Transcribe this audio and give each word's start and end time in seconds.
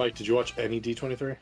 Mike, 0.00 0.14
did 0.14 0.26
you 0.26 0.34
watch 0.34 0.56
any 0.56 0.80
D23? 0.80 1.36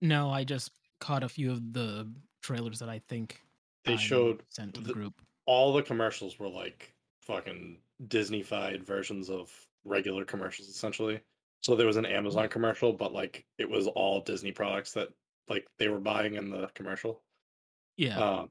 No, 0.00 0.30
I 0.30 0.44
just 0.44 0.70
caught 0.98 1.22
a 1.22 1.28
few 1.28 1.52
of 1.52 1.74
the 1.74 2.10
trailers 2.42 2.78
that 2.78 2.88
I 2.88 3.00
think 3.00 3.38
They 3.84 3.92
I 3.92 3.96
showed 3.96 4.42
sent 4.48 4.72
to 4.76 4.80
the 4.80 4.86
the- 4.88 4.92
group. 4.94 5.20
all 5.44 5.74
the 5.74 5.82
commercials 5.82 6.38
were 6.38 6.48
like 6.48 6.94
fucking 7.20 7.82
Disney-fied 8.08 8.82
versions 8.86 9.28
of 9.28 9.52
regular 9.84 10.24
commercials, 10.24 10.68
essentially. 10.70 11.20
So 11.60 11.76
there 11.76 11.86
was 11.86 11.98
an 11.98 12.06
Amazon 12.06 12.48
commercial, 12.48 12.94
but 12.94 13.12
like 13.12 13.44
it 13.58 13.68
was 13.68 13.88
all 13.88 14.22
Disney 14.22 14.52
products 14.52 14.92
that 14.92 15.10
like 15.50 15.66
they 15.78 15.88
were 15.88 16.00
buying 16.00 16.36
in 16.36 16.48
the 16.48 16.68
commercial. 16.74 17.22
Yeah. 17.98 18.18
Um, 18.18 18.50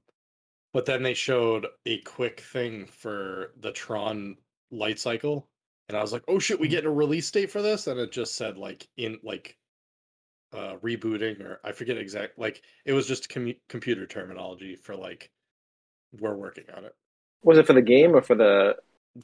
but 0.71 0.85
then 0.85 1.01
they 1.01 1.15
showed 1.15 1.65
a 1.87 1.99
quick 2.01 2.41
thing 2.41 2.85
for 2.85 3.53
the 3.59 3.71
Tron 3.71 4.37
light 4.69 4.99
cycle, 4.99 5.47
and 5.87 5.97
I 5.97 6.01
was 6.01 6.11
like, 6.13 6.23
"Oh 6.27 6.39
shit, 6.39 6.59
we 6.59 6.67
get 6.67 6.85
a 6.85 6.89
release 6.89 7.29
date 7.31 7.51
for 7.51 7.61
this!" 7.61 7.87
And 7.87 7.99
it 7.99 8.11
just 8.11 8.35
said 8.35 8.57
like 8.57 8.87
in 8.97 9.19
like 9.23 9.57
uh 10.53 10.75
rebooting 10.83 11.41
or 11.41 11.59
I 11.63 11.71
forget 11.71 11.97
exact 11.97 12.37
like 12.39 12.61
it 12.85 12.93
was 12.93 13.07
just 13.07 13.29
commu- 13.29 13.59
computer 13.67 14.05
terminology 14.05 14.75
for 14.75 14.95
like 14.95 15.29
we're 16.19 16.35
working 16.35 16.63
on 16.77 16.85
it 16.85 16.95
Was 17.43 17.57
it 17.57 17.67
for 17.67 17.73
the 17.73 17.81
game 17.81 18.15
or 18.15 18.21
for 18.21 18.35
the? 18.35 18.75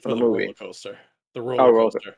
for 0.02 0.10
the 0.10 0.16
the, 0.16 0.22
movie. 0.22 0.44
roller 0.44 0.54
coaster. 0.54 0.98
The 1.36 1.42
roller 1.42 1.62
Oh, 1.64 1.72
roller- 1.72 1.92
coaster. 1.92 2.16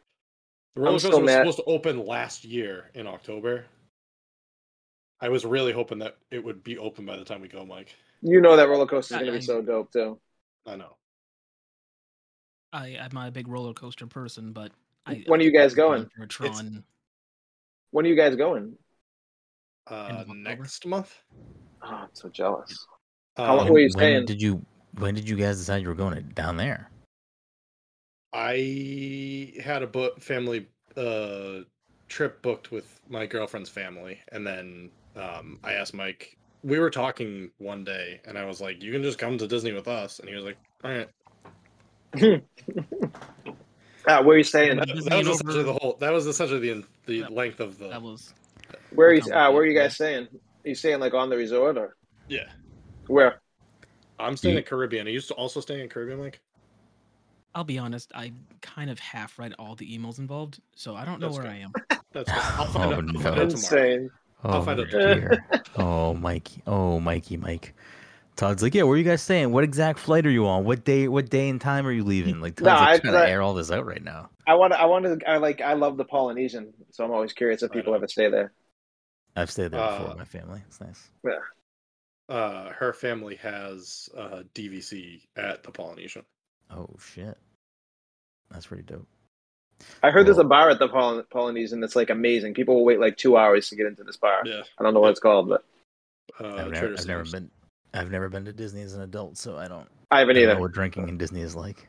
The 0.76 0.82
roller 0.82 1.00
still 1.00 1.12
coaster 1.12 1.22
was 1.24 1.28
mad- 1.32 1.40
supposed 1.42 1.58
to 1.60 1.64
open 1.66 2.06
last 2.06 2.44
year 2.46 2.90
in 2.96 3.06
October. 3.08 3.66
I 5.22 5.30
was 5.30 5.46
really 5.46 5.72
hoping 5.74 6.00
that 6.00 6.18
it 6.32 6.44
would 6.44 6.64
be 6.64 6.78
open 6.78 7.06
by 7.06 7.18
the 7.18 7.24
time 7.24 7.42
we 7.42 7.48
go, 7.48 7.66
Mike. 7.66 7.96
You 8.22 8.42
know 8.42 8.56
that 8.58 8.68
roller 8.68 8.86
coaster 8.88 9.16
is 9.16 9.20
going 9.22 9.32
to 9.34 9.38
be 9.40 9.46
so 9.46 9.62
dope 9.62 9.92
too. 9.94 10.20
I 10.66 10.76
know. 10.76 10.96
I, 12.74 12.98
I'm 13.00 13.12
not 13.14 13.28
a 13.28 13.32
big 13.32 13.48
roller 13.48 13.74
coaster 13.74 14.08
person, 14.08 14.52
but 14.52 14.72
I, 15.06 15.24
When 15.28 15.40
are 15.40 15.44
you 15.44 15.52
guys 15.52 15.74
going? 15.74 16.10
For 16.18 16.26
Tron, 16.26 16.84
When 17.92 18.06
are 18.06 18.10
you 18.10 18.16
guys 18.16 18.36
going? 18.36 18.76
Uh, 19.88 20.24
next 20.28 20.86
month. 20.86 21.16
Oh, 21.84 21.88
I'm 21.88 22.10
so 22.14 22.30
jealous. 22.30 22.88
Um, 23.38 23.46
How 23.46 23.56
long 23.58 23.70
were 23.70 23.80
you 23.80 23.90
when 23.90 23.92
staying? 23.92 24.26
did 24.26 24.42
you 24.42 24.66
when 25.00 25.14
did 25.14 25.28
you 25.28 25.36
guys 25.36 25.58
decide 25.58 25.82
you 25.82 25.88
were 25.88 25.96
going 25.96 26.16
to, 26.16 26.22
down 26.22 26.58
there? 26.58 26.90
I 28.32 29.54
had 29.64 29.84
a 29.84 29.88
book 29.88 30.22
family 30.22 30.68
uh 30.98 31.60
trip 32.08 32.42
booked 32.42 32.72
with 32.72 33.02
my 33.10 33.26
girlfriend's 33.26 33.70
family, 33.70 34.20
and 34.32 34.46
then 34.48 34.90
um 35.16 35.60
I 35.64 35.74
asked 35.74 35.94
Mike. 35.94 36.38
We 36.64 36.80
were 36.80 36.90
talking 36.90 37.52
one 37.58 37.84
day, 37.84 38.22
and 38.26 38.38
I 38.38 38.46
was 38.46 38.62
like, 38.62 38.82
"You 38.82 38.92
can 38.92 39.04
just 39.04 39.20
come 39.20 39.38
to 39.38 39.48
Disney 39.48 39.74
with 39.74 39.88
us," 39.88 40.20
and 40.20 40.30
he 40.30 40.36
was 40.36 40.46
like, 40.46 40.58
"All 40.84 40.92
right." 40.92 41.10
Ah, 44.06 44.22
where 44.22 44.36
are 44.36 44.38
you 44.38 44.44
staying? 44.44 44.76
That, 44.78 44.88
that 44.88 44.96
was 44.96 45.28
essentially 45.28 45.60
over- 45.60 45.64
the 45.64 45.74
whole. 45.74 45.96
That 46.02 46.12
was 46.12 46.28
essentially 46.28 46.60
the 46.60 46.84
the 47.06 47.22
That- 47.22 47.32
length 47.32 47.60
of 47.62 47.78
the. 47.80 47.88
that 47.88 48.02
was 48.02 48.34
Where 48.94 49.10
are 49.10 49.14
you? 49.14 49.22
Come 49.22 49.32
Ah, 49.34 49.50
where 49.50 49.62
are 49.62 49.66
you 49.66 49.72
with 49.74 49.78
me. 49.78 49.82
guys 49.86 49.96
staying? 49.96 50.24
Are 50.26 50.68
you 50.70 50.76
staying 50.76 51.00
like 51.00 51.14
on 51.14 51.30
the 51.30 51.38
resort 51.38 51.78
or 51.78 51.96
Yeah, 52.28 52.50
where? 53.08 53.40
I'm 54.20 54.36
staying 54.36 54.54
You- 54.56 54.60
in 54.60 54.66
Caribbean. 54.66 55.08
Are 55.08 55.10
you 55.10 55.22
also 55.38 55.62
staying 55.62 55.80
in 55.82 55.90
Caribbean, 55.90 56.20
Mike? 56.20 56.42
I'll 57.56 57.64
be 57.64 57.78
honest, 57.78 58.12
I 58.14 58.34
kind 58.62 58.90
of 58.90 59.00
half 59.00 59.40
read 59.40 59.54
all 59.60 59.76
the 59.76 59.88
emails 59.98 60.20
involved, 60.20 60.60
so 60.76 60.96
I 60.96 61.06
don't 61.06 61.20
know 61.22 61.28
That's 61.28 61.38
where 61.40 61.48
good. 61.48 61.54
I 61.54 61.60
am. 61.60 61.72
That's 62.12 62.30
good. 62.32 62.42
I'll 62.60 62.66
find 62.66 62.94
Oh, 62.94 62.96
out. 62.98 63.04
I'll 63.08 63.22
find 63.22 63.26
out 63.26 63.26
tomorrow. 63.30 63.42
Insane. 63.44 64.10
I'll 64.44 64.56
Oh 64.56 64.64
find 64.66 64.80
out 64.82 64.90
dear. 64.90 65.46
oh 65.78 66.14
Mikey. 66.16 66.62
Oh 66.68 67.00
Mikey, 67.00 67.38
Mike. 67.38 67.74
Todd's 68.36 68.64
like, 68.64 68.74
yeah, 68.74 68.84
where 68.84 68.94
are 68.96 68.98
you 68.98 69.04
guys 69.04 69.22
staying? 69.22 69.52
What 69.52 69.64
exact 69.64 70.00
flight 70.00 70.26
are 70.26 70.32
you 70.32 70.48
on? 70.48 70.64
What 70.66 70.84
day? 70.84 71.08
What 71.08 71.30
day 71.30 71.50
and 71.50 71.62
time 71.62 71.86
are 71.86 71.92
you 71.92 72.04
leaving? 72.04 72.42
Like, 72.42 72.56
Todd's 72.56 72.66
No, 72.66 72.72
like 72.74 72.80
I- 72.82 72.98
trying 72.98 73.16
I- 73.16 73.26
to 73.26 73.30
air 73.32 73.42
all 73.42 73.54
this 73.54 73.70
out 73.72 73.86
right 73.86 74.04
now. 74.04 74.30
I 74.48 74.56
want. 74.56 74.74
I 74.74 74.86
want 74.86 75.06
to. 75.06 75.30
I 75.30 75.38
like. 75.38 75.62
I 75.62 75.74
love 75.74 75.98
the 75.98 76.04
Polynesian, 76.06 76.74
so 76.92 77.06
I'm 77.06 77.12
always 77.12 77.32
curious 77.32 77.64
if 77.64 77.72
people 77.72 77.94
ever 77.96 78.08
stay 78.08 78.30
there. 78.30 78.52
I've 79.36 79.50
stayed 79.52 79.72
there 79.72 79.80
before 79.88 80.06
Uh, 80.06 80.10
with 80.10 80.18
my 80.18 80.26
family. 80.26 80.62
It's 80.68 80.82
nice. 80.82 81.10
Yeah. 81.24 82.36
Uh, 82.36 82.70
her 82.72 82.92
family 82.94 83.36
has 83.36 84.10
uh, 84.18 84.44
DVC 84.54 85.22
at 85.38 85.64
the 85.64 85.72
Polynesian. 85.72 86.24
Oh 86.72 86.90
shit, 87.00 87.38
that's 88.50 88.66
pretty 88.66 88.84
dope. 88.84 89.08
I 90.02 90.12
heard 90.12 90.26
there's 90.26 90.38
a 90.40 90.44
bar 90.44 90.70
at 90.70 90.80
the 90.80 90.88
Poly- 90.88 91.24
Polynesian 91.32 91.80
that's 91.82 91.96
like 91.96 92.10
amazing. 92.10 92.54
People 92.54 92.76
will 92.76 92.86
wait 92.86 93.00
like 93.00 93.18
two 93.18 93.38
hours 93.38 93.70
to 93.70 93.76
get 93.76 93.86
into 93.86 94.04
this 94.04 94.18
bar. 94.18 94.42
Yeah, 94.46 94.62
I 94.80 94.84
don't 94.84 94.94
know 94.94 95.00
what 95.02 95.12
it's 95.12 95.20
called, 95.20 95.50
but 95.50 95.64
uh, 96.40 96.56
I've, 96.56 96.72
never, 96.72 96.94
I've 96.98 97.06
never 97.08 97.24
been. 97.26 97.50
I've 97.94 98.12
never 98.12 98.30
been 98.30 98.46
to 98.46 98.54
Disney 98.54 98.82
as 98.82 98.94
an 98.94 99.02
adult, 99.02 99.38
so 99.38 99.58
I 99.58 99.68
don't, 99.68 99.88
I 100.12 100.20
haven't 100.20 100.38
I 100.38 100.42
don't 100.42 100.56
know 100.56 100.62
what 100.62 100.72
drinking 100.72 101.10
in 101.10 101.18
Disney 101.18 101.42
is 101.42 101.56
like. 101.56 101.88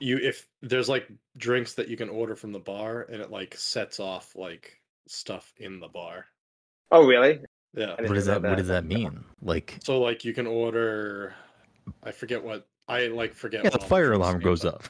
You 0.00 0.18
if 0.18 0.46
there's 0.60 0.88
like 0.90 1.08
drinks 1.38 1.72
that 1.74 1.88
you 1.88 1.96
can 1.96 2.10
order 2.10 2.36
from 2.36 2.52
the 2.52 2.58
bar, 2.58 3.06
and 3.10 3.22
it 3.22 3.30
like 3.30 3.54
sets 3.56 3.98
off 3.98 4.32
like 4.36 4.78
stuff 5.08 5.52
in 5.56 5.80
the 5.80 5.88
bar. 5.88 6.26
Oh, 6.90 7.06
really? 7.06 7.40
Yeah. 7.74 7.94
What 7.98 8.08
does 8.14 8.26
know 8.26 8.38
that? 8.40 8.48
What 8.48 8.58
does 8.58 8.66
that 8.68 8.84
mean? 8.84 9.24
Like, 9.40 9.78
So 9.82 10.00
like 10.00 10.24
you 10.24 10.34
can 10.34 10.46
order. 10.46 11.34
I 12.02 12.10
forget 12.10 12.42
what 12.44 12.66
I 12.88 13.06
like. 13.06 13.34
Forget. 13.34 13.64
yeah, 13.64 13.70
what 13.70 13.80
the 13.80 13.86
fire 13.86 14.12
alarm 14.12 14.40
goes 14.40 14.62
but- 14.62 14.74
up. 14.74 14.84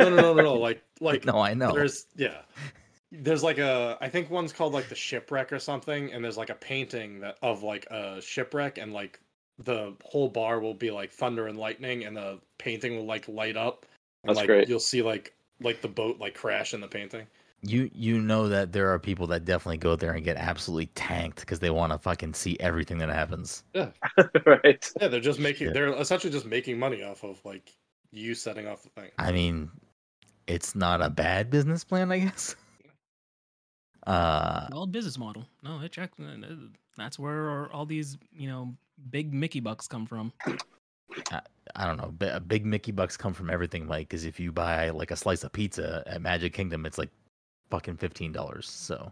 No, 0.00 0.08
no, 0.10 0.16
no, 0.16 0.34
no, 0.34 0.42
no. 0.42 0.54
Like 0.58 0.82
like 1.00 1.24
No, 1.24 1.38
I 1.38 1.54
know. 1.54 1.72
There's 1.72 2.06
yeah. 2.16 2.42
There's 3.12 3.42
like 3.42 3.58
a 3.58 3.96
I 4.00 4.08
think 4.08 4.30
one's 4.30 4.52
called 4.52 4.72
like 4.72 4.88
the 4.88 4.94
shipwreck 4.94 5.52
or 5.52 5.58
something, 5.58 6.12
and 6.12 6.22
there's 6.22 6.36
like 6.36 6.50
a 6.50 6.54
painting 6.54 7.20
that 7.20 7.38
of 7.42 7.62
like 7.62 7.86
a 7.86 8.20
shipwreck, 8.20 8.78
and 8.78 8.92
like 8.92 9.18
the 9.64 9.94
whole 10.04 10.28
bar 10.28 10.60
will 10.60 10.74
be 10.74 10.90
like 10.90 11.10
thunder 11.12 11.46
and 11.46 11.58
lightning, 11.58 12.04
and 12.04 12.16
the 12.16 12.38
painting 12.58 12.96
will 12.96 13.06
like 13.06 13.28
light 13.28 13.56
up, 13.56 13.86
and 14.24 14.30
That's 14.30 14.38
like 14.38 14.46
great. 14.46 14.68
you'll 14.68 14.80
see 14.80 15.02
like 15.02 15.34
like 15.60 15.80
the 15.82 15.88
boat 15.88 16.18
like 16.18 16.34
crash 16.34 16.74
in 16.74 16.80
the 16.80 16.88
painting. 16.88 17.26
You 17.62 17.90
you 17.94 18.20
know 18.20 18.48
that 18.48 18.72
there 18.72 18.88
are 18.90 18.98
people 18.98 19.26
that 19.28 19.44
definitely 19.44 19.76
go 19.76 19.94
there 19.94 20.12
and 20.12 20.24
get 20.24 20.36
absolutely 20.38 20.86
tanked 20.86 21.40
because 21.40 21.58
they 21.58 21.70
want 21.70 21.92
to 21.92 21.98
fucking 21.98 22.32
see 22.34 22.56
everything 22.58 22.98
that 22.98 23.10
happens. 23.10 23.64
Yeah, 23.74 23.90
right. 24.46 24.92
Yeah, 25.00 25.08
they're 25.08 25.20
just 25.20 25.38
making 25.38 25.66
Shit. 25.68 25.74
they're 25.74 25.92
essentially 25.92 26.32
just 26.32 26.46
making 26.46 26.78
money 26.78 27.02
off 27.02 27.22
of 27.22 27.44
like 27.44 27.70
you 28.12 28.34
setting 28.34 28.66
off 28.66 28.82
the 28.82 28.88
thing. 28.88 29.10
I 29.18 29.30
mean, 29.30 29.70
it's 30.46 30.74
not 30.74 31.02
a 31.02 31.10
bad 31.10 31.50
business 31.50 31.84
plan, 31.84 32.10
I 32.10 32.20
guess. 32.20 32.56
Uh, 34.06 34.66
Well, 34.72 34.86
business 34.86 35.18
model. 35.18 35.46
No, 35.62 35.78
it 35.82 35.92
check. 35.92 36.10
uh, 36.18 36.24
That's 36.96 37.18
where 37.18 37.70
all 37.70 37.84
these, 37.84 38.16
you 38.32 38.48
know, 38.48 38.74
big 39.10 39.32
Mickey 39.32 39.60
bucks 39.60 39.86
come 39.88 40.06
from. 40.06 40.32
I 41.76 41.86
don't 41.86 41.96
know. 41.96 42.12
bi- 42.18 42.38
Big 42.40 42.64
Mickey 42.66 42.92
bucks 42.92 43.16
come 43.16 43.32
from 43.32 43.50
everything, 43.50 43.86
Mike. 43.86 44.08
Because 44.08 44.24
if 44.24 44.38
you 44.38 44.52
buy 44.52 44.90
like 44.90 45.10
a 45.10 45.16
slice 45.16 45.44
of 45.44 45.52
pizza 45.52 46.02
at 46.06 46.20
Magic 46.22 46.52
Kingdom, 46.52 46.86
it's 46.86 46.98
like 46.98 47.10
fucking 47.70 47.96
fifteen 47.96 48.32
dollars. 48.32 48.68
So 48.68 49.10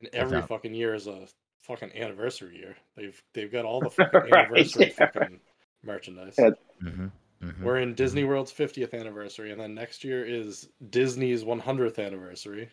And 0.00 0.08
every 0.14 0.38
not- 0.38 0.48
fucking 0.48 0.74
year 0.74 0.94
is 0.94 1.06
a 1.06 1.26
fucking 1.62 1.90
anniversary 1.96 2.56
year. 2.56 2.76
They've 2.96 3.20
they've 3.34 3.50
got 3.52 3.64
all 3.64 3.80
the 3.80 3.90
fucking 3.90 4.20
Right, 4.30 4.46
anniversary 4.46 4.94
yeah. 4.98 5.10
fucking 5.12 5.40
merchandise. 5.84 6.34
Yeah. 6.38 6.50
hmm 6.82 7.06
hmm 7.42 7.64
We're 7.64 7.78
in 7.78 7.94
Disney 7.94 8.24
World's 8.24 8.52
50th 8.52 8.92
anniversary, 8.92 9.50
and 9.52 9.60
then 9.60 9.74
next 9.74 10.04
year 10.04 10.24
is 10.24 10.68
Disney's 10.90 11.42
100th 11.44 11.98
anniversary. 12.04 12.68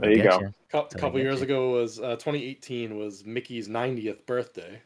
There 0.00 0.10
you 0.10 0.22
go. 0.22 0.36
A 0.38 0.52
That's 0.72 0.94
couple 0.94 1.18
years 1.18 1.38
you. 1.40 1.44
ago 1.44 1.70
was 1.72 1.98
uh, 1.98 2.12
2018 2.16 2.96
was 2.96 3.24
Mickey's 3.24 3.68
90th 3.68 4.24
birthday. 4.26 4.80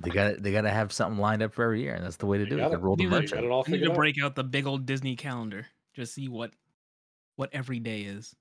They 0.00 0.10
got 0.10 0.42
they 0.42 0.52
got 0.52 0.60
to 0.62 0.70
have 0.70 0.92
something 0.92 1.18
lined 1.20 1.42
up 1.42 1.52
for 1.52 1.64
every 1.64 1.82
year, 1.82 1.94
and 1.94 2.04
that's 2.04 2.16
the 2.16 2.26
way 2.26 2.38
to 2.38 2.44
You 2.44 2.50
do 2.50 2.56
it. 2.56 2.60
got 2.60 2.68
They 2.70 2.76
it. 2.76 2.80
roll 2.80 2.96
the 2.96 3.02
You 3.04 3.10
got 3.10 3.16
You 3.16 3.20
merch. 3.22 3.30
got 3.30 3.38
out. 3.38 3.44
it 3.44 3.50
all 3.50 3.64
I 3.66 3.70
need 3.72 3.78
to 3.84 3.90
out. 3.90 3.96
break 3.96 4.22
out 4.22 4.34
the 4.36 4.44
big 4.44 4.66
old 4.66 4.86
Disney 4.86 5.16
calendar. 5.16 5.66
Just 5.94 6.14
see 6.14 6.28
what 6.28 6.52
what 7.36 7.50
every 7.52 7.80
day 7.80 8.02
is. 8.02 8.34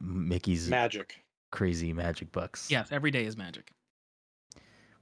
Mickey's 0.00 0.68
Magic. 0.68 1.16
crazy 1.50 1.92
magic 1.92 2.32
bucks. 2.32 2.70
Yes, 2.70 2.88
every 2.92 3.10
day 3.10 3.24
is 3.24 3.36
magic. 3.36 3.72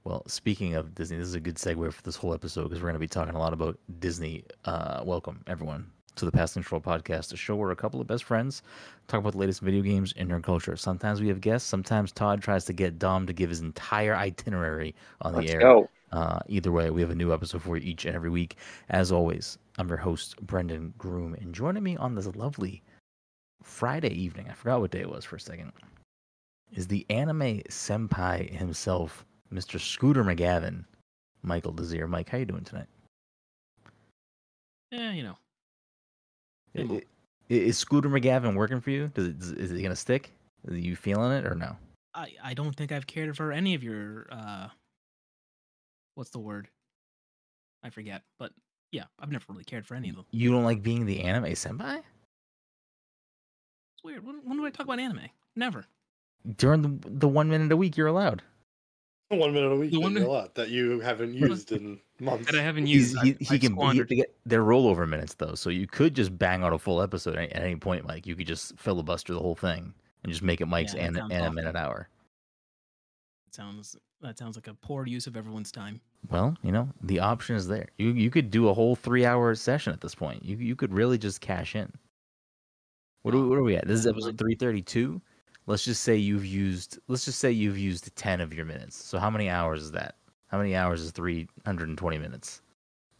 Well, 0.03 0.23
speaking 0.27 0.75
of 0.75 0.95
Disney, 0.95 1.17
this 1.17 1.27
is 1.27 1.33
a 1.35 1.39
good 1.39 1.55
segue 1.55 1.91
for 1.91 2.01
this 2.01 2.15
whole 2.15 2.33
episode 2.33 2.63
because 2.63 2.79
we're 2.79 2.87
going 2.89 2.93
to 2.93 2.99
be 2.99 3.07
talking 3.07 3.35
a 3.35 3.39
lot 3.39 3.53
about 3.53 3.77
Disney. 3.99 4.45
Uh, 4.65 5.01
welcome, 5.05 5.43
everyone, 5.47 5.91
to 6.17 6.25
the 6.25 6.31
Past 6.31 6.53
Control 6.53 6.81
podcast, 6.81 7.31
a 7.33 7.37
show 7.37 7.55
where 7.55 7.71
a 7.71 7.75
couple 7.75 8.01
of 8.01 8.07
best 8.07 8.23
friends 8.23 8.63
talk 9.07 9.19
about 9.19 9.33
the 9.33 9.39
latest 9.39 9.61
video 9.61 9.81
games 9.81 10.13
and 10.17 10.29
nerd 10.29 10.43
culture. 10.43 10.75
Sometimes 10.75 11.21
we 11.21 11.27
have 11.29 11.41
guests. 11.41 11.67
Sometimes 11.67 12.11
Todd 12.11 12.41
tries 12.41 12.65
to 12.65 12.73
get 12.73 12.99
Dom 12.99 13.25
to 13.27 13.33
give 13.33 13.49
his 13.49 13.61
entire 13.61 14.15
itinerary 14.15 14.95
on 15.21 15.33
the 15.33 15.39
Let's 15.39 15.51
air. 15.51 15.59
go. 15.59 15.89
Uh, 16.11 16.39
either 16.47 16.71
way, 16.71 16.89
we 16.89 17.01
have 17.01 17.11
a 17.11 17.15
new 17.15 17.33
episode 17.33 17.61
for 17.61 17.77
you 17.77 17.89
each 17.89 18.05
and 18.05 18.15
every 18.15 18.29
week. 18.29 18.57
As 18.89 19.11
always, 19.11 19.57
I'm 19.77 19.87
your 19.87 19.97
host, 19.97 20.37
Brendan 20.41 20.93
Groom, 20.97 21.33
and 21.35 21.53
joining 21.53 21.83
me 21.83 21.97
on 21.97 22.15
this 22.15 22.27
lovely 22.35 22.81
Friday 23.63 24.13
evening, 24.13 24.47
I 24.49 24.53
forgot 24.53 24.79
what 24.79 24.91
day 24.91 25.01
it 25.01 25.09
was 25.09 25.25
for 25.25 25.35
a 25.35 25.39
second, 25.39 25.71
is 26.71 26.87
the 26.87 27.05
anime 27.09 27.61
senpai 27.69 28.49
himself, 28.49 29.25
Mr. 29.53 29.79
Scooter 29.79 30.23
McGavin, 30.23 30.85
Michael 31.43 31.73
Desir. 31.73 32.07
Mike, 32.07 32.29
how 32.29 32.37
you 32.37 32.45
doing 32.45 32.63
tonight? 32.63 32.87
Yeah, 34.91 35.11
you 35.11 35.23
know. 35.23 35.37
I- 36.77 36.81
I'm 36.81 37.01
Is 37.49 37.77
Scooter 37.77 38.09
McGavin 38.09 38.55
working 38.55 38.81
for 38.81 38.91
you? 38.91 39.09
Does 39.13 39.27
it, 39.27 39.37
is 39.41 39.51
is 39.51 39.71
it 39.71 39.81
gonna 39.81 39.95
stick? 39.95 40.31
Are 40.67 40.75
you 40.75 40.95
feeling 40.95 41.31
it 41.31 41.45
or 41.45 41.55
no? 41.55 41.75
I 42.13 42.33
I 42.43 42.53
don't 42.53 42.75
think 42.75 42.91
I've 42.91 43.07
cared 43.07 43.35
for 43.37 43.51
any 43.51 43.73
of 43.75 43.83
your 43.83 44.27
uh 44.31 44.67
what's 46.15 46.31
the 46.31 46.39
word? 46.39 46.67
I 47.83 47.89
forget. 47.89 48.23
But 48.39 48.51
yeah, 48.91 49.03
I've 49.19 49.31
never 49.31 49.45
really 49.49 49.63
cared 49.63 49.85
for 49.85 49.95
any 49.95 50.09
of 50.09 50.15
them. 50.15 50.25
You 50.31 50.51
don't 50.51 50.63
like 50.63 50.81
being 50.81 51.05
the 51.05 51.23
anime 51.23 51.45
senpai? 51.53 51.97
It's 51.97 54.03
weird. 54.03 54.25
When, 54.25 54.37
when 54.43 54.57
do 54.57 54.65
I 54.65 54.69
talk 54.69 54.85
about 54.85 54.99
anime? 54.99 55.27
Never. 55.55 55.85
During 56.57 56.81
the 56.81 57.09
the 57.09 57.27
one 57.27 57.49
minute 57.49 57.71
a 57.71 57.77
week, 57.77 57.97
you're 57.97 58.07
allowed. 58.07 58.41
One 59.29 59.53
minute 59.53 59.71
a 59.71 59.75
week 59.75 59.91
The 59.91 59.97
is 59.97 60.03
one 60.03 60.11
a 60.11 60.13
minute- 60.15 60.29
lot 60.29 60.55
that 60.55 60.69
you 60.69 61.01
haven't 61.01 61.33
used 61.33 61.73
in 61.73 61.99
months. 62.19 62.45
That 62.49 62.57
I 62.59 62.63
haven't 62.63 62.85
He's, 62.85 63.11
used. 63.11 63.23
he, 63.23 63.29
I've- 63.31 63.43
he 63.45 63.55
I've 63.55 63.61
can 63.61 63.91
he, 63.91 64.01
they 64.03 64.15
get 64.15 64.37
their 64.45 64.63
rollover 64.63 65.07
minutes 65.07 65.33
though, 65.33 65.53
so 65.53 65.69
you 65.69 65.85
could 65.85 66.15
just 66.15 66.37
bang 66.37 66.63
out 66.63 66.71
a 66.71 66.77
full 66.77 67.01
episode 67.01 67.35
at, 67.35 67.51
at 67.51 67.61
any 67.61 67.75
point, 67.75 68.05
Mike. 68.07 68.25
You 68.25 68.35
could 68.35 68.47
just 68.47 68.77
filibuster 68.79 69.33
the 69.33 69.39
whole 69.39 69.55
thing 69.55 69.93
and 70.23 70.31
just 70.31 70.43
make 70.43 70.61
it 70.61 70.67
Mike's 70.67 70.93
Yeah, 70.93 71.01
that 71.01 71.07
and, 71.07 71.17
sounds 71.17 71.33
and 71.33 71.45
a 71.45 71.51
minute 71.51 71.75
hour. 71.75 72.07
sounds 73.51 73.97
that 74.21 74.37
sounds 74.37 74.55
like 74.57 74.67
a 74.67 74.73
poor 74.75 75.05
use 75.05 75.27
of 75.27 75.35
everyone's 75.35 75.71
time. 75.71 75.99
Well, 76.29 76.55
you 76.63 76.71
know 76.71 76.89
the 77.03 77.19
option 77.19 77.57
is 77.57 77.67
there. 77.67 77.87
You 77.97 78.11
you 78.11 78.29
could 78.29 78.49
do 78.49 78.69
a 78.69 78.73
whole 78.73 78.95
three 78.95 79.25
hour 79.25 79.53
session 79.55 79.91
at 79.91 79.99
this 79.99 80.15
point. 80.15 80.45
You 80.45 80.55
you 80.55 80.75
could 80.77 80.93
really 80.93 81.17
just 81.17 81.41
cash 81.41 81.75
in. 81.75 81.91
What 83.23 83.35
are, 83.35 83.39
we- 83.41 83.47
what 83.49 83.57
are 83.57 83.63
we 83.63 83.75
at? 83.75 83.85
This 83.85 83.99
is 83.99 84.07
episode 84.07 84.37
three 84.37 84.55
thirty 84.55 84.81
two. 84.81 85.21
Let's 85.67 85.83
just 85.83 86.01
say 86.03 86.15
you've 86.15 86.45
used. 86.45 86.97
Let's 87.07 87.25
just 87.25 87.39
say 87.39 87.51
you've 87.51 87.77
used 87.77 88.15
ten 88.15 88.41
of 88.41 88.53
your 88.53 88.65
minutes. 88.65 88.95
So 88.95 89.19
how 89.19 89.29
many 89.29 89.49
hours 89.49 89.83
is 89.83 89.91
that? 89.91 90.15
How 90.47 90.57
many 90.57 90.75
hours 90.75 91.01
is 91.01 91.11
three 91.11 91.47
hundred 91.65 91.89
and 91.89 91.97
twenty 91.97 92.17
minutes? 92.17 92.61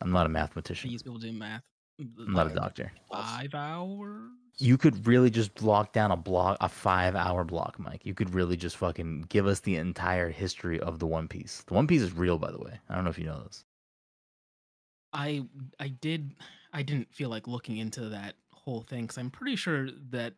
I'm 0.01 0.11
not 0.11 0.25
a 0.25 0.29
mathematician. 0.29 0.89
used 0.89 1.05
people 1.05 1.19
do 1.19 1.31
math. 1.33 1.63
I'm 1.99 2.33
not 2.33 2.49
a 2.49 2.53
doctor. 2.53 2.91
Five 3.11 3.53
hours. 3.53 4.31
You 4.59 4.77
could 4.77 5.05
really 5.05 5.29
just 5.29 5.53
block 5.55 5.93
down 5.93 6.11
a 6.11 6.15
block, 6.17 6.57
a 6.61 6.69
five 6.69 7.15
hour 7.15 7.43
block, 7.43 7.77
Mike. 7.79 8.05
You 8.05 8.13
could 8.13 8.33
really 8.33 8.55
just 8.55 8.77
fucking 8.77 9.25
give 9.29 9.45
us 9.45 9.59
the 9.59 9.75
entire 9.75 10.29
history 10.29 10.79
of 10.79 10.99
the 10.99 11.07
One 11.07 11.27
Piece. 11.27 11.63
The 11.67 11.73
One 11.73 11.85
Piece 11.85 12.01
is 12.01 12.13
real, 12.13 12.37
by 12.37 12.51
the 12.51 12.59
way. 12.59 12.79
I 12.89 12.95
don't 12.95 13.03
know 13.03 13.09
if 13.09 13.19
you 13.19 13.25
know 13.25 13.43
this. 13.43 13.65
I 15.11 15.45
I 15.79 15.89
did 15.89 16.35
I 16.73 16.81
didn't 16.83 17.13
feel 17.13 17.29
like 17.29 17.47
looking 17.47 17.77
into 17.77 18.09
that 18.09 18.35
whole 18.51 18.81
thing 18.81 19.03
because 19.03 19.17
I'm 19.17 19.31
pretty 19.31 19.55
sure 19.55 19.89
that 20.11 20.33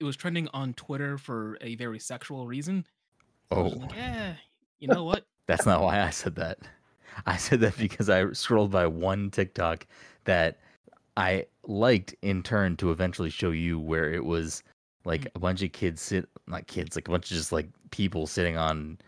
it 0.00 0.04
was 0.04 0.16
trending 0.16 0.48
on 0.52 0.74
Twitter 0.74 1.18
for 1.18 1.58
a 1.60 1.74
very 1.76 1.98
sexual 1.98 2.46
reason. 2.46 2.84
So 3.52 3.58
Oh. 3.58 3.62
like, 3.68 3.94
yeah, 3.94 4.34
you 4.78 4.88
know 4.88 5.04
what? 5.04 5.24
That's 5.46 5.66
not 5.66 5.82
why 5.82 6.02
I 6.02 6.10
said 6.10 6.34
that. 6.36 6.58
I 7.24 7.36
said 7.36 7.60
that 7.60 7.78
because 7.78 8.10
I 8.10 8.30
scrolled 8.32 8.70
by 8.72 8.86
one 8.86 9.30
TikTok 9.30 9.86
that 10.24 10.58
I 11.16 11.46
liked 11.66 12.14
in 12.22 12.42
turn 12.42 12.76
to 12.78 12.90
eventually 12.90 13.30
show 13.30 13.50
you 13.50 13.78
where 13.78 14.12
it 14.12 14.24
was 14.24 14.62
like 15.04 15.22
mm. 15.22 15.30
a 15.34 15.38
bunch 15.38 15.62
of 15.62 15.72
kids 15.72 16.02
sit 16.02 16.28
not 16.46 16.66
kids, 16.66 16.96
like 16.96 17.08
a 17.08 17.10
bunch 17.10 17.30
of 17.30 17.36
just 17.36 17.52
like 17.52 17.68
people 17.90 18.26
sitting 18.26 18.56
on 18.56 18.98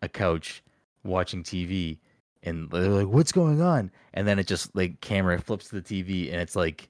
a 0.00 0.08
couch 0.08 0.62
watching 1.02 1.42
TV 1.42 1.98
and 2.44 2.70
they're 2.70 2.88
like, 2.88 3.08
What's 3.08 3.32
going 3.32 3.60
on? 3.60 3.90
And 4.14 4.26
then 4.26 4.38
it 4.38 4.46
just 4.46 4.74
like 4.74 5.00
camera 5.00 5.38
flips 5.40 5.68
to 5.68 5.80
the 5.80 5.82
TV 5.82 6.32
and 6.32 6.40
it's 6.40 6.56
like 6.56 6.88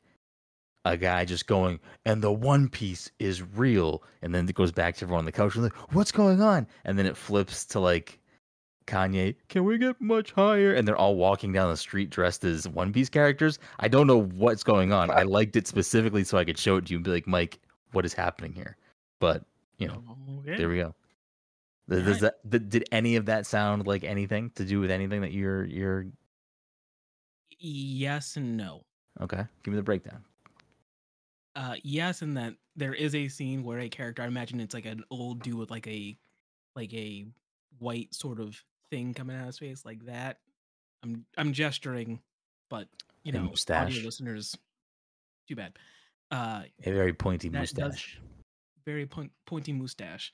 a 0.85 0.97
guy 0.97 1.25
just 1.25 1.47
going, 1.47 1.81
and 2.05 2.23
the 2.23 2.33
One 2.33 2.69
Piece 2.69 3.11
is 3.19 3.43
real. 3.43 4.03
And 4.23 4.35
then 4.35 4.49
it 4.49 4.55
goes 4.55 4.73
back 4.73 4.97
to 4.97 5.05
everyone 5.05 5.21
on 5.21 5.25
the 5.25 5.33
couch 5.33 5.55
and 5.55 5.65
like, 5.65 5.73
what's 5.95 6.13
going 6.13 6.43
on? 6.43 6.67
And 6.85 6.99
then 6.99 7.07
it 7.07 7.17
flips 7.17 7.65
to 7.67 7.81
like 7.81 8.21
Kanye, 8.87 9.35
can 9.49 9.65
we 9.65 9.79
get 9.79 9.99
much 10.01 10.33
higher? 10.33 10.75
And 10.75 10.87
they're 10.87 10.97
all 10.97 11.17
walking 11.17 11.53
down 11.53 11.71
the 11.71 11.77
street 11.77 12.11
dressed 12.11 12.45
as 12.45 12.69
One 12.69 12.93
Piece 12.93 13.09
characters. 13.09 13.59
I 13.81 13.89
don't 13.89 14.07
know 14.07 14.23
what's 14.23 14.63
going 14.63 14.93
on. 14.93 15.11
I 15.11 15.23
liked 15.23 15.57
it 15.57 15.67
specifically 15.67 16.23
so 16.25 16.37
I 16.37 16.45
could 16.45 16.59
show 16.59 16.77
it 16.77 16.87
to 16.87 16.91
you 16.93 16.99
and 16.99 17.05
be 17.05 17.11
like, 17.11 17.27
Mike, 17.27 17.61
what 17.93 18.05
is 18.05 18.13
happening 18.13 18.53
here? 18.53 18.77
But 19.21 19.45
you 19.79 19.89
know, 19.89 20.03
oh, 20.09 20.39
Okay. 20.41 20.57
there 20.57 20.69
we 20.69 20.77
go. 20.77 20.95
Does 21.89 22.23
right. 22.23 22.33
that 22.51 22.69
did 22.71 22.85
any 22.93 23.17
of 23.17 23.27
that 23.27 23.47
sound 23.47 23.87
like 23.87 24.05
anything 24.05 24.51
to 24.57 24.65
do 24.65 24.81
with 24.81 24.91
anything 24.91 25.21
that 25.23 25.33
you're 25.33 25.65
you're 25.65 26.07
Yes 27.59 28.37
and 28.37 28.57
no. 28.57 28.85
okay? 29.21 29.45
Give 29.63 29.73
me 29.73 29.77
the 29.77 29.83
breakdown. 29.83 30.25
Uh, 31.57 31.77
yes, 31.83 32.23
in 32.23 32.35
that 32.35 32.55
there 32.77 32.95
is 32.95 33.15
a 33.15 33.29
scene 33.29 33.63
where 33.63 33.79
a 33.79 33.89
character, 33.89 34.23
I 34.23 34.27
imagine 34.27 34.61
it's 34.61 34.75
like 34.75 34.87
an 34.87 35.05
old 35.11 35.43
dude 35.43 35.55
with 35.55 35.71
like 35.71 35.87
a 35.87 36.17
like 36.75 36.93
a 36.93 37.27
white 37.79 38.13
sort 38.15 38.41
of 38.41 38.61
thing 38.91 39.15
coming 39.15 39.37
out 39.37 39.43
of 39.43 39.47
his 39.47 39.59
face, 39.59 39.85
like 39.85 40.05
that. 40.07 40.39
I'm 41.03 41.25
I'm 41.39 41.53
gesturing, 41.53 42.21
but 42.71 42.89
you 43.23 43.33
know, 43.33 43.53
audio 43.71 44.05
listeners, 44.05 44.57
too 45.49 45.57
bad. 45.57 45.75
Uh, 46.31 46.63
A 46.85 46.91
very 46.93 47.13
pointy 47.13 47.49
mustache. 47.51 48.19
very 48.85 49.07
point, 49.07 49.31
pointy 49.47 49.73
mustache. 49.73 50.33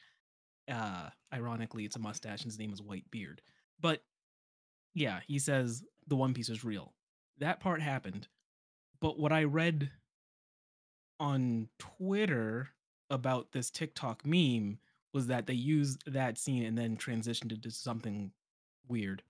Uh, 0.70 1.10
ironically, 1.34 1.84
it's 1.84 1.96
a 1.96 2.00
mustache, 2.00 2.42
and 2.42 2.50
his 2.50 2.58
name 2.58 2.72
is 2.72 2.80
Whitebeard 2.80 3.38
But 3.80 4.02
yeah, 4.94 5.20
he 5.26 5.38
says 5.38 5.82
the 6.06 6.16
One 6.16 6.32
Piece 6.32 6.48
is 6.48 6.64
real. 6.64 6.94
That 7.38 7.60
part 7.60 7.82
happened, 7.82 8.28
but 9.00 9.18
what 9.18 9.32
I 9.32 9.44
read 9.44 9.90
on 11.20 11.68
Twitter 11.78 12.70
about 13.10 13.52
this 13.52 13.70
TikTok 13.70 14.24
meme 14.24 14.78
was 15.12 15.26
that 15.28 15.46
they 15.46 15.54
used 15.54 16.02
that 16.06 16.38
scene 16.38 16.64
and 16.64 16.76
then 16.78 16.96
transitioned 16.96 17.52
it 17.52 17.62
to 17.62 17.70
something 17.70 18.32
weird. 18.88 19.22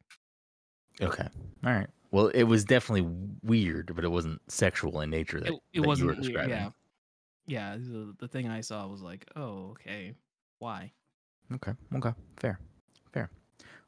Okay. 1.01 1.27
All 1.65 1.73
right. 1.73 1.89
Well, 2.11 2.29
it 2.29 2.43
was 2.45 2.65
definitely 2.65 3.11
weird, 3.43 3.93
but 3.95 4.05
it 4.05 4.11
wasn't 4.11 4.41
sexual 4.49 5.01
in 5.01 5.11
nature. 5.11 5.41
That, 5.41 5.53
It, 5.53 5.61
it 5.73 5.81
that 5.83 5.89
wasn't 5.89 6.05
you 6.05 6.07
were 6.09 6.13
weird. 6.15 6.23
describing. 6.23 6.51
Yeah, 6.51 6.71
yeah. 7.47 7.77
The, 7.79 8.15
the 8.19 8.29
thing 8.29 8.49
I 8.49 8.61
saw 8.61 8.87
was 8.87 9.01
like, 9.03 9.27
oh, 9.37 9.71
okay, 9.73 10.15
why? 10.59 10.93
Okay. 11.55 11.73
Okay. 11.95 12.13
Fair. 12.37 12.61
Fair. 13.13 13.31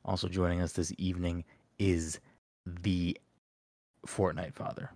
Also 0.05 0.29
joining 0.29 0.61
us 0.61 0.73
this 0.73 0.93
evening 0.99 1.45
is 1.79 2.19
the 2.65 3.17
Fortnite 4.07 4.55
father. 4.55 4.91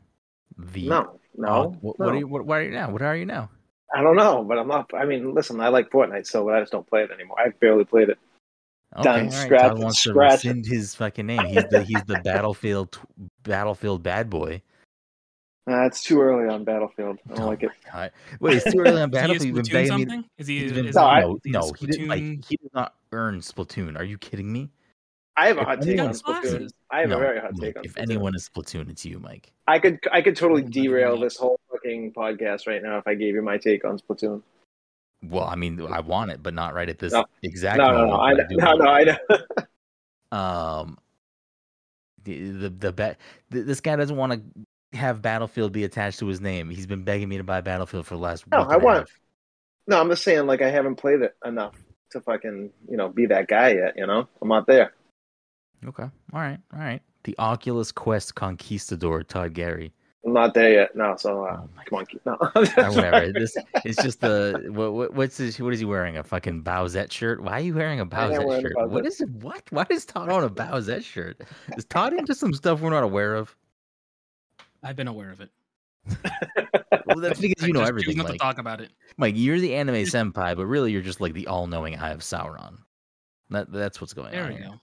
The 0.58 0.88
No, 0.88 1.20
no. 1.37 1.49
Uh, 1.49 1.67
what, 1.69 1.99
no. 1.99 2.06
what 2.06 2.14
are 2.14 2.19
you? 2.19 2.26
What, 2.26 2.47
what 2.47 2.58
are 2.61 2.62
you 2.62 2.70
now? 2.70 2.91
What 2.91 3.03
are 3.03 3.17
you 3.17 3.26
now? 3.26 3.50
I 3.94 4.03
don't 4.03 4.17
know, 4.17 4.43
but 4.43 4.58
I'm 4.58 4.69
not. 4.69 4.91
I 4.94 5.05
mean, 5.05 5.32
listen, 5.35 5.61
I 5.61 5.69
like 5.69 5.91
Fortnite, 5.91 6.26
so 6.26 6.49
I 6.50 6.61
just 6.61 6.73
don't 6.73 6.87
play 6.87 7.03
it 7.03 7.11
anymore. 7.11 7.37
I've 7.41 7.58
barely 7.61 7.85
played 7.85 8.08
it. 8.08 8.19
Okay, 8.97 9.03
Done. 9.05 9.19
all 9.20 9.25
right. 9.26 9.32
Scratch 9.32 9.61
Todd 9.62 9.79
wants 9.79 10.03
to 10.05 10.08
scratch 10.11 10.44
it. 10.44 10.49
rescind 10.49 10.67
his 10.67 10.94
fucking 10.94 11.26
name. 11.26 11.44
He's 11.47 11.64
the 11.70 11.82
he's 11.82 12.03
the 12.05 12.20
battlefield 12.25 12.99
battlefield 13.43 14.03
bad 14.03 14.31
boy. 14.31 14.62
Uh, 15.69 15.85
it's 15.85 16.00
too 16.00 16.20
early 16.20 16.49
on 16.49 16.62
Battlefield. 16.62 17.19
I 17.29 17.35
don't 17.35 17.41
Oh 17.44 17.49
like 17.49 17.64
it. 17.64 17.70
God. 17.93 18.12
Wait, 18.38 18.58
it's 18.58 18.73
too 18.73 18.79
early 18.79 19.03
on 19.03 19.11
Is 19.12 19.43
he 19.43 19.50
Battlefield. 19.50 19.55
Been 19.56 19.64
Splatoon 19.64 19.87
something? 19.88 20.25
Is 20.38 20.47
he? 20.47 20.58
He's 20.61 20.73
been, 20.73 20.87
is 20.87 20.94
No, 20.94 21.11
he- 21.11 21.20
no, 21.20 21.35
is 21.35 21.41
he 21.43 21.50
no, 21.50 21.73
he 21.73 21.87
didn't. 21.88 22.06
Like, 22.06 22.20
he 22.20 22.56
did 22.56 22.70
not 22.73 22.94
earn 23.11 23.41
Splatoon. 23.41 23.99
Are 23.99 24.05
you 24.05 24.17
kidding 24.17 24.53
me? 24.53 24.70
I 25.36 25.48
have 25.48 25.58
a 25.58 25.60
If 25.60 25.66
hot 25.66 25.82
take 25.82 26.00
on 26.00 26.06
Got 26.06 26.14
Splatoon. 26.16 26.22
glasses. 26.43 26.72
I 26.90 27.00
have 27.00 27.10
No, 27.10 27.16
a 27.16 27.20
very 27.20 27.40
hot 27.40 27.52
Mike, 27.52 27.60
take 27.60 27.78
on 27.78 27.84
If 27.84 27.94
Splatoon. 27.94 28.02
anyone 28.02 28.34
is 28.34 28.48
Splatoon, 28.48 28.90
it's 28.90 29.05
you, 29.05 29.19
Mike. 29.19 29.52
I 29.66 29.78
could 29.78 29.98
I 30.12 30.22
could 30.22 30.36
totally 30.36 30.62
Oh, 30.64 30.69
derail 30.69 31.16
God. 31.16 31.24
this 31.26 31.36
whole 31.36 31.60
fucking 31.70 32.12
podcast 32.14 32.66
right 32.66 32.82
now 32.82 32.98
if 32.98 33.06
I 33.06 33.14
gave 33.14 33.34
you 33.34 33.43
my 33.43 33.58
take 33.58 33.84
on 33.84 33.98
Splatoon. 33.98 34.43
Well, 35.24 35.44
I 35.44 35.56
mean, 35.56 35.81
I 35.93 36.00
want 36.00 36.31
it, 36.31 36.43
but 36.43 36.55
not 36.55 36.74
right 36.74 36.88
at 36.88 36.98
this 36.98 37.12
No. 37.12 37.24
exact 37.43 37.78
No, 37.78 37.86
no, 37.86 37.93
moment. 37.93 38.08
no, 38.10 38.20
I 38.20 38.34
but 38.34 38.36
know, 38.43 38.48
do 38.48 38.56
no, 38.58 38.66
want 38.66 38.78
no, 38.82 38.90
I 38.90 39.05
know. 39.05 39.16
it. 39.31 39.40
Um, 40.32 40.98
the 42.24 42.50
the 42.50 42.69
the 42.69 42.93
bet. 42.93 43.19
th- 43.52 43.64
This 43.64 43.81
guy 43.81 43.94
doesn't 43.96 44.16
want 44.16 44.32
to 44.32 44.98
have 44.98 45.22
Battlefield 45.22 45.72
be 45.72 45.84
attached 45.84 46.19
to 46.19 46.26
his 46.26 46.40
name. 46.40 46.69
He's 46.69 46.86
been 46.86 47.05
begging 47.05 47.28
me 47.28 47.36
to 47.38 47.44
buy 47.44 47.60
Battlefield 47.60 48.06
for 48.06 48.14
the 48.14 48.20
last. 48.20 48.44
No, 48.50 48.58
I 48.58 48.76
want- 48.76 48.98
half. 49.08 49.20
No, 49.86 50.00
I'm 50.00 50.08
just 50.08 50.24
saying, 50.24 50.46
like 50.46 50.62
I 50.62 50.69
haven't 50.70 50.96
played 50.96 51.20
it 51.22 51.36
enough 51.44 51.76
to 52.10 52.20
fucking 52.20 52.70
you 52.90 52.96
know 52.96 53.08
be 53.08 53.26
that 53.26 53.46
guy 53.46 53.74
yet. 53.74 53.94
You 53.96 54.06
know, 54.06 54.26
I'm 54.43 54.48
not 54.48 54.66
there. 54.66 54.93
Okay, 55.86 56.02
all 56.05 56.40
right, 56.40 56.58
all 56.72 56.81
right. 56.81 57.00
The 57.24 57.34
Oculus 57.38 57.90
Quest 57.93 58.34
Conquistador, 58.34 59.22
Todd 59.26 59.52
Gary. 59.55 59.93
I'm 60.24 60.32
not 60.32 60.55
there 60.55 60.72
yet. 60.72 60.96
No, 60.96 61.14
so 61.16 61.44
uh, 61.44 61.60
Oh 61.62 61.69
my 61.76 61.84
come 61.84 61.98
on, 62.00 62.06
keep, 62.06 62.24
no. 62.26 62.36
Or 62.55 62.62
whatever. 62.93 63.32
This 63.38 63.56
it's 63.84 64.02
just 64.02 64.20
the 64.20 64.64
what, 64.70 64.93
what 64.93 65.14
what's 65.14 65.36
his 65.36 65.60
what 65.60 65.72
is 65.72 65.78
he 65.78 65.84
wearing? 65.84 66.16
A 66.16 66.24
fucking 66.24 66.64
Bowsette 66.64 67.12
shirt? 67.12 67.40
Why 67.43 67.52
are 67.52 67.60
you 67.60 67.74
wearing 67.74 68.00
a 68.00 68.02
am 68.02 68.10
Bowsette 68.10 68.44
wearing 68.44 68.66
a 68.66 68.69
shirt? 68.69 68.90
What 68.90 69.05
Bowsette. 69.05 69.06
is 69.06 69.20
it? 69.20 69.31
What? 69.31 69.62
Why 69.70 69.84
does 69.84 70.05
Todd 70.05 70.28
own 70.28 70.43
a 70.43 70.50
Bowsette 70.50 71.05
shirt? 71.05 71.40
Is 71.76 71.84
Todd 71.84 72.12
into 72.12 72.34
some 72.34 72.52
stuff 72.52 72.81
we're 72.81 72.90
not 72.90 73.05
aware 73.05 73.36
of? 73.36 73.55
I've 74.82 74.96
been 74.96 75.08
aware 75.08 75.31
of 75.31 75.40
it. 75.40 75.50
Well, 77.06 77.20
that's 77.20 77.38
because 77.40 77.62
I 77.62 77.69
you 77.69 77.72
know 77.72 77.81
just 77.81 77.90
choose 77.93 78.00
everything, 78.02 78.16
Not 78.16 78.24
Mike. 78.24 78.32
to 78.32 78.38
talk 78.38 78.58
about 78.58 78.81
it. 78.81 78.90
Mike, 79.16 79.34
you're 79.36 79.60
the 79.60 79.74
anime 79.76 79.94
senpai, 79.94 80.56
but 80.56 80.66
really 80.66 80.90
you're 80.90 81.02
just 81.02 81.20
like 81.20 81.34
the 81.34 81.46
all-knowing 81.46 81.96
eye 81.96 82.10
of 82.10 82.19
Sauron. 82.20 82.78
That 83.50 83.70
that's 83.72 84.00
what's 84.00 84.12
going 84.12 84.32
There 84.32 84.43
on. 84.43 84.48
we 84.48 84.56
here. 84.56 84.64
go. 84.64 84.74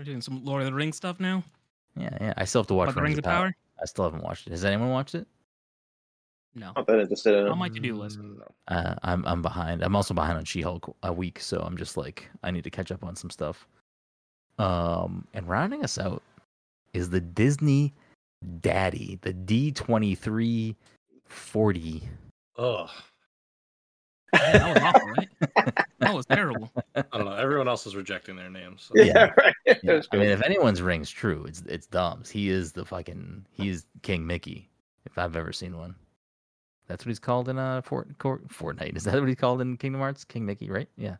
We're 0.00 0.04
doing 0.04 0.22
some 0.22 0.42
Lord 0.46 0.62
of 0.62 0.66
the 0.66 0.72
Rings 0.72 0.96
stuff 0.96 1.20
now. 1.20 1.44
Yeah, 1.94 2.08
yeah. 2.22 2.32
I 2.38 2.46
still 2.46 2.62
have 2.62 2.68
to 2.68 2.74
watch 2.74 2.86
About 2.86 2.94
the 2.94 3.02
Rings 3.02 3.18
of 3.18 3.24
Power. 3.24 3.54
I 3.82 3.84
still 3.84 4.04
haven't 4.06 4.22
watched 4.22 4.46
it. 4.46 4.50
Has 4.52 4.64
anyone 4.64 4.88
watched 4.88 5.14
it? 5.14 5.26
No. 6.54 6.72
not 6.74 6.86
that 6.86 7.00
interested 7.00 7.34
in 7.34 7.46
it. 7.46 7.50
On 7.50 7.58
my 7.58 7.68
to-do 7.68 7.94
list. 7.94 8.18
Mm, 8.18 8.40
Uh, 8.68 8.94
I'm 9.02 9.26
I'm 9.26 9.42
behind. 9.42 9.82
I'm 9.82 9.94
also 9.94 10.14
behind 10.14 10.38
on 10.38 10.46
She-Hulk 10.46 10.96
a 11.02 11.12
week, 11.12 11.38
so 11.38 11.60
I'm 11.60 11.76
just 11.76 11.98
like 11.98 12.30
I 12.42 12.50
need 12.50 12.64
to 12.64 12.70
catch 12.70 12.90
up 12.90 13.04
on 13.04 13.14
some 13.14 13.28
stuff. 13.28 13.68
Um, 14.58 15.26
and 15.34 15.46
rounding 15.46 15.84
us 15.84 15.98
out 15.98 16.22
is 16.94 17.10
the 17.10 17.20
Disney 17.20 17.92
Daddy, 18.62 19.18
the 19.20 19.34
D23 19.34 20.76
40. 21.26 22.08
Ugh. 22.56 22.90
Yeah, 24.32 24.58
that 24.58 24.74
was 24.74 24.82
awful, 24.82 25.08
right? 25.10 25.28
That 25.98 26.14
was 26.14 26.26
terrible. 26.26 26.70
I 26.94 27.02
don't 27.12 27.24
know. 27.24 27.32
Everyone 27.32 27.68
else 27.68 27.86
is 27.86 27.94
rejecting 27.96 28.36
their 28.36 28.50
names. 28.50 28.82
so- 28.94 29.02
Yeah, 29.02 29.30
right. 29.36 29.54
Yeah, 29.82 30.00
I 30.12 30.16
mean, 30.16 30.28
if 30.28 30.42
anyone's 30.42 30.80
rings 30.82 31.10
true, 31.10 31.44
it's 31.46 31.62
it's 31.66 31.86
Dom's. 31.86 32.30
He 32.30 32.48
is 32.48 32.72
the 32.72 32.84
fucking 32.84 33.46
he 33.52 33.68
is 33.68 33.86
King 34.02 34.26
Mickey, 34.26 34.68
if 35.06 35.18
I've 35.18 35.36
ever 35.36 35.52
seen 35.52 35.76
one. 35.76 35.94
That's 36.86 37.04
what 37.04 37.10
he's 37.10 37.18
called 37.20 37.48
in 37.48 37.58
uh 37.58 37.82
Fort, 37.82 38.08
Cor- 38.18 38.42
Fortnite. 38.48 38.96
Is 38.96 39.04
that 39.04 39.14
what 39.14 39.28
he's 39.28 39.36
called 39.36 39.60
in 39.60 39.76
Kingdom 39.76 40.00
Hearts? 40.00 40.24
King 40.24 40.44
Mickey, 40.46 40.70
right? 40.70 40.88
Yeah. 40.96 41.16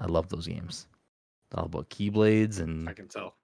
I 0.00 0.06
love 0.06 0.28
those 0.28 0.46
games. 0.46 0.86
It's 1.50 1.58
all 1.58 1.64
about 1.66 1.88
keyblades 1.90 2.60
and 2.60 2.88
I 2.88 2.92
can 2.92 3.08
tell. 3.08 3.34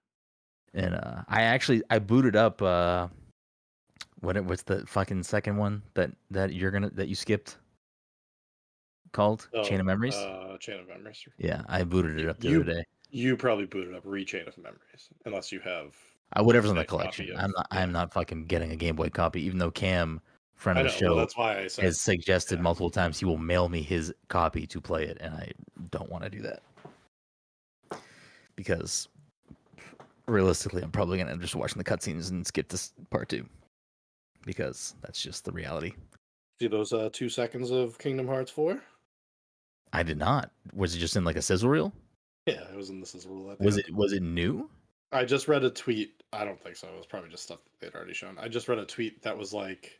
and 0.73 0.95
uh 0.95 1.23
I 1.27 1.41
actually 1.43 1.81
I 1.89 1.99
booted 1.99 2.35
up 2.35 2.61
uh 2.61 3.07
what 4.25 4.35
it 4.37 4.43
what's 4.43 4.63
the 4.63 4.85
fucking 4.85 5.23
second 5.23 5.57
one 5.57 5.81
that 5.93 6.11
that 6.31 6.53
you're 6.53 6.71
gonna 6.71 6.89
that 6.91 7.07
you 7.07 7.15
skipped 7.15 7.57
called 9.11 9.47
Chain 9.63 9.77
Oh, 9.77 9.79
of 9.81 9.85
Memories. 9.85 10.15
Uh, 10.15 10.57
Chain 10.59 10.79
of 10.79 10.87
Memories. 10.87 11.23
yeah, 11.37 11.61
I 11.69 11.83
booted 11.83 12.19
it 12.19 12.27
up 12.27 12.39
the 12.39 12.49
you- 12.49 12.61
other 12.61 12.73
day. 12.73 12.83
You 13.11 13.37
probably 13.37 13.65
booted 13.65 13.95
up 13.95 14.01
Re:Chain 14.03 14.45
of 14.47 14.57
Memories, 14.57 15.09
unless 15.25 15.49
you 15.51 15.61
have. 15.61 15.95
Uh, 16.33 16.43
whatever's 16.43 16.71
in 16.71 16.75
the 16.75 16.83
collection. 16.83 17.27
copy 17.27 17.37
I'm 17.37 17.51
not. 17.55 17.67
yeah. 17.71 17.79
I'm 17.79 17.91
not 17.93 18.11
fucking 18.11 18.45
getting 18.45 18.71
a 18.71 18.75
Game 18.75 18.95
Boy 18.97 19.09
copy, 19.09 19.41
even 19.43 19.57
though 19.57 19.71
Cam, 19.71 20.19
friend 20.55 20.77
of 20.79 20.83
the 20.85 20.89
well, 20.89 20.97
show, 20.97 21.15
that's 21.15 21.37
why 21.37 21.59
I 21.59 21.67
said. 21.67 21.85
has 21.85 22.01
suggested 22.01 22.55
yeah. 22.57 22.63
multiple 22.63 22.89
times 22.89 23.17
he 23.17 23.25
will 23.25 23.37
mail 23.37 23.69
me 23.69 23.83
his 23.83 24.13
copy 24.27 24.67
to 24.67 24.81
play 24.81 25.05
it, 25.05 25.17
and 25.21 25.33
I 25.33 25.51
don't 25.91 26.09
want 26.09 26.25
to 26.25 26.29
do 26.29 26.41
that 26.41 26.63
because 28.57 29.07
realistically, 30.27 30.81
I'm 30.81 30.91
probably 30.91 31.17
gonna 31.19 31.29
end 31.31 31.39
up 31.39 31.43
just 31.43 31.55
watching 31.55 31.77
the 31.77 31.83
cutscenes 31.85 32.31
and 32.31 32.45
skip 32.45 32.67
this 32.67 32.91
part 33.11 33.29
two 33.29 33.47
because 34.45 34.95
that's 35.01 35.21
just 35.21 35.45
the 35.45 35.51
reality. 35.51 35.93
See 36.59 36.67
those 36.67 36.93
uh, 36.93 37.09
two 37.11 37.29
seconds 37.29 37.71
of 37.71 37.97
Kingdom 37.97 38.27
Hearts 38.27 38.51
4? 38.51 38.81
I 39.91 40.03
did 40.03 40.17
not. 40.17 40.51
Was 40.73 40.95
it 40.95 40.99
just 40.99 41.15
in 41.15 41.23
like 41.23 41.35
a 41.35 41.41
sizzle 41.41 41.69
reel? 41.69 41.93
Yeah, 42.45 42.63
it 42.71 42.75
was 42.75 42.89
in 42.89 42.99
This 42.99 43.15
Is 43.15 43.25
Rule. 43.25 43.55
Was 43.59 43.77
it? 43.77 43.91
Was 43.93 44.13
it 44.13 44.21
new? 44.21 44.69
I 45.11 45.25
just 45.25 45.47
read 45.47 45.63
a 45.63 45.69
tweet. 45.69 46.21
I 46.33 46.45
don't 46.45 46.61
think 46.61 46.75
so. 46.75 46.87
It 46.87 46.97
was 46.97 47.05
probably 47.05 47.29
just 47.29 47.43
stuff 47.43 47.59
they'd 47.79 47.95
already 47.95 48.13
shown. 48.13 48.37
I 48.37 48.47
just 48.47 48.67
read 48.67 48.77
a 48.77 48.85
tweet 48.85 49.21
that 49.21 49.37
was 49.37 49.53
like, 49.53 49.99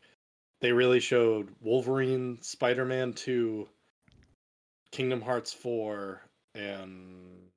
they 0.60 0.72
really 0.72 1.00
showed 1.00 1.48
Wolverine, 1.60 2.38
Spider 2.42 2.84
Man 2.84 3.12
2, 3.14 3.66
Kingdom 4.92 5.20
Hearts 5.20 5.52
4, 5.52 6.20
and 6.54 7.50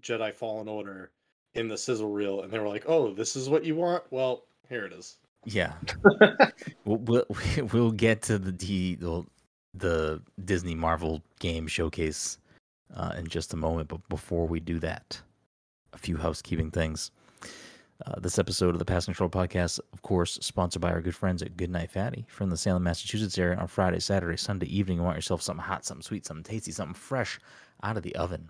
Jedi 0.00 0.32
Fallen 0.32 0.68
Order 0.68 1.10
in 1.54 1.68
the 1.68 1.76
sizzle 1.76 2.10
reel. 2.12 2.42
And 2.42 2.52
they 2.52 2.58
were 2.58 2.68
like, 2.68 2.84
oh, 2.86 3.12
this 3.12 3.36
is 3.36 3.48
what 3.48 3.64
you 3.64 3.74
want? 3.74 4.04
Well, 4.10 4.44
here 4.68 4.84
it 4.84 4.92
is. 4.92 5.16
Yeah. 5.44 5.72
we'll, 6.84 6.98
we'll 6.98 7.24
we'll 7.72 7.92
get 7.92 8.22
to 8.22 8.38
the 8.38 8.52
D, 8.52 8.96
the, 8.96 9.24
the 9.74 10.22
Disney 10.44 10.74
Marvel 10.74 11.22
game 11.38 11.66
showcase 11.66 12.38
uh, 12.94 13.14
in 13.16 13.26
just 13.26 13.52
a 13.52 13.56
moment, 13.56 13.88
but 13.88 14.06
before 14.08 14.46
we 14.46 14.60
do 14.60 14.78
that, 14.80 15.20
a 15.92 15.98
few 15.98 16.16
housekeeping 16.16 16.70
things. 16.70 17.10
Uh, 18.06 18.18
this 18.18 18.38
episode 18.38 18.74
of 18.74 18.78
the 18.78 18.84
Pass 18.84 19.04
Control 19.04 19.28
Podcast, 19.28 19.78
of 19.92 20.00
course, 20.00 20.38
sponsored 20.40 20.80
by 20.80 20.90
our 20.90 21.02
good 21.02 21.14
friends 21.14 21.42
at 21.42 21.56
Goodnight 21.58 21.90
Fatty 21.90 22.24
from 22.30 22.48
the 22.48 22.56
Salem, 22.56 22.82
Massachusetts 22.82 23.36
area 23.36 23.58
on 23.58 23.66
Friday, 23.66 24.00
Saturday, 24.00 24.38
Sunday 24.38 24.66
evening. 24.66 24.96
You 24.98 25.04
want 25.04 25.18
yourself 25.18 25.42
something 25.42 25.62
hot, 25.62 25.84
something 25.84 26.02
sweet, 26.02 26.24
something 26.24 26.44
tasty, 26.44 26.72
something 26.72 26.94
fresh 26.94 27.38
out 27.82 27.98
of 27.98 28.02
the 28.02 28.16
oven. 28.16 28.48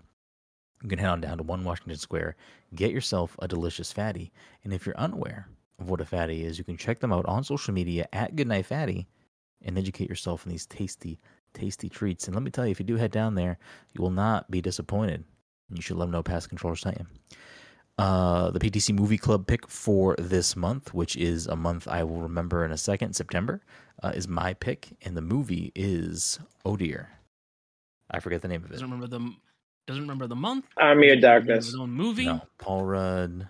You 0.81 0.87
can 0.87 0.99
head 0.99 1.09
on 1.09 1.21
down 1.21 1.37
to 1.37 1.43
1 1.43 1.65
Washington 1.65 1.97
Square, 1.97 2.37
get 2.75 2.91
yourself 2.91 3.35
a 3.39 3.47
delicious 3.47 3.91
fatty. 3.91 4.31
And 4.63 4.73
if 4.73 4.85
you're 4.85 4.97
unaware 4.97 5.49
of 5.81 5.89
what 5.89 6.01
a 6.01 6.05
fatty 6.05 6.43
is, 6.43 6.57
you 6.57 6.63
can 6.63 6.77
check 6.77 6.99
them 6.99 7.11
out 7.11 7.25
on 7.25 7.43
social 7.43 7.73
media 7.73 8.07
at 8.13 8.35
Goodnight 8.35 8.65
Fatty 8.65 9.07
and 9.63 9.77
educate 9.77 10.09
yourself 10.09 10.45
in 10.45 10.51
these 10.51 10.65
tasty, 10.65 11.19
tasty 11.53 11.89
treats. 11.89 12.27
And 12.27 12.35
let 12.35 12.43
me 12.43 12.51
tell 12.51 12.65
you, 12.65 12.71
if 12.71 12.79
you 12.79 12.85
do 12.85 12.95
head 12.95 13.11
down 13.11 13.35
there, 13.35 13.57
you 13.93 14.01
will 14.01 14.11
not 14.11 14.49
be 14.49 14.61
disappointed. 14.61 15.23
And 15.69 15.77
you 15.77 15.81
should 15.81 15.97
let 15.97 16.05
them 16.05 16.11
know 16.11 16.23
Past 16.23 16.49
Controller 16.49 16.75
sent 16.75 16.99
you. 16.99 17.05
Uh, 17.97 18.49
the 18.51 18.59
PTC 18.59 18.95
Movie 18.95 19.17
Club 19.17 19.45
pick 19.45 19.67
for 19.67 20.15
this 20.17 20.55
month, 20.55 20.93
which 20.93 21.15
is 21.15 21.45
a 21.47 21.55
month 21.55 21.87
I 21.87 22.03
will 22.03 22.21
remember 22.21 22.65
in 22.65 22.71
a 22.71 22.77
second, 22.77 23.15
September, 23.15 23.61
uh, 24.01 24.11
is 24.15 24.27
my 24.27 24.53
pick, 24.53 24.89
and 25.03 25.15
the 25.15 25.21
movie 25.21 25.71
is 25.75 26.39
Oh 26.65 26.75
Dear. 26.75 27.09
I 28.09 28.19
forget 28.19 28.41
the 28.41 28.47
name 28.47 28.63
of 28.63 28.71
it. 28.71 28.73
Doesn't 28.73 28.89
remember 28.89 29.07
the 29.07 29.33
doesn't 29.87 30.03
remember 30.03 30.27
the 30.27 30.35
month. 30.35 30.65
Army 30.77 31.09
of 31.09 31.21
doesn't 31.21 31.29
remember 31.29 31.47
Darkness. 31.47 31.65
His 31.65 31.75
own 31.75 31.91
movie. 31.91 32.25
No, 32.25 32.41
Paul 32.57 32.83
Rudd. 32.85 33.47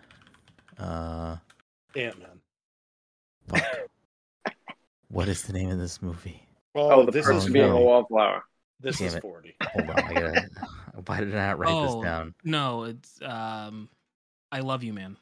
Uh, 0.78 1.38
Ant 1.96 2.18
Man. 2.20 3.62
what 5.10 5.28
is 5.28 5.44
the 5.44 5.54
name 5.54 5.70
of 5.70 5.78
this 5.80 6.02
movie? 6.02 6.48
Oh, 6.76 7.06
the 7.06 7.12
this 7.12 7.26
prince 7.26 7.44
is 7.44 7.50
Oh, 7.50 7.54
being 7.54 7.68
no. 7.68 7.78
a 7.78 7.82
wallflower. 7.82 8.44
this 8.80 8.98
Damn 9.00 9.08
is 9.08 9.16
it. 9.16 9.22
40. 9.22 9.56
Hold 9.64 9.90
on, 9.90 10.00
I 10.00 10.14
gotta. 10.14 10.50
Why 11.06 11.20
did 11.20 11.36
I 11.36 11.48
not 11.48 11.60
write 11.60 11.70
oh 11.72 11.96
this 11.96 12.04
down? 12.06 12.34
no, 12.44 12.84
it's 12.84 13.20
um, 13.22 13.90
I 14.52 14.60
love 14.60 14.84
you, 14.84 14.94
man. 14.94 15.18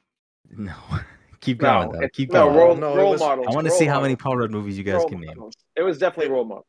No, 0.52 0.74
keep 1.42 1.62
No, 1.62 1.70
going 1.82 1.92
though. 1.92 1.98
it's- 1.98 2.12
Keep 2.14 2.32
no 2.34 2.46
going. 2.46 2.58
role, 2.58 2.76
No, 2.76 2.96
role 2.96 3.12
was- 3.12 3.20
models. 3.22 3.48
I 3.50 3.56
want 3.56 3.66
to 3.66 3.72
see 3.72 3.86
how 3.86 4.02
many 4.02 4.16
Paul 4.16 4.38
Rudd 4.38 4.52
movies 4.52 4.78
you 4.78 4.84
guys 4.84 4.96
role 4.96 5.10
can 5.10 5.20
name. 5.22 5.28
models. 5.36 5.54
It 5.76 5.84
was 5.84 5.98
definitely 5.98 6.32
role 6.32 6.46
models. 6.46 6.66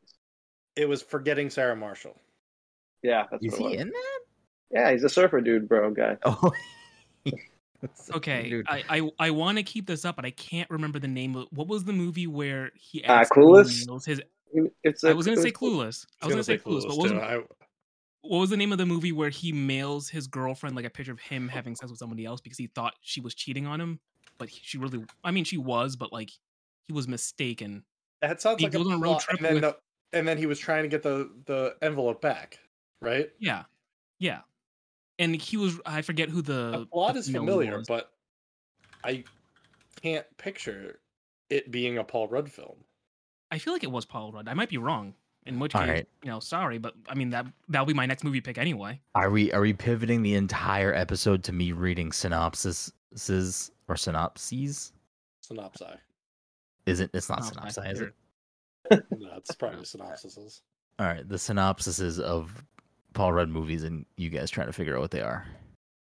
It 0.75 0.87
was 0.87 1.01
Forgetting 1.01 1.49
Sarah 1.49 1.75
Marshall. 1.75 2.15
Yeah, 3.03 3.25
that's 3.29 3.43
Is 3.43 3.51
what 3.53 3.59
he 3.71 3.77
was. 3.77 3.81
in 3.81 3.89
that? 3.89 4.19
Yeah, 4.71 4.91
he's 4.91 5.03
a 5.03 5.09
surfer 5.09 5.41
dude, 5.41 5.67
bro, 5.67 5.91
guy. 5.91 6.17
Oh. 6.25 6.51
Okay, 8.13 8.49
Dude. 8.49 8.65
I 8.69 8.83
I, 8.89 9.11
I 9.19 9.31
want 9.31 9.57
to 9.57 9.63
keep 9.63 9.87
this 9.87 10.05
up, 10.05 10.15
but 10.17 10.25
I 10.25 10.31
can't 10.31 10.69
remember 10.69 10.99
the 10.99 11.07
name 11.07 11.35
of 11.35 11.47
what 11.51 11.67
was 11.67 11.83
the 11.85 11.93
movie 11.93 12.27
where 12.27 12.71
he 12.75 13.03
Uh, 13.03 13.11
accidentally 13.21 13.63
Clueless? 13.63 14.05
his. 14.05 14.21
It's 14.83 15.03
I 15.03 15.13
was 15.13 15.25
gonna 15.25 15.41
say 15.41 15.51
Clueless. 15.51 16.05
I 16.21 16.25
was 16.25 16.33
gonna 16.35 16.43
say 16.43 16.57
Clueless, 16.57 16.87
but 16.87 16.97
what 16.97 17.11
was. 17.11 17.11
I, 17.13 17.39
what 18.23 18.39
was 18.39 18.49
the 18.51 18.57
name 18.57 18.71
of 18.71 18.77
the 18.77 18.85
movie 18.85 19.11
where 19.11 19.29
he 19.29 19.51
mails 19.51 20.09
his 20.09 20.27
girlfriend 20.27 20.75
like 20.75 20.85
a 20.85 20.89
picture 20.91 21.11
of 21.11 21.19
him 21.19 21.47
having 21.47 21.75
sex 21.75 21.89
with 21.89 21.97
somebody 21.97 22.23
else 22.25 22.39
because 22.39 22.57
he 22.57 22.67
thought 22.67 22.93
she 23.01 23.19
was 23.19 23.33
cheating 23.33 23.65
on 23.65 23.81
him, 23.81 23.99
but 24.37 24.47
he- 24.49 24.61
she 24.63 24.77
really, 24.77 25.03
I 25.23 25.31
mean, 25.31 25.43
she 25.43 25.57
was, 25.57 25.95
but 25.95 26.13
like 26.13 26.29
he 26.87 26.93
was 26.93 27.07
mistaken. 27.07 27.83
that 28.21 28.39
sounds 28.41 28.59
He 28.59 28.65
like 28.65 28.75
a 28.75 28.79
a 28.79 28.97
road 28.99 29.19
trip 29.21 29.37
and 29.39 29.45
then, 29.45 29.53
with- 29.55 29.63
the, 29.63 29.77
and 30.13 30.27
then 30.27 30.37
he 30.37 30.45
was 30.45 30.59
trying 30.59 30.83
to 30.83 30.89
get 30.89 31.01
the, 31.01 31.31
the 31.45 31.75
envelope 31.81 32.21
back, 32.21 32.59
right? 33.01 33.31
Yeah, 33.39 33.63
yeah, 34.19 34.41
and 35.21 35.35
he 35.35 35.55
was. 35.57 35.79
I 35.85 36.01
forget 36.01 36.29
who 36.29 36.41
the 36.41 36.71
the 36.71 36.85
plot 36.91 37.13
the 37.13 37.19
is 37.19 37.29
familiar, 37.29 37.77
was. 37.79 37.87
but 37.87 38.11
I 39.03 39.23
can't 40.01 40.25
picture 40.37 40.99
it 41.49 41.71
being 41.71 41.97
a 41.97 42.03
Paul 42.03 42.27
Rudd 42.27 42.51
film. 42.51 42.75
I 43.51 43.57
feel 43.57 43.73
like 43.73 43.83
it 43.83 43.91
was 43.91 44.05
Paul 44.05 44.31
Rudd. 44.31 44.47
I 44.47 44.53
might 44.53 44.69
be 44.69 44.77
wrong. 44.77 45.13
In 45.47 45.57
which 45.59 45.73
All 45.73 45.81
case, 45.81 45.89
right. 45.89 46.07
you 46.23 46.29
know, 46.29 46.39
sorry, 46.39 46.77
but 46.77 46.93
I 47.09 47.15
mean 47.15 47.31
that 47.31 47.47
that'll 47.67 47.87
be 47.87 47.95
my 47.95 48.05
next 48.05 48.23
movie 48.23 48.41
pick 48.41 48.59
anyway. 48.59 49.01
Are 49.15 49.31
we 49.31 49.51
are 49.53 49.61
we 49.61 49.73
pivoting 49.73 50.21
the 50.21 50.35
entire 50.35 50.93
episode 50.93 51.43
to 51.45 51.51
me 51.51 51.71
reading 51.71 52.11
synopsises 52.11 53.71
or 53.87 53.95
synopses? 53.95 54.93
Synopsi. 55.43 55.97
Is 56.85 56.99
it? 56.99 57.09
It's 57.15 57.27
not 57.29 57.39
Oh, 57.41 57.45
synopsis, 57.45 57.77
I- 57.79 57.89
is 57.91 58.01
it? 58.01 58.13
That's 58.89 59.55
probably 59.55 59.79
synopsises. 59.83 60.61
All 60.99 61.07
right, 61.07 61.27
the 61.27 61.37
synopsises 61.37 62.19
of 62.19 62.63
Paul 63.13 63.33
Rudd 63.33 63.49
movies, 63.49 63.83
and 63.83 64.05
you 64.17 64.29
guys 64.29 64.49
trying 64.49 64.67
to 64.67 64.73
figure 64.73 64.95
out 64.95 65.01
what 65.01 65.11
they 65.11 65.21
are. 65.21 65.45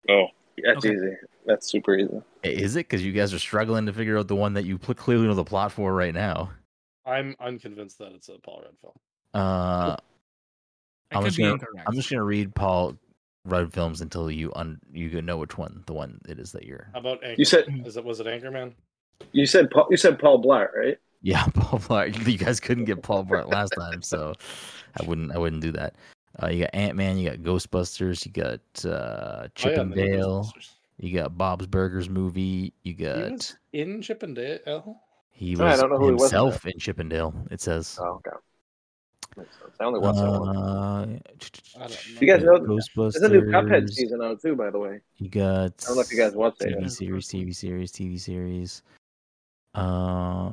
Oh, 0.10 0.26
that's 0.64 0.86
Okay. 0.86 0.96
easy. 0.96 1.16
That's 1.46 1.68
super 1.70 1.96
easy. 1.96 2.22
Is 2.44 2.76
it 2.76 2.88
because 2.88 3.04
you 3.06 3.12
guys 3.12 3.34
are 3.34 3.40
struggling 3.40 3.86
to 3.86 3.94
figure 3.94 4.18
out 4.18 4.28
the 4.28 4.36
one 4.36 4.54
that 4.54 4.66
you 4.66 4.78
pl- 4.78 4.96
clearly 4.96 5.28
know 5.28 5.36
the 5.36 5.44
plot 5.44 5.72
for 5.72 5.94
right 5.94 6.14
now? 6.14 6.52
I'm 7.06 7.36
unconvinced 7.40 8.00
that 8.00 8.14
it's 8.14 8.30
a 8.30 8.40
Paul 8.40 8.62
Rudd 8.64 8.76
film. 8.82 8.94
Uh, 9.34 9.96
I 11.12 11.18
I'm 11.18 11.24
just 11.26 11.38
gonna- 11.38 11.54
incorrect. 11.54 11.88
I'm 11.88 11.94
just 11.94 12.10
gonna 12.10 12.24
read 12.24 12.56
Paul 12.56 12.98
Rudd 13.46 13.72
films 13.74 14.02
until 14.02 14.32
you 14.32 14.52
un 14.56 14.80
you 14.92 15.22
know 15.22 15.38
which 15.38 15.56
one 15.58 15.84
the 15.86 15.94
one 15.94 16.20
it 16.28 16.40
is 16.40 16.52
that 16.54 16.64
you're. 16.64 16.90
How 16.94 17.00
about 17.02 17.22
Anchorman? 17.22 17.38
You 17.38 17.46
said 17.46 17.66
Is 17.86 17.98
it 17.98 18.04
was 18.04 18.20
it 18.20 18.26
Anchorman? 18.26 18.74
you 19.32 19.46
said 19.46 19.70
Paul, 19.70 19.88
you 19.92 19.98
said 19.98 20.18
Paul 20.18 20.42
Blart, 20.44 20.74
right? 20.76 20.98
Yeah, 21.22 21.46
Paul 21.54 21.80
Blart. 21.80 22.28
You 22.28 22.38
guys 22.40 22.60
couldn't 22.60 22.86
get 22.86 23.04
Paul 23.04 23.24
Blart 23.26 23.52
last 23.52 23.70
time, 23.80 24.02
so 24.02 24.34
I 25.00 25.04
wouldn't. 25.06 25.32
I 25.32 25.38
wouldn't 25.38 25.62
do 25.62 25.72
that. 25.74 25.94
Uh, 26.42 26.48
you 26.48 26.62
got 26.62 26.70
Ant 26.74 26.96
Man. 26.98 27.18
You 27.18 27.30
got 27.30 27.40
Ghostbusters. 27.40 28.26
You 28.26 28.32
got 28.32 28.86
uh, 28.92 29.48
Chip 29.56 29.72
Oh, 29.72 29.76
yeah, 29.76 29.82
and 29.82 29.94
Dale. 29.96 30.54
You 30.98 31.14
got 31.18 31.38
Bob's 31.38 31.68
Burgers 31.68 32.10
movie. 32.10 32.74
You 32.84 32.94
He 32.94 32.94
got 32.94 33.32
was 33.32 33.56
in 33.74 34.02
Chip 34.02 34.24
and 34.24 34.36
Dale. 34.36 34.98
he 35.32 35.56
I 35.58 35.64
was 35.72 35.80
don't 35.82 35.90
know 35.92 35.98
who 35.98 36.08
he 36.08 36.12
was 36.14 36.32
in 36.34 36.40
himself 36.40 36.66
in 36.66 36.78
Chip 36.80 37.00
and 37.00 37.10
Dale. 37.10 37.34
It 37.52 37.62
says. 37.62 37.98
Oh, 38.02 38.22
okay. 38.26 38.38
I 39.82 39.84
only 39.84 40.00
watched 40.00 40.20
that 40.20 40.30
one. 40.40 41.22
Uh, 41.78 41.88
You 42.22 42.28
guys 42.28 42.42
know. 42.44 42.54
know- 42.56 42.76
Ghostbusters. 42.78 43.20
There's 43.20 43.24
a 43.24 43.30
new 43.30 43.42
Cuphead 43.52 43.90
season 43.90 44.22
out 44.22 44.42
too, 44.42 44.56
by 44.56 44.70
the 44.70 44.80
way. 44.80 45.02
You 45.18 45.28
got. 45.30 45.74
I 45.84 45.88
don't 45.88 45.96
know 45.96 46.02
if 46.02 46.12
you 46.12 46.18
guys 46.18 46.34
watched 46.34 46.62
it. 46.62 46.78
TV 46.78 46.90
series, 46.90 47.28
TV 47.28 47.54
series, 47.56 47.92
TV 47.92 48.18
series. 48.20 48.82
Uh, 49.74 50.52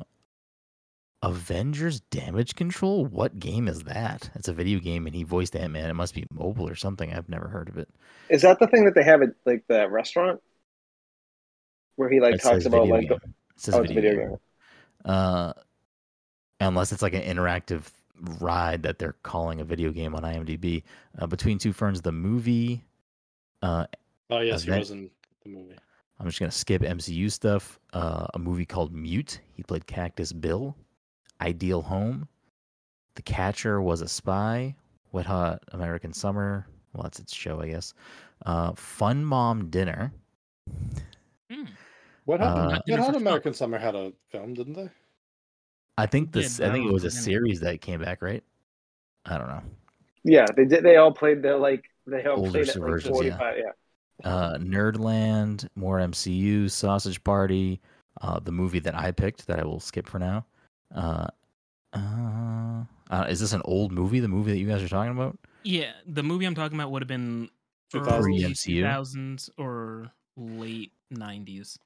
Avengers 1.23 2.01
Damage 2.01 2.55
Control. 2.55 3.05
What 3.05 3.39
game 3.39 3.67
is 3.67 3.83
that? 3.83 4.29
It's 4.35 4.49
a 4.49 4.53
video 4.53 4.79
game, 4.79 5.07
and 5.07 5.15
he 5.15 5.23
voiced 5.23 5.55
Ant 5.55 5.73
Man. 5.73 5.89
It 5.89 5.93
must 5.93 6.13
be 6.13 6.25
mobile 6.31 6.67
or 6.67 6.75
something. 6.75 7.13
I've 7.13 7.29
never 7.29 7.47
heard 7.47 7.69
of 7.69 7.77
it. 7.77 7.89
Is 8.29 8.41
that 8.41 8.59
the 8.59 8.67
thing 8.67 8.85
that 8.85 8.93
they 8.93 9.03
have 9.03 9.21
at 9.21 9.29
like 9.45 9.63
the 9.67 9.89
restaurant 9.89 10.41
where 11.95 12.09
he 12.09 12.19
like 12.19 12.35
It 12.35 12.41
talks 12.41 12.65
about 12.65 12.87
like 12.89 13.07
the. 13.07 13.15
It 13.15 13.21
says 13.55 13.73
oh, 13.75 13.81
it's 13.81 13.91
a 13.91 13.93
video, 13.93 14.11
video 14.11 14.21
game. 14.21 14.29
game. 14.29 14.39
Uh, 15.05 15.53
unless 16.59 16.91
it's 16.91 17.01
like 17.01 17.13
an 17.13 17.21
interactive 17.21 17.83
ride 18.39 18.83
that 18.83 18.99
they're 18.99 19.15
calling 19.23 19.61
a 19.61 19.63
video 19.63 19.91
game 19.91 20.13
on 20.15 20.23
IMDb. 20.23 20.83
Uh, 21.17 21.27
Between 21.27 21.57
Two 21.57 21.73
Ferns, 21.73 22.01
the 22.01 22.11
movie. 22.11 22.83
Uh, 23.61 23.85
Oh 24.29 24.39
yes, 24.39 24.63
he 24.63 24.71
was 24.71 24.91
in 24.91 25.09
the 25.43 25.49
movie. 25.49 25.77
I'm 26.19 26.25
just 26.25 26.39
gonna 26.39 26.51
skip 26.51 26.81
MCU 26.81 27.31
stuff. 27.31 27.79
Uh, 27.93 28.27
a 28.33 28.39
movie 28.39 28.65
called 28.65 28.93
Mute. 28.93 29.39
He 29.53 29.63
played 29.63 29.85
Cactus 29.85 30.33
Bill. 30.33 30.75
Ideal 31.41 31.81
Home, 31.81 32.27
The 33.15 33.21
Catcher 33.21 33.81
Was 33.81 34.01
a 34.01 34.07
Spy, 34.07 34.75
Wet 35.11 35.25
Hot 35.25 35.61
American 35.71 36.13
Summer. 36.13 36.65
Well, 36.93 37.03
that's 37.03 37.19
its 37.19 37.33
show, 37.33 37.59
I 37.61 37.69
guess. 37.69 37.93
Uh, 38.45 38.73
Fun 38.73 39.23
Mom 39.25 39.69
Dinner. 39.69 40.11
Hmm. 41.51 41.65
What 42.25 42.39
Uh, 42.41 42.45
happened? 42.45 42.69
Not 42.69 42.71
what 42.71 42.85
Dinner 42.85 42.97
for 42.97 43.05
happened? 43.05 43.15
Schmucks. 43.17 43.21
American 43.21 43.53
Summer 43.53 43.77
had 43.77 43.95
a 43.95 44.13
film, 44.31 44.53
didn't 44.53 44.73
they? 44.73 44.89
I 45.97 46.05
think 46.05 46.31
this. 46.31 46.57
but 46.59 46.67
I 46.67 46.69
I 46.69 46.73
think 46.73 46.87
it 46.89 46.93
was 46.93 47.03
a 47.03 47.07
if 47.07 47.13
it's 47.13 47.15
in 47.15 47.21
it. 47.21 47.23
series 47.35 47.59
that 47.61 47.81
came 47.81 48.01
back, 48.01 48.21
right? 48.21 48.43
I 49.25 49.37
don't 49.37 49.47
know. 49.47 49.61
Yeah, 50.23 50.45
they 50.55 50.65
did. 50.65 50.83
They 50.83 50.95
all 50.97 51.11
played 51.11 51.41
their 51.41 51.57
like 51.57 51.85
they 52.07 52.25
all 52.25 52.37
Older 52.39 52.51
played 52.51 52.69
at 52.69 52.75
like 52.75 52.89
versions, 52.89 53.05
yeah. 53.05 53.13
forty 53.13 53.29
five. 53.31 53.57
Yeah. 53.57 54.29
uh, 54.29 54.57
Nerdland, 54.57 55.67
more 55.75 55.99
MCU, 55.99 56.69
Sausage 56.71 57.23
Party, 57.23 57.81
uh, 58.21 58.39
the 58.39 58.51
movie 58.51 58.79
that 58.79 58.95
I 58.95 59.11
picked 59.11 59.45
that 59.47 59.59
I 59.59 59.65
will 59.65 59.79
skip 59.79 60.07
for 60.07 60.19
now. 60.19 60.45
Uh, 60.93 61.27
uh, 61.93 62.83
uh, 63.09 63.25
is 63.29 63.39
this 63.39 63.53
an 63.53 63.61
old 63.65 63.91
movie? 63.91 64.19
The 64.19 64.27
movie 64.27 64.51
that 64.51 64.57
you 64.59 64.67
guys 64.67 64.81
are 64.83 64.87
talking 64.89 65.11
about? 65.11 65.37
Yeah, 65.63 65.91
the 66.05 66.23
movie 66.23 66.45
I'm 66.45 66.55
talking 66.55 66.77
about 66.77 66.91
would 66.91 67.01
have 67.01 67.07
been 67.07 67.49
2000s. 67.93 68.11
early 68.11 68.43
Pre-MCU? 68.43 68.81
2000s 68.83 69.49
or 69.57 70.11
late 70.37 70.91
90s. 71.13 71.77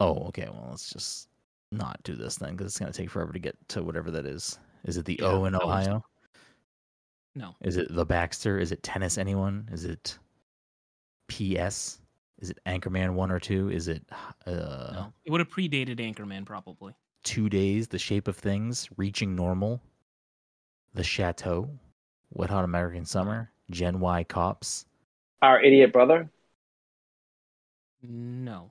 Oh, 0.00 0.26
okay. 0.28 0.48
Well, 0.50 0.68
let's 0.70 0.90
just 0.90 1.28
not 1.72 1.98
do 2.04 2.14
this 2.14 2.36
then 2.36 2.52
because 2.54 2.66
it's 2.72 2.78
gonna 2.78 2.92
take 2.92 3.10
forever 3.10 3.32
to 3.32 3.38
get 3.38 3.56
to 3.70 3.82
whatever 3.82 4.10
that 4.12 4.26
is. 4.26 4.58
Is 4.84 4.96
it 4.96 5.04
the 5.06 5.18
Yeah, 5.20 5.28
O 5.28 5.44
in 5.46 5.52
that 5.54 5.64
was- 5.66 5.86
Ohio? 5.86 6.04
No, 7.34 7.54
Is 7.60 7.76
it 7.76 7.94
the 7.94 8.06
Baxter? 8.06 8.58
Is 8.58 8.72
it 8.72 8.82
Tennis 8.82 9.18
Anyone? 9.18 9.68
Is 9.70 9.84
it 9.84 10.18
PS? 11.28 12.00
Is 12.38 12.48
it 12.50 12.58
Anchorman 12.66 13.12
one 13.14 13.30
or 13.30 13.38
two? 13.38 13.68
Is 13.70 13.88
it 13.88 14.02
uh, 14.46 14.90
no. 14.92 15.12
It 15.24 15.30
would 15.30 15.40
have 15.40 15.50
predated 15.50 15.96
Anchorman 15.98 16.46
probably. 16.46 16.94
Two 17.26 17.48
Days? 17.48 17.88
The 17.88 17.98
Shape 17.98 18.28
of 18.28 18.36
Things? 18.36 18.88
Reaching 18.96 19.34
Normal? 19.34 19.82
The 20.94 21.02
Chateau? 21.02 21.68
Wet 22.30 22.50
Hot 22.50 22.62
American 22.62 23.04
Summer? 23.04 23.50
Gen 23.68 23.98
Y 23.98 24.22
Cops? 24.22 24.86
Our 25.42 25.60
idiot 25.60 25.92
brother. 25.92 26.30
No. 28.00 28.70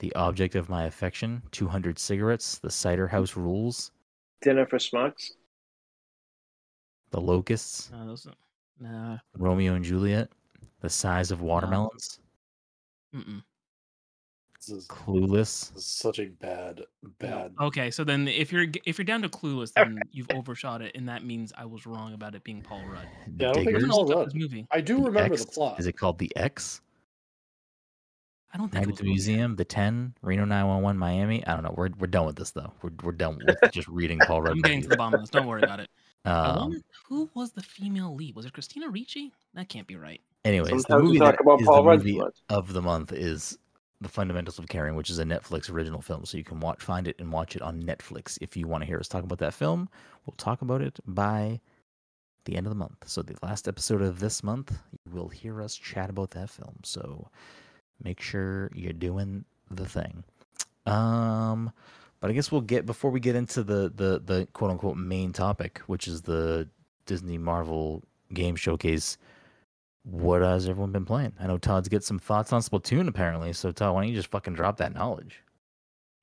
The 0.00 0.12
Object 0.16 0.56
of 0.56 0.68
My 0.68 0.86
Affection? 0.86 1.40
200 1.52 2.00
Cigarettes? 2.00 2.58
The 2.58 2.68
Cider 2.68 3.06
House 3.06 3.36
Rules? 3.36 3.92
Dinner 4.42 4.66
for 4.66 4.78
schmucks. 4.78 5.30
The 7.12 7.20
Locusts? 7.20 7.90
No, 7.92 8.08
those 8.08 8.26
nah. 8.80 9.18
Romeo 9.36 9.74
and 9.74 9.84
Juliet? 9.84 10.30
The 10.80 10.90
Size 10.90 11.30
of 11.30 11.42
Watermelons? 11.42 12.18
Mm-mm. 13.14 13.44
This 14.68 14.76
is, 14.82 14.86
Clueless? 14.86 15.72
this 15.72 15.76
is 15.78 15.86
such 15.86 16.18
a 16.18 16.26
bad, 16.26 16.82
bad. 17.18 17.54
Okay, 17.60 17.90
so 17.90 18.04
then 18.04 18.28
if 18.28 18.52
you're 18.52 18.66
if 18.84 18.98
you're 18.98 19.04
down 19.04 19.22
to 19.22 19.28
clueless, 19.28 19.72
then 19.76 19.98
you've 20.10 20.30
overshot 20.34 20.82
it, 20.82 20.92
and 20.94 21.08
that 21.08 21.24
means 21.24 21.52
I 21.56 21.64
was 21.64 21.86
wrong 21.86 22.12
about 22.12 22.34
it 22.34 22.44
being 22.44 22.60
Paul 22.60 22.82
Rudd. 22.86 23.06
Yeah, 23.38 23.50
I 23.50 23.52
don't 23.52 23.54
think 23.54 23.66
Diggers? 23.68 23.84
it's 23.84 23.92
Paul 23.94 24.06
Stuff 24.06 24.18
Rudd. 24.18 24.34
movie. 24.34 24.66
I 24.70 24.80
do 24.82 24.96
The 24.98 25.02
remember 25.04 25.34
X? 25.34 25.44
the 25.44 25.50
plot. 25.52 25.80
Is 25.80 25.86
it 25.86 25.92
called 25.96 26.18
The 26.18 26.30
X? 26.36 26.82
I 28.52 28.58
don't 28.58 28.68
think 28.68 28.74
Night 28.74 28.80
it 28.80 28.88
at 28.88 28.90
was 28.92 28.98
the 28.98 29.04
Museum, 29.04 29.56
The 29.56 29.64
Ten, 29.64 30.14
Reno 30.22 30.44
911, 30.44 30.98
Miami. 30.98 31.46
I 31.46 31.54
don't 31.54 31.62
know. 31.62 31.74
We're 31.76 31.90
we're 31.98 32.06
done 32.06 32.26
with 32.26 32.36
this 32.36 32.50
though. 32.50 32.72
We're 32.82 32.90
we're 33.02 33.12
done 33.12 33.38
with 33.46 33.72
just 33.72 33.88
reading 33.88 34.18
Paul 34.18 34.42
Rudd. 34.42 34.52
I'm 34.52 34.60
getting 34.60 34.82
to 34.82 34.88
the 34.88 34.96
bottom 34.96 35.14
of 35.14 35.20
this. 35.20 35.30
Don't 35.30 35.46
worry 35.46 35.62
about 35.62 35.80
it. 35.80 35.88
Um, 36.24 36.56
wonder 36.56 36.78
who 37.08 37.30
was 37.34 37.52
the 37.52 37.62
female 37.62 38.14
lead? 38.14 38.34
Was 38.34 38.44
it 38.44 38.52
Christina 38.52 38.88
Ricci? 38.90 39.32
That 39.54 39.68
can't 39.68 39.86
be 39.86 39.96
right. 39.96 40.20
anyways, 40.44 40.70
the 40.70 40.80
Sometimes 40.80 41.02
we 41.02 41.06
movie 41.08 41.18
talk 41.20 41.36
that 41.36 41.40
about 41.42 41.60
is 41.60 41.66
Paul 41.66 41.84
the 41.84 41.96
movie 41.96 42.20
of 42.50 42.72
the 42.72 42.82
month 42.82 43.12
is 43.12 43.56
The 44.00 44.08
Fundamentals 44.08 44.58
of 44.58 44.68
Caring, 44.68 44.94
which 44.94 45.10
is 45.10 45.18
a 45.18 45.24
Netflix 45.24 45.70
original 45.70 46.00
film. 46.00 46.24
So 46.24 46.38
you 46.38 46.44
can 46.44 46.60
watch, 46.60 46.82
find 46.82 47.08
it, 47.08 47.16
and 47.18 47.32
watch 47.32 47.56
it 47.56 47.62
on 47.62 47.82
Netflix. 47.82 48.38
If 48.40 48.56
you 48.56 48.68
want 48.68 48.82
to 48.82 48.86
hear 48.86 48.98
us 48.98 49.08
talk 49.08 49.24
about 49.24 49.38
that 49.38 49.54
film, 49.54 49.88
we'll 50.24 50.36
talk 50.36 50.62
about 50.62 50.82
it 50.82 51.00
by 51.06 51.60
the 52.44 52.56
end 52.56 52.66
of 52.66 52.70
the 52.70 52.78
month. 52.78 53.04
So 53.06 53.22
the 53.22 53.36
last 53.42 53.66
episode 53.66 54.00
of 54.02 54.20
this 54.20 54.42
month, 54.42 54.72
you 54.92 55.12
will 55.12 55.28
hear 55.28 55.60
us 55.60 55.74
chat 55.76 56.10
about 56.10 56.30
that 56.32 56.48
film. 56.48 56.76
So 56.84 57.28
make 58.02 58.20
sure 58.20 58.70
you're 58.72 58.92
doing 58.92 59.44
the 59.70 59.86
thing. 59.86 60.24
Um, 60.86 61.72
but 62.20 62.30
I 62.30 62.34
guess 62.34 62.50
we'll 62.50 62.62
get 62.62 62.86
before 62.86 63.10
we 63.10 63.20
get 63.20 63.36
into 63.36 63.62
the 63.62 63.92
the 63.94 64.22
the 64.24 64.48
quote 64.52 64.70
unquote 64.70 64.96
main 64.96 65.32
topic, 65.32 65.80
which 65.86 66.08
is 66.08 66.22
the 66.22 66.68
Disney 67.06 67.38
Marvel 67.38 68.02
game 68.32 68.56
showcase. 68.56 69.18
What 70.10 70.40
has 70.42 70.68
everyone 70.68 70.92
been 70.92 71.04
playing? 71.04 71.34
I 71.38 71.46
know 71.46 71.58
Todd's 71.58 71.88
get 71.88 72.02
some 72.02 72.18
thoughts 72.18 72.52
on 72.52 72.62
Splatoon 72.62 73.08
apparently. 73.08 73.52
So 73.52 73.72
Todd, 73.72 73.94
why 73.94 74.02
don't 74.02 74.08
you 74.10 74.14
just 74.16 74.30
fucking 74.30 74.54
drop 74.54 74.78
that 74.78 74.94
knowledge? 74.94 75.42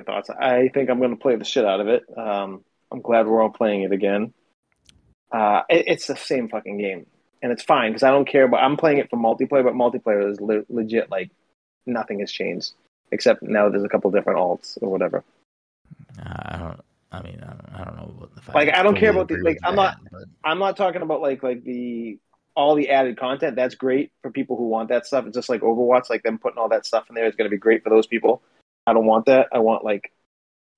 thoughts. 0.05 0.29
I 0.29 0.67
think 0.73 0.89
I'm 0.89 0.97
going 0.99 1.11
to 1.11 1.15
play 1.15 1.35
the 1.37 1.45
shit 1.45 1.63
out 1.65 1.79
of 1.79 1.87
it. 1.87 2.03
Um, 2.17 2.63
I'm 2.91 3.01
glad 3.01 3.27
we're 3.27 3.41
all 3.41 3.49
playing 3.49 3.83
it 3.83 3.91
again. 3.93 4.33
Uh, 5.31 5.61
it, 5.69 5.85
it's 5.87 6.07
the 6.07 6.15
same 6.17 6.49
fucking 6.49 6.77
game, 6.77 7.05
and 7.41 7.51
it's 7.51 7.63
fine 7.63 7.91
because 7.91 8.03
I 8.03 8.11
don't 8.11 8.27
care. 8.27 8.47
But 8.47 8.57
I'm 8.57 8.75
playing 8.75 8.97
it 8.97 9.09
for 9.09 9.17
multiplayer, 9.17 9.63
but 9.63 9.73
multiplayer 9.73 10.29
is 10.29 10.41
le- 10.41 10.65
legit. 10.69 11.09
Like 11.09 11.31
nothing 11.85 12.19
has 12.19 12.31
changed 12.31 12.73
except 13.11 13.41
now 13.43 13.69
there's 13.69 13.83
a 13.83 13.89
couple 13.89 14.11
different 14.11 14.37
alts 14.39 14.77
or 14.81 14.89
whatever. 14.89 15.23
I 16.21 16.57
don't. 16.57 16.81
I 17.11 17.21
mean, 17.21 17.39
I 17.41 17.47
don't, 17.53 17.69
I 17.81 17.83
don't 17.85 17.95
know. 17.95 18.13
What, 18.17 18.29
if 18.35 18.53
Like, 18.53 18.73
I 18.73 18.83
don't 18.83 18.97
care 18.97 19.11
about 19.11 19.29
the- 19.29 19.37
like, 19.37 19.59
I'm 19.63 19.75
not- 19.75 20.03
that, 20.03 20.11
but 20.11 20.23
I'm 20.43 20.59
not 20.59 20.75
talking 20.75 21.01
about 21.01 21.21
like 21.21 21.41
like 21.43 21.63
the 21.63 22.17
all 22.55 22.75
the 22.75 22.89
added 22.89 23.17
content. 23.19 23.55
That's 23.55 23.75
great 23.75 24.11
for 24.21 24.31
people 24.31 24.55
who 24.57 24.67
want 24.67 24.89
that 24.89 25.05
stuff. 25.05 25.25
It's 25.25 25.35
just 25.35 25.49
like 25.49 25.61
Overwatch, 25.61 26.09
like 26.09 26.23
them 26.23 26.37
putting 26.39 26.57
all 26.57 26.69
that 26.69 26.85
stuff 26.85 27.05
in 27.09 27.15
there 27.15 27.25
is 27.27 27.35
going 27.35 27.49
to 27.49 27.53
be 27.53 27.59
great 27.59 27.83
for 27.83 27.89
those 27.89 28.07
people. 28.07 28.41
I 28.87 28.93
don't 28.93 29.05
want 29.05 29.25
that. 29.25 29.47
I 29.51 29.59
want 29.59 29.83
like, 29.83 30.11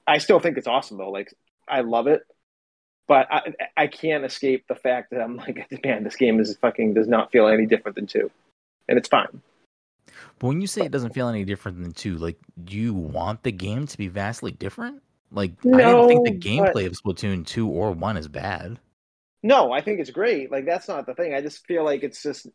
I 0.08 0.18
still 0.20 0.40
think 0.40 0.58
it's 0.58 0.68
awesome 0.68 0.98
though. 0.98 1.12
Like, 1.12 1.34
I 1.68 1.82
love 1.82 2.08
it, 2.08 2.22
but 3.08 3.28
I 3.30 3.54
I 3.76 3.88
can't 3.88 4.24
escape 4.26 4.66
the 4.68 4.76
fact 4.76 5.12
that 5.12 5.22
I'm 5.22 5.36
like, 5.38 5.68
man, 5.84 6.04
this 6.04 6.16
game 6.16 6.40
is 6.40 6.56
fucking 6.58 6.94
does 6.94 7.08
not 7.08 7.32
feel 7.32 7.48
any 7.48 7.66
different 7.66 7.96
than 7.96 8.08
two, 8.08 8.32
and 8.88 8.98
it's 8.98 9.10
fine. 9.10 9.42
But 10.40 10.48
when 10.48 10.62
you 10.62 10.68
say 10.68 10.82
it 10.84 10.92
doesn't 10.92 11.14
feel 11.14 11.28
any 11.28 11.44
different 11.44 11.82
than 11.84 11.92
two, 11.92 12.18
like, 12.18 12.38
do 12.64 12.78
you 12.78 12.94
want 12.94 13.44
the 13.44 13.52
game 13.52 13.88
to 13.88 13.98
be 13.98 14.08
vastly 14.08 14.52
different? 14.52 15.02
Like, 15.32 15.52
I 15.66 15.70
didn't 15.78 16.08
think 16.08 16.26
the 16.26 16.32
No, 16.32 16.64
but- 16.64 16.74
gameplay 16.74 16.86
of 16.86 16.94
Splatoon 16.94 17.46
two 17.46 17.68
or 17.68 17.92
one 17.92 18.16
is 18.18 18.28
bad. 18.30 18.80
No, 19.44 19.72
I 19.72 19.82
think 19.82 20.00
it's 20.00 20.10
great. 20.10 20.52
Like 20.52 20.66
that's 20.66 20.88
not 20.88 21.06
the 21.06 21.14
thing. 21.14 21.34
I 21.34 21.42
just 21.42 21.66
feel 21.66 21.84
like 21.84 22.04
it's 22.04 22.22
just 22.24 22.48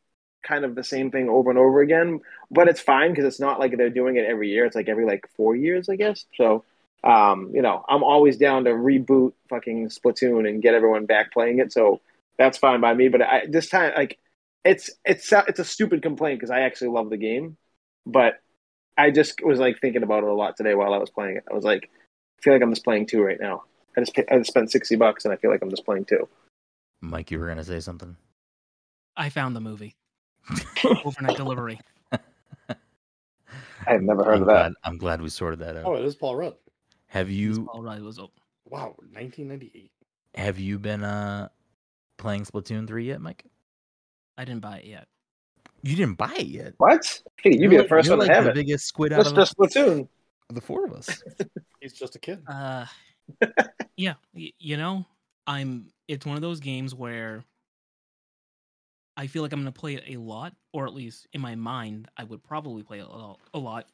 kind 0.42 0.64
of 0.64 0.74
the 0.74 0.82
same 0.84 1.10
thing 1.10 1.28
over 1.28 1.50
and 1.50 1.58
over 1.58 1.80
again. 1.80 2.20
But 2.50 2.68
it's 2.68 2.80
fine 2.80 3.10
because 3.10 3.24
it's 3.24 3.40
not 3.40 3.60
like 3.60 3.76
they're 3.76 3.90
doing 3.90 4.16
it 4.16 4.26
every 4.26 4.50
year. 4.50 4.64
It's 4.66 4.76
like 4.76 4.88
every 4.88 5.06
like 5.06 5.28
four 5.36 5.54
years, 5.54 5.88
I 5.88 5.96
guess. 5.96 6.24
So, 6.36 6.64
um, 7.04 7.50
you 7.54 7.62
know, 7.62 7.84
I'm 7.88 8.02
always 8.02 8.36
down 8.36 8.64
to 8.64 8.70
reboot 8.70 9.32
fucking 9.48 9.88
Splatoon 9.88 10.48
and 10.48 10.62
get 10.62 10.74
everyone 10.74 11.06
back 11.06 11.32
playing 11.32 11.58
it. 11.60 11.72
So 11.72 12.00
that's 12.38 12.58
fine 12.58 12.80
by 12.80 12.94
me. 12.94 13.08
But 13.08 13.22
I 13.22 13.42
this 13.48 13.68
time, 13.68 13.92
like, 13.96 14.18
it's 14.64 14.90
it's 15.04 15.32
it's 15.32 15.58
a 15.60 15.64
stupid 15.64 16.02
complaint 16.02 16.40
because 16.40 16.50
I 16.50 16.60
actually 16.60 16.90
love 16.90 17.10
the 17.10 17.16
game, 17.16 17.56
but 18.06 18.40
I 18.98 19.10
just 19.10 19.42
was 19.44 19.58
like 19.60 19.80
thinking 19.80 20.02
about 20.02 20.24
it 20.24 20.30
a 20.30 20.34
lot 20.34 20.56
today 20.56 20.74
while 20.74 20.94
I 20.94 20.98
was 20.98 21.10
playing 21.10 21.36
it. 21.38 21.44
I 21.50 21.54
was 21.54 21.64
like, 21.64 21.90
I 22.38 22.42
feel 22.42 22.52
like 22.54 22.62
I'm 22.62 22.72
just 22.72 22.84
playing 22.84 23.06
two 23.06 23.22
right 23.22 23.40
now. 23.40 23.64
I 23.96 24.00
just 24.00 24.18
I 24.30 24.38
just 24.38 24.50
spent 24.50 24.70
sixty 24.72 24.96
bucks 24.96 25.24
and 25.24 25.34
I 25.34 25.36
feel 25.38 25.50
like 25.50 25.62
I'm 25.62 25.70
just 25.70 25.84
playing 25.84 26.06
two. 26.06 26.28
Mike, 27.02 27.30
you 27.30 27.38
were 27.38 27.48
gonna 27.48 27.64
say 27.64 27.80
something. 27.80 28.16
I 29.16 29.28
found 29.28 29.54
the 29.54 29.60
movie. 29.60 29.96
Overnight 31.04 31.36
delivery. 31.36 31.78
I 32.10 33.94
have 33.94 34.02
never 34.02 34.24
heard 34.24 34.36
I'm 34.36 34.42
of 34.42 34.46
that. 34.48 34.54
glad, 34.54 34.72
I'm 34.84 34.96
glad 34.98 35.20
we 35.20 35.28
sorted 35.28 35.58
that 35.58 35.76
out. 35.76 35.84
Oh, 35.84 35.94
it 35.96 36.04
is 36.04 36.14
Paul 36.14 36.36
Rudd. 36.36 36.54
have 37.08 37.28
you 37.30 37.68
All 37.72 37.82
right, 37.82 38.00
was 38.00 38.18
oh, 38.18 38.30
Wow, 38.68 38.94
1998. 39.12 39.90
have 40.36 40.58
you 40.58 40.78
been 40.78 41.02
uh 41.02 41.48
playing 42.16 42.44
Splatoon 42.44 42.86
three 42.86 43.06
yet, 43.06 43.20
Mike? 43.20 43.44
I 44.38 44.44
didn't 44.44 44.62
buy 44.62 44.78
it 44.78 44.86
yet. 44.86 45.08
You 45.82 45.96
didn't 45.96 46.14
buy 46.16 46.32
it 46.38 46.46
yet. 46.46 46.74
What? 46.78 47.20
Hey, 47.42 47.50
you'd 47.50 47.60
You're 47.62 47.70
be 47.70 47.76
the 47.78 47.84
first 47.88 48.06
you're 48.06 48.16
one 48.16 48.26
like 48.28 48.30
to 48.30 48.34
have 48.36 48.44
the 48.44 48.50
it. 48.50 48.54
biggest 48.54 48.86
squid 48.86 49.12
out 49.12 49.24
Just 49.24 49.30
of 49.32 49.36
just 49.36 49.56
Splatoon. 49.58 50.08
the 50.48 50.60
four 50.60 50.84
of 50.86 50.92
us. 50.92 51.22
He's 51.80 51.92
just 51.92 52.14
a 52.14 52.20
kid. 52.20 52.40
Uh, 52.46 52.86
yeah, 53.96 54.14
y- 54.32 54.52
you 54.60 54.76
know, 54.76 55.04
I'm. 55.46 55.88
It's 56.09 56.26
one 56.26 56.37
of 56.37 56.42
those 56.42 56.61
games 56.61 56.94
where 56.94 57.44
I 59.16 59.26
feel 59.26 59.42
like 59.42 59.52
I'm 59.52 59.61
going 59.61 59.72
to 59.72 59.78
play 59.78 59.94
it 59.94 60.05
a 60.09 60.16
lot, 60.16 60.55
or 60.72 60.87
at 60.87 60.94
least 60.94 61.26
in 61.33 61.40
my 61.40 61.55
mind, 61.55 62.09
I 62.16 62.24
would 62.24 62.42
probably 62.42 62.83
play 62.83 62.98
it 63.00 63.07
a 63.07 63.09
lot. 63.09 63.40
A 63.55 63.59
lot. 63.59 63.88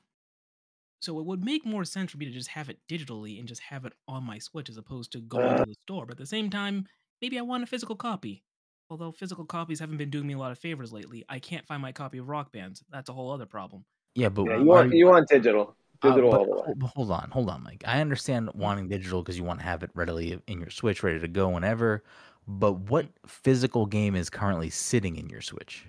So 1.01 1.19
it 1.21 1.27
would 1.27 1.45
make 1.45 1.65
more 1.65 1.85
sense 1.85 2.11
for 2.11 2.19
me 2.19 2.27
to 2.27 2.33
just 2.33 2.49
have 2.49 2.69
it 2.69 2.79
digitally 2.91 3.39
and 3.39 3.47
just 3.49 3.61
have 3.63 3.85
it 3.85 3.93
on 4.09 4.25
my 4.25 4.39
Switch 4.39 4.69
as 4.69 4.77
opposed 4.77 5.13
to 5.13 5.21
going 5.21 5.47
Uh. 5.47 5.59
to 5.59 5.65
the 5.65 5.77
store. 5.87 6.07
But 6.07 6.13
at 6.13 6.19
the 6.19 6.27
same 6.27 6.51
time, 6.51 6.87
maybe 7.23 7.39
I 7.39 7.43
want 7.43 7.63
a 7.63 7.67
physical 7.67 7.95
copy. 7.97 8.43
Although 8.91 9.13
physical 9.13 9.45
copies 9.45 9.81
haven't 9.81 9.99
been 9.99 10.11
doing 10.11 10.27
me 10.27 10.33
a 10.35 10.39
lot 10.39 10.51
of 10.51 10.59
favors 10.59 10.93
lately, 10.93 11.25
I 11.29 11.39
can't 11.41 11.67
find 11.67 11.83
my 11.83 11.93
copy 11.93 12.19
of 12.19 12.29
Rock 12.29 12.53
Bands. 12.53 12.83
That's 12.89 13.11
a 13.11 13.13
whole 13.13 13.31
other 13.31 13.45
problem. 13.47 13.85
Yeah, 14.15 14.31
but 14.31 14.45
Yeah, 14.47 14.59
you 14.59 14.65
want 14.65 14.95
you 14.95 15.07
want 15.07 15.29
digital. 15.29 15.77
Uh, 16.03 16.09
Digital 16.11 16.31
but 16.31 16.39
all 16.41 16.45
the 16.47 16.51
way. 16.53 16.63
hol- 16.67 16.75
but 16.77 16.87
hold 16.89 17.11
on, 17.11 17.31
hold 17.31 17.51
on, 17.51 17.63
Mike. 17.65 17.83
I 17.87 18.01
understand 18.01 18.51
wanting 18.55 18.89
digital 18.89 19.23
because 19.23 19.37
you 19.37 19.45
want 19.45 19.59
to 19.61 19.65
have 19.65 19.83
it 19.83 19.91
readily 19.95 20.41
in 20.47 20.61
your 20.61 20.71
Switch, 20.71 21.03
ready 21.03 21.19
to 21.19 21.29
go 21.29 21.49
whenever. 21.49 22.05
But 22.47 22.75
what 22.75 23.07
physical 23.27 23.85
game 23.85 24.15
is 24.15 24.31
currently 24.31 24.71
sitting 24.71 25.17
in 25.17 25.29
your 25.29 25.41
Switch? 25.41 25.85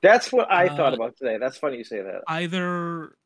That's 0.00 0.32
what 0.32 0.50
I 0.50 0.68
thought 0.68 0.92
Uh, 0.92 0.96
about 0.96 1.16
today. 1.16 1.38
That's 1.38 1.56
funny 1.56 1.76
you 1.78 1.84
say 1.84 2.00
that. 2.02 2.22
Either 2.28 3.16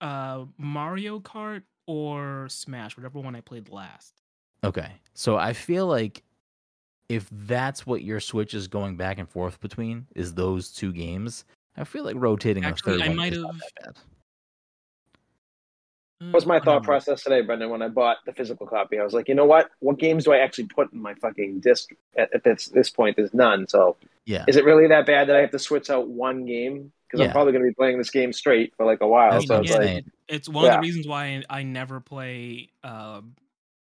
uh, 0.00 0.46
Mario 0.56 1.20
Kart 1.20 1.62
or 1.86 2.48
Smash, 2.48 2.96
whatever 2.96 3.20
one 3.20 3.36
I 3.36 3.42
played 3.42 3.68
last. 3.68 4.14
Okay. 4.64 4.90
So 5.14 5.36
I 5.36 5.52
feel 5.52 5.86
like 5.86 6.22
if 7.10 7.28
that's 7.30 7.86
what 7.86 8.02
your 8.02 8.18
Switch 8.18 8.54
is 8.54 8.66
going 8.66 8.96
back 8.96 9.18
and 9.18 9.28
forth 9.28 9.60
between 9.60 10.06
is 10.16 10.32
those 10.34 10.72
two 10.72 10.92
games, 10.92 11.44
I 11.76 11.84
feel 11.84 12.02
like 12.02 12.16
rotating 12.18 12.64
Actually, 12.64 12.94
a 12.94 12.98
third 12.98 13.04
I 13.04 13.08
one 13.08 13.16
might 13.18 13.32
is 13.34 13.38
not 13.42 13.54
have- 13.84 13.96
that 16.20 16.24
bad. 16.24 16.28
Uh, 16.28 16.30
That 16.30 16.34
was 16.34 16.46
my 16.46 16.60
thought 16.60 16.82
process 16.82 17.22
today, 17.22 17.40
Brendan, 17.42 17.70
when 17.70 17.82
I 17.82 17.88
bought 17.88 18.18
the 18.26 18.32
physical 18.32 18.66
copy. 18.66 18.98
I 18.98 19.04
was 19.04 19.12
like, 19.14 19.28
you 19.28 19.34
know 19.34 19.44
what? 19.46 19.70
What 19.80 19.98
games 19.98 20.24
do 20.24 20.32
I 20.32 20.38
actually 20.38 20.66
put 20.66 20.92
in 20.92 21.00
my 21.00 21.14
fucking 21.14 21.60
disc? 21.60 21.90
At, 22.16 22.34
at 22.34 22.44
this, 22.44 22.66
this 22.68 22.90
point, 22.90 23.16
there's 23.16 23.34
none. 23.34 23.66
So 23.68 23.96
Yeah. 24.24 24.44
is 24.48 24.56
it 24.56 24.64
really 24.64 24.86
that 24.88 25.06
bad 25.06 25.28
that 25.28 25.36
I 25.36 25.40
have 25.40 25.50
to 25.52 25.58
switch 25.58 25.90
out 25.90 26.08
one 26.08 26.44
game? 26.46 26.92
Because 27.06 27.20
Yeah. 27.20 27.26
I'm 27.26 27.32
probably 27.32 27.52
going 27.52 27.64
to 27.64 27.70
be 27.70 27.74
playing 27.74 27.98
this 27.98 28.10
game 28.10 28.32
straight 28.32 28.74
for 28.76 28.84
like 28.86 29.00
a 29.00 29.06
while. 29.06 29.32
That's 29.32 29.46
so 29.46 29.60
it's 29.60 29.72
I'm 29.74 29.80
like. 29.82 30.04
It's 30.28 30.48
one 30.48 30.64
of 30.66 30.72
the 30.72 30.78
reasons 30.80 31.06
why 31.06 31.42
I 31.48 31.62
never 31.62 32.00
play 32.00 32.70
uh, 32.82 33.20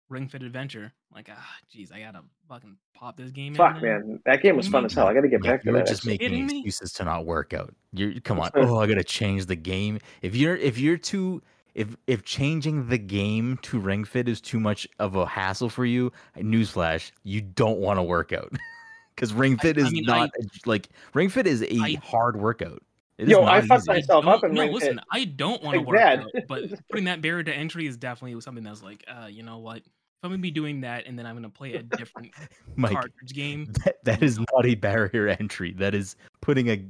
Ring 0.09 0.29
Fit 0.29 0.43
Adventure. 0.43 0.93
Like, 1.15 1.29
ah, 1.33 1.47
jeez, 1.75 1.93
I 1.93 2.01
gotta 2.01 2.21
fucking 2.49 2.77
pop 2.95 3.17
this 3.17 3.31
game. 3.31 3.55
fuck, 3.55 3.77
in 3.79 3.83
now. 3.83 3.99
man. 3.99 4.21
That 4.27 4.43
game 4.43 4.57
was 4.57 4.69
fun 4.69 4.85
as 4.85 4.93
hell. 4.93 5.07
I 5.09 5.15
got 5.15 5.23
to 5.23 5.29
get 5.29 5.41
Mike, 5.41 5.51
back 5.51 5.63
to 5.63 5.71
you're 5.71 5.79
that. 5.79 5.87
just 5.89 6.01
actually. 6.01 6.13
making 6.13 6.29
Kidding 6.29 6.47
me? 6.47 6.59
excuses 6.61 6.93
to 6.95 7.05
not 7.05 7.25
work 7.27 7.55
out. 7.55 7.75
You're 7.93 8.21
come 8.21 8.39
on. 8.39 8.51
Oh, 8.55 8.79
I 8.79 8.87
gotta 8.87 9.03
change 9.03 9.47
the 9.47 9.57
game. 9.57 9.99
If 10.23 10.37
you're 10.37 10.57
if 10.57 10.79
you're 10.79 10.99
too 10.99 11.43
if 11.75 11.97
if 12.07 12.25
changing 12.25 12.89
the 12.89 12.99
game 12.99 13.59
to 13.63 13.79
Ring 13.79 14.05
Fit 14.05 14.29
is 14.29 14.41
too 14.41 14.59
much 14.61 14.87
of 14.99 15.15
a 15.17 15.27
hassle 15.27 15.69
for 15.69 15.85
you, 15.85 16.13
newsflash, 16.37 17.13
you 17.25 17.41
don't 17.41 17.79
want 17.79 17.99
to 17.99 18.03
work 18.03 18.33
out 18.33 18.53
because 19.15 19.33
Ring 19.33 19.57
I- 19.61 19.63
Fit 19.63 19.79
I 19.79 19.83
is 19.83 19.93
mean, 19.93 20.05
not 20.05 20.31
a- 20.41 20.69
like 20.69 20.89
Ring 21.15 21.29
Fit 21.29 21.47
is 21.47 21.63
a 21.63 21.79
I- 21.81 21.95
hard 22.03 22.37
workout. 22.37 22.83
It 23.19 23.25
is 23.25 23.31
Yo, 23.31 23.41
not 23.45 23.53
I 23.55 23.61
fucked 23.63 23.83
easy. 23.83 23.91
I 23.91 23.95
myself 23.95 24.25
don't- 24.25 24.35
up 24.35 24.45
in 24.45 24.55
no, 24.55 24.63
Ring 24.63 24.73
listen, 24.73 24.95
Fit. 24.97 25.05
I 25.13 25.25
don't 25.25 25.63
want 25.63 25.75
to 25.75 25.81
work 25.83 25.99
out, 26.01 26.27
but 26.49 26.65
putting 26.89 27.07
that 27.07 27.21
barrier 27.21 27.43
to 27.43 27.53
entry 27.53 27.87
is 27.87 27.97
definitely 27.97 28.41
something 28.41 28.63
that's 28.63 28.83
like, 28.83 29.05
uh, 29.09 29.27
you 29.27 29.43
know 29.43 29.59
what? 29.59 29.79
If 29.79 30.25
I'm 30.25 30.31
gonna 30.31 30.39
be 30.43 30.51
doing 30.51 30.81
that, 30.81 31.07
and 31.07 31.17
then 31.19 31.27
I'm 31.27 31.37
gonna 31.37 31.49
play 31.49 31.75
a 31.75 31.83
different 31.83 32.33
Mike, 32.77 32.93
cartridge 32.93 33.33
game, 33.35 33.67
that, 33.85 34.05
that 34.05 34.23
is 34.23 34.39
not 34.39 34.65
a 34.67 34.75
barrier 34.75 35.29
entry. 35.29 35.73
That 35.75 35.95
is 35.95 36.17
putting 36.41 36.69
a 36.71 36.85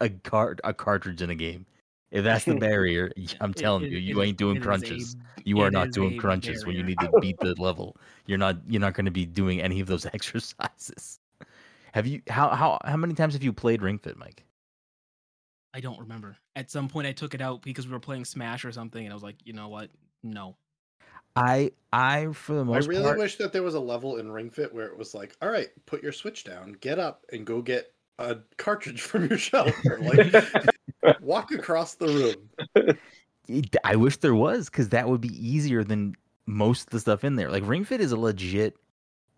a 0.00 0.08
card 0.10 0.60
a 0.64 0.72
cartridge 0.72 1.20
in 1.22 1.28
a 1.30 1.34
game. 1.34 1.66
If 2.10 2.24
that's 2.24 2.44
the 2.44 2.54
barrier, 2.68 3.12
I'm 3.40 3.52
telling 3.54 3.84
it- 3.84 3.92
you, 3.92 3.98
you 3.98 4.20
is- 4.20 4.28
ain't 4.28 4.38
doing 4.38 4.56
it 4.56 4.60
is 4.60 4.64
a- 4.64 4.66
crunches. 4.66 5.16
You 5.44 5.60
are 5.60 5.70
not 5.70 5.92
doing 5.92 6.14
a 6.14 6.16
crunches 6.18 6.66
when 6.66 6.76
you 6.76 6.82
need 6.82 6.98
to 7.00 7.10
beat 7.20 7.38
the 7.40 7.54
level. 7.60 7.96
You're 8.26 8.38
not 8.38 8.56
you're 8.68 8.80
not 8.80 8.94
going 8.94 9.06
to 9.06 9.10
be 9.10 9.24
doing 9.24 9.60
any 9.60 9.80
of 9.80 9.86
those 9.86 10.04
exercises. 10.12 11.20
Have 11.92 12.06
you 12.06 12.20
how 12.28 12.48
how 12.50 12.78
how 12.84 12.96
many 12.96 13.14
times 13.14 13.32
have 13.34 13.42
you 13.42 13.52
played 13.52 13.80
Ring 13.82 13.98
Fit, 13.98 14.18
Mike? 14.18 14.44
I 15.74 15.80
don't 15.80 15.98
remember. 15.98 16.36
At 16.56 16.70
some 16.70 16.88
point, 16.88 17.06
I 17.06 17.12
took 17.12 17.34
it 17.34 17.40
out 17.40 17.62
because 17.62 17.86
we 17.86 17.92
were 17.92 18.00
playing 18.00 18.24
Smash 18.24 18.64
or 18.64 18.72
something, 18.72 19.04
and 19.04 19.12
I 19.12 19.14
was 19.14 19.22
like, 19.22 19.36
you 19.44 19.52
know 19.52 19.68
what? 19.68 19.90
No. 20.22 20.56
I 21.36 21.72
I 21.92 22.28
for 22.32 22.54
the 22.54 22.64
most 22.64 22.86
I 22.86 22.88
really 22.88 23.04
part 23.04 23.18
wish 23.18 23.36
that 23.36 23.52
there 23.52 23.62
was 23.62 23.74
a 23.74 23.80
level 23.80 24.16
in 24.16 24.30
Ring 24.30 24.50
Fit 24.50 24.74
where 24.74 24.86
it 24.86 24.98
was 24.98 25.14
like, 25.14 25.36
all 25.40 25.50
right, 25.50 25.68
put 25.86 26.02
your 26.02 26.12
Switch 26.12 26.42
down, 26.44 26.72
get 26.80 26.98
up, 26.98 27.24
and 27.32 27.46
go 27.46 27.62
get 27.62 27.92
a 28.18 28.36
cartridge 28.56 29.00
from 29.02 29.28
your 29.28 29.38
shelf, 29.38 29.72
or 29.86 29.98
like 29.98 30.34
walk 31.20 31.50
across 31.52 31.94
the 31.94 32.08
room. 32.08 33.64
I 33.84 33.96
wish 33.96 34.18
there 34.18 34.34
was 34.34 34.68
cuz 34.68 34.90
that 34.90 35.08
would 35.08 35.20
be 35.20 35.28
easier 35.28 35.82
than 35.84 36.14
most 36.46 36.88
of 36.88 36.90
the 36.90 37.00
stuff 37.00 37.24
in 37.24 37.36
there. 37.36 37.50
Like 37.50 37.66
Ring 37.66 37.84
Fit 37.84 38.00
is 38.00 38.12
a 38.12 38.16
legit 38.16 38.76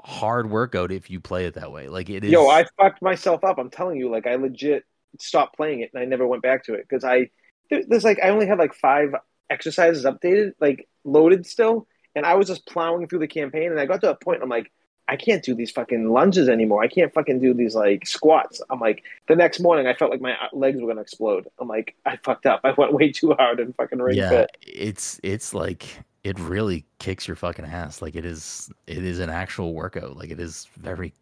hard 0.03 0.51
workout 0.51 0.91
if 0.93 1.11
you 1.11 1.21
play 1.21 1.47
it 1.47 1.55
that 1.55 1.73
way. 1.73 1.89
Like 1.89 2.11
it 2.11 2.25
is 2.25 2.31
Yo, 2.31 2.49
I 2.49 2.65
fucked 2.77 3.03
myself 3.03 3.45
up. 3.45 3.59
I'm 3.59 3.71
telling 3.71 3.99
you, 3.99 4.11
like 4.11 4.27
I 4.27 4.37
legit 4.37 4.85
stopped 5.19 5.57
playing 5.57 5.81
it 5.81 5.91
and 5.93 6.03
I 6.03 6.07
never 6.07 6.27
went 6.27 6.43
back 6.43 6.65
to 6.65 6.75
it 6.75 6.87
because 6.89 7.05
I 7.05 7.31
there's 7.71 8.05
like 8.05 8.19
I 8.23 8.31
only 8.31 8.47
had 8.47 8.59
like 8.59 8.75
five 8.75 9.15
exercises 9.49 10.05
updated, 10.05 10.53
like 10.61 10.89
loaded 11.05 11.47
still, 11.47 11.87
and 12.15 12.27
I 12.27 12.35
was 12.35 12.49
just 12.49 12.67
plowing 12.67 13.09
through 13.09 13.21
the 13.21 13.29
campaign 13.29 13.71
and 13.71 13.81
I 13.81 13.87
got 13.87 14.01
to 14.03 14.11
a 14.11 14.17
point 14.17 14.43
I'm 14.43 14.49
like, 14.49 14.71
I 15.11 15.17
can't 15.17 15.43
do 15.43 15.57
these 15.57 15.73
fucking 15.73 16.13
lunges 16.13 16.49
anymore. 16.49 16.85
I 16.85 16.87
can't 16.87 17.13
fucking 17.13 17.41
do 17.41 17.53
these 17.53 17.75
like 17.75 18.07
squats. 18.07 18.63
I'm 18.71 18.79
like, 18.79 19.03
the 19.27 19.35
next 19.35 19.59
morning 19.59 19.89
I 19.89 19.93
felt 19.93 20.13
like 20.13 20.21
my 20.21 20.35
uh, 20.35 20.49
legs 20.53 20.81
were 20.81 20.87
gonna 20.87 21.01
explode. 21.01 21.49
I'm 21.59 21.67
like, 21.67 21.97
I 22.07 22.17
fucked 22.17 22.47
up. 22.47 22.61
I 22.65 22.73
went 22.79 22.93
way 22.93 23.11
too 23.11 23.33
hard 23.33 23.59
and 23.59 23.75
fucking 23.75 23.99
ring 23.99 24.17
yeah, 24.17 24.31
fit. 24.31 24.57
it's 24.63 25.21
it's 25.25 25.53
like 25.53 25.85
it 26.23 26.39
really 26.39 26.87
kicks 27.01 27.27
your 27.27 27.35
fucking 27.35 27.65
ass. 27.65 28.01
Like 28.01 28.15
it 28.15 28.25
is 28.25 28.71
it 28.87 29.05
is 29.05 29.19
an 29.19 29.31
actual 29.31 29.75
workout. 29.75 30.17
Like 30.17 30.31
it 30.31 30.39
is 30.39 30.69
very 30.77 31.13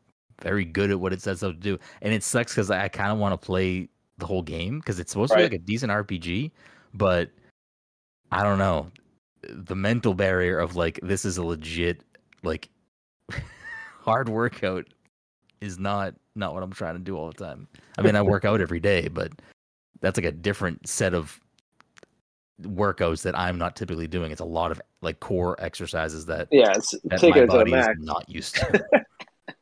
very 0.42 0.66
good 0.66 0.90
at 0.90 1.01
what 1.01 1.14
it 1.14 1.22
sets 1.22 1.42
out 1.42 1.55
to 1.55 1.61
do. 1.61 1.79
And 2.03 2.12
it 2.12 2.22
sucks 2.22 2.53
because 2.53 2.70
I 2.70 2.88
kind 2.88 3.11
of 3.11 3.18
want 3.18 3.40
to 3.40 3.44
play 3.44 3.88
the 4.18 4.27
whole 4.27 4.42
game 4.42 4.81
because 4.81 5.01
it's 5.01 5.11
supposed 5.11 5.33
to 5.33 5.37
be 5.38 5.44
like 5.44 5.55
a 5.55 5.59
decent 5.59 5.90
RPG, 5.90 6.51
but 6.92 7.31
I 8.31 8.42
don't 8.42 8.59
know 8.59 8.90
the 9.48 9.77
mental 9.77 10.12
barrier 10.12 10.59
of 10.59 10.77
like 10.77 11.01
this 11.03 11.24
is 11.24 11.38
a 11.38 11.44
legit 11.44 12.03
like 12.42 12.68
hard 14.09 14.29
workout 14.29 14.87
is 15.61 15.79
not 15.79 16.14
not 16.35 16.55
what 16.55 16.62
I'm 16.62 16.73
trying 16.73 16.94
to 16.94 17.01
do 17.01 17.16
all 17.16 17.29
the 17.31 17.44
time. 17.44 17.68
I 17.97 18.03
mean, 18.03 18.16
I 18.16 18.23
work 18.23 18.44
out 18.44 18.61
every 18.61 18.81
day, 18.81 19.09
but 19.09 19.33
that's 20.01 20.16
like 20.16 20.27
a 20.27 20.33
different 20.33 20.88
set 20.88 21.14
of 21.14 21.40
workouts 22.62 23.23
that 23.23 23.38
I'm 23.38 23.59
not 23.59 23.77
typically 23.77 24.07
doing. 24.07 24.33
It's 24.33 24.40
a 24.40 24.44
lot 24.44 24.71
of 24.71 24.81
like 25.03 25.21
core 25.21 25.57
exercises 25.59 26.27
that 26.27 26.49
Yeah, 26.51 26.73
it's 26.75 26.94
that 27.05 27.23
my 27.23 27.38
it 27.40 27.49
body 27.49 27.73
is 27.73 27.88
not 27.99 28.29
used 28.29 28.57
to. 28.57 28.85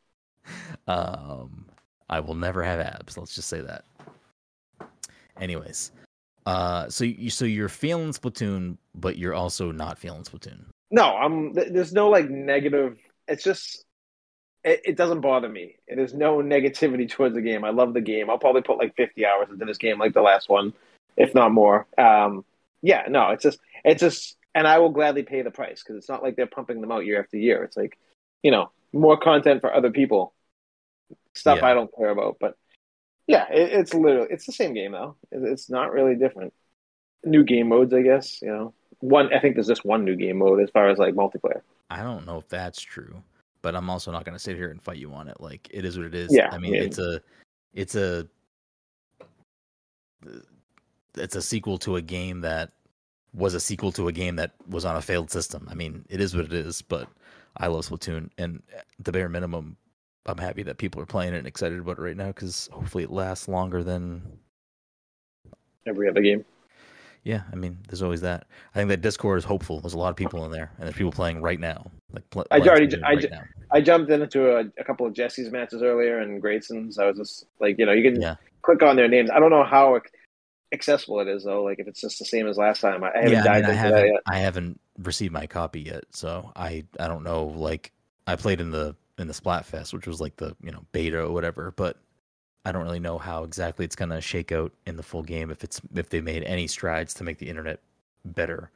um, 0.87 1.65
I 2.09 2.19
will 2.19 2.35
never 2.35 2.63
have 2.63 2.79
abs. 2.79 3.17
Let's 3.17 3.35
just 3.35 3.49
say 3.49 3.61
that. 3.61 3.85
Anyways, 5.39 5.91
uh, 6.45 6.89
so 6.89 7.03
you 7.03 7.29
so 7.29 7.45
you're 7.45 7.69
feeling 7.69 8.11
Splatoon, 8.11 8.77
but 8.95 9.17
you're 9.17 9.33
also 9.33 9.71
not 9.71 9.99
feeling 9.99 10.23
Splatoon. 10.23 10.65
No, 10.89 11.03
I'm. 11.03 11.53
There's 11.53 11.93
no 11.93 12.09
like 12.09 12.29
negative. 12.29 12.97
It's 13.27 13.43
just. 13.43 13.85
It, 14.67 14.81
it 14.83 14.97
doesn't 14.97 15.21
bother 15.21 15.47
me. 15.47 15.75
There's 15.87 16.13
no 16.13 16.37
negativity 16.37 17.09
towards 17.09 17.35
the 17.35 17.41
game. 17.41 17.63
I 17.63 17.69
love 17.69 17.93
the 17.93 18.01
game. 18.01 18.29
I'll 18.29 18.37
probably 18.37 18.61
put 18.61 18.77
like 18.77 18.95
50 18.95 19.25
hours 19.25 19.47
into 19.49 19.65
this 19.65 19.77
game, 19.77 19.97
like 19.97 20.13
the 20.13 20.21
last 20.21 20.49
one, 20.49 20.73
if 21.15 21.33
not 21.33 21.53
more. 21.53 21.87
Um, 21.97 22.43
yeah, 22.81 23.05
no, 23.09 23.29
it's 23.29 23.43
just, 23.43 23.59
it's 23.85 24.01
just, 24.01 24.35
and 24.53 24.67
I 24.67 24.79
will 24.79 24.89
gladly 24.89 25.23
pay 25.23 25.41
the 25.41 25.51
price 25.51 25.81
because 25.81 25.97
it's 25.97 26.09
not 26.09 26.21
like 26.21 26.35
they're 26.35 26.47
pumping 26.47 26.81
them 26.81 26.91
out 26.91 27.05
year 27.05 27.21
after 27.21 27.37
year. 27.37 27.63
It's 27.63 27.77
like, 27.77 27.97
you 28.43 28.51
know, 28.51 28.71
more 28.91 29.17
content 29.17 29.61
for 29.61 29.73
other 29.73 29.91
people, 29.91 30.33
stuff 31.33 31.59
Yeah. 31.61 31.67
I 31.67 31.73
don't 31.73 31.95
care 31.95 32.09
about. 32.09 32.37
But 32.39 32.57
yeah, 33.25 33.47
it, 33.49 33.71
it's 33.71 33.93
literally, 33.93 34.27
it's 34.31 34.45
the 34.45 34.51
same 34.51 34.73
game 34.73 34.91
though. 34.91 35.15
It, 35.31 35.43
it's 35.43 35.69
not 35.69 35.93
really 35.93 36.15
different. 36.15 36.53
New 37.23 37.43
game 37.43 37.69
modes, 37.69 37.93
I 37.93 38.01
guess. 38.01 38.41
You 38.41 38.49
know, 38.49 38.73
one. 38.99 39.33
I 39.33 39.39
think 39.39 39.55
there's 39.55 39.67
just 39.67 39.85
one 39.85 40.05
new 40.05 40.15
game 40.15 40.37
mode 40.37 40.61
as 40.61 40.69
far 40.69 40.89
as 40.89 40.97
like 40.97 41.15
multiplayer. 41.15 41.61
I 41.89 42.03
don't 42.03 42.25
know 42.25 42.37
if 42.37 42.47
that's 42.47 42.81
true, 42.81 43.23
but 43.61 43.75
I'm 43.75 43.89
also 43.89 44.11
not 44.11 44.25
going 44.25 44.35
to 44.35 44.39
sit 44.39 44.55
here 44.55 44.69
and 44.69 44.81
fight 44.81 44.97
you 44.97 45.13
on 45.13 45.27
it. 45.27 45.39
Like 45.39 45.67
it 45.71 45.85
is 45.85 45.97
what 45.97 46.07
it 46.07 46.15
is. 46.15 46.29
Yeah, 46.31 46.49
I 46.51 46.57
mean, 46.57 46.73
yeah. 46.73 46.81
it's 46.81 46.99
a, 46.99 47.21
it's 47.73 47.95
a, 47.95 48.27
it's 51.15 51.35
a 51.35 51.41
sequel 51.41 51.77
to 51.79 51.95
a 51.95 52.01
game 52.01 52.41
that 52.41 52.71
was 53.33 53.53
a 53.53 53.59
sequel 53.59 53.91
to 53.93 54.07
a 54.07 54.11
game 54.11 54.35
that 54.37 54.51
was 54.67 54.85
on 54.85 54.95
a 54.95 55.01
failed 55.01 55.31
system. 55.31 55.67
I 55.69 55.75
mean, 55.75 56.05
it 56.09 56.21
is 56.21 56.35
what 56.35 56.45
it 56.45 56.53
is. 56.53 56.81
But 56.81 57.07
I 57.57 57.67
love 57.67 57.87
Splatoon, 57.87 58.29
and 58.37 58.61
at 58.75 58.85
the 58.99 59.11
bare 59.11 59.29
minimum, 59.29 59.77
I'm 60.25 60.37
happy 60.37 60.63
that 60.63 60.77
people 60.77 61.01
are 61.01 61.05
playing 61.05 61.33
it 61.33 61.37
and 61.37 61.47
excited 61.47 61.79
about 61.79 61.97
it 61.97 62.01
right 62.01 62.17
now 62.17 62.27
because 62.27 62.69
hopefully 62.71 63.03
it 63.03 63.11
lasts 63.11 63.47
longer 63.47 63.83
than 63.83 64.21
Every 65.87 66.09
other 66.09 66.21
game. 66.21 66.43
Yeah, 67.27 67.41
I 67.51 67.55
mean, 67.57 67.77
there's 67.89 68.01
always 68.01 68.21
that. 68.21 68.47
I 68.73 68.77
think 68.79 68.87
that 68.87 69.01
Discord 69.01 69.37
is 69.37 69.43
hopeful. 69.43 69.81
There's 69.81 69.93
a 69.93 69.97
lot 69.97 70.09
of 70.11 70.15
people 70.15 70.45
in 70.45 70.51
there, 70.51 70.71
and 70.77 70.87
there's 70.87 70.95
people 70.95 71.11
playing 71.11 71.41
right 71.41 71.59
now. 71.59 71.91
Like, 72.13 72.29
pl- 72.29 72.45
I 72.49 72.59
already- 72.59 72.95
I 73.03 73.09
right 73.11 73.19
ju- 73.21 73.27
I 73.69 73.81
jumped 73.81 74.09
into 74.09 74.55
a, 74.55 74.63
a 74.79 74.83
couple 74.85 75.05
of 75.05 75.11
Jesse's 75.13 75.51
matches 75.51 75.81
earlier 75.83 76.19
and 76.19 76.41
Grayson's. 76.41 76.97
I 76.97 77.05
was 77.05 77.17
just 77.17 77.45
like, 77.59 77.77
you 77.77 77.85
know, 77.85 77.91
you 77.91 78.09
can 78.09 78.21
Yeah. 78.21 78.35
click 78.61 78.81
on 78.81 78.95
their 78.95 79.09
names. 79.09 79.29
I 79.29 79.39
don't 79.39 79.49
know 79.49 79.65
how 79.65 79.99
accessible 80.71 81.19
it 81.19 81.27
is 81.27 81.43
though. 81.43 81.63
Like 81.63 81.79
if 81.79 81.87
it's 81.87 81.99
just 81.99 82.17
the 82.17 82.23
same 82.25 82.47
as 82.47 82.57
last 82.57 82.79
time. 82.79 83.03
I, 83.03 83.11
haven't 83.13 83.31
yeah, 83.33 83.43
I, 83.51 83.55
mean, 83.61 83.65
I 83.65 83.73
haven't. 83.73 83.99
that 83.99 84.07
yet. 84.07 84.21
I 84.25 84.37
haven't 84.37 84.79
received 84.99 85.33
my 85.33 85.47
copy 85.47 85.81
yet, 85.81 86.05
so 86.11 86.49
I 86.55 86.85
I 86.97 87.09
don't 87.09 87.23
know. 87.23 87.45
Like, 87.47 87.91
I 88.25 88.37
played 88.37 88.61
in 88.61 88.71
the 88.71 88.95
in 89.17 89.27
the 89.27 89.33
Splatfest, 89.33 89.93
which 89.93 90.07
was 90.07 90.21
like 90.21 90.37
the 90.37 90.55
you 90.63 90.71
know 90.71 90.85
beta 90.93 91.21
or 91.25 91.31
whatever, 91.33 91.73
but 91.75 91.97
I 92.67 92.73
don't 92.73 92.83
really 92.83 92.99
know 92.99 93.17
how 93.17 93.43
exactly 93.43 93.85
it's 93.85 93.95
gonna 93.95 94.19
shake 94.19 94.51
out 94.51 94.73
in 94.85 94.97
the 94.97 95.03
full 95.03 95.23
game. 95.23 95.51
If 95.51 95.63
it's 95.63 95.81
if 95.95 96.09
they 96.09 96.19
made 96.19 96.43
any 96.43 96.67
strides 96.67 97.13
to 97.15 97.23
make 97.23 97.37
the 97.37 97.47
internet 97.47 97.79
better, 98.25 98.71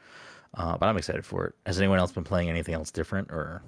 uh, 0.54 0.78
but 0.78 0.88
I'm 0.88 0.96
excited 0.98 1.26
for 1.26 1.46
it. 1.46 1.56
Has 1.66 1.78
anyone 1.78 2.00
else 2.00 2.14
been 2.14 2.24
playing 2.24 2.50
anything 2.50 2.74
else 2.74 2.90
different 2.90 3.32
or? 3.32 3.62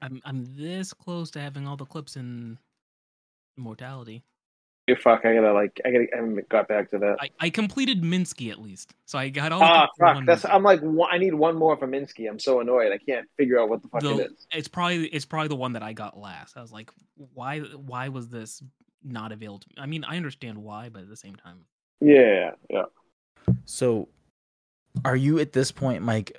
I'm 0.00 0.22
I'm 0.24 0.46
this 0.56 0.94
close 0.94 1.30
to 1.32 1.40
having 1.40 1.68
all 1.68 1.76
the 1.76 1.84
clips 1.84 2.16
in 2.16 2.58
Immortality. 3.58 4.22
You 4.86 4.96
fuck. 4.96 5.24
I 5.24 5.34
gotta 5.34 5.52
like. 5.54 5.80
I 5.84 5.90
gotta. 5.90 6.06
I 6.12 6.16
haven't 6.16 6.48
got 6.50 6.68
back 6.68 6.90
to 6.90 6.98
that. 6.98 7.16
I, 7.18 7.30
I 7.40 7.48
completed 7.50 8.02
Minsky 8.02 8.50
at 8.50 8.60
least, 8.60 8.94
so 9.06 9.18
I 9.18 9.30
got 9.30 9.50
all. 9.50 9.62
Ah, 9.62 9.88
fuck. 9.98 10.14
one 10.16 10.26
That's. 10.26 10.42
Minsky. 10.42 10.54
I'm 10.54 10.62
like. 10.62 10.80
one- 10.80 11.08
I 11.10 11.16
need 11.16 11.32
one 11.32 11.56
more 11.56 11.74
for 11.76 11.86
Minsky. 11.88 12.28
I'm 12.28 12.38
so 12.38 12.60
annoyed. 12.60 12.92
I 12.92 12.98
can't 12.98 13.26
figure 13.38 13.58
out 13.58 13.70
what 13.70 13.80
the 13.80 13.88
fuck 13.88 14.02
The- 14.02 14.18
it 14.18 14.30
is. 14.32 14.46
It's 14.52 14.68
probably 14.68 15.06
it's 15.06 15.24
probably 15.24 15.48
the 15.48 15.56
one 15.56 15.72
that 15.72 15.82
I 15.82 15.94
got 15.94 16.18
last. 16.18 16.58
I 16.58 16.60
was 16.60 16.70
like, 16.70 16.90
why 17.32 17.60
why 17.60 18.08
was 18.08 18.28
this 18.28 18.62
not 19.02 19.32
available? 19.32 19.60
To 19.60 19.68
me? 19.70 19.74
I 19.78 19.86
mean, 19.86 20.04
I 20.04 20.18
understand 20.18 20.58
why, 20.58 20.90
but 20.90 21.02
at 21.02 21.08
the 21.08 21.16
same 21.16 21.36
time, 21.36 21.64
Yeah. 22.02 22.50
Yeah. 22.68 22.84
So, 23.64 24.08
are 25.04 25.16
you 25.16 25.38
at 25.38 25.52
this 25.54 25.72
point, 25.72 26.02
Mike, 26.02 26.36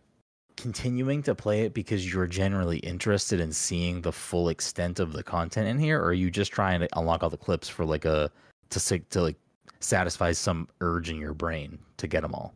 continuing 0.58 1.22
to 1.24 1.36
play 1.36 1.62
it 1.62 1.74
because 1.74 2.12
you're 2.12 2.28
generally 2.28 2.78
interested 2.80 3.40
in 3.40 3.52
seeing 3.52 4.02
the 4.02 4.12
full 4.12 4.50
extent 4.50 5.00
of 5.00 5.14
the 5.14 5.24
content 5.24 5.68
in 5.68 5.80
here, 5.80 6.00
or 6.00 6.08
are 6.08 6.14
you 6.14 6.32
just 6.32 6.52
trying 6.52 6.80
to 6.80 6.88
unlock 6.98 7.24
all 7.24 7.30
the 7.30 7.38
clips 7.38 7.70
for 7.70 7.86
like 7.86 8.06
a 8.06 8.32
to 8.70 9.00
to 9.00 9.22
like 9.22 9.38
satisfy 9.80 10.32
some 10.32 10.68
urge 10.82 11.10
in 11.10 11.18
your 11.18 11.34
brain 11.34 11.78
to 11.98 12.08
get 12.08 12.22
them 12.22 12.34
all? 12.34 12.54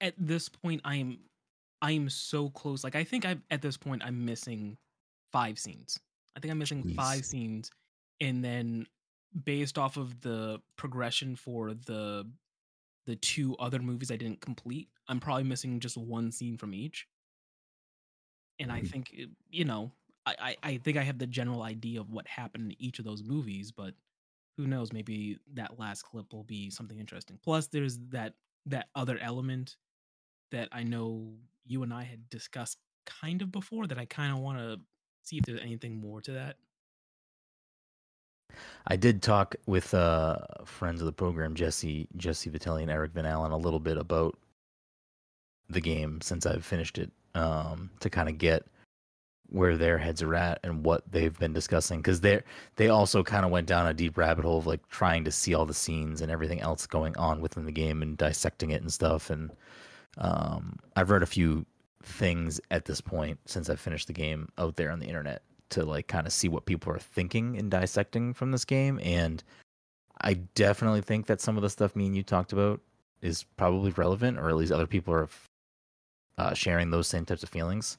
At 0.00 0.14
this 0.18 0.48
point, 0.48 0.80
I'm 0.84 1.18
I'm 1.82 2.08
so 2.08 2.50
close. 2.50 2.84
Like 2.84 2.96
I 2.96 3.04
think 3.04 3.24
I 3.24 3.36
at 3.50 3.62
this 3.62 3.76
point 3.76 4.02
I'm 4.04 4.24
missing 4.24 4.76
five 5.32 5.58
scenes. 5.58 5.98
I 6.36 6.40
think 6.40 6.52
I'm 6.52 6.58
missing 6.58 6.94
five 6.94 7.24
scenes, 7.24 7.70
and 8.20 8.44
then 8.44 8.86
based 9.44 9.78
off 9.78 9.96
of 9.96 10.20
the 10.20 10.60
progression 10.76 11.36
for 11.36 11.74
the 11.74 12.26
the 13.10 13.16
two 13.16 13.56
other 13.58 13.80
movies 13.80 14.10
I 14.10 14.16
didn't 14.16 14.40
complete, 14.40 14.90
I'm 15.08 15.20
probably 15.20 15.44
missing 15.44 15.80
just 15.80 15.96
one 15.96 16.32
scene 16.32 16.58
from 16.58 16.74
each. 16.74 17.08
And 18.58 18.70
I 18.70 18.82
Mhm. 18.82 18.92
think 18.92 19.14
you 19.48 19.64
know, 19.64 19.92
I, 20.26 20.56
I 20.62 20.70
I 20.72 20.76
think 20.78 20.96
I 20.98 21.02
have 21.02 21.18
the 21.18 21.26
general 21.26 21.62
idea 21.62 22.00
of 22.00 22.10
what 22.10 22.26
happened 22.28 22.72
in 22.72 22.82
each 22.82 22.98
of 22.98 23.04
those 23.04 23.22
movies, 23.22 23.72
but 23.72 23.94
who 24.56 24.66
knows? 24.66 24.92
Maybe 24.92 25.38
that 25.54 25.78
last 25.78 26.02
clip 26.04 26.32
will 26.32 26.44
be 26.44 26.70
something 26.70 26.98
interesting. 26.98 27.38
Plus, 27.42 27.68
there's 27.68 27.98
that 28.10 28.34
that 28.66 28.90
other 28.94 29.18
element 29.18 29.76
that 30.52 30.68
I 30.72 30.84
know 30.84 31.38
you 31.64 31.82
and 31.84 31.94
I 31.94 32.04
had 32.04 32.28
discussed 32.30 32.78
kind 33.06 33.42
of 33.42 33.52
before 33.52 33.86
that 33.88 33.98
I 33.98 34.06
kind 34.06 34.32
of 34.32 34.40
want 34.40 34.58
to 34.58 34.80
see 35.22 35.38
if 35.38 35.44
there's 35.46 35.60
anything 35.62 35.96
more 35.96 36.22
to 36.22 36.32
that. 36.32 36.58
I 38.86 38.96
did 38.96 39.22
talk 39.22 39.56
with 39.66 39.94
uh, 39.94 40.38
friends 40.64 41.00
of 41.00 41.06
the 41.06 41.12
program, 41.12 41.54
Jesse 41.54 42.08
Jesse 42.16 42.50
Vitelli 42.50 42.82
and 42.82 42.90
Eric 42.90 43.12
Van 43.12 43.26
Allen, 43.26 43.52
a 43.52 43.56
little 43.56 43.80
bit 43.80 43.96
about 43.96 44.38
the 45.68 45.80
game 45.80 46.20
since 46.20 46.46
I've 46.46 46.64
finished 46.64 46.98
it, 46.98 47.10
um, 47.34 47.90
to 48.00 48.10
kind 48.10 48.28
of 48.28 48.38
get 48.38 48.64
where 49.50 49.76
their 49.76 49.98
heads 49.98 50.22
are 50.22 50.34
at 50.34 50.60
and 50.62 50.84
what 50.84 51.10
they've 51.10 51.38
been 51.38 51.52
discussing 51.52 51.98
because 51.98 52.20
they 52.20 52.40
they 52.76 52.88
also 52.88 53.22
kind 53.22 53.44
of 53.44 53.50
went 53.50 53.66
down 53.66 53.86
a 53.86 53.94
deep 53.94 54.16
rabbit 54.16 54.44
hole 54.44 54.58
of 54.58 54.66
like 54.66 54.88
trying 54.88 55.24
to 55.24 55.32
see 55.32 55.54
all 55.54 55.66
the 55.66 55.74
scenes 55.74 56.20
and 56.20 56.30
everything 56.30 56.60
else 56.60 56.86
going 56.86 57.16
on 57.16 57.40
within 57.40 57.64
the 57.64 57.72
game 57.72 58.00
and 58.00 58.16
dissecting 58.16 58.70
it 58.70 58.80
and 58.80 58.92
stuff 58.92 59.28
and 59.28 59.50
um, 60.18 60.78
I've 60.96 61.10
read 61.10 61.22
a 61.22 61.26
few 61.26 61.66
things 62.02 62.60
at 62.70 62.84
this 62.84 63.00
point 63.00 63.38
since 63.44 63.68
I've 63.68 63.80
finished 63.80 64.06
the 64.06 64.12
game 64.12 64.48
out 64.56 64.76
there 64.76 64.90
on 64.90 65.00
the 65.00 65.06
internet 65.06 65.42
to 65.70 65.84
like 65.84 66.08
kind 66.08 66.26
of 66.26 66.32
see 66.32 66.48
what 66.48 66.66
people 66.66 66.92
are 66.92 66.98
thinking 66.98 67.56
and 67.56 67.70
dissecting 67.70 68.34
from 68.34 68.52
this 68.52 68.64
game 68.64 69.00
and 69.02 69.42
I 70.22 70.34
definitely 70.54 71.00
think 71.00 71.26
that 71.26 71.40
some 71.40 71.56
of 71.56 71.62
the 71.62 71.70
stuff 71.70 71.96
me 71.96 72.06
and 72.06 72.16
you 72.16 72.22
talked 72.22 72.52
about 72.52 72.80
is 73.22 73.44
probably 73.56 73.90
relevant 73.92 74.38
or 74.38 74.48
at 74.48 74.56
least 74.56 74.72
other 74.72 74.86
people 74.86 75.14
are 75.14 75.28
uh, 76.38 76.54
sharing 76.54 76.90
those 76.90 77.06
same 77.06 77.24
types 77.24 77.42
of 77.42 77.48
feelings. 77.48 77.98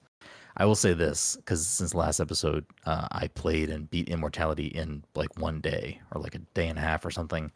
I 0.57 0.65
will 0.65 0.75
say 0.75 0.93
this 0.93 1.37
because 1.37 1.65
since 1.65 1.95
last 1.95 2.19
episode, 2.19 2.65
uh, 2.85 3.07
I 3.11 3.27
played 3.27 3.69
and 3.69 3.89
beat 3.89 4.09
Immortality 4.09 4.67
in 4.67 5.03
like 5.15 5.39
one 5.39 5.61
day 5.61 6.01
or 6.13 6.21
like 6.21 6.35
a 6.35 6.39
day 6.53 6.67
and 6.67 6.77
a 6.77 6.81
half 6.81 7.05
or 7.05 7.11
something. 7.11 7.51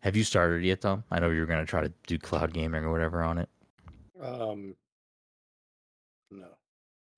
Have 0.00 0.16
you 0.16 0.22
started 0.22 0.64
yet, 0.64 0.82
Tom? 0.82 1.02
I 1.10 1.18
know 1.18 1.30
you 1.30 1.40
were 1.40 1.46
going 1.46 1.64
to 1.64 1.68
try 1.68 1.80
to 1.80 1.92
do 2.06 2.18
cloud 2.18 2.52
gaming 2.52 2.84
or 2.84 2.92
whatever 2.92 3.22
on 3.22 3.38
it. 3.38 3.48
Um. 4.22 4.74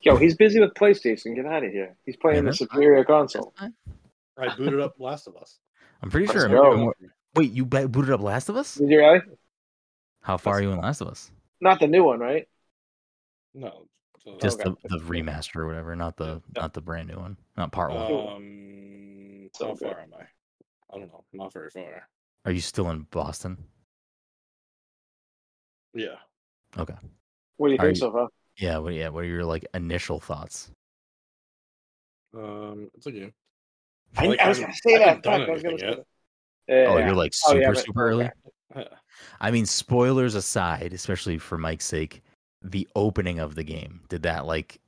Yo, 0.02 0.16
he's 0.16 0.34
busy 0.34 0.60
with 0.60 0.72
PlayStation. 0.74 1.34
Get 1.34 1.46
out 1.46 1.64
of 1.64 1.72
here. 1.72 1.94
He's 2.06 2.16
playing 2.16 2.44
Yeah, 2.44 2.50
the 2.50 2.56
superior 2.56 3.04
console. 3.04 3.52
I 3.58 4.54
booted 4.56 4.80
up 4.80 4.94
Last 4.98 5.26
of 5.26 5.36
Us. 5.36 5.58
I'm 6.02 6.10
pretty 6.10 6.26
Let's 6.26 6.40
sure. 6.40 6.48
go. 6.48 6.76
Immor- 6.76 7.10
Wait, 7.34 7.52
you 7.52 7.64
booted 7.66 8.10
up 8.10 8.20
Last 8.20 8.48
of 8.48 8.56
Us? 8.56 8.74
Did 8.76 8.88
you 8.90 8.98
really? 8.98 9.20
How 10.22 10.36
far 10.38 10.54
are 10.54 10.62
you 10.62 10.70
in 10.72 10.78
Last 10.80 11.00
of 11.02 11.08
Us? 11.08 11.30
Not 11.60 11.80
the 11.80 11.86
new 11.86 12.04
one, 12.04 12.18
right? 12.20 12.48
No. 13.54 13.86
so- 14.24 14.38
Just 14.40 14.60
Okay. 14.60 14.74
the, 14.84 14.98
the 14.98 15.04
remaster 15.04 15.56
or 15.56 15.66
whatever, 15.66 15.94
not 15.96 16.16
the 16.16 16.42
Yeah. 16.56 16.62
not 16.62 16.72
the 16.74 16.80
brand 16.80 17.08
new 17.08 17.16
one, 17.18 17.36
not 17.56 17.72
part 17.72 17.90
one. 17.92 18.02
Um, 18.02 19.50
So 19.54 19.68
how 19.68 19.74
good. 19.74 19.90
far 19.90 20.00
am 20.00 20.14
I? 20.18 20.22
I 20.94 20.98
don't 20.98 21.08
know. 21.08 21.24
Not 21.32 21.52
very 21.52 21.70
far. 21.70 22.08
Are 22.46 22.52
you 22.52 22.60
still 22.60 22.90
in 22.90 23.02
Boston? 23.10 23.64
Yeah. 25.94 26.16
Okay. 26.78 26.94
What 27.56 27.68
do 27.68 27.72
you 27.74 27.78
Are 27.78 27.84
think 27.84 27.96
you- 27.96 28.00
so 28.00 28.12
far? 28.12 28.28
Yeah. 28.60 28.78
What? 28.78 28.94
Yeah. 28.94 29.08
What 29.08 29.24
are 29.24 29.28
your 29.28 29.44
like 29.44 29.66
initial 29.74 30.20
thoughts? 30.20 30.70
Um, 32.36 32.90
it's 32.94 33.06
a 33.06 33.12
game. 33.12 33.32
I, 34.16 34.26
Like, 34.26 34.40
I 34.40 34.48
was 34.48 34.58
I'm- 34.58 34.66
going 34.66 34.72
to 34.74 34.80
say 34.88 34.94
I 34.94 34.98
that. 34.98 35.14
Fuck, 35.16 35.22
done 35.24 35.42
I 35.42 35.50
was 35.50 35.62
going 35.62 35.76
to 35.78 35.80
say 35.80 35.90
that. 35.90 36.06
Yeah, 36.68 36.86
Oh, 36.88 36.98
you're 36.98 37.14
like 37.14 37.32
Oh, 37.46 37.50
super 37.50 37.60
yeah, 37.60 37.68
but- 37.72 37.84
super 37.84 38.08
early. 38.08 38.30
okay. 38.76 38.88
I 39.40 39.50
mean, 39.50 39.66
spoilers 39.66 40.34
aside, 40.36 40.92
especially 40.92 41.38
for 41.38 41.58
Mike's 41.58 41.84
sake, 41.86 42.22
the 42.62 42.86
opening 42.94 43.40
of 43.40 43.54
the 43.56 43.64
game 43.64 44.02
did 44.08 44.22
that 44.22 44.46
like 44.46 44.80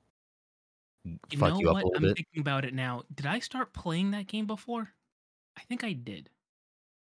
You 1.05 1.19
fuck 1.39 1.55
know 1.55 1.59
you 1.61 1.69
up 1.71 1.75
what? 1.75 1.83
a 1.83 1.87
little 1.87 1.97
I'm 1.97 2.03
bit? 2.03 2.17
thinking 2.17 2.41
about 2.41 2.65
it 2.65 2.75
now. 2.75 3.03
Did 3.13 3.27
I 3.27 3.41
start 3.41 3.73
playing 3.73 4.13
that 4.13 4.29
game 4.29 4.47
before? 4.47 4.91
I 5.57 5.63
think 5.63 5.83
I 5.83 5.93
did. 5.95 6.31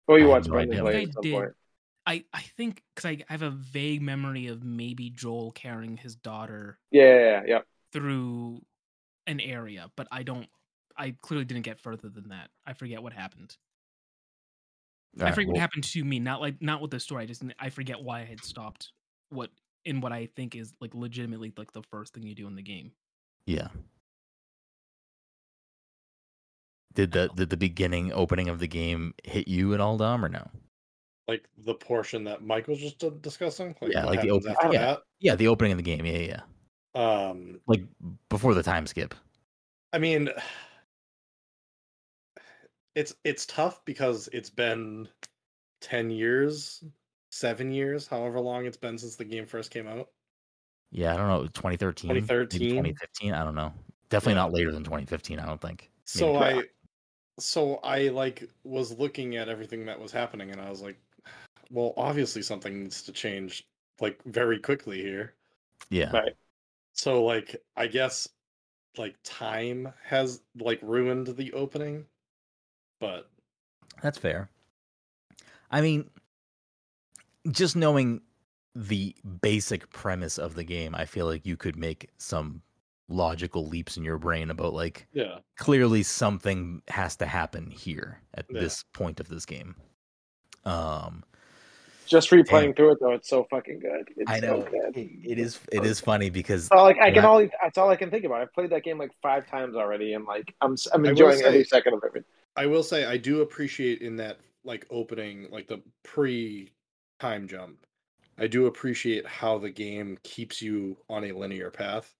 Oh, 0.09 0.17
you 0.17 0.27
watched 0.27 0.47
no 0.49 0.55
Brendan 0.55 0.81
idea. 0.81 0.83
play 0.91 0.99
I 0.99 1.03
at 1.05 1.13
some 1.13 1.23
did. 1.23 1.33
point. 1.35 1.53
I 2.07 2.25
I 2.33 2.43
think 2.43 2.83
because 2.95 3.09
I, 3.09 3.19
I 3.29 3.33
have 3.33 3.43
a 3.43 3.51
vague 3.51 4.03
memory 4.03 4.49
of 4.49 4.65
maybe 4.65 5.11
Joel 5.11 5.53
carrying 5.53 5.97
his 5.97 6.17
daughter 6.17 6.79
Yeah, 6.91 7.03
yeah, 7.03 7.19
yeah, 7.19 7.43
yeah. 7.47 7.59
through 7.93 8.63
an 9.27 9.41
area, 9.41 9.91
but 9.97 10.09
I 10.11 10.23
don't. 10.23 10.49
I 10.97 11.17
clearly 11.23 11.45
didn't 11.45 11.63
get 11.63 11.81
further 11.81 12.09
than 12.09 12.29
that. 12.31 12.51
I 12.67 12.75
forget 12.75 13.03
what 13.03 13.13
happened. 13.13 13.57
I 15.19 15.23
Alright, 15.23 15.35
forget 15.35 15.49
what 15.49 15.55
well, 15.55 15.61
happened 15.61 15.85
to 15.85 16.05
me. 16.05 16.19
Not 16.19 16.41
like 16.41 16.61
not 16.61 16.81
with 16.81 16.91
the 16.91 17.01
story. 17.01 17.25
I 17.25 17.27
just 17.27 17.43
I 17.59 17.71
forget 17.71 18.03
why 18.03 18.21
I 18.21 18.25
had 18.25 18.45
stopped. 18.45 18.93
What 19.31 19.51
in 19.85 20.01
what 20.01 20.13
I 20.13 20.27
think 20.37 20.55
is 20.57 20.73
like 20.81 20.95
legitimately 20.95 21.53
like 21.57 21.73
the 21.73 21.83
first 21.83 22.15
thing 22.15 22.25
you 22.25 22.35
do 22.35 22.47
in 22.47 22.55
the 22.57 22.63
game. 22.63 22.93
Yeah. 23.47 23.69
Did 26.95 27.13
the 27.13 27.29
did 27.29 27.51
the 27.51 27.57
beginning 27.57 28.13
opening 28.13 28.49
of 28.49 28.59
the 28.59 28.67
game 28.69 29.15
hit 29.25 29.49
you 29.49 29.75
at 29.75 29.81
all, 29.81 29.97
Dom, 29.99 30.25
or 30.25 30.29
no? 30.29 30.51
Like 31.33 31.49
the 31.65 31.75
portion 31.75 32.25
that 32.25 32.45
Mike 32.45 32.69
was 32.69 32.79
just 32.79 32.99
discussing. 33.23 33.75
Like 33.81 33.91
Yeah, 33.93 34.05
like 34.05 34.21
the 34.21 34.27
happens 34.29 34.47
open- 34.47 34.57
after 34.63 34.73
yeah. 34.75 34.97
Yeah, 35.19 35.35
the 35.35 35.49
opening 35.49 35.73
of 35.73 35.79
the 35.79 35.83
game. 35.83 36.05
Yeah, 36.05 36.19
yeah, 36.19 36.43
yeah. 36.95 37.29
Um, 37.31 37.59
Like 37.67 37.85
before 38.29 38.53
the 38.53 38.63
time 38.63 38.87
skip. 38.87 39.15
I 39.95 39.99
mean, 39.99 40.29
it's 42.95 43.15
it's 43.25 43.47
tough 43.47 43.83
because 43.87 44.29
it's 44.35 44.51
been 44.51 45.09
ten 45.81 46.11
years, 46.11 46.85
seven 47.31 47.73
years, 47.73 48.07
however 48.07 48.41
long 48.41 48.67
it's 48.67 48.77
been 48.77 48.99
since 48.99 49.17
the 49.17 49.25
game 49.25 49.47
first 49.47 49.71
came 49.71 49.87
out. 49.89 50.09
Yeah, 50.91 51.15
I 51.15 51.17
don't 51.17 51.29
know, 51.29 51.45
2013, 51.47 52.11
2013, 52.11 52.69
2015. 52.73 53.33
I 53.33 53.43
don't 53.45 53.55
know. 53.55 53.73
Definitely 54.11 54.33
Yeah. 54.33 54.43
not 54.43 54.53
later 54.53 54.73
than 54.73 54.85
2015. 54.85 55.39
I 55.39 55.47
don't 55.47 55.61
think. 55.61 55.91
So 56.05 56.37
I, 56.37 56.65
so 57.39 57.77
I 57.77 58.09
like 58.09 58.47
was 58.65 58.99
looking 58.99 59.37
at 59.37 59.49
everything 59.49 59.87
that 59.87 59.99
was 59.99 60.13
happening, 60.13 60.51
and 60.51 60.61
I 60.61 60.69
was 60.69 60.83
like, 60.83 60.99
well, 61.73 61.95
obviously 61.99 62.43
something 62.43 62.83
needs 62.85 63.03
to 63.05 63.13
change 63.13 63.69
like 64.01 64.23
very 64.25 64.61
quickly 64.61 65.03
here. 65.03 65.35
Yeah, 65.91 66.15
Right. 66.15 66.37
So 66.95 67.25
like 67.25 67.57
I 67.77 67.87
guess 67.89 68.29
like 68.99 69.17
time 69.25 69.93
has 70.05 70.43
like 70.57 70.81
ruined 70.83 71.29
the 71.29 71.53
opening, 71.55 72.07
but 73.01 73.31
That's 74.03 74.19
fair. 74.19 74.51
I 75.71 75.81
mean, 75.81 76.11
just 77.51 77.77
knowing 77.77 78.21
the 78.75 79.15
basic 79.41 79.91
premise 79.91 80.39
of 80.39 80.55
the 80.55 80.65
game, 80.65 80.95
I 80.95 81.05
feel 81.05 81.27
like 81.27 81.47
you 81.47 81.57
could 81.57 81.77
make 81.77 82.09
some 82.19 82.63
logical 83.09 83.67
leaps 83.67 83.97
in 83.97 84.05
your 84.05 84.19
brain 84.19 84.51
about 84.51 84.73
like 84.73 85.07
yeah, 85.13 85.39
clearly 85.57 86.03
something 86.03 86.83
has 86.89 87.17
to 87.17 87.27
happen 87.27 87.71
here 87.71 88.21
at 88.35 88.47
Yeah. 88.49 88.61
this 88.61 88.85
point 88.93 89.21
of 89.21 89.29
this 89.29 89.45
game. 89.47 89.77
Um, 90.65 91.25
Just 92.13 92.31
replaying 92.31 92.77
through 92.77 92.93
it 92.93 92.99
though, 93.01 93.13
it's 93.13 93.29
so 93.29 93.45
fucking 93.51 93.81
good. 93.81 94.07
It's 94.19 94.31
I 94.31 94.39
know 94.39 94.61
So 94.65 94.71
good. 94.71 94.97
it, 94.97 95.11
it 95.25 95.39
is 95.39 95.59
it 95.73 95.85
is 95.87 95.99
funny 95.99 96.29
because 96.29 96.67
So 96.67 96.77
like 96.83 96.99
I 97.01 97.11
can 97.11 97.23
Yeah. 97.23 97.31
only 97.31 97.51
that's 97.63 97.79
all 97.79 97.89
I 97.89 97.97
can 97.97 98.11
think 98.11 98.25
about. 98.27 98.43
I've 98.43 98.53
played 98.53 98.69
that 98.71 98.85
game 98.85 98.99
like 98.99 99.13
five 99.23 99.47
times 99.47 99.75
already, 99.75 100.13
and 100.13 100.27
like 100.27 100.55
I'm 100.61 100.75
s- 100.75 100.89
I'm 100.93 101.01
I 101.01 101.03
will 101.05 101.09
enjoying 101.11 101.43
every 101.43 101.65
second 101.65 101.95
of 101.95 102.03
it. 102.15 102.25
I 102.55 102.67
will 102.67 102.83
say 102.83 103.07
I 103.07 103.17
do 103.17 103.41
appreciate 103.41 104.03
in 104.03 104.17
that 104.17 104.39
like 104.63 104.87
opening, 104.91 105.47
like 105.51 105.69
the 105.69 105.81
pre 106.03 106.71
time 107.19 107.49
jump. 107.49 107.79
I 108.39 108.47
do 108.47 108.67
appreciate 108.67 109.27
how 109.27 109.57
the 109.57 109.71
game 109.71 110.19
keeps 110.23 110.61
you 110.61 110.99
on 111.09 111.25
a 111.25 111.33
linear 111.33 111.71
path 111.71 112.15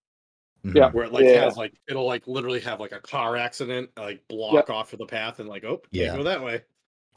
Mhm. 0.65 0.75
Yeah. 0.77 0.91
where 0.93 1.05
it 1.05 1.13
like 1.13 1.25
Yeah. 1.27 1.43
has 1.45 1.57
like 1.59 1.75
it'll 1.89 2.07
like 2.07 2.27
literally 2.27 2.61
have 2.61 2.81
like 2.81 2.93
a 2.93 3.01
car 3.01 3.37
accident 3.37 3.91
like 3.99 4.27
block 4.29 4.71
off 4.71 4.93
of 4.95 4.99
the 5.01 5.07
path 5.07 5.39
and 5.39 5.49
like 5.51 5.65
oh 5.65 5.83
Yeah. 5.91 6.07
can't 6.07 6.19
go 6.19 6.23
that 6.25 6.43
way. 6.43 6.63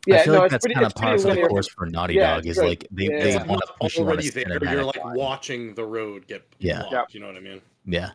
Yeah, 0.08 0.16
I 0.18 0.24
feel 0.24 0.34
no, 0.34 0.40
like 0.42 0.52
that's 0.52 0.64
pretty, 0.66 0.74
kind 0.76 0.86
of 0.86 0.96
par 0.96 1.10
pretty 1.12 1.22
for 1.24 1.28
the 1.30 1.34
linear. 1.36 1.48
course 1.50 1.68
for 1.68 1.86
Naughty 1.88 2.14
Yeah, 2.16 2.36
Dog. 2.36 2.46
Is 2.46 2.58
good. 2.58 2.68
like 2.68 2.88
they, 2.92 3.04
Yeah. 3.06 3.10
they 3.10 3.16
It's 3.18 3.36
It's 3.38 3.46
want 3.48 3.62
not 3.66 3.68
to 3.68 3.74
push 3.82 3.96
you 3.98 4.02
on 4.04 4.08
a 4.08 4.12
already 4.12 4.30
there. 4.30 4.64
You're 4.74 4.84
like 4.84 5.04
line. 5.04 5.16
watching 5.16 5.74
the 5.74 5.86
road 5.86 6.28
get 6.28 6.44
Yeah. 6.60 6.84
blocked. 6.90 7.14
You 7.14 7.20
know 7.22 7.28
what 7.28 7.38
I 7.38 7.40
mean? 7.42 7.62
Yeah, 7.86 8.12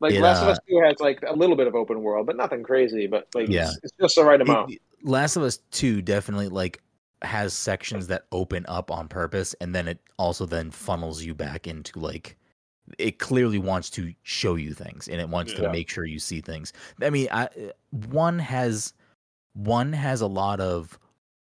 Like 0.00 0.12
It, 0.14 0.20
Last 0.20 0.42
of 0.42 0.48
uh, 0.48 0.52
Us 0.52 0.58
Two 0.68 0.80
has 0.84 1.00
like 1.00 1.22
a 1.26 1.32
little 1.32 1.56
bit 1.56 1.66
of 1.66 1.74
open 1.74 2.02
world, 2.02 2.26
but 2.26 2.36
nothing 2.36 2.62
crazy. 2.62 3.06
But 3.06 3.28
like 3.34 3.48
Yeah. 3.48 3.64
it's, 3.68 3.78
it's 3.82 3.92
just 4.00 4.16
the 4.16 4.24
right 4.24 4.40
It- 4.40 4.48
amount. 4.48 4.72
Last 5.02 5.36
of 5.36 5.42
Us 5.42 5.58
Two 5.70 6.02
definitely 6.02 6.48
like 6.48 6.80
has 7.22 7.54
sections 7.54 8.06
that 8.08 8.26
open 8.32 8.64
up 8.68 8.90
on 8.90 9.08
purpose, 9.08 9.54
and 9.60 9.74
then 9.74 9.88
it 9.88 9.98
also 10.18 10.44
then 10.46 10.70
funnels 10.70 11.22
you 11.24 11.34
back 11.34 11.66
into 11.66 11.98
like 11.98 12.36
it 12.98 13.18
clearly 13.18 13.58
wants 13.58 13.90
to 13.90 14.14
show 14.22 14.54
you 14.54 14.72
things 14.72 15.08
and 15.08 15.20
it 15.20 15.28
wants 15.28 15.52
to 15.52 15.68
make 15.72 15.88
sure 15.88 16.04
you 16.04 16.20
see 16.20 16.40
things. 16.40 16.72
I 17.02 17.10
mean, 17.10 17.26
I 17.32 17.48
one 17.90 18.38
has 18.38 18.92
one 19.54 19.92
has 19.92 20.20
a 20.20 20.26
lot 20.26 20.60
of 20.60 20.96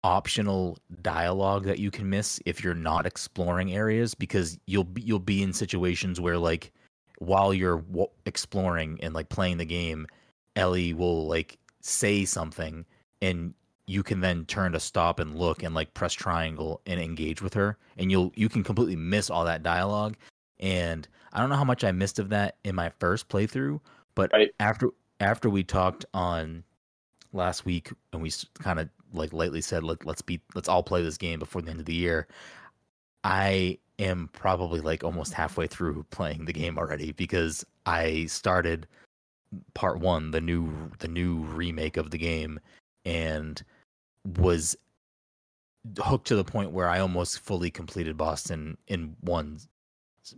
optional 0.03 0.77
dialogue 1.01 1.65
that 1.65 1.79
you 1.79 1.89
can 1.89 2.09
miss 2.09 2.39
if 2.45 2.63
you're 2.63 2.73
not 2.73 3.05
exploring 3.05 3.73
areas 3.73 4.13
because 4.13 4.57
you'll 4.65 4.83
be, 4.83 5.01
you'll 5.01 5.19
be 5.19 5.41
in 5.41 5.53
situations 5.53 6.19
where 6.19 6.37
like 6.37 6.71
while 7.19 7.53
you're 7.53 7.79
w- 7.79 8.07
exploring 8.25 8.99
and 9.01 9.13
like 9.13 9.29
playing 9.29 9.57
the 9.57 9.65
game, 9.65 10.07
Ellie 10.55 10.93
will 10.93 11.27
like 11.27 11.57
say 11.81 12.25
something 12.25 12.85
and 13.21 13.53
you 13.85 14.03
can 14.03 14.21
then 14.21 14.45
turn 14.45 14.71
to 14.71 14.79
stop 14.79 15.19
and 15.19 15.37
look 15.37 15.63
and 15.63 15.75
like 15.75 15.93
press 15.93 16.13
triangle 16.13 16.81
and 16.85 16.99
engage 16.99 17.41
with 17.41 17.53
her 17.53 17.77
and 17.97 18.11
you'll 18.11 18.31
you 18.35 18.47
can 18.49 18.63
completely 18.63 18.95
miss 18.95 19.29
all 19.29 19.45
that 19.45 19.63
dialogue 19.63 20.15
and 20.59 21.07
I 21.33 21.39
don't 21.39 21.49
know 21.49 21.55
how 21.57 21.63
much 21.65 21.83
I 21.83 21.91
missed 21.91 22.19
of 22.19 22.29
that 22.29 22.57
in 22.63 22.75
my 22.75 22.89
first 22.99 23.27
playthrough 23.27 23.79
but 24.15 24.31
Right. 24.31 24.51
after 24.59 24.89
after 25.19 25.49
we 25.49 25.63
talked 25.63 26.05
on 26.13 26.63
last 27.33 27.65
week 27.65 27.91
and 28.13 28.21
we 28.21 28.31
kind 28.59 28.79
of 28.79 28.89
like 29.13 29.33
lately 29.33 29.61
said 29.61 29.83
Let, 29.83 30.05
let's 30.05 30.21
be 30.21 30.41
let's 30.55 30.69
all 30.69 30.83
play 30.83 31.01
this 31.03 31.17
game 31.17 31.39
before 31.39 31.61
the 31.61 31.71
end 31.71 31.79
of 31.79 31.85
the 31.85 31.93
year 31.93 32.27
I 33.23 33.77
am 33.99 34.29
probably 34.33 34.81
like 34.81 35.03
almost 35.03 35.33
halfway 35.33 35.67
through 35.67 36.05
playing 36.09 36.45
the 36.45 36.53
game 36.53 36.77
already 36.77 37.11
because 37.11 37.65
I 37.85 38.25
started 38.25 38.87
part 39.75 39.99
1 39.99 40.31
the 40.31 40.41
new 40.41 40.73
the 40.99 41.07
new 41.07 41.37
remake 41.41 41.97
of 41.97 42.09
the 42.11 42.17
game 42.17 42.59
and 43.05 43.61
was 44.39 44.75
hooked 45.99 46.27
to 46.27 46.35
the 46.35 46.43
point 46.43 46.71
where 46.71 46.89
I 46.89 46.99
almost 46.99 47.39
fully 47.39 47.69
completed 47.69 48.17
Boston 48.17 48.77
in 48.87 49.15
one 49.21 49.59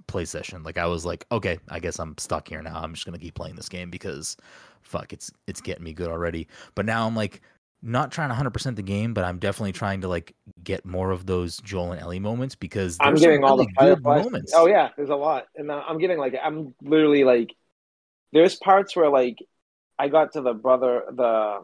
play 0.08 0.26
session. 0.26 0.64
Like 0.64 0.78
I 0.78 0.88
was 0.88 1.06
like, 1.06 1.26
okay, 1.32 1.60
I 1.70 1.80
guess 1.80 2.00
I'm 2.00 2.18
stuck 2.18 2.48
here 2.48 2.62
now. 2.62 2.82
I'm 2.82 2.94
just 2.94 3.06
gonna 3.06 3.20
keep 3.20 3.36
playing 3.36 3.56
this 3.56 3.70
game 3.70 3.90
because 3.90 4.38
fuck, 4.82 5.14
it's 5.14 5.32
it's 5.48 5.62
getting 5.62 5.84
me 5.84 5.94
good 5.94 6.10
already. 6.10 6.48
But 6.74 6.86
now 6.86 7.06
I'm 7.06 7.16
like 7.16 7.42
not 7.86 8.12
trying 8.12 8.30
to 8.30 8.36
100% 8.36 8.76
the 8.76 8.82
game, 8.82 9.14
but 9.14 9.24
I'm 9.24 9.38
definitely 9.38 9.72
trying 9.74 10.02
to 10.02 10.08
like 10.08 10.36
get 10.64 10.86
more 10.86 11.12
of 11.12 11.26
those 11.26 11.58
Joel 11.58 11.92
and 11.92 12.02
Ellie 12.02 12.20
moments 12.20 12.56
because 12.56 12.98
I'm 13.00 13.16
getting 13.16 13.44
all 13.44 13.58
the 13.58 13.68
really 13.80 13.96
good 13.96 14.04
moments. 14.04 14.54
Oh 14.56 14.66
yeah, 14.68 14.90
there's 14.98 15.10
a 15.10 15.16
lot, 15.16 15.48
and 15.56 15.70
uh, 15.70 15.84
I'm 15.88 16.00
getting 16.00 16.18
like 16.18 16.36
I'm 16.42 16.74
literally 16.82 17.24
like 17.24 17.54
there's 18.34 18.56
parts 18.56 18.96
where 18.96 19.10
like 19.10 19.38
I 20.00 20.10
got 20.10 20.34
to 20.34 20.42
the 20.42 20.54
brother 20.54 21.04
the 21.12 21.62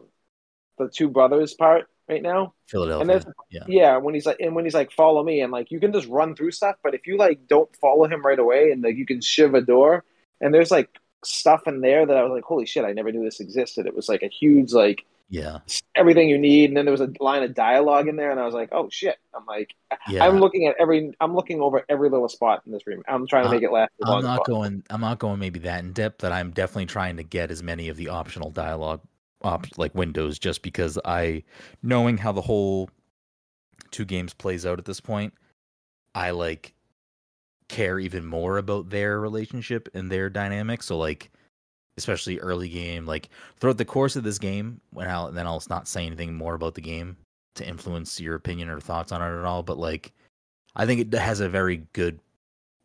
the 0.78 0.88
two 0.88 1.08
brothers 1.08 1.54
part 1.54 1.86
right 2.08 2.22
now. 2.22 2.54
Philadelphia. 2.68 3.06
there's- 3.06 3.24
yeah. 3.50 3.64
Yeah, 3.66 3.96
when 3.98 4.14
he's 4.14 4.24
like 4.26 4.38
and 4.40 4.54
when 4.54 4.64
he's 4.64 4.74
like 4.74 4.92
follow 4.92 5.22
me 5.22 5.40
and 5.40 5.52
like 5.52 5.70
you 5.70 5.80
can 5.80 5.92
just 5.92 6.08
run 6.08 6.34
through 6.36 6.52
stuff, 6.52 6.76
but 6.84 6.94
if 6.94 7.06
you 7.06 7.16
like 7.16 7.46
don't 7.48 7.74
follow 7.76 8.06
him 8.06 8.24
right 8.24 8.38
away 8.38 8.70
and 8.70 8.82
like 8.82 8.96
you 8.96 9.06
can 9.06 9.20
shiv 9.20 9.54
a 9.54 9.60
door 9.60 10.04
and 10.40 10.54
there's 10.54 10.70
like 10.70 10.88
stuff 11.24 11.66
in 11.66 11.80
there 11.80 12.06
that 12.06 12.16
I 12.16 12.22
was 12.22 12.32
like 12.32 12.44
holy 12.44 12.64
shit, 12.66 12.84
I 12.84 12.92
never 12.92 13.10
knew 13.12 13.24
this 13.24 13.40
existed. 13.40 13.86
It 13.86 13.94
was 13.96 14.08
like 14.08 14.22
a 14.22 14.28
huge 14.28 14.72
like 14.72 15.04
Yeah. 15.32 15.58
everything 15.94 16.28
you 16.28 16.36
need 16.36 16.68
and 16.68 16.76
then 16.76 16.84
there 16.84 16.92
was 16.92 17.00
a 17.00 17.10
line 17.18 17.42
of 17.42 17.54
dialogue 17.54 18.06
in 18.06 18.16
there 18.16 18.30
and 18.32 18.38
I 18.38 18.44
was 18.44 18.54
like 18.54 18.68
oh 18.70 18.88
shit. 18.90 19.16
I'm 19.34 19.46
like 19.46 19.74
Yeah. 20.06 20.24
I'm 20.26 20.38
looking 20.40 20.66
at 20.66 20.74
every. 20.78 21.12
I'm 21.20 21.34
looking 21.34 21.60
over 21.62 21.84
every 21.88 22.10
little 22.10 22.28
spot 22.28 22.62
in 22.66 22.72
this 22.72 22.86
room. 22.86 23.02
I'm 23.08 23.26
trying 23.26 23.44
to 23.44 23.48
Uh, 23.48 23.52
make 23.52 23.62
it 23.62 23.72
last 23.72 23.92
I'm 24.04 24.22
not 24.22 24.38
possible. 24.40 24.58
going. 24.60 24.84
I'm 24.90 25.00
not 25.00 25.18
going 25.18 25.38
maybe 25.38 25.58
that 25.60 25.82
in 25.84 25.92
depth. 25.92 26.18
That 26.20 26.32
I'm 26.32 26.50
definitely 26.50 26.86
trying 26.86 27.16
to 27.16 27.22
get 27.22 27.50
as 27.50 27.62
many 27.62 27.88
of 27.88 27.96
the 27.96 28.08
optional 28.08 28.50
dialogue, 28.50 29.00
op, 29.42 29.66
like 29.78 29.94
windows, 29.94 30.38
just 30.38 30.62
because 30.62 30.98
I, 31.04 31.44
knowing 31.82 32.18
how 32.18 32.32
the 32.32 32.42
whole 32.42 32.90
two 33.90 34.04
games 34.04 34.34
plays 34.34 34.66
out 34.66 34.78
at 34.78 34.84
this 34.84 35.00
point, 35.00 35.32
I 36.14 36.30
like 36.32 36.74
care 37.68 37.98
even 37.98 38.26
more 38.26 38.58
about 38.58 38.90
their 38.90 39.18
relationship 39.20 39.88
and 39.94 40.10
their 40.10 40.28
dynamic. 40.28 40.82
So 40.82 40.98
like, 40.98 41.30
especially 41.96 42.38
early 42.38 42.68
game, 42.68 43.06
like 43.06 43.28
throughout 43.58 43.78
the 43.78 43.84
course 43.84 44.16
of 44.16 44.24
this 44.24 44.38
game, 44.38 44.80
when 44.92 45.08
I'll 45.08 45.30
then 45.30 45.46
I'll 45.46 45.62
not 45.68 45.88
say 45.88 46.06
anything 46.06 46.34
more 46.34 46.54
about 46.54 46.74
the 46.74 46.80
game 46.80 47.16
to 47.54 47.66
influence 47.66 48.20
your 48.20 48.34
opinion 48.34 48.68
or 48.68 48.80
thoughts 48.80 49.12
on 49.12 49.22
it 49.22 49.38
at 49.38 49.44
all. 49.44 49.62
But 49.62 49.78
like, 49.78 50.12
I 50.76 50.86
think 50.86 51.00
it 51.00 51.18
has 51.18 51.40
a 51.40 51.48
very 51.48 51.86
good 51.92 52.18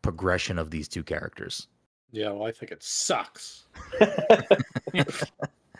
progression 0.02 0.58
of 0.58 0.70
these 0.70 0.88
two 0.88 1.02
characters. 1.02 1.66
Yeah, 2.10 2.30
well, 2.30 2.46
I 2.46 2.52
think 2.52 2.72
it 2.72 2.82
sucks. 2.82 3.66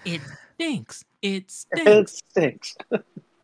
It 0.04 0.20
stinks. 0.54 1.04
It 1.22 1.50
stinks. 1.50 1.90
it 1.90 2.08
stinks. 2.08 2.22
stinks. 2.30 2.76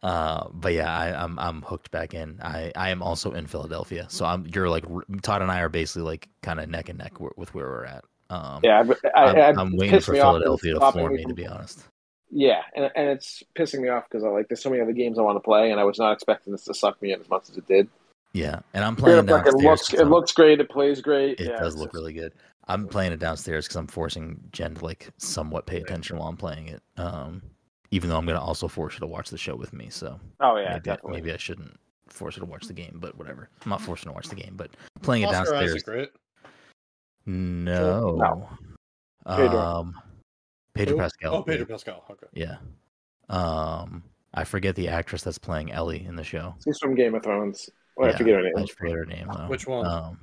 Uh, 0.02 0.48
but 0.52 0.74
yeah, 0.74 0.96
I, 0.96 1.22
I'm 1.22 1.38
I'm 1.38 1.62
hooked 1.62 1.90
back 1.90 2.14
in. 2.14 2.38
I, 2.42 2.72
I 2.76 2.90
am 2.90 3.02
also 3.02 3.32
in 3.32 3.46
Philadelphia, 3.46 4.06
so 4.08 4.26
I'm 4.26 4.46
you're 4.54 4.68
like 4.68 4.84
Todd 5.22 5.42
and 5.42 5.50
I 5.50 5.60
are 5.60 5.68
basically 5.68 6.02
like 6.02 6.28
kind 6.42 6.60
of 6.60 6.68
neck 6.68 6.90
and 6.90 6.98
neck 6.98 7.18
with 7.20 7.54
where 7.54 7.66
we're 7.66 7.86
at. 7.86 8.04
Um, 8.34 8.60
Yeah, 8.62 8.82
but 8.82 8.98
I, 9.16 9.24
I'm, 9.24 9.36
I, 9.36 9.60
I'm 9.60 9.76
waiting 9.76 9.90
pissed 9.96 10.06
for 10.06 10.12
me 10.12 10.20
off 10.20 10.34
'cause 10.34 10.42
Philadelphia 10.42 10.70
it's 10.72 10.80
to 10.80 10.84
stopping 10.84 10.98
floor 11.00 11.10
me 11.10 11.16
me, 11.18 11.24
to 11.24 11.34
be 11.34 11.46
honest. 11.46 11.84
Yeah, 12.30 12.62
and 12.74 12.90
and 12.96 13.08
it's 13.08 13.42
pissing 13.56 13.80
me 13.80 13.88
off 13.88 14.04
because 14.10 14.24
I 14.24 14.28
like 14.28 14.48
there's 14.48 14.62
so 14.62 14.70
many 14.70 14.82
other 14.82 14.92
games 14.92 15.18
I 15.18 15.22
want 15.22 15.36
to 15.36 15.40
play, 15.40 15.70
and 15.70 15.78
I 15.80 15.84
was 15.84 15.98
not 15.98 16.12
expecting 16.12 16.52
this 16.52 16.64
to 16.64 16.74
suck 16.74 17.00
me 17.00 17.12
in 17.12 17.20
as 17.20 17.28
much 17.28 17.48
as 17.48 17.56
it 17.56 17.66
did. 17.68 17.88
Yeah, 18.32 18.60
and 18.72 18.84
I'm 18.84 18.94
Straight 18.98 19.04
playing 19.04 19.18
up, 19.20 19.26
like, 19.30 19.44
downstairs. 19.44 19.54
it 19.54 19.68
looks 19.68 19.88
'cause 19.88 20.00
it 20.00 20.04
looks 20.06 20.32
great. 20.32 20.60
It 20.60 20.68
plays 20.68 21.00
great. 21.00 21.38
It 21.40 21.50
yeah, 21.50 21.58
does 21.60 21.76
look 21.76 21.88
just- 21.90 21.94
really 21.94 22.12
good. 22.12 22.32
I'm 22.66 22.88
playing 22.88 23.12
it 23.12 23.20
downstairs 23.20 23.66
because 23.66 23.76
I'm 23.76 23.86
forcing 23.86 24.40
Jen 24.50 24.74
to 24.76 24.84
like 24.84 25.10
somewhat 25.18 25.66
pay 25.66 25.76
attention 25.82 26.16
while 26.18 26.28
I'm 26.28 26.36
playing 26.36 26.68
it. 26.68 26.82
Um, 26.96 27.42
even 27.92 28.08
though 28.10 28.16
I'm 28.16 28.26
gonna 28.26 28.40
also 28.40 28.66
force 28.66 28.94
her 28.94 29.00
to 29.00 29.06
watch 29.06 29.28
the 29.30 29.38
show 29.38 29.54
with 29.54 29.72
me. 29.72 29.88
So 29.90 30.18
Oh 30.40 30.56
yeah, 30.56 30.70
maybe, 30.70 30.80
definitely. 30.80 31.12
maybe 31.20 31.32
I 31.32 31.36
shouldn't 31.36 31.78
force 32.08 32.34
her 32.36 32.40
to 32.40 32.46
watch 32.46 32.66
the 32.66 32.72
game, 32.72 32.96
but 33.00 33.16
whatever. 33.16 33.48
I'm 33.64 33.68
not 33.70 33.80
forcing 33.82 34.08
her 34.08 34.12
to 34.12 34.14
watch 34.14 34.28
the 34.28 34.34
game, 34.34 34.54
but 34.56 34.70
playing 35.02 35.22
it 35.24 35.26
Oscar 35.26 35.52
downstairs. 35.52 35.84
Isaac, 37.26 37.36
right? 37.36 37.36
No. 37.36 38.16
No. 38.16 38.48
Pedro. 39.36 39.58
Um, 39.58 39.94
Pedro 40.74 40.96
Who? 40.96 41.02
Pascal. 41.02 41.34
Oh, 41.34 41.42
Pedro. 41.42 41.66
Pascal. 41.66 42.04
Okay. 42.10 42.26
Yeah. 42.32 42.56
Um, 43.28 44.02
I 44.34 44.44
forget 44.44 44.74
the 44.74 44.88
actress 44.88 45.22
that's 45.22 45.38
playing 45.38 45.72
Ellie 45.72 46.04
in 46.04 46.16
the 46.16 46.24
show. 46.24 46.54
She's 46.64 46.78
from 46.78 46.94
Game 46.94 47.14
of 47.14 47.22
Thrones. 47.22 47.70
Well, 47.96 48.10
I 48.10 48.16
forget 48.16 48.34
her 48.34 48.42
name. 48.42 48.52
I 48.56 48.66
forget 48.66 48.96
her 48.96 49.06
name 49.06 49.28
though. 49.32 49.46
Which 49.46 49.66
one? 49.66 49.86
Um, 49.86 50.18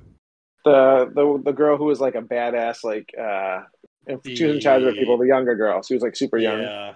The 0.64 1.10
the 1.14 1.42
the 1.46 1.52
girl 1.52 1.76
who 1.76 1.84
was 1.84 2.00
like 2.00 2.14
a 2.14 2.20
badass, 2.22 2.84
like 2.84 3.12
uh, 3.18 3.62
and 4.06 4.20
she 4.24 4.44
was 4.44 4.56
in 4.56 4.60
charge 4.60 4.82
of 4.82 4.94
the 4.94 5.00
people. 5.00 5.16
The 5.18 5.26
younger 5.26 5.56
girl. 5.56 5.82
She 5.82 5.94
was 5.94 6.02
like 6.02 6.14
super 6.14 6.38
young. 6.38 6.60
Yeah. 6.60 6.94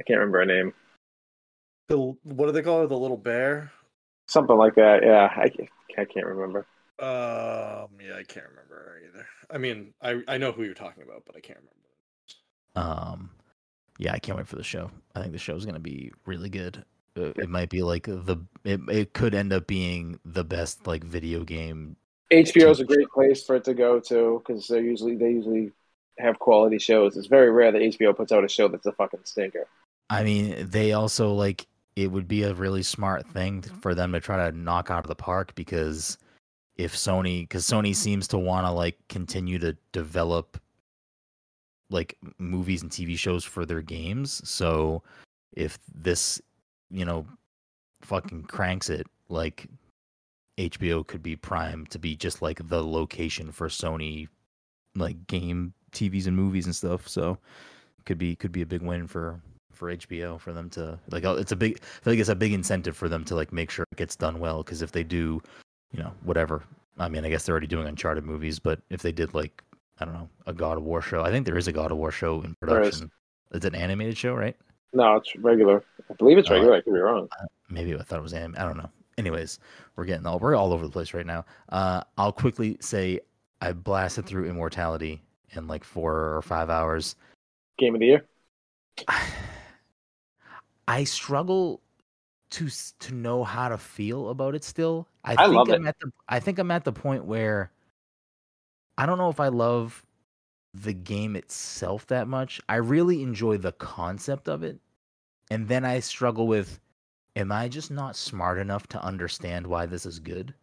I 0.00 0.02
can't 0.02 0.18
remember 0.18 0.38
her 0.40 0.44
name. 0.44 0.74
The 1.88 1.96
what 1.98 2.46
do 2.46 2.52
they 2.52 2.62
call 2.62 2.80
her? 2.80 2.86
The 2.86 2.98
little 2.98 3.16
bear. 3.16 3.70
Something 4.28 4.56
like 4.56 4.74
that. 4.74 5.02
Yeah, 5.04 5.30
I 5.34 5.48
can't, 5.48 5.68
I 5.96 6.04
can't 6.04 6.26
remember. 6.26 6.66
Um. 6.98 7.88
Yeah, 8.00 8.16
I 8.18 8.24
can't 8.26 8.46
remember 8.48 8.58
her 8.58 8.61
either. 8.61 8.61
I 9.52 9.58
mean, 9.58 9.94
I 10.00 10.22
I 10.26 10.38
know 10.38 10.52
who 10.52 10.64
you're 10.64 10.74
talking 10.74 11.02
about, 11.02 11.24
but 11.26 11.36
I 11.36 11.40
can't 11.40 11.58
remember. 11.58 11.78
um, 12.74 13.30
yeah, 13.98 14.12
I 14.12 14.18
can't 14.18 14.38
wait 14.38 14.48
for 14.48 14.56
the 14.56 14.64
show. 14.64 14.90
I 15.14 15.20
think 15.20 15.32
the 15.32 15.38
show 15.38 15.56
is 15.56 15.66
gonna 15.66 15.80
be 15.80 16.12
really 16.26 16.48
good. 16.50 16.84
Uh, 17.16 17.32
It 17.38 17.48
might 17.48 17.70
be 17.70 17.82
like 17.82 18.04
the 18.06 18.38
it 18.64 18.80
it 18.88 19.14
could 19.14 19.34
end 19.34 19.52
up 19.52 19.66
being 19.66 20.18
the 20.24 20.44
best 20.44 20.86
like 20.86 21.04
video 21.04 21.44
game. 21.44 21.96
HBO 22.30 22.70
is 22.70 22.80
a 22.80 22.84
great 22.84 23.08
place 23.10 23.44
for 23.44 23.56
it 23.56 23.64
to 23.64 23.74
go 23.74 24.00
to 24.00 24.38
because 24.38 24.68
they 24.68 24.80
usually 24.80 25.16
they 25.16 25.30
usually 25.30 25.72
have 26.18 26.38
quality 26.38 26.78
shows. 26.78 27.16
It's 27.16 27.26
very 27.26 27.50
rare 27.50 27.72
that 27.72 27.82
HBO 27.82 28.12
puts 28.12 28.32
out 28.32 28.44
a 28.44 28.48
show 28.48 28.68
that's 28.68 28.86
a 28.86 28.92
fucking 28.92 29.20
stinker. 29.24 29.66
I 30.10 30.24
mean, 30.24 30.68
they 30.70 30.92
also 30.92 31.32
like 31.32 31.66
it 31.96 32.10
would 32.10 32.28
be 32.28 32.42
a 32.42 32.54
really 32.54 32.82
smart 32.82 33.26
thing 33.26 33.62
for 33.62 33.94
them 33.94 34.12
to 34.12 34.20
try 34.20 34.48
to 34.50 34.56
knock 34.56 34.90
out 34.90 35.04
of 35.04 35.08
the 35.08 35.14
park 35.14 35.54
because 35.54 36.18
if 36.76 36.94
Sony, 36.94 37.42
because 37.42 37.64
Sony 37.64 37.94
seems 37.94 38.26
to 38.28 38.38
want 38.38 38.66
to 38.66 38.70
like 38.70 38.96
continue 39.08 39.58
to 39.58 39.76
develop 39.92 40.60
like 41.90 42.16
movies 42.38 42.82
and 42.82 42.90
TV 42.90 43.16
shows 43.16 43.44
for 43.44 43.66
their 43.66 43.82
games. 43.82 44.40
So 44.48 45.02
if 45.52 45.78
this, 45.94 46.40
you 46.90 47.04
know, 47.04 47.26
fucking 48.00 48.44
cranks 48.44 48.90
it, 48.90 49.06
like 49.28 49.66
HBO 50.58 51.06
could 51.06 51.22
be 51.22 51.36
primed 51.36 51.90
to 51.90 51.98
be 51.98 52.16
just 52.16 52.42
like 52.42 52.66
the 52.68 52.82
location 52.82 53.52
for 53.52 53.68
Sony, 53.68 54.28
like 54.94 55.26
game 55.26 55.72
TVs 55.92 56.26
and 56.26 56.36
movies 56.36 56.66
and 56.66 56.74
stuff. 56.74 57.08
So 57.08 57.38
could 58.04 58.18
be 58.18 58.34
could 58.34 58.52
be 58.52 58.62
a 58.62 58.66
big 58.66 58.82
win 58.82 59.06
for 59.06 59.40
for 59.72 59.94
HBO 59.94 60.38
for 60.38 60.52
them 60.52 60.68
to 60.70 60.98
like 61.10 61.24
uh, 61.24 61.36
it's 61.36 61.52
a 61.52 61.56
big 61.56 61.78
I 61.80 62.04
feel 62.04 62.12
like 62.12 62.20
it's 62.20 62.28
a 62.28 62.34
big 62.34 62.52
incentive 62.52 62.96
for 62.96 63.08
them 63.08 63.24
to 63.24 63.34
like 63.34 63.52
make 63.52 63.70
sure 63.70 63.86
it 63.90 63.96
gets 63.96 64.16
done 64.16 64.38
well 64.38 64.62
because 64.62 64.82
if 64.82 64.92
they 64.92 65.04
do, 65.04 65.40
you 65.92 66.02
know, 66.02 66.12
whatever. 66.24 66.62
I 66.98 67.08
mean, 67.08 67.24
I 67.24 67.28
guess 67.30 67.44
they're 67.46 67.52
already 67.52 67.66
doing 67.66 67.86
Uncharted 67.86 68.24
movies, 68.24 68.58
but 68.58 68.80
if 68.90 69.02
they 69.02 69.12
did 69.12 69.34
like 69.34 69.62
I 69.98 70.04
don't 70.04 70.14
know 70.14 70.28
a 70.46 70.52
God 70.52 70.78
of 70.78 70.84
War 70.84 71.00
show, 71.02 71.22
I 71.22 71.30
think 71.30 71.46
there 71.46 71.56
is 71.58 71.68
a 71.68 71.72
God 71.72 71.92
of 71.92 71.98
War 71.98 72.10
show 72.10 72.42
in 72.42 72.54
production. 72.56 73.10
It's 73.52 73.64
an 73.66 73.74
animated 73.74 74.16
show, 74.16 74.34
right? 74.34 74.56
No, 74.92 75.16
it's 75.16 75.34
regular. 75.36 75.84
I 76.10 76.14
believe 76.14 76.38
it's 76.38 76.50
Oh. 76.50 76.54
regular. 76.54 76.74
I 76.76 76.80
could 76.80 76.92
be 76.94 77.00
wrong. 77.00 77.28
Maybe 77.70 77.94
I 77.94 78.02
thought 78.02 78.18
it 78.18 78.22
was 78.22 78.34
anim. 78.34 78.54
I 78.58 78.64
don't 78.64 78.76
know. 78.76 78.90
Anyways, 79.18 79.58
we're 79.96 80.04
getting 80.06 80.26
all 80.26 80.38
we're 80.38 80.54
all 80.54 80.72
over 80.72 80.84
the 80.86 80.92
place 80.92 81.14
right 81.14 81.26
now. 81.26 81.44
Uh, 81.68 82.02
I'll 82.18 82.32
quickly 82.32 82.76
say 82.80 83.20
I 83.60 83.72
blasted 83.72 84.26
through 84.26 84.48
Immortality 84.48 85.22
in 85.50 85.66
like 85.68 85.84
four 85.84 86.34
or 86.34 86.42
five 86.42 86.70
hours. 86.70 87.16
Game 87.78 87.94
of 87.94 88.00
the 88.00 88.06
year. 88.06 88.24
I 90.88 91.04
struggle 91.04 91.80
to 92.50 92.68
to 93.00 93.14
know 93.14 93.44
how 93.44 93.68
to 93.68 93.78
feel 93.78 94.30
about 94.30 94.54
it 94.54 94.64
still. 94.64 95.06
I, 95.24 95.34
I 95.34 95.48
think 95.48 95.68
I'm 95.68 95.86
it. 95.86 95.88
at 95.88 95.98
the 96.00 96.12
I 96.28 96.40
think 96.40 96.58
I'm 96.58 96.70
at 96.70 96.84
the 96.84 96.92
point 96.92 97.24
where 97.24 97.70
I 98.98 99.06
don't 99.06 99.18
know 99.18 99.30
if 99.30 99.40
I 99.40 99.48
love 99.48 100.04
the 100.74 100.92
game 100.92 101.36
itself 101.36 102.06
that 102.06 102.28
much. 102.28 102.60
I 102.68 102.76
really 102.76 103.22
enjoy 103.22 103.58
the 103.58 103.72
concept 103.72 104.48
of 104.48 104.62
it. 104.62 104.78
And 105.50 105.68
then 105.68 105.84
I 105.84 106.00
struggle 106.00 106.46
with 106.46 106.80
am 107.36 107.52
I 107.52 107.68
just 107.68 107.90
not 107.90 108.16
smart 108.16 108.58
enough 108.58 108.86
to 108.88 109.02
understand 109.02 109.66
why 109.66 109.86
this 109.86 110.06
is 110.06 110.18
good? 110.18 110.54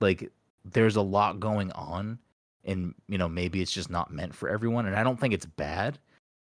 Like 0.00 0.30
there's 0.64 0.96
a 0.96 1.02
lot 1.02 1.40
going 1.40 1.72
on 1.72 2.18
and 2.64 2.94
you 3.08 3.18
know 3.18 3.28
maybe 3.28 3.62
it's 3.62 3.72
just 3.72 3.90
not 3.90 4.12
meant 4.12 4.34
for 4.34 4.48
everyone 4.48 4.86
and 4.86 4.96
I 4.96 5.02
don't 5.02 5.18
think 5.18 5.34
it's 5.34 5.46
bad, 5.46 5.98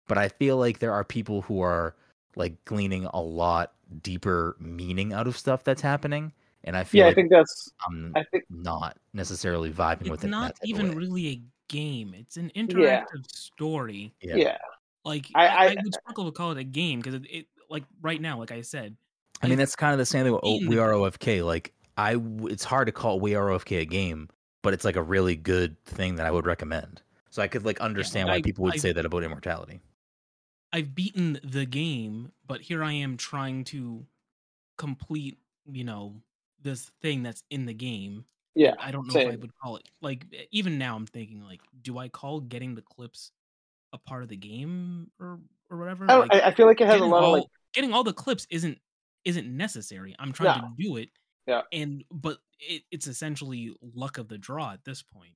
but 0.06 0.18
I 0.18 0.28
feel 0.28 0.56
like 0.56 0.78
there 0.78 0.92
are 0.92 1.04
people 1.04 1.42
who 1.42 1.60
are 1.60 1.94
like 2.34 2.62
gleaning 2.66 3.06
a 3.06 3.20
lot 3.20 3.72
deeper 4.02 4.56
meaning 4.58 5.12
out 5.12 5.26
of 5.26 5.38
stuff 5.38 5.64
that's 5.64 5.80
happening 5.80 6.32
and 6.66 6.76
I 6.76 6.84
feel 6.84 7.04
Yeah, 7.04 7.10
I 7.10 7.14
think 7.14 7.30
that's. 7.30 7.72
I'm 7.86 8.12
I 8.14 8.24
think 8.24 8.44
not 8.50 8.96
necessarily 9.14 9.72
vibing 9.72 10.10
with 10.10 10.20
it. 10.22 10.24
in 10.24 10.30
not 10.30 10.48
that 10.60 10.66
type 10.68 10.74
of 10.76 10.84
even 10.86 10.96
really 10.96 11.26
a 11.28 11.40
game. 11.68 12.14
It's 12.14 12.36
an 12.36 12.50
interactive 12.54 13.26
story. 13.32 14.12
Yeah. 14.20 14.36
yeah. 14.36 14.58
Like 15.04 15.26
I- 15.34 15.46
I, 15.46 15.48
I, 15.48 15.66
I- 15.70 15.76
would 15.82 15.94
struggle 15.94 16.24
to 16.26 16.32
call 16.32 16.52
it 16.52 16.58
a 16.58 16.64
game 16.64 17.00
because 17.00 17.14
it, 17.14 17.24
it 17.30 17.46
like 17.70 17.84
right 18.02 18.20
now, 18.20 18.38
like 18.38 18.50
I 18.52 18.60
said, 18.60 18.96
I 19.42 19.46
mean, 19.46 19.52
I've 19.54 19.58
that's 19.58 19.76
kind 19.76 19.92
of 19.92 19.98
the 19.98 20.06
same 20.06 20.24
thing 20.24 20.32
with 20.32 20.40
oh, 20.44 20.56
o- 20.64 20.68
We 20.68 20.78
Are. 20.78 20.92
OFK. 20.92 21.44
Like, 21.44 21.72
I, 21.96 22.14
w- 22.14 22.46
it's 22.46 22.64
hard 22.64 22.86
to 22.86 22.92
call 22.92 23.20
We 23.20 23.34
Are 23.34 23.46
OFK 23.48 23.80
a 23.80 23.84
game, 23.84 24.28
but 24.62 24.72
it's 24.72 24.84
like 24.84 24.96
a 24.96 25.02
really 25.02 25.36
good 25.36 25.82
thing 25.84 26.16
that 26.16 26.26
I 26.26 26.30
would 26.30 26.46
recommend. 26.46 27.02
So 27.30 27.42
I 27.42 27.48
could 27.48 27.64
like 27.64 27.80
understand 27.80 28.28
why 28.28 28.36
I- 28.36 28.42
people 28.42 28.64
would 28.64 28.74
I- 28.74 28.78
say 28.78 28.92
that 28.92 29.04
about 29.04 29.22
immortality. 29.24 29.80
I've 30.72 30.94
beaten 30.94 31.38
the 31.44 31.64
game, 31.66 32.32
but 32.46 32.60
here 32.60 32.82
I 32.82 32.92
am 32.92 33.16
trying 33.16 33.64
to 33.64 34.04
complete, 34.76 35.38
you 35.70 35.84
know, 35.84 36.14
this 36.62 36.90
thing 37.02 37.22
that's 37.22 37.42
in 37.50 37.66
the 37.66 37.74
game. 37.74 38.24
Yeah. 38.54 38.74
I 38.80 38.90
don't 38.90 39.06
know 39.12 39.20
if 39.20 39.32
I 39.32 39.36
would 39.36 39.52
call 39.62 39.76
it 39.76 39.82
like 40.00 40.24
even 40.50 40.78
now 40.78 40.96
I'm 40.96 41.06
thinking 41.06 41.42
like, 41.42 41.60
do 41.82 41.98
I 41.98 42.08
call 42.08 42.40
getting 42.40 42.74
the 42.74 42.82
clips 42.82 43.30
a 43.92 43.98
part 43.98 44.22
of 44.22 44.28
the 44.28 44.36
game 44.36 45.10
or 45.20 45.38
or 45.70 45.78
whatever? 45.78 46.04
I, 46.04 46.14
don't- 46.14 46.32
Like, 46.32 46.42
I 46.42 46.48
I 46.48 46.54
feel 46.54 46.66
like 46.66 46.80
it 46.80 46.86
has 46.86 47.00
a 47.00 47.04
lot 47.04 47.22
all, 47.22 47.34
of 47.34 47.40
like. 47.40 47.48
getting 47.74 47.92
all 47.92 48.02
the 48.04 48.12
clips 48.14 48.46
isn't 48.50 48.78
isn't 49.24 49.46
necessary. 49.46 50.14
I'm 50.18 50.32
trying 50.32 50.62
No. 50.62 50.68
to 50.68 50.82
do 50.82 50.96
it. 50.96 51.10
Yeah. 51.46 51.62
And 51.72 52.04
but 52.10 52.38
it, 52.60 52.82
it's 52.90 53.06
essentially 53.06 53.74
luck 53.94 54.18
of 54.18 54.28
the 54.28 54.38
draw 54.38 54.72
at 54.72 54.84
this 54.84 55.02
point. 55.02 55.34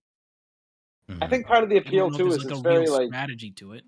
I 1.09 1.13
Mhm. 1.27 1.31
think 1.31 1.47
part 1.47 1.63
of 1.65 1.69
the 1.71 1.77
appeal 1.77 2.11
too 2.11 2.29
is 2.29 2.39
like, 2.39 2.51
it's 2.51 2.59
a 2.59 2.63
very 2.63 2.79
real 2.85 2.93
like 2.95 3.09
strategy 3.09 3.51
to 3.53 3.73
it. 3.73 3.85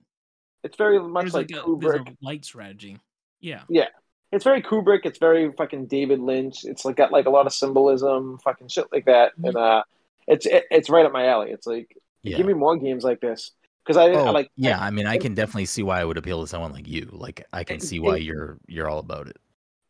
it's 0.65 0.77
very 0.77 0.99
much 1.01 1.23
There's 1.25 1.35
like, 1.35 1.51
like, 1.51 1.67
a, 1.67 1.77
there's 1.79 2.01
Kubrick. 2.01 2.11
a 2.11 2.17
light 2.21 2.45
strategy. 2.45 2.99
Yeah. 3.41 3.63
Yeah. 3.69 3.89
It's 4.33 4.45
very 4.45 4.63
Kubrick. 4.63 5.01
It's 5.05 5.19
very 5.19 5.53
fucking 5.53 5.87
David 5.87 6.21
Lynch. 6.21 6.65
It's 6.65 6.85
like 6.85 6.97
got 6.97 7.13
like 7.13 7.27
a 7.27 7.31
lot 7.31 7.47
of 7.47 7.53
symbolism, 7.53 8.39
fucking 8.43 8.69
shit 8.69 8.87
like 8.93 9.05
that. 9.07 9.33
Mhm. 9.39 9.49
And 9.49 9.57
uh, 9.57 9.83
it's 10.27 10.47
it, 10.47 10.65
it's 10.71 10.89
right 10.91 11.05
up 11.07 11.13
my 11.13 11.27
alley. 11.29 11.51
It's 11.51 11.67
like 11.67 11.97
yeah. 12.23 12.37
give 12.39 12.47
me 12.47 12.55
more 12.55 12.77
games 12.77 13.05
like 13.05 13.21
this 13.21 13.51
because 13.85 13.97
I, 13.99 14.11
Oh, 14.11 14.27
I 14.27 14.31
like 14.31 14.51
yeah, 14.57 14.79
I 14.81 14.91
mean, 14.91 15.07
I 15.07 15.19
can 15.19 15.35
definitely 15.35 15.67
see 15.67 15.83
why 15.83 16.01
it 16.01 16.07
would 16.07 16.17
appeal 16.19 16.41
to 16.43 16.47
someone 16.49 16.73
like 16.73 16.89
you. 16.89 17.09
Like, 17.13 17.45
I 17.53 17.65
can 17.65 17.81
see 17.81 18.01
why 18.01 18.17
and- 18.17 18.25
you're 18.25 18.59
you're 18.67 18.89
all 18.89 19.01
about 19.01 19.29
it. 19.29 19.37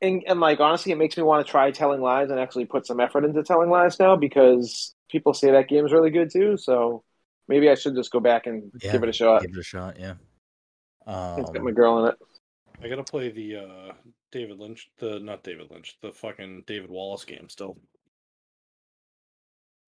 and, 0.01 0.23
and 0.27 0.41
like 0.41 0.59
honestly, 0.61 0.91
it 0.93 0.99
makes 0.99 1.17
me 1.17 1.23
want 1.23 1.47
to 1.47 1.51
try 1.51 1.71
telling 1.71 2.01
lies 2.01 2.31
and 2.31 2.41
actually 2.41 2.65
put 2.65 2.87
some 2.87 2.99
effort 3.01 3.25
into 3.25 3.43
telling 3.45 3.71
lies 3.71 3.99
now 4.01 4.17
because 4.17 4.95
people 5.11 5.35
say 5.35 5.53
that 5.53 5.69
game's 5.69 5.93
really 5.93 6.11
good 6.11 6.31
too. 6.33 6.57
So 6.57 7.05
maybe 7.47 7.69
I 7.71 7.75
should 7.77 7.95
just 7.95 8.11
go 8.11 8.19
back 8.19 8.47
and 8.47 8.73
Yeah, 8.83 8.91
give 8.93 9.03
it 9.05 9.09
a 9.09 9.13
shot. 9.13 9.43
Give 9.43 9.53
it 9.53 9.59
a 9.61 9.63
shot. 9.63 10.01
Yeah. 10.01 10.15
It's 11.07 11.51
got 11.51 11.57
Um, 11.57 11.65
my 11.65 11.71
girl 11.73 12.05
in 12.05 12.13
it. 12.13 12.19
I 12.83 12.89
gotta 12.89 13.05
play 13.05 13.31
the 13.31 13.57
uh 13.57 13.93
David 14.33 14.59
Lynch, 14.59 14.91
the 14.99 15.21
not 15.21 15.45
David 15.45 15.71
Lynch, 15.71 15.97
the 16.01 16.13
fucking 16.13 16.65
David 16.67 16.91
Wallace 16.91 17.25
game 17.25 17.49
still. 17.49 17.77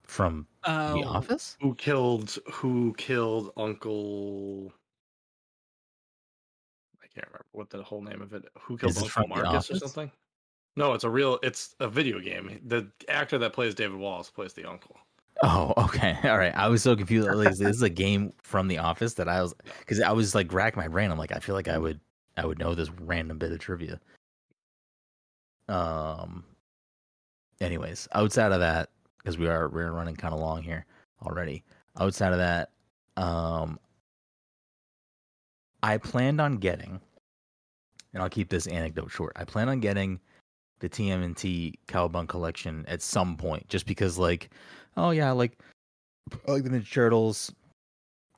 from 0.05 0.47
Oh, 0.65 0.95
The 0.95 1.05
Office. 1.05 1.57
Who 1.61 1.75
killed 1.75 2.39
who 2.53 2.95
killed 2.97 3.53
Uncle 3.57 4.73
I 7.03 7.07
can't 7.15 7.27
remember 7.27 7.47
what 7.53 7.71
the 7.71 7.83
whole 7.83 8.03
name 8.03 8.23
of 8.23 8.33
it. 8.33 8.45
Who 8.61 8.77
killed 8.77 8.93
Is 8.93 8.99
Uncle 8.99 9.11
from 9.11 9.25
The 9.29 9.43
Marcus 9.43 9.71
or 9.71 9.77
something? 9.77 10.11
No, 10.77 10.93
it's 10.93 11.05
a 11.05 11.11
real 11.11 11.39
it's 11.43 11.75
a 11.81 11.89
video 11.89 12.21
game. 12.21 12.61
The 12.67 12.89
actor 13.09 13.39
that 13.39 13.53
plays 13.53 13.75
David 13.75 13.97
Wallace 13.97 14.31
plays 14.31 14.53
the 14.53 14.69
uncle. 14.69 14.97
Oh, 15.43 15.73
okay. 15.85 16.17
All 16.25 16.39
right. 16.39 16.55
I 16.55 16.69
was 16.69 16.83
so 16.83 16.95
confused. 16.95 17.29
Like, 17.29 17.49
this 17.49 17.61
is 17.61 17.83
a 17.83 17.89
game 17.91 18.33
from 18.43 18.69
The 18.69 18.79
Office 18.79 19.15
that 19.15 19.29
I 19.29 19.43
was 19.43 19.55
because 19.81 20.01
I 20.01 20.13
was 20.13 20.35
like 20.35 20.53
racking 20.53 20.81
my 20.81 20.89
brain. 20.89 21.11
I'm 21.11 21.19
like, 21.19 21.33
I 21.33 21.39
feel 21.41 21.55
like 21.55 21.69
I 21.69 21.79
would 21.79 22.01
I 22.37 22.47
would 22.47 22.59
know 22.59 22.75
this 22.75 22.91
random 22.91 23.39
bit 23.39 23.53
of 23.53 23.59
trivia. 23.59 24.01
Um. 25.69 26.45
Anyways, 27.61 28.09
outside 28.13 28.53
of 28.53 28.61
that, 28.61 28.91
because 29.19 29.39
we 29.39 29.49
are 29.49 29.69
we're 29.69 29.93
running 29.93 30.17
kind 30.17 30.35
of 30.35 30.41
long 30.41 30.63
here 30.63 30.85
already. 31.23 31.63
Outside 31.99 32.33
of 32.33 32.39
that, 32.39 32.71
um, 33.17 33.79
I 35.83 35.99
planned 35.99 36.41
on 36.41 36.57
getting, 36.57 37.01
and 38.13 38.23
I'll 38.23 38.29
keep 38.29 38.49
this 38.49 38.67
anecdote 38.67 39.11
short. 39.11 39.33
I 39.37 39.45
plan 39.45 39.69
on 39.69 39.81
getting 39.81 40.21
the 40.81 40.89
TMNT 40.89 41.75
Cowabunga 41.89 42.29
collection 42.29 42.85
at 42.89 43.01
some 43.01 43.37
point, 43.37 43.69
just 43.69 43.87
because 43.87 44.19
like 44.19 44.51
oh 44.97 45.11
yeah, 45.11 45.31
like 45.31 45.59
I 46.47 46.53
like 46.53 46.65
the 46.65 46.71
Ninja 46.71 46.93
Turtles. 46.93 47.53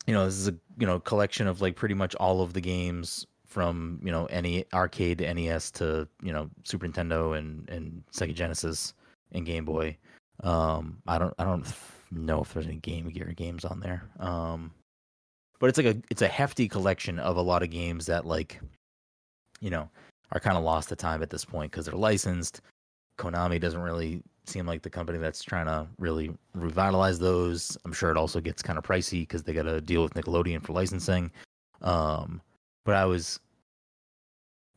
You 0.07 0.14
know, 0.14 0.24
this 0.26 0.34
is 0.34 0.49
a 0.49 0.55
you 0.78 0.86
know 0.86 1.01
collection 1.01 1.47
of 1.47 1.61
like 1.61 1.74
pretty 1.74 1.94
much 1.94 2.14
all 2.16 2.42
of 2.42 2.53
the 2.53 2.61
games 2.61 3.26
from 3.47 4.01
you 4.03 4.11
know 4.11 4.26
any 4.26 4.64
arcade 4.74 5.18
to 5.18 5.34
NES 5.34 5.70
to 5.72 6.07
you 6.22 6.32
know 6.32 6.51
Super 6.64 6.86
Nintendo 6.86 7.38
and 7.38 7.68
and 7.68 8.03
Sega 8.12 8.34
Genesis 8.34 8.94
and 9.32 9.47
Game 9.47 9.64
Boy. 9.64 9.97
Um, 10.42 10.99
I 11.07 11.18
don't 11.18 11.34
I 11.38 11.44
don't 11.44 11.66
know 12.11 12.42
if 12.42 12.53
there's 12.53 12.66
any 12.66 12.76
Game 12.76 13.09
Gear 13.09 13.32
games 13.36 13.64
on 13.64 13.80
there. 13.80 14.05
Um, 14.18 14.72
but 15.59 15.68
it's 15.68 15.78
like 15.78 15.86
a 15.86 16.03
it's 16.11 16.22
a 16.22 16.28
hefty 16.28 16.68
collection 16.68 17.18
of 17.18 17.36
a 17.36 17.42
lot 17.42 17.62
of 17.62 17.70
games 17.70 18.07
that 18.07 18.26
like 18.26 18.61
you 19.61 19.70
know 19.70 19.88
are 20.32 20.40
kind 20.40 20.57
of 20.57 20.64
lost 20.64 20.88
to 20.88 20.97
time 20.97 21.22
at 21.22 21.30
this 21.30 21.44
point 21.44 21.70
because 21.70 21.86
they're 21.86 21.94
licensed. 21.94 22.61
Konami 23.18 23.61
doesn't 23.61 23.80
really 23.80 24.22
seem 24.47 24.66
like 24.66 24.82
the 24.82 24.90
company 24.90 25.18
that's 25.18 25.42
trying 25.42 25.66
to 25.66 25.86
really 25.99 26.30
revitalize 26.55 27.18
those. 27.18 27.76
I'm 27.84 27.92
sure 27.92 28.11
it 28.11 28.16
also 28.16 28.40
gets 28.40 28.62
kind 28.62 28.78
of 28.78 28.84
pricey 28.84 29.20
because 29.22 29.42
they 29.42 29.53
got 29.53 29.62
to 29.62 29.80
deal 29.80 30.03
with 30.03 30.14
Nickelodeon 30.14 30.62
for 30.62 30.72
licensing. 30.72 31.30
Um, 31.82 32.40
but 32.87 32.95
I 32.95 33.05
was, 33.05 33.41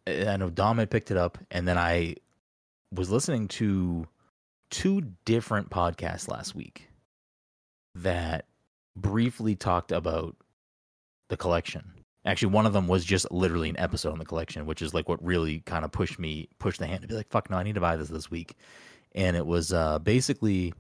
I 0.08 0.36
know 0.36 0.50
Dom 0.50 0.80
had 0.80 0.90
picked 0.90 1.12
it 1.12 1.18
up, 1.18 1.38
and 1.52 1.68
then 1.68 1.78
I 1.78 2.16
was 2.92 3.12
listening 3.12 3.48
to 3.50 4.08
two 4.72 5.04
different 5.26 5.70
podcasts 5.70 6.28
last 6.28 6.56
week 6.56 6.90
that 7.96 8.46
briefly 8.98 9.56
talked 9.56 9.92
about 9.92 10.36
the 11.30 11.38
collection. 11.38 11.94
Actually, 12.26 12.52
one 12.52 12.66
of 12.66 12.74
them 12.74 12.88
was 12.88 13.06
just 13.06 13.32
literally 13.32 13.70
an 13.70 13.80
episode 13.80 14.12
on 14.12 14.20
the 14.20 14.26
collection, 14.26 14.66
which 14.66 14.82
is 14.82 14.94
like 14.94 15.08
what 15.08 15.24
really 15.24 15.60
kind 15.62 15.86
of 15.86 15.92
pushed 15.92 16.20
me, 16.20 16.50
pushed 16.58 16.80
the 16.80 16.88
hand 16.88 17.04
to 17.04 17.08
be 17.08 17.14
like, 17.14 17.30
"Fuck 17.30 17.50
no, 17.50 17.58
I 17.58 17.64
need 17.64 17.76
to 17.76 17.82
buy 17.82 17.96
this 17.96 18.10
this 18.10 18.30
week." 18.30 18.56
And 19.16 19.38
it 19.38 19.46
was 19.46 19.72
uh, 19.72 20.00
basically 20.00 20.74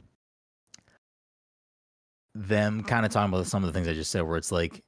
them 2.36 2.84
kind 2.84 3.05
of 3.05 3.11
talking 3.11 3.34
about 3.34 3.45
some 3.47 3.63
of 3.63 3.71
the 3.71 3.73
things 3.73 3.88
I 3.88 3.93
just 3.93 4.11
said, 4.11 4.21
where 4.21 4.38
it's 4.38 4.51
like, 4.51 4.84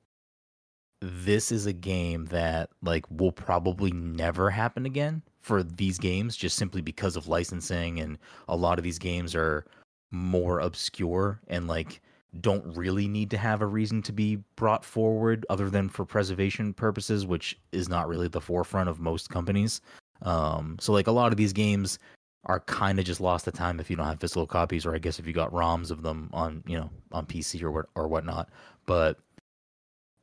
this 1.02 1.52
is 1.52 1.66
a 1.66 1.74
game 1.74 2.26
that 2.26 2.70
like 2.84 3.06
will 3.10 3.32
probably 3.32 3.92
never 3.92 4.50
happen 4.50 4.86
again 4.86 5.22
for 5.42 5.64
these 5.64 5.98
games, 5.98 6.38
just 6.38 6.58
simply 6.58 6.82
because 6.82 7.16
of 7.16 7.28
licensing, 7.28 8.00
and 8.00 8.18
a 8.48 8.56
lot 8.56 8.78
of 8.78 8.84
these 8.84 9.00
games 9.00 9.36
are 9.36 9.66
more 10.12 10.60
obscure 10.60 11.40
and 11.48 11.68
like 11.68 12.02
don't 12.40 12.66
really 12.78 13.08
need 13.08 13.30
to 13.30 13.38
have 13.38 13.62
a 13.62 13.66
reason 13.66 14.02
to 14.02 14.14
be 14.14 14.38
brought 14.56 14.86
forward 14.86 15.46
other 15.50 15.70
than 15.70 15.90
for 15.90 16.06
preservation 16.06 16.74
purposes, 16.74 17.26
which 17.26 17.60
is 17.72 17.90
not 17.90 18.08
really 18.08 18.28
the 18.28 18.40
forefront 18.40 18.88
of 18.88 19.00
most 19.00 19.30
companies. 19.30 19.82
Um, 20.22 20.78
so 20.80 20.94
like 20.94 21.08
a 21.08 21.12
lot 21.12 21.32
of 21.32 21.38
these 21.38 21.52
games 21.52 22.00
are 22.46 22.62
kind 22.62 23.00
of 23.00 23.06
just 23.06 23.22
lost 23.22 23.46
to 23.46 23.52
time 23.52 23.80
if 23.80 23.90
you 23.90 23.96
don't 23.96 24.06
have 24.06 24.20
physical 24.20 24.48
copies, 24.48 24.86
or 24.86 24.96
I 24.96 25.00
guess 25.00 25.20
if 25.20 25.28
you 25.28 25.34
got 25.34 25.52
ROMs 25.52 25.92
of 25.92 26.04
them 26.04 26.30
on 26.32 26.64
you 26.68 26.78
know 26.78 26.90
on 27.12 27.26
PC 27.26 27.62
or 27.64 27.72
what 27.72 27.88
or 27.96 28.08
whatnot. 28.08 28.50
But 28.86 29.20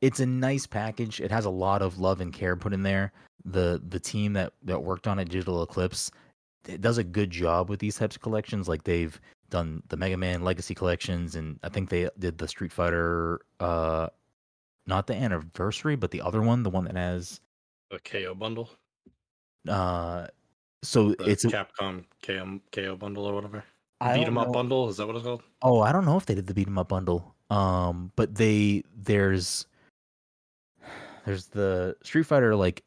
it's 0.01 0.19
a 0.19 0.25
nice 0.25 0.65
package. 0.65 1.19
It 1.21 1.31
has 1.31 1.45
a 1.45 1.49
lot 1.49 1.81
of 1.81 1.99
love 1.99 2.21
and 2.21 2.31
care 2.33 2.55
put 2.55 2.73
in 2.73 2.83
there. 2.83 3.11
The 3.45 3.81
the 3.89 3.99
team 3.99 4.33
that 4.33 4.53
that 4.63 4.83
worked 4.83 5.07
on 5.07 5.19
it, 5.19 5.29
Digital 5.29 5.63
Eclipse, 5.63 6.11
it 6.67 6.81
does 6.81 6.97
a 6.97 7.03
good 7.03 7.29
job 7.31 7.69
with 7.69 7.79
these 7.79 7.97
types 7.97 8.15
of 8.15 8.21
collections. 8.21 8.67
Like 8.67 8.83
they've 8.83 9.19
done 9.49 9.81
the 9.87 9.97
Mega 9.97 10.17
Man 10.17 10.43
Legacy 10.43 10.75
collections, 10.75 11.35
and 11.35 11.59
I 11.63 11.69
think 11.69 11.89
they 11.89 12.09
did 12.19 12.37
the 12.37 12.47
Street 12.47 12.71
Fighter, 12.71 13.39
uh, 13.59 14.09
not 14.87 15.07
the 15.07 15.15
anniversary, 15.15 15.95
but 15.95 16.11
the 16.11 16.21
other 16.21 16.41
one, 16.41 16.63
the 16.63 16.69
one 16.69 16.83
that 16.85 16.95
has. 16.95 17.39
The 17.89 17.99
KO 17.99 18.35
bundle. 18.35 18.69
Uh, 19.67 20.27
so 20.83 21.09
The 21.15 21.29
it's 21.29 21.45
a, 21.45 21.49
Capcom 21.49 22.05
KM, 22.23 22.61
KO 22.71 22.95
bundle 22.95 23.25
or 23.25 23.33
whatever. 23.33 23.63
I 24.01 24.17
Beat 24.17 24.27
'em 24.27 24.37
up 24.37 24.47
know- 24.47 24.53
bundle, 24.53 24.89
is 24.89 24.97
that 24.97 25.07
what 25.07 25.15
it's 25.15 25.25
called? 25.25 25.43
Oh, 25.61 25.81
I 25.81 25.91
don't 25.91 26.05
know 26.05 26.15
if 26.17 26.25
they 26.25 26.35
did 26.35 26.47
the 26.47 26.53
beat 26.53 26.67
'em 26.67 26.77
up 26.77 26.89
bundle. 26.89 27.35
Um, 27.49 28.11
but 28.15 28.35
they 28.35 28.83
there's 28.95 29.65
there's 31.29 31.45
the 31.45 31.95
Street 32.01 32.23
Fighter 32.23 32.55
like 32.55 32.83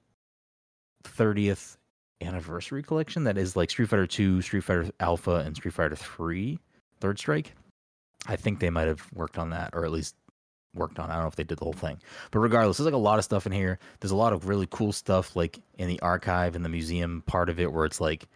30th 1.05 1.77
anniversary 2.21 2.83
collection 2.83 3.23
that 3.23 3.39
is 3.39 3.55
like 3.55 3.71
Street 3.71 3.89
Fighter 3.89 4.05
2, 4.05 4.43
Street 4.43 4.65
Fighter 4.65 4.91
Alpha, 4.99 5.37
and 5.47 5.55
Street 5.55 5.75
Fighter 5.75 5.95
3 5.95 6.59
Third 6.99 7.21
Strike. 7.21 7.53
I 8.27 8.35
think 8.35 8.59
they 8.59 8.69
might 8.69 8.89
have 8.89 9.09
worked 9.13 9.39
on 9.39 9.51
that, 9.51 9.71
or 9.75 9.85
at 9.85 9.93
least 9.93 10.17
worked 10.75 10.99
on. 10.99 11.09
I 11.09 11.15
don't 11.15 11.23
know 11.23 11.29
if 11.29 11.37
they 11.37 11.45
did 11.45 11.59
the 11.59 11.65
whole 11.65 11.73
thing, 11.73 12.01
but 12.33 12.41
regardless, 12.41 12.79
there's 12.79 12.87
like 12.87 12.95
a 12.95 12.97
lot 12.97 13.21
of 13.21 13.25
stuff 13.25 13.47
in 13.47 13.53
here. 13.53 13.79
There's 14.01 14.11
a 14.11 14.17
lot 14.17 14.33
of 14.33 14.49
really 14.49 14.67
cool 14.73 14.91
stuff, 14.91 15.37
like 15.37 15.61
in 15.79 15.87
the 15.87 16.01
archive 16.01 16.57
and 16.57 16.65
the 16.65 16.69
museum 16.69 17.23
part 17.29 17.49
of 17.49 17.61
it, 17.61 17.73
where 17.73 17.85
it's 17.85 18.01
like 18.01 18.27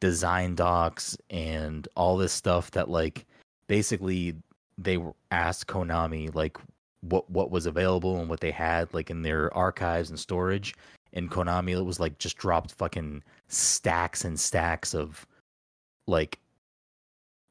design 0.00 0.54
docs 0.54 1.16
and 1.30 1.88
all 1.96 2.18
this 2.18 2.34
stuff 2.34 2.72
that 2.72 2.90
like 2.90 3.24
basically 3.68 4.34
they 4.76 4.98
asked 5.30 5.66
Konami 5.66 6.34
like 6.34 6.58
what 7.00 7.28
what 7.30 7.50
was 7.50 7.66
available 7.66 8.18
and 8.20 8.28
what 8.28 8.40
they 8.40 8.50
had 8.50 8.92
like 8.94 9.10
in 9.10 9.22
their 9.22 9.52
archives 9.54 10.10
and 10.10 10.18
storage. 10.18 10.74
And 11.12 11.30
Konami 11.30 11.72
it 11.72 11.82
was 11.82 12.00
like 12.00 12.18
just 12.18 12.36
dropped 12.36 12.72
fucking 12.72 13.22
stacks 13.48 14.24
and 14.24 14.38
stacks 14.38 14.94
of 14.94 15.26
like 16.06 16.38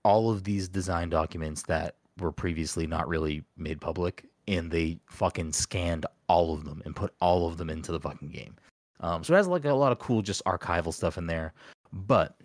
all 0.03 0.29
of 0.29 0.43
these 0.43 0.67
design 0.67 1.09
documents 1.09 1.63
that 1.63 1.95
were 2.19 2.31
previously 2.31 2.85
not 2.87 3.07
really 3.07 3.43
made 3.57 3.81
public 3.81 4.25
and 4.47 4.69
they 4.69 4.99
fucking 5.07 5.51
scanned 5.51 6.05
all 6.27 6.53
of 6.53 6.63
them 6.65 6.81
and 6.85 6.95
put 6.95 7.13
all 7.19 7.47
of 7.47 7.57
them 7.57 7.69
into 7.69 7.91
the 7.91 7.99
fucking 7.99 8.29
game. 8.29 8.55
Um, 8.99 9.23
so 9.23 9.33
it 9.33 9.37
has 9.37 9.47
like 9.47 9.65
a 9.65 9.73
lot 9.73 9.91
of 9.91 9.99
cool 9.99 10.21
just 10.21 10.43
archival 10.45 10.93
stuff 10.93 11.17
in 11.17 11.27
there. 11.27 11.53
But 11.91 12.35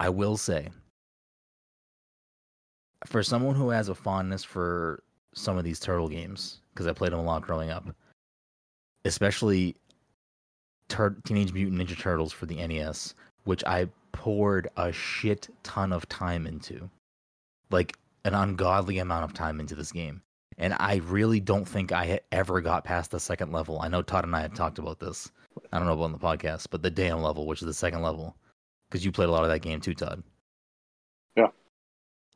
I 0.00 0.08
will 0.08 0.36
say, 0.36 0.68
for 3.06 3.22
someone 3.22 3.54
who 3.54 3.70
has 3.70 3.88
a 3.88 3.94
fondness 3.94 4.44
for 4.44 5.02
some 5.34 5.58
of 5.58 5.64
these 5.64 5.80
turtle 5.80 6.08
games, 6.08 6.60
because 6.72 6.86
I 6.86 6.92
played 6.92 7.12
them 7.12 7.20
a 7.20 7.24
lot 7.24 7.42
growing 7.42 7.70
up, 7.70 7.86
especially 9.04 9.76
Tur- 10.88 11.16
Teenage 11.24 11.52
Mutant 11.52 11.80
Ninja 11.80 11.98
Turtles 11.98 12.32
for 12.32 12.46
the 12.46 12.66
NES, 12.66 13.14
which 13.44 13.64
I 13.64 13.88
poured 14.12 14.68
a 14.76 14.92
shit 14.92 15.48
ton 15.62 15.92
of 15.92 16.08
time 16.08 16.46
into. 16.46 16.90
Like 17.70 17.96
an 18.24 18.34
ungodly 18.34 18.98
amount 18.98 19.24
of 19.24 19.32
time 19.32 19.58
into 19.58 19.74
this 19.74 19.92
game. 19.92 20.22
And 20.58 20.74
I 20.78 20.96
really 20.96 21.40
don't 21.40 21.66
think 21.66 21.92
I 21.92 22.20
ever 22.30 22.60
got 22.60 22.84
past 22.84 23.10
the 23.10 23.18
second 23.18 23.52
level. 23.52 23.80
I 23.80 23.88
know 23.88 24.02
Todd 24.02 24.24
and 24.24 24.36
I 24.36 24.42
have 24.42 24.54
talked 24.54 24.78
about 24.78 25.00
this. 25.00 25.30
I 25.72 25.78
don't 25.78 25.86
know 25.86 25.94
about 25.94 26.04
on 26.04 26.12
the 26.12 26.18
podcast, 26.18 26.66
but 26.70 26.82
the 26.82 26.90
damn 26.90 27.22
level, 27.22 27.46
which 27.46 27.62
is 27.62 27.66
the 27.66 27.74
second 27.74 28.02
level, 28.02 28.36
because 28.88 29.04
you 29.04 29.12
played 29.12 29.28
a 29.28 29.32
lot 29.32 29.42
of 29.42 29.48
that 29.48 29.60
game 29.60 29.80
too, 29.80 29.94
Todd. 29.94 30.22
Yeah. 31.36 31.48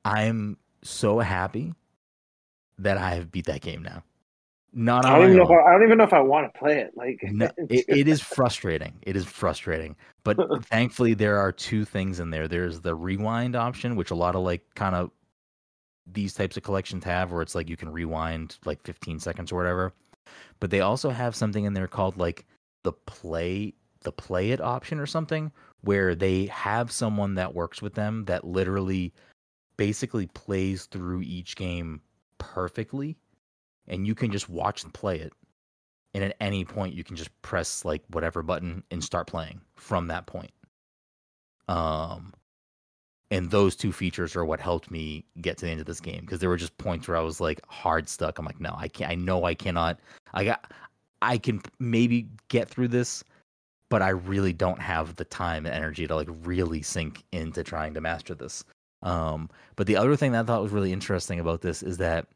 I'm 0.04 0.56
so 0.82 1.18
happy 1.18 1.74
that 2.78 2.98
I 2.98 3.14
have 3.14 3.30
beat 3.30 3.46
that 3.46 3.60
game 3.60 3.82
now. 3.82 4.02
Not 4.72 5.06
I 5.06 5.18
don't 5.18 5.24
even 5.30 5.36
know. 5.38 5.44
If 5.44 5.50
I, 5.50 5.70
I 5.70 5.72
don't 5.72 5.84
even 5.84 5.98
know 5.98 6.04
if 6.04 6.12
I 6.12 6.20
want 6.20 6.52
to 6.52 6.58
play 6.58 6.80
it. 6.80 6.92
Like, 6.94 7.18
no, 7.22 7.48
it, 7.56 7.86
it 7.88 8.08
is 8.08 8.20
frustrating. 8.20 8.94
It 9.02 9.16
is 9.16 9.24
frustrating. 9.24 9.96
But 10.22 10.36
thankfully, 10.66 11.14
there 11.14 11.38
are 11.38 11.50
two 11.50 11.86
things 11.86 12.20
in 12.20 12.28
there. 12.28 12.46
There's 12.46 12.80
the 12.80 12.94
rewind 12.94 13.56
option, 13.56 13.96
which 13.96 14.10
a 14.10 14.14
lot 14.14 14.34
of 14.34 14.42
like 14.42 14.62
kind 14.74 14.94
of 14.94 15.10
these 16.06 16.34
types 16.34 16.58
of 16.58 16.62
collections 16.62 17.04
have, 17.04 17.32
where 17.32 17.40
it's 17.40 17.54
like 17.54 17.70
you 17.70 17.76
can 17.76 17.90
rewind 17.90 18.58
like 18.66 18.82
15 18.82 19.18
seconds 19.18 19.50
or 19.50 19.56
whatever. 19.56 19.94
But 20.60 20.70
they 20.70 20.80
also 20.80 21.08
have 21.08 21.34
something 21.34 21.64
in 21.64 21.72
there 21.72 21.88
called 21.88 22.18
like 22.18 22.44
the 22.82 22.92
play 22.92 23.74
the 24.02 24.12
play 24.12 24.50
it 24.50 24.60
option 24.60 25.00
or 25.00 25.06
something, 25.06 25.50
where 25.80 26.14
they 26.14 26.46
have 26.46 26.92
someone 26.92 27.34
that 27.36 27.54
works 27.54 27.80
with 27.80 27.94
them 27.94 28.24
that 28.26 28.44
literally 28.44 29.14
basically 29.78 30.26
plays 30.28 30.84
through 30.84 31.22
each 31.22 31.56
game 31.56 32.02
perfectly 32.38 33.16
and 33.88 34.06
you 34.06 34.14
can 34.14 34.30
just 34.30 34.48
watch 34.48 34.84
and 34.84 34.92
play 34.92 35.18
it 35.18 35.32
and 36.14 36.24
at 36.24 36.36
any 36.40 36.64
point 36.64 36.94
you 36.94 37.04
can 37.04 37.16
just 37.16 37.30
press 37.42 37.84
like 37.84 38.02
whatever 38.10 38.42
button 38.42 38.82
and 38.90 39.02
start 39.02 39.26
playing 39.26 39.60
from 39.76 40.08
that 40.08 40.26
point 40.26 40.52
um 41.68 42.32
and 43.30 43.50
those 43.50 43.74
two 43.74 43.92
features 43.92 44.36
are 44.36 44.44
what 44.44 44.60
helped 44.60 44.90
me 44.90 45.24
get 45.40 45.58
to 45.58 45.64
the 45.64 45.70
end 45.70 45.80
of 45.80 45.86
this 45.86 46.00
game 46.00 46.20
because 46.20 46.38
there 46.38 46.48
were 46.48 46.56
just 46.56 46.76
points 46.78 47.08
where 47.08 47.16
I 47.16 47.20
was 47.20 47.40
like 47.40 47.60
hard 47.66 48.08
stuck. 48.08 48.38
I'm 48.38 48.44
like, 48.44 48.60
no, 48.60 48.74
I 48.76 48.88
can't. 48.88 49.10
I 49.10 49.14
know 49.14 49.44
I 49.44 49.54
cannot. 49.54 49.98
I 50.34 50.44
got. 50.44 50.72
I 51.22 51.38
can 51.38 51.60
maybe 51.78 52.28
get 52.48 52.68
through 52.68 52.88
this, 52.88 53.24
but 53.88 54.02
I 54.02 54.10
really 54.10 54.52
don't 54.52 54.80
have 54.80 55.16
the 55.16 55.24
time 55.24 55.66
and 55.66 55.74
energy 55.74 56.06
to 56.06 56.14
like 56.14 56.28
really 56.44 56.82
sink 56.82 57.24
into 57.32 57.64
trying 57.64 57.94
to 57.94 58.00
master 58.00 58.34
this. 58.34 58.64
Um, 59.06 59.48
but 59.76 59.86
the 59.86 59.96
other 59.96 60.16
thing 60.16 60.32
that 60.32 60.40
I 60.40 60.46
thought 60.46 60.62
was 60.62 60.72
really 60.72 60.92
interesting 60.92 61.38
about 61.38 61.60
this 61.60 61.80
is 61.82 61.98
that 61.98 62.26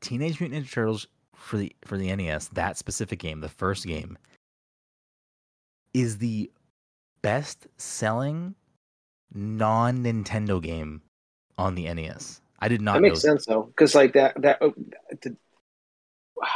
Teenage 0.00 0.40
Mutant 0.40 0.66
Ninja 0.66 0.72
Turtles 0.72 1.06
for 1.36 1.58
the 1.58 1.74
for 1.84 1.96
the 1.96 2.14
NES, 2.14 2.48
that 2.48 2.76
specific 2.76 3.20
game, 3.20 3.40
the 3.40 3.48
first 3.48 3.86
game, 3.86 4.18
is 5.94 6.18
the 6.18 6.50
best 7.22 7.68
selling 7.76 8.56
non 9.32 10.02
Nintendo 10.02 10.60
game 10.60 11.02
on 11.56 11.76
the 11.76 11.92
NES. 11.94 12.40
I 12.58 12.66
did 12.66 12.80
not. 12.82 12.94
That 12.94 13.02
makes 13.02 13.20
sense 13.20 13.46
though, 13.46 13.62
because 13.62 13.94
like 13.94 14.12
that 14.14 14.42
that. 14.42 14.60
Uh, 14.60 14.70
the, 15.22 15.36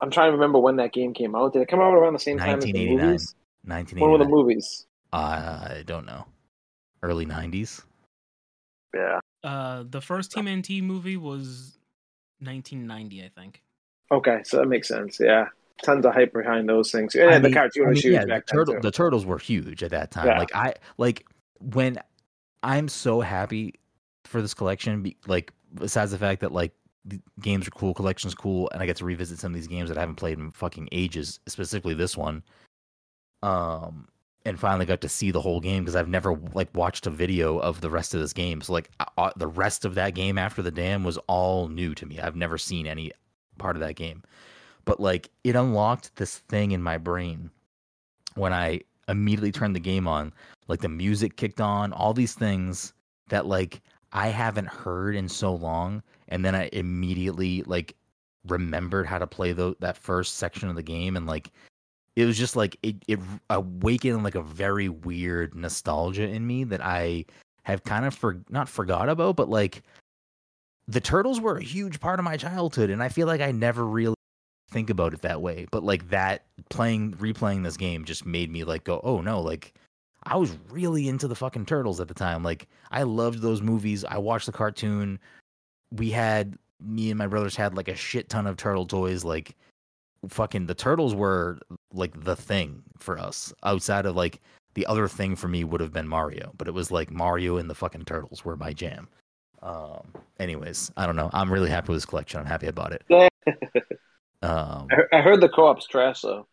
I'm 0.00 0.10
trying 0.10 0.28
to 0.28 0.32
remember 0.32 0.58
when 0.58 0.76
that 0.76 0.92
game 0.92 1.14
came 1.14 1.36
out. 1.36 1.52
Did 1.52 1.62
it 1.62 1.68
come 1.68 1.80
out 1.80 1.94
around 1.94 2.12
the 2.12 2.18
same 2.18 2.36
time 2.36 2.58
as 2.58 2.64
the 2.64 2.72
1989. 2.72 3.06
movies? 3.06 3.34
1989. 3.62 4.02
When 4.02 4.10
were 4.10 4.24
the 4.24 4.30
movies? 4.30 4.86
I 5.12 5.84
don't 5.86 6.04
know. 6.04 6.26
Early 7.02 7.24
90s. 7.24 7.82
Yeah. 8.94 9.20
Uh, 9.42 9.84
the 9.88 10.00
first 10.00 10.32
TMNT 10.32 10.82
movie 10.82 11.16
was 11.16 11.76
1990, 12.40 13.24
I 13.24 13.28
think. 13.40 13.62
Okay, 14.10 14.40
so 14.44 14.58
that 14.58 14.66
makes 14.66 14.88
sense. 14.88 15.18
Yeah, 15.20 15.48
tons 15.82 16.04
of 16.06 16.14
hype 16.14 16.32
behind 16.32 16.68
those 16.68 16.90
things. 16.92 17.14
Yeah, 17.14 17.26
I 17.26 17.38
the 17.38 17.44
mean- 17.44 17.54
cartoon 17.54 17.86
I 17.86 17.88
was 17.90 17.96
mean, 17.96 18.02
huge 18.02 18.14
yeah, 18.14 18.20
the, 18.22 18.26
then 18.26 18.42
turtle, 18.42 18.74
too. 18.74 18.80
the 18.80 18.90
turtles 18.90 19.26
were 19.26 19.38
huge 19.38 19.82
at 19.82 19.90
that 19.90 20.10
time. 20.10 20.26
Yeah. 20.26 20.38
Like 20.38 20.54
I 20.54 20.74
like 20.98 21.26
when 21.60 21.98
I'm 22.62 22.88
so 22.88 23.20
happy 23.20 23.74
for 24.24 24.40
this 24.40 24.54
collection. 24.54 25.12
Like 25.26 25.52
besides 25.74 26.10
the 26.12 26.18
fact 26.18 26.40
that 26.42 26.52
like 26.52 26.72
the 27.04 27.20
games 27.40 27.66
are 27.66 27.70
cool, 27.72 27.92
collection's 27.94 28.34
cool, 28.34 28.70
and 28.72 28.82
I 28.82 28.86
get 28.86 28.96
to 28.96 29.04
revisit 29.04 29.38
some 29.38 29.52
of 29.52 29.56
these 29.56 29.66
games 29.66 29.88
that 29.88 29.98
I 29.98 30.00
haven't 30.00 30.16
played 30.16 30.38
in 30.38 30.50
fucking 30.52 30.88
ages. 30.92 31.40
Specifically 31.46 31.94
this 31.94 32.16
one. 32.16 32.42
Um, 33.42 34.08
and 34.44 34.60
finally 34.60 34.84
got 34.84 35.00
to 35.00 35.08
see 35.08 35.30
the 35.30 35.40
whole 35.40 35.60
game 35.60 35.82
because 35.82 35.96
I've 35.96 36.08
never 36.08 36.38
like 36.52 36.68
watched 36.74 37.06
a 37.06 37.10
video 37.10 37.58
of 37.58 37.80
the 37.80 37.90
rest 37.90 38.14
of 38.14 38.20
this 38.20 38.32
game. 38.32 38.60
So 38.60 38.72
like 38.72 38.90
uh, 39.00 39.04
uh, 39.16 39.30
the 39.36 39.46
rest 39.46 39.84
of 39.84 39.94
that 39.94 40.14
game 40.14 40.36
after 40.38 40.62
the 40.62 40.70
dam 40.70 41.04
was 41.04 41.18
all 41.26 41.68
new 41.68 41.94
to 41.94 42.06
me. 42.06 42.20
I've 42.20 42.36
never 42.36 42.58
seen 42.58 42.86
any 42.86 43.12
part 43.58 43.76
of 43.76 43.80
that 43.80 43.96
game, 43.96 44.22
but 44.84 45.00
like 45.00 45.30
it 45.44 45.56
unlocked 45.56 46.14
this 46.16 46.38
thing 46.38 46.72
in 46.72 46.82
my 46.82 46.98
brain 46.98 47.50
when 48.34 48.52
I 48.52 48.80
immediately 49.08 49.52
turned 49.52 49.76
the 49.76 49.80
game 49.80 50.06
on. 50.06 50.32
Like 50.68 50.80
the 50.80 50.88
music 50.88 51.36
kicked 51.36 51.60
on, 51.60 51.92
all 51.92 52.14
these 52.14 52.34
things 52.34 52.92
that 53.28 53.46
like 53.46 53.82
I 54.12 54.28
haven't 54.28 54.68
heard 54.68 55.16
in 55.16 55.28
so 55.28 55.54
long, 55.54 56.02
and 56.28 56.44
then 56.44 56.54
I 56.54 56.68
immediately 56.72 57.62
like 57.62 57.96
remembered 58.46 59.06
how 59.06 59.18
to 59.18 59.26
play 59.26 59.52
the, 59.52 59.74
that 59.80 59.96
first 59.96 60.36
section 60.36 60.68
of 60.68 60.76
the 60.76 60.82
game 60.82 61.16
and 61.16 61.26
like 61.26 61.50
it 62.16 62.24
was 62.26 62.38
just 62.38 62.56
like 62.56 62.76
it 62.82 62.96
it 63.08 63.18
awakened 63.50 64.22
like 64.22 64.34
a 64.34 64.42
very 64.42 64.88
weird 64.88 65.54
nostalgia 65.54 66.28
in 66.28 66.46
me 66.46 66.64
that 66.64 66.80
I 66.80 67.24
have 67.64 67.82
kind 67.84 68.04
of 68.04 68.14
for 68.14 68.40
not 68.50 68.68
forgot 68.68 69.08
about, 69.08 69.36
but 69.36 69.48
like 69.48 69.82
the 70.86 71.00
turtles 71.00 71.40
were 71.40 71.56
a 71.56 71.64
huge 71.64 72.00
part 72.00 72.18
of 72.18 72.24
my 72.24 72.36
childhood, 72.36 72.90
and 72.90 73.02
I 73.02 73.08
feel 73.08 73.26
like 73.26 73.40
I 73.40 73.50
never 73.52 73.84
really 73.84 74.14
think 74.70 74.90
about 74.90 75.14
it 75.14 75.22
that 75.22 75.42
way. 75.42 75.66
But 75.70 75.82
like 75.82 76.10
that 76.10 76.44
playing 76.70 77.14
replaying 77.14 77.64
this 77.64 77.76
game 77.76 78.04
just 78.04 78.26
made 78.26 78.50
me 78.50 78.64
like 78.64 78.84
go, 78.84 79.00
oh 79.02 79.20
no, 79.20 79.40
like 79.40 79.74
I 80.24 80.36
was 80.36 80.56
really 80.70 81.08
into 81.08 81.28
the 81.28 81.34
fucking 81.34 81.66
turtles 81.66 82.00
at 82.00 82.08
the 82.08 82.14
time. 82.14 82.42
Like 82.42 82.68
I 82.90 83.02
loved 83.02 83.40
those 83.40 83.60
movies. 83.60 84.04
I 84.04 84.18
watched 84.18 84.46
the 84.46 84.52
cartoon. 84.52 85.18
We 85.90 86.10
had 86.10 86.58
me 86.80 87.10
and 87.10 87.18
my 87.18 87.26
brothers 87.26 87.56
had 87.56 87.76
like 87.76 87.88
a 87.88 87.96
shit 87.96 88.28
ton 88.28 88.46
of 88.46 88.56
turtle 88.56 88.86
toys. 88.86 89.24
Like 89.24 89.56
fucking 90.28 90.66
the 90.66 90.74
turtles 90.74 91.14
were 91.14 91.58
like 91.92 92.24
the 92.24 92.36
thing 92.36 92.82
for 92.98 93.18
us 93.18 93.52
outside 93.62 94.06
of 94.06 94.16
like 94.16 94.40
the 94.74 94.86
other 94.86 95.08
thing 95.08 95.36
for 95.36 95.48
me 95.48 95.64
would 95.64 95.80
have 95.80 95.92
been 95.92 96.08
Mario, 96.08 96.52
but 96.56 96.68
it 96.68 96.74
was 96.74 96.90
like 96.90 97.10
Mario 97.10 97.56
and 97.56 97.70
the 97.70 97.74
fucking 97.74 98.04
turtles 98.04 98.44
were 98.44 98.56
my 98.56 98.72
jam. 98.72 99.08
Um 99.62 100.12
anyways, 100.38 100.90
I 100.96 101.06
don't 101.06 101.16
know. 101.16 101.30
I'm 101.32 101.52
really 101.52 101.70
happy 101.70 101.88
with 101.88 101.96
this 101.96 102.06
collection. 102.06 102.40
I'm 102.40 102.46
happy 102.46 102.66
about 102.66 102.92
it. 102.92 103.04
Um 104.42 104.88
I, 105.10 105.22
heard, 105.22 105.40
the 105.40 105.48
co-op's 105.48 105.86
trash 105.86 106.20
though. 106.20 106.46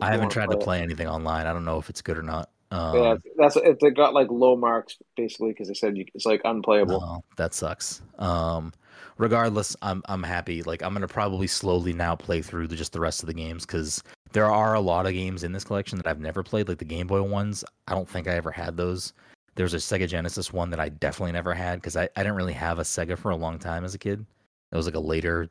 I 0.00 0.10
haven't 0.10 0.30
tried 0.30 0.50
to 0.50 0.56
it. 0.56 0.62
play 0.62 0.80
anything 0.80 1.06
online. 1.06 1.46
I 1.46 1.52
don't 1.52 1.66
know 1.66 1.78
if 1.78 1.90
it's 1.90 2.00
good 2.00 2.16
or 2.16 2.22
not. 2.22 2.48
Um 2.70 2.96
yeah, 2.96 3.14
that's 3.36 3.56
it. 3.56 3.76
They 3.78 3.90
got 3.90 4.14
like 4.14 4.28
low 4.30 4.56
marks 4.56 4.96
basically 5.18 5.50
because 5.50 5.68
they 5.68 5.74
said 5.74 5.98
you, 5.98 6.06
it's 6.14 6.24
like 6.24 6.40
unplayable. 6.46 6.98
No, 6.98 7.24
that 7.36 7.52
sucks. 7.52 8.00
Um, 8.18 8.72
regardless, 9.20 9.76
I'm 9.82 10.02
I'm 10.06 10.22
happy. 10.22 10.62
Like 10.62 10.82
I'm 10.82 10.92
gonna 10.92 11.06
probably 11.06 11.46
slowly 11.46 11.92
now 11.92 12.16
play 12.16 12.42
through 12.42 12.66
the, 12.68 12.76
just 12.76 12.92
the 12.92 13.00
rest 13.00 13.22
of 13.22 13.26
the 13.26 13.34
games 13.34 13.66
because 13.66 14.02
there 14.32 14.50
are 14.50 14.74
a 14.74 14.80
lot 14.80 15.06
of 15.06 15.12
games 15.12 15.44
in 15.44 15.52
this 15.52 15.64
collection 15.64 15.98
that 15.98 16.06
I've 16.06 16.20
never 16.20 16.42
played. 16.42 16.68
Like 16.68 16.78
the 16.78 16.84
Game 16.84 17.06
Boy 17.06 17.22
ones, 17.22 17.62
I 17.86 17.94
don't 17.94 18.08
think 18.08 18.26
I 18.26 18.34
ever 18.34 18.50
had 18.50 18.76
those. 18.76 19.12
There's 19.54 19.74
a 19.74 19.78
Sega 19.78 20.08
Genesis 20.08 20.52
one 20.52 20.70
that 20.70 20.80
I 20.80 20.88
definitely 20.88 21.32
never 21.32 21.52
had 21.52 21.80
because 21.80 21.96
I, 21.96 22.08
I 22.16 22.22
didn't 22.22 22.36
really 22.36 22.54
have 22.54 22.78
a 22.78 22.82
Sega 22.82 23.18
for 23.18 23.30
a 23.30 23.36
long 23.36 23.58
time 23.58 23.84
as 23.84 23.94
a 23.94 23.98
kid. 23.98 24.24
It 24.72 24.76
was 24.76 24.86
like 24.86 24.94
a 24.94 25.00
later 25.00 25.50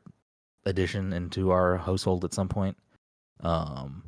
addition 0.66 1.12
into 1.12 1.50
our 1.50 1.76
household 1.76 2.24
at 2.24 2.34
some 2.34 2.48
point. 2.48 2.76
Um, 3.40 4.02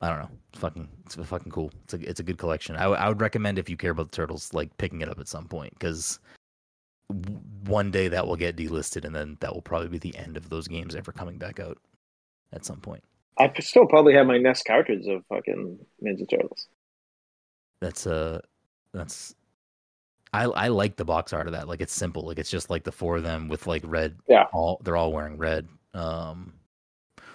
I 0.00 0.08
don't 0.08 0.18
know. 0.18 0.30
It's 0.50 0.60
fucking 0.60 0.88
it's 1.06 1.14
fucking 1.14 1.52
cool. 1.52 1.72
It's 1.84 1.94
a 1.94 2.00
it's 2.08 2.20
a 2.20 2.24
good 2.24 2.38
collection. 2.38 2.76
I, 2.76 2.82
w- 2.82 3.00
I 3.00 3.08
would 3.08 3.20
recommend 3.20 3.58
if 3.58 3.70
you 3.70 3.76
care 3.76 3.92
about 3.92 4.10
the 4.10 4.16
turtles, 4.16 4.52
like 4.52 4.76
picking 4.76 5.00
it 5.00 5.08
up 5.08 5.18
at 5.18 5.28
some 5.28 5.46
point 5.46 5.72
because 5.78 6.18
one 7.64 7.90
day 7.90 8.08
that 8.08 8.26
will 8.26 8.36
get 8.36 8.56
delisted, 8.56 9.04
and 9.04 9.14
then 9.14 9.36
that 9.40 9.54
will 9.54 9.62
probably 9.62 9.88
be 9.88 9.98
the 9.98 10.16
end 10.16 10.36
of 10.36 10.48
those 10.48 10.68
games 10.68 10.94
ever 10.94 11.12
coming 11.12 11.38
back 11.38 11.60
out 11.60 11.78
at 12.52 12.64
some 12.64 12.80
point. 12.80 13.02
I 13.38 13.50
still 13.60 13.86
probably 13.86 14.14
have 14.14 14.26
my 14.26 14.38
NES 14.38 14.62
cartridge 14.62 15.06
of 15.06 15.24
fucking 15.26 15.78
Ninja 16.04 16.28
Turtles. 16.28 16.68
That's 17.80 18.06
uh 18.06 18.40
that's 18.92 19.34
I 20.32 20.44
I 20.44 20.68
like 20.68 20.96
the 20.96 21.04
box 21.04 21.32
art 21.32 21.46
of 21.46 21.52
that. 21.52 21.68
Like 21.68 21.80
it's 21.80 21.92
simple. 21.92 22.26
Like 22.26 22.38
it's 22.38 22.50
just 22.50 22.70
like 22.70 22.84
the 22.84 22.92
four 22.92 23.16
of 23.16 23.22
them 23.22 23.48
with 23.48 23.66
like 23.66 23.82
red. 23.84 24.16
Yeah. 24.28 24.46
All 24.52 24.80
they're 24.84 24.96
all 24.96 25.12
wearing 25.12 25.38
red. 25.38 25.68
Um, 25.94 26.54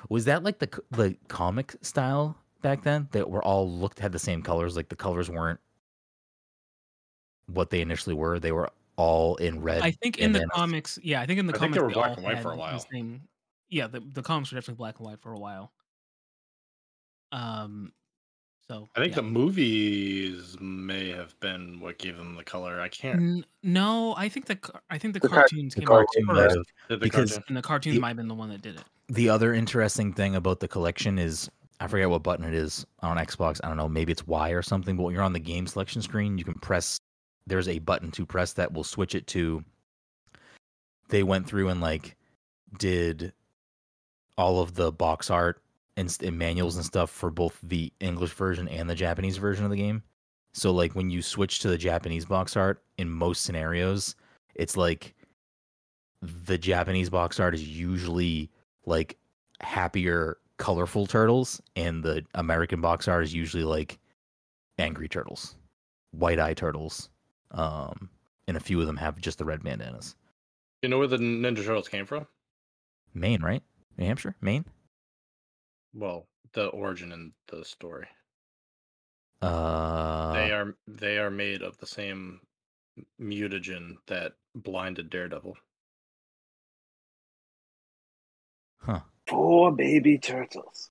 was 0.09 0.25
that 0.25 0.43
like 0.43 0.59
the 0.59 0.69
the 0.91 1.15
comic 1.27 1.75
style 1.81 2.37
back 2.61 2.83
then 2.83 3.07
that 3.11 3.29
were 3.29 3.43
all 3.43 3.69
looked 3.69 3.99
had 3.99 4.11
the 4.11 4.19
same 4.19 4.41
colors? 4.41 4.75
Like 4.75 4.89
the 4.89 4.95
colors 4.95 5.29
weren't 5.29 5.59
what 7.47 7.69
they 7.69 7.81
initially 7.81 8.15
were. 8.15 8.39
They 8.39 8.51
were 8.51 8.69
all 8.97 9.35
in 9.37 9.61
red. 9.61 9.81
I 9.81 9.91
think 9.91 10.17
in 10.17 10.33
the 10.33 10.39
then- 10.39 10.49
comics, 10.49 10.99
yeah, 11.01 11.21
I 11.21 11.25
think 11.25 11.39
in 11.39 11.47
the 11.47 11.53
I 11.55 11.59
think 11.59 11.75
comics 11.75 11.77
they 11.77 11.81
were 11.83 11.89
black 12.07 12.17
and 12.17 12.25
white 12.25 12.41
for 12.41 12.49
a 12.49 12.51
had 12.51 12.57
the 12.57 12.59
while. 12.59 12.79
same- 12.91 13.21
yeah, 13.69 13.87
the 13.87 13.99
the 14.01 14.21
comics 14.21 14.51
were 14.51 14.57
definitely 14.57 14.77
black 14.77 14.97
and 14.99 15.05
white 15.07 15.19
for 15.21 15.31
a 15.33 15.39
while. 15.39 15.71
Um, 17.31 17.91
so 18.69 18.87
I 18.95 18.99
think 18.99 19.11
yeah. 19.11 19.17
the 19.17 19.23
movies 19.23 20.57
may 20.59 21.09
have 21.11 21.37
been 21.39 21.79
what 21.79 21.97
gave 21.99 22.17
them 22.17 22.35
the 22.35 22.43
color. 22.43 22.79
I 22.81 22.89
can't. 22.89 23.19
N- 23.19 23.45
no, 23.63 24.13
I 24.17 24.29
think 24.29 24.45
the 24.45 24.57
I 24.89 24.97
think 24.97 25.13
the, 25.13 25.19
The 25.19 25.29
car- 25.29 25.39
cartoons 25.39 25.75
the 25.75 25.81
came 25.81 25.89
out 25.91 26.05
first, 26.27 26.55
have- 26.55 26.65
the 26.89 26.97
because- 26.97 27.31
cartoon? 27.31 27.43
and 27.49 27.57
the 27.57 27.61
cartoons 27.61 27.95
the- 27.95 28.01
might 28.01 28.09
have 28.09 28.17
been 28.17 28.27
the 28.27 28.35
one 28.35 28.49
that 28.49 28.61
did 28.61 28.75
it. 28.77 28.83
The 29.09 29.29
other 29.29 29.53
interesting 29.53 30.11
thing 30.13 30.35
about 30.35 30.59
the 30.59 30.67
collection 30.67 31.17
is 31.19 31.49
I 31.79 31.87
forget 31.87 32.09
what 32.09 32.23
button 32.23 32.43
it 32.45 32.53
is 32.53 32.85
on 33.01 33.17
Xbox. 33.17 33.61
I 33.63 33.67
don't 33.67 33.77
know, 33.77 33.87
maybe 33.87 34.11
it's 34.11 34.25
Y 34.25 34.49
or 34.49 34.61
something. 34.61 34.97
But 34.97 35.03
when 35.03 35.13
you're 35.13 35.23
on 35.23 35.33
the 35.33 35.39
game 35.39 35.67
selection 35.67 36.01
screen, 36.01 36.37
you 36.37 36.43
can 36.43 36.55
press. 36.55 36.99
There's 37.47 37.67
a 37.67 37.79
button 37.79 38.11
to 38.11 38.25
press 38.25 38.53
that 38.53 38.73
will 38.73 38.83
switch 38.83 39.15
it 39.15 39.25
to. 39.27 39.63
They 41.09 41.23
went 41.23 41.47
through 41.47 41.69
and 41.69 41.81
like 41.81 42.15
did 42.77 43.33
all 44.37 44.61
of 44.61 44.75
the 44.75 44.91
box 44.91 45.31
art 45.31 45.61
and, 45.95 46.15
and 46.21 46.37
manuals 46.37 46.75
and 46.75 46.85
stuff 46.85 47.09
for 47.09 47.31
both 47.31 47.57
the 47.63 47.91
English 47.99 48.33
version 48.33 48.67
and 48.67 48.89
the 48.89 48.95
Japanese 48.95 49.37
version 49.37 49.65
of 49.65 49.71
the 49.71 49.77
game. 49.77 50.03
So 50.53 50.71
like 50.71 50.93
when 50.93 51.09
you 51.09 51.21
switch 51.21 51.59
to 51.59 51.69
the 51.69 51.77
Japanese 51.77 52.25
box 52.25 52.55
art 52.55 52.83
in 52.97 53.09
most 53.09 53.43
scenarios, 53.43 54.15
it's 54.55 54.77
like 54.77 55.15
the 56.21 56.57
Japanese 56.57 57.09
box 57.09 57.39
art 57.39 57.55
is 57.55 57.67
usually 57.67 58.49
like 58.85 59.17
happier, 59.61 60.37
colorful 60.57 61.05
turtles, 61.05 61.61
and 61.75 62.03
the 62.03 62.25
American 62.35 62.81
box 62.81 63.07
art 63.07 63.23
is 63.23 63.33
usually 63.33 63.63
like 63.63 63.99
angry 64.79 65.07
turtles, 65.07 65.55
white 66.11 66.39
eye 66.39 66.53
turtles, 66.53 67.09
um, 67.51 68.09
and 68.47 68.57
a 68.57 68.61
few 68.61 68.79
of 68.79 68.87
them 68.87 68.97
have 68.97 69.19
just 69.19 69.37
the 69.37 69.45
red 69.45 69.63
bandanas. 69.63 70.15
You 70.81 70.89
know 70.89 70.99
where 70.99 71.07
the 71.07 71.17
Ninja 71.17 71.65
Turtles 71.65 71.87
came 71.89 72.05
from? 72.05 72.27
Maine, 73.13 73.41
right? 73.41 73.63
New 73.97 74.05
Hampshire, 74.05 74.35
Maine. 74.41 74.65
Well, 75.93 76.27
the 76.53 76.67
origin 76.67 77.11
and 77.11 77.31
the 77.47 77.65
story. 77.65 78.07
Uh, 79.41 80.33
they 80.33 80.51
are 80.51 80.75
they 80.87 81.17
are 81.19 81.29
made 81.29 81.61
of 81.61 81.77
the 81.77 81.85
same 81.85 82.39
mutagen 83.21 83.95
that 84.07 84.33
blinded 84.55 85.09
Daredevil. 85.09 85.55
huh? 88.79 89.01
Four 89.27 89.75
baby 89.75 90.17
turtles. 90.17 90.89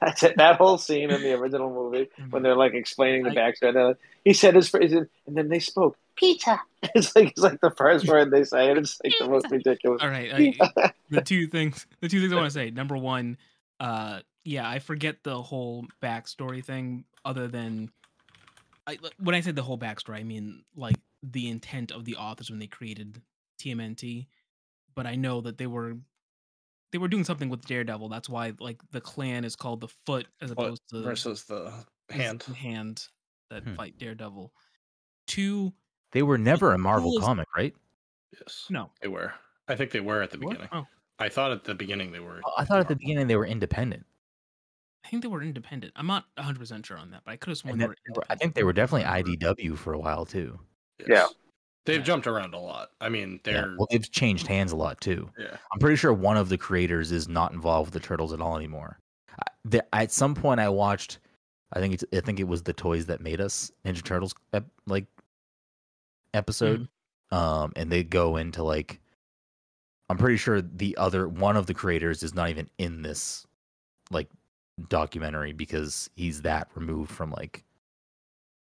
That's. 0.00 0.20
That 0.36 0.56
whole 0.56 0.78
scene 0.78 1.10
in 1.10 1.22
the 1.22 1.32
original 1.34 1.70
movie 1.72 2.08
when 2.30 2.42
they're 2.42 2.56
like 2.56 2.74
explaining 2.74 3.22
the 3.24 3.30
backstory. 3.30 3.74
like- 3.88 3.96
He 4.24 4.32
said 4.32 4.54
his 4.54 4.68
phrase, 4.68 4.92
and 4.92 5.08
then 5.26 5.48
they 5.48 5.58
spoke 5.60 5.96
pizza. 6.16 6.60
It's 6.94 7.16
like 7.16 7.28
it's 7.30 7.40
like 7.40 7.60
the 7.62 7.70
first 7.70 8.06
word 8.06 8.30
they 8.30 8.44
say, 8.44 8.68
and 8.70 8.78
it's 8.78 9.00
like 9.02 9.14
the 9.18 9.26
most 9.28 9.50
ridiculous. 9.50 10.02
All 10.02 10.08
right, 10.08 10.54
I, 10.60 10.92
the 11.10 11.22
two 11.22 11.46
things 11.46 11.86
the 12.00 12.08
two 12.08 12.20
things 12.20 12.32
I 12.32 12.36
want 12.36 12.46
to 12.46 12.50
say. 12.50 12.70
Number 12.70 12.96
one, 12.96 13.38
uh, 13.80 14.20
yeah, 14.44 14.68
I 14.68 14.78
forget 14.80 15.22
the 15.24 15.40
whole 15.40 15.86
backstory 16.02 16.62
thing. 16.62 17.04
Other 17.24 17.48
than, 17.48 17.90
I 18.86 18.98
when 19.18 19.34
I 19.34 19.40
say 19.40 19.52
the 19.52 19.62
whole 19.62 19.78
backstory, 19.78 20.16
I 20.18 20.24
mean 20.24 20.62
like 20.76 20.96
the 21.22 21.48
intent 21.48 21.90
of 21.90 22.04
the 22.04 22.16
authors 22.16 22.50
when 22.50 22.58
they 22.58 22.66
created 22.66 23.22
TMNT. 23.58 24.26
But 24.94 25.06
I 25.06 25.14
know 25.16 25.40
that 25.40 25.56
they 25.58 25.66
were 25.66 25.96
they 26.94 26.98
were 26.98 27.08
doing 27.08 27.24
something 27.24 27.48
with 27.48 27.64
Daredevil. 27.66 28.08
That's 28.08 28.28
why 28.28 28.52
like 28.60 28.80
the 28.92 29.00
clan 29.00 29.44
is 29.44 29.56
called 29.56 29.80
the 29.80 29.88
Foot 30.06 30.28
as 30.40 30.50
Foot 30.50 30.58
opposed 30.60 30.82
to 30.90 31.02
versus 31.02 31.42
the 31.42 31.72
hand. 32.08 32.44
the 32.46 32.54
hand 32.54 33.08
that 33.50 33.64
Hmm. 33.64 33.74
fight 33.74 33.98
Daredevil. 33.98 34.52
Two, 35.26 35.72
They 36.12 36.22
were 36.22 36.38
never 36.38 36.70
a 36.72 36.78
Marvel 36.78 37.10
coolest- 37.10 37.26
comic, 37.26 37.48
right? 37.56 37.74
Yes, 38.32 38.66
no, 38.70 38.92
they 39.02 39.08
were. 39.08 39.34
I 39.66 39.74
think 39.74 39.90
they 39.90 39.98
were 39.98 40.22
at 40.22 40.30
the 40.30 40.38
what? 40.38 40.50
beginning. 40.50 40.68
Oh, 40.72 40.86
I 41.18 41.28
thought 41.28 41.50
at 41.50 41.64
the 41.64 41.74
beginning 41.74 42.12
they 42.12 42.20
were. 42.20 42.40
Oh, 42.44 42.52
I 42.56 42.64
thought 42.64 42.78
at 42.78 42.86
the 42.86 42.94
beginning 42.94 43.26
they 43.26 43.34
were 43.36 43.44
independent. 43.46 44.06
I 45.04 45.08
think 45.08 45.22
they 45.22 45.28
were 45.28 45.42
independent. 45.42 45.94
I'm 45.96 46.06
not 46.06 46.26
100 46.36 46.60
percent 46.60 46.86
sure 46.86 46.96
on 46.96 47.10
that, 47.10 47.22
but 47.24 47.32
I 47.32 47.36
could 47.38 47.48
have 47.48 47.58
sworn 47.58 47.78
they 47.78 47.86
that- 47.86 47.88
were. 47.88 47.96
they 48.06 48.12
were- 48.16 48.24
I 48.30 48.36
think 48.36 48.54
they 48.54 48.62
were 48.62 48.72
definitely 48.72 49.06
IDW 49.08 49.76
for 49.76 49.92
a 49.94 49.98
while 49.98 50.24
too. 50.26 50.60
Yeah. 51.08 51.26
They've 51.86 51.98
Yeah. 51.98 52.04
jumped 52.04 52.26
around 52.26 52.54
a 52.54 52.58
lot. 52.58 52.92
I 53.00 53.08
mean, 53.08 53.40
they're 53.44 53.74
Well, 53.78 53.86
they've 53.90 54.10
changed 54.10 54.46
hands 54.46 54.72
a 54.72 54.76
lot 54.76 55.00
too. 55.00 55.30
yeah. 55.38 55.56
I'm 55.72 55.78
pretty 55.78 55.96
sure 55.96 56.12
one 56.12 56.36
of 56.36 56.48
the 56.48 56.56
creators 56.58 57.12
is 57.12 57.28
not 57.28 57.52
involved 57.52 57.92
with 57.92 58.02
the 58.02 58.06
turtles 58.06 58.32
at 58.32 58.40
all 58.40 58.56
anymore. 58.56 58.98
I, 59.38 59.44
the, 59.64 59.94
at 59.94 60.10
some 60.12 60.34
point, 60.34 60.60
I 60.60 60.68
watched. 60.68 61.18
I 61.72 61.80
think 61.80 61.94
it's. 61.94 62.04
I 62.12 62.20
think 62.20 62.38
it 62.40 62.44
was 62.48 62.62
the 62.62 62.72
toys 62.72 63.06
that 63.06 63.20
made 63.20 63.40
us 63.40 63.72
Ninja 63.84 64.02
Turtles 64.02 64.34
ep, 64.52 64.64
like 64.86 65.06
episode. 66.32 66.88
Um, 67.30 67.72
and 67.76 67.90
they 67.90 68.04
go 68.04 68.36
into 68.36 68.62
like. 68.62 69.00
I'm 70.10 70.18
pretty 70.18 70.36
sure 70.36 70.60
the 70.62 70.96
other 70.98 71.26
one 71.28 71.56
of 71.56 71.66
the 71.66 71.74
creators 71.74 72.22
is 72.22 72.34
not 72.34 72.50
even 72.50 72.68
in 72.76 73.00
this, 73.00 73.46
like, 74.10 74.28
documentary 74.90 75.52
because 75.54 76.10
he's 76.14 76.42
that 76.42 76.68
removed 76.74 77.10
from 77.10 77.30
like. 77.32 77.64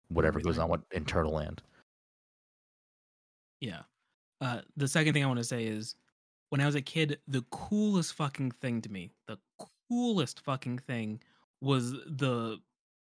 Whatever 0.08 0.40
goes 0.40 0.58
on 0.58 0.68
what 0.68 0.80
in 0.92 1.04
Turtle 1.04 1.32
Land. 1.32 1.62
Yeah. 3.60 3.80
Uh, 4.40 4.60
the 4.76 4.88
second 4.88 5.12
thing 5.14 5.24
I 5.24 5.26
want 5.26 5.38
to 5.38 5.44
say 5.44 5.64
is 5.64 5.94
when 6.50 6.60
I 6.60 6.66
was 6.66 6.74
a 6.74 6.82
kid, 6.82 7.18
the 7.26 7.44
coolest 7.50 8.14
fucking 8.14 8.50
thing 8.52 8.82
to 8.82 8.90
me, 8.92 9.10
the 9.26 9.38
coolest 9.88 10.40
fucking 10.40 10.78
thing 10.78 11.20
was 11.60 11.92
the 11.92 12.58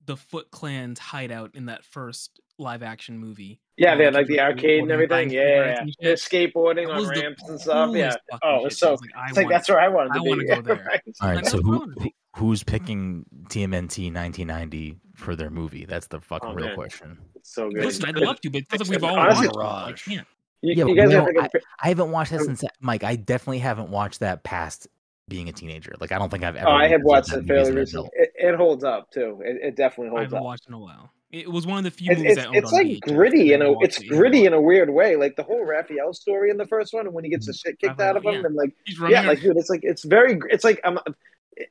the 0.06 0.16
Foot 0.16 0.50
Clan's 0.50 0.98
hideout 0.98 1.54
in 1.54 1.66
that 1.66 1.84
first 1.84 2.40
live 2.58 2.82
action 2.82 3.18
movie. 3.18 3.60
Yeah, 3.76 3.94
they 3.96 4.04
had 4.04 4.14
like 4.14 4.26
the 4.28 4.40
arcade 4.40 4.82
and 4.82 4.90
everything. 4.90 5.08
buying 5.28 5.30
Yeah, 5.30 5.42
yeah. 5.42 5.80
and 5.82 5.94
They're 6.00 6.16
shit. 6.16 6.52
skateboarding 6.54 6.86
That 6.86 6.92
on 6.94 7.00
was 7.00 7.08
ramps 7.10 7.48
and 7.48 7.60
stuff. 7.60 7.94
Yeah. 7.94 8.14
Oh, 8.42 8.60
shit. 8.60 8.66
it's 8.68 8.78
so. 8.78 8.88
I 8.88 8.90
was 8.92 9.00
like, 9.02 9.10
I 9.14 9.28
It's 9.28 9.36
like 9.36 9.44
want- 9.44 9.52
that's 9.54 9.68
where 9.68 9.80
I 9.80 9.88
wanted 9.88 10.12
I 10.12 10.14
to 10.16 10.22
be. 10.22 10.28
wanna 10.30 10.44
go 10.46 10.60
there. 10.62 10.84
right? 10.88 11.00
All 11.20 11.28
I 11.28 11.34
right, 11.34 11.44
know 11.44 11.50
so 11.50 11.58
who, 11.62 11.80
who 11.90 12.10
who's 12.36 12.62
picking 12.62 13.24
TMNT 13.48 14.12
1990 14.12 14.96
for 15.14 15.36
their 15.36 15.50
movie? 15.50 15.84
That's 15.84 16.06
the 16.06 16.20
fucking 16.20 16.50
Oh, 16.50 16.54
real 16.54 16.66
man. 16.66 16.74
question. 16.76 17.18
It's 17.36 17.52
so 17.54 17.70
good. 17.70 17.84
Listen, 17.84 18.04
I'd 18.06 18.16
love 18.18 18.40
to, 18.42 18.50
but 18.50 18.62
it 18.62 18.68
feels 18.68 18.88
like 18.88 18.90
we've 19.00 19.04
all 19.04 19.18
Honestly- 19.18 19.48
watched 19.52 20.06
it. 20.08 20.12
I 20.12 20.14
can't. 20.16 20.26
You, 20.62 20.74
Yeah, 20.74 20.84
you 20.86 20.94
guys 20.94 21.08
we 21.08 21.14
have 21.14 21.24
don't- 21.34 21.52
I 21.82 21.88
haven't 21.88 22.10
watched 22.10 22.32
that 22.32 22.40
Um, 22.40 22.46
since 22.46 22.64
Mike. 22.80 23.02
I 23.02 23.16
definitely 23.16 23.60
haven't 23.60 23.88
watched 23.90 24.20
that 24.20 24.42
past 24.44 24.88
being 25.26 25.48
a 25.48 25.52
teenager. 25.52 25.94
Like 26.00 26.12
I 26.12 26.18
don't 26.18 26.28
think 26.30 26.44
I've 26.44 26.56
ever. 26.56 26.68
Oh, 26.68 26.72
I 26.72 26.86
have 26.88 27.02
watched 27.02 27.30
that 27.30 27.40
it 27.40 27.46
fairly 27.46 27.72
recently. 27.72 28.10
It, 28.12 28.32
it 28.36 28.54
holds 28.56 28.84
up 28.84 29.10
too. 29.10 29.40
It, 29.44 29.56
it 29.68 29.76
definitely 29.76 30.10
holds 30.10 30.10
up. 30.10 30.10
I 30.10 30.18
holds 30.18 30.24
haven't 30.32 30.38
up. 30.38 30.44
watched 30.44 30.68
in 30.68 30.74
a 30.74 30.78
while. 30.78 31.10
It 31.32 31.48
was 31.50 31.64
one 31.64 31.78
of 31.78 31.84
the 31.84 31.92
few 31.92 32.10
It's, 32.10 32.18
movies 32.20 32.36
it's, 32.36 32.44
I 32.44 32.48
owned 32.48 32.56
it's 32.56 32.72
on 32.72 32.78
like 32.78 32.86
VHS, 32.88 33.14
gritty 33.14 33.52
and 33.54 33.62
in 33.62 33.68
I 33.68 33.70
a 33.70 33.72
watched 33.72 33.84
it's 33.86 34.00
it 34.02 34.08
gritty 34.08 34.44
in 34.46 34.52
a 34.52 34.60
weird 34.60 34.90
way. 34.90 35.14
Like 35.16 35.36
the 35.36 35.44
whole 35.44 35.64
Raphael 35.64 36.12
story 36.12 36.50
in 36.50 36.56
the 36.58 36.66
first 36.66 36.92
one, 36.92 37.06
and 37.06 37.14
when 37.14 37.22
he 37.24 37.30
gets 37.30 37.46
the 37.46 37.52
shit 37.54 37.78
kicked 37.78 37.92
Raphael, 37.98 38.08
out 38.10 38.16
of 38.16 38.24
him, 38.24 38.34
yeah. 38.34 38.46
and 38.46 38.54
like 38.56 38.72
He's 38.84 38.98
yeah, 39.08 39.22
like 39.22 39.40
dude, 39.40 39.56
it's 39.56 39.70
like 39.70 39.80
it's 39.84 40.04
very 40.04 40.38
it's 40.50 40.64
like 40.64 40.80
um, 40.84 40.98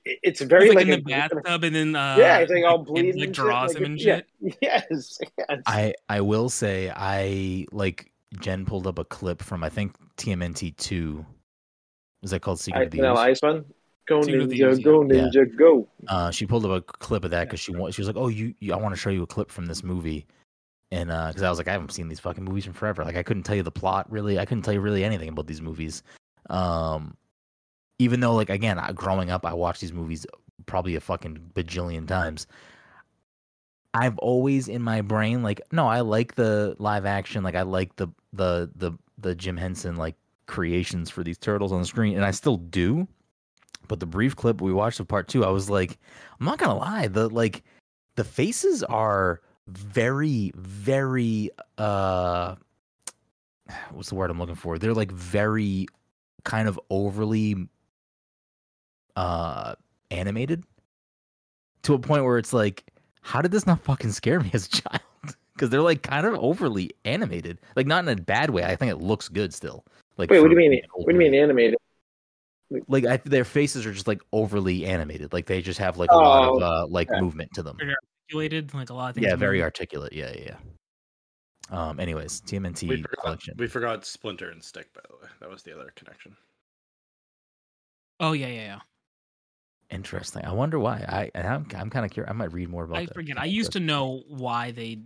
it- 0.05 0.19
it's 0.23 0.41
very 0.41 0.65
He's 0.67 0.75
like, 0.75 0.87
like, 0.87 0.97
in 0.99 1.03
the 1.03 1.13
a- 1.13 1.17
bathtub 1.17 1.63
and 1.63 1.75
then 1.75 1.95
uh, 1.95 2.15
yeah, 2.19 2.37
it's 2.39 2.51
like 2.51 2.63
all 2.65 2.77
and, 2.77 2.85
bleeding, 2.85 3.15
like 3.19 3.27
and 3.27 3.35
shit, 3.35 3.45
draws 3.45 3.73
like, 3.73 3.77
him 3.77 3.85
and 3.85 3.99
yeah. 4.01 4.21
Yes, 4.61 5.19
yes. 5.37 5.61
I 5.65 5.93
I 6.07 6.21
will 6.21 6.49
say 6.49 6.91
I 6.95 7.65
like 7.71 8.11
Jen 8.39 8.65
pulled 8.65 8.87
up 8.87 8.99
a 8.99 9.05
clip 9.05 9.41
from 9.41 9.63
I 9.63 9.69
think 9.69 9.95
TMNT 10.17 10.75
two. 10.77 11.25
Is 12.21 12.31
that 12.31 12.41
called 12.41 12.59
Secret 12.59 12.79
I, 12.81 12.83
of 12.83 12.91
the 12.91 12.97
Vanilla 12.97 13.21
Ooze? 13.21 13.27
Ice 13.37 13.41
one. 13.41 13.65
Go 14.07 14.21
Secret 14.23 14.41
of 14.41 14.49
the 14.49 14.59
ninja, 14.59 14.83
go 14.83 15.03
yeah. 15.03 15.21
ninja, 15.21 15.55
go. 15.57 15.87
Uh, 16.07 16.31
she 16.31 16.45
pulled 16.45 16.65
up 16.65 16.71
a 16.71 16.81
clip 16.81 17.23
of 17.23 17.31
that 17.31 17.45
because 17.45 17.59
she 17.59 17.71
wa- 17.71 17.91
she 17.91 18.01
was 18.01 18.07
like, 18.07 18.17
"Oh, 18.17 18.27
you, 18.27 18.53
you 18.59 18.73
I 18.73 18.75
want 18.75 18.93
to 18.95 18.99
show 18.99 19.11
you 19.11 19.21
a 19.23 19.27
clip 19.27 19.51
from 19.51 19.67
this 19.67 19.83
movie," 19.83 20.25
and 20.91 21.09
because 21.09 21.43
I 21.43 21.49
was 21.49 21.59
like, 21.59 21.67
I 21.67 21.71
haven't 21.73 21.91
seen 21.93 22.07
these 22.07 22.19
fucking 22.19 22.43
movies 22.43 22.65
in 22.65 22.73
forever. 22.73 23.05
Like 23.05 23.15
I 23.15 23.21
couldn't 23.23 23.43
tell 23.43 23.55
you 23.55 23.61
the 23.63 23.71
plot 23.71 24.11
really. 24.11 24.39
I 24.39 24.45
couldn't 24.45 24.63
tell 24.63 24.73
you 24.73 24.81
really 24.81 25.03
anything 25.03 25.29
about 25.29 25.45
these 25.47 25.61
movies. 25.61 26.01
Um, 26.49 27.15
even 27.99 28.21
though 28.21 28.33
like 28.33 28.49
again, 28.49 28.79
growing 28.95 29.29
up, 29.29 29.45
I 29.45 29.53
watched 29.53 29.81
these 29.81 29.93
movies 29.93 30.25
probably 30.65 30.95
a 30.95 31.01
fucking 31.01 31.51
bajillion 31.53 32.07
times. 32.07 32.47
I've 33.93 34.17
always 34.19 34.67
in 34.67 34.81
my 34.81 35.01
brain 35.01 35.43
like, 35.43 35.61
no, 35.71 35.87
I 35.87 36.01
like 36.01 36.35
the 36.35 36.75
live 36.79 37.05
action. 37.05 37.43
Like 37.43 37.55
I 37.55 37.63
like 37.63 37.95
the 37.97 38.07
the 38.33 38.71
the 38.75 38.93
the 39.17 39.35
Jim 39.35 39.57
Henson 39.57 39.97
like 39.97 40.15
creations 40.47 41.09
for 41.09 41.23
these 41.23 41.37
turtles 41.37 41.71
on 41.71 41.81
the 41.81 41.85
screen, 41.85 42.15
and 42.15 42.25
I 42.25 42.31
still 42.31 42.57
do. 42.57 43.07
But 43.87 43.99
the 43.99 44.05
brief 44.05 44.35
clip 44.35 44.61
we 44.61 44.71
watched 44.71 44.99
of 44.99 45.07
part 45.07 45.27
two, 45.27 45.43
I 45.43 45.49
was 45.49 45.69
like, 45.69 45.97
I'm 46.39 46.45
not 46.45 46.59
gonna 46.59 46.77
lie, 46.77 47.07
the 47.07 47.27
like 47.29 47.63
the 48.15 48.23
faces 48.23 48.83
are 48.83 49.41
very, 49.67 50.51
very 50.55 51.49
uh 51.77 52.55
what's 53.91 54.09
the 54.09 54.15
word 54.15 54.29
I'm 54.29 54.39
looking 54.39 54.55
for? 54.55 54.77
They're 54.77 54.93
like 54.93 55.11
very 55.11 55.87
kind 56.43 56.67
of 56.67 56.79
overly 56.89 57.67
uh 59.19 59.75
animated 60.11 60.63
to 61.83 61.93
a 61.93 61.99
point 61.99 62.23
where 62.23 62.37
it's 62.37 62.53
like, 62.53 62.83
how 63.21 63.41
did 63.41 63.51
this 63.51 63.65
not 63.67 63.79
fucking 63.81 64.11
scare 64.11 64.39
me 64.39 64.49
as 64.53 64.65
a 64.67 64.69
child? 64.81 65.01
Because 65.53 65.69
they're 65.69 65.81
like 65.81 66.01
kind 66.03 66.25
of 66.25 66.35
overly 66.35 66.91
animated, 67.05 67.59
like 67.75 67.85
not 67.87 68.03
in 68.03 68.09
a 68.09 68.21
bad 68.21 68.49
way. 68.49 68.63
I 68.63 68.75
think 68.75 68.91
it 68.91 68.97
looks 68.97 69.27
good 69.29 69.53
still. 69.53 69.85
Like, 70.17 70.29
Wait, 70.31 70.39
what 70.41 70.49
do 70.49 70.53
you 70.61 70.69
mean? 70.69 70.81
What 70.93 71.07
do 71.07 71.13
you 71.13 71.19
mean 71.19 71.33
animated? 71.35 71.75
Like 72.87 73.05
I, 73.05 73.17
their 73.25 73.45
faces 73.45 73.85
are 73.85 73.91
just 73.93 74.07
like 74.07 74.21
overly 74.31 74.85
animated. 74.85 75.33
Like 75.33 75.47
they 75.47 75.61
just 75.61 75.79
have 75.79 75.97
like 75.97 76.11
a 76.11 76.15
lot 76.15 76.43
of 76.49 76.61
Oh, 76.61 76.65
uh, 76.65 76.87
like 76.87 77.09
okay. 77.11 77.19
movement 77.19 77.49
to 77.55 77.63
them. 77.63 77.75
Very 77.77 77.95
articulated, 78.27 78.73
like 78.73 78.89
a 78.89 78.93
lot 78.93 79.09
of 79.09 79.15
things. 79.15 79.27
Yeah, 79.27 79.35
very 79.35 79.57
move. 79.57 79.63
articulate. 79.63 80.13
Yeah, 80.13 80.31
yeah. 80.35 80.55
yeah. 81.71 81.89
Um. 81.89 81.99
Anyways, 81.99 82.41
TMNT 82.41 82.87
We 82.87 83.01
forgot, 83.01 83.23
collection. 83.23 83.55
we 83.57 83.67
forgot 83.67 84.05
Splinter 84.05 84.49
and 84.51 84.63
Stick, 84.63 84.93
by 84.93 85.01
the 85.09 85.15
way. 85.15 85.29
That 85.39 85.49
was 85.49 85.63
the 85.63 85.73
other 85.73 85.91
connection. 85.95 86.35
Oh 88.19 88.33
yeah, 88.33 88.47
yeah, 88.47 88.61
yeah. 88.63 88.79
Interesting. 89.89 90.45
I 90.45 90.51
wonder 90.51 90.77
why. 90.77 91.03
I 91.07 91.31
and 91.33 91.47
I'm 91.47 91.67
I'm 91.75 91.89
kind 91.89 92.05
of 92.05 92.11
curious. 92.11 92.29
I 92.29 92.33
might 92.33 92.53
read 92.53 92.69
more 92.69 92.83
about. 92.83 92.97
I 92.97 93.05
that. 93.05 93.13
forget. 93.13 93.39
I 93.39 93.45
used 93.45 93.71
to 93.71 93.79
know 93.79 94.23
why 94.27 94.71
they 94.71 94.99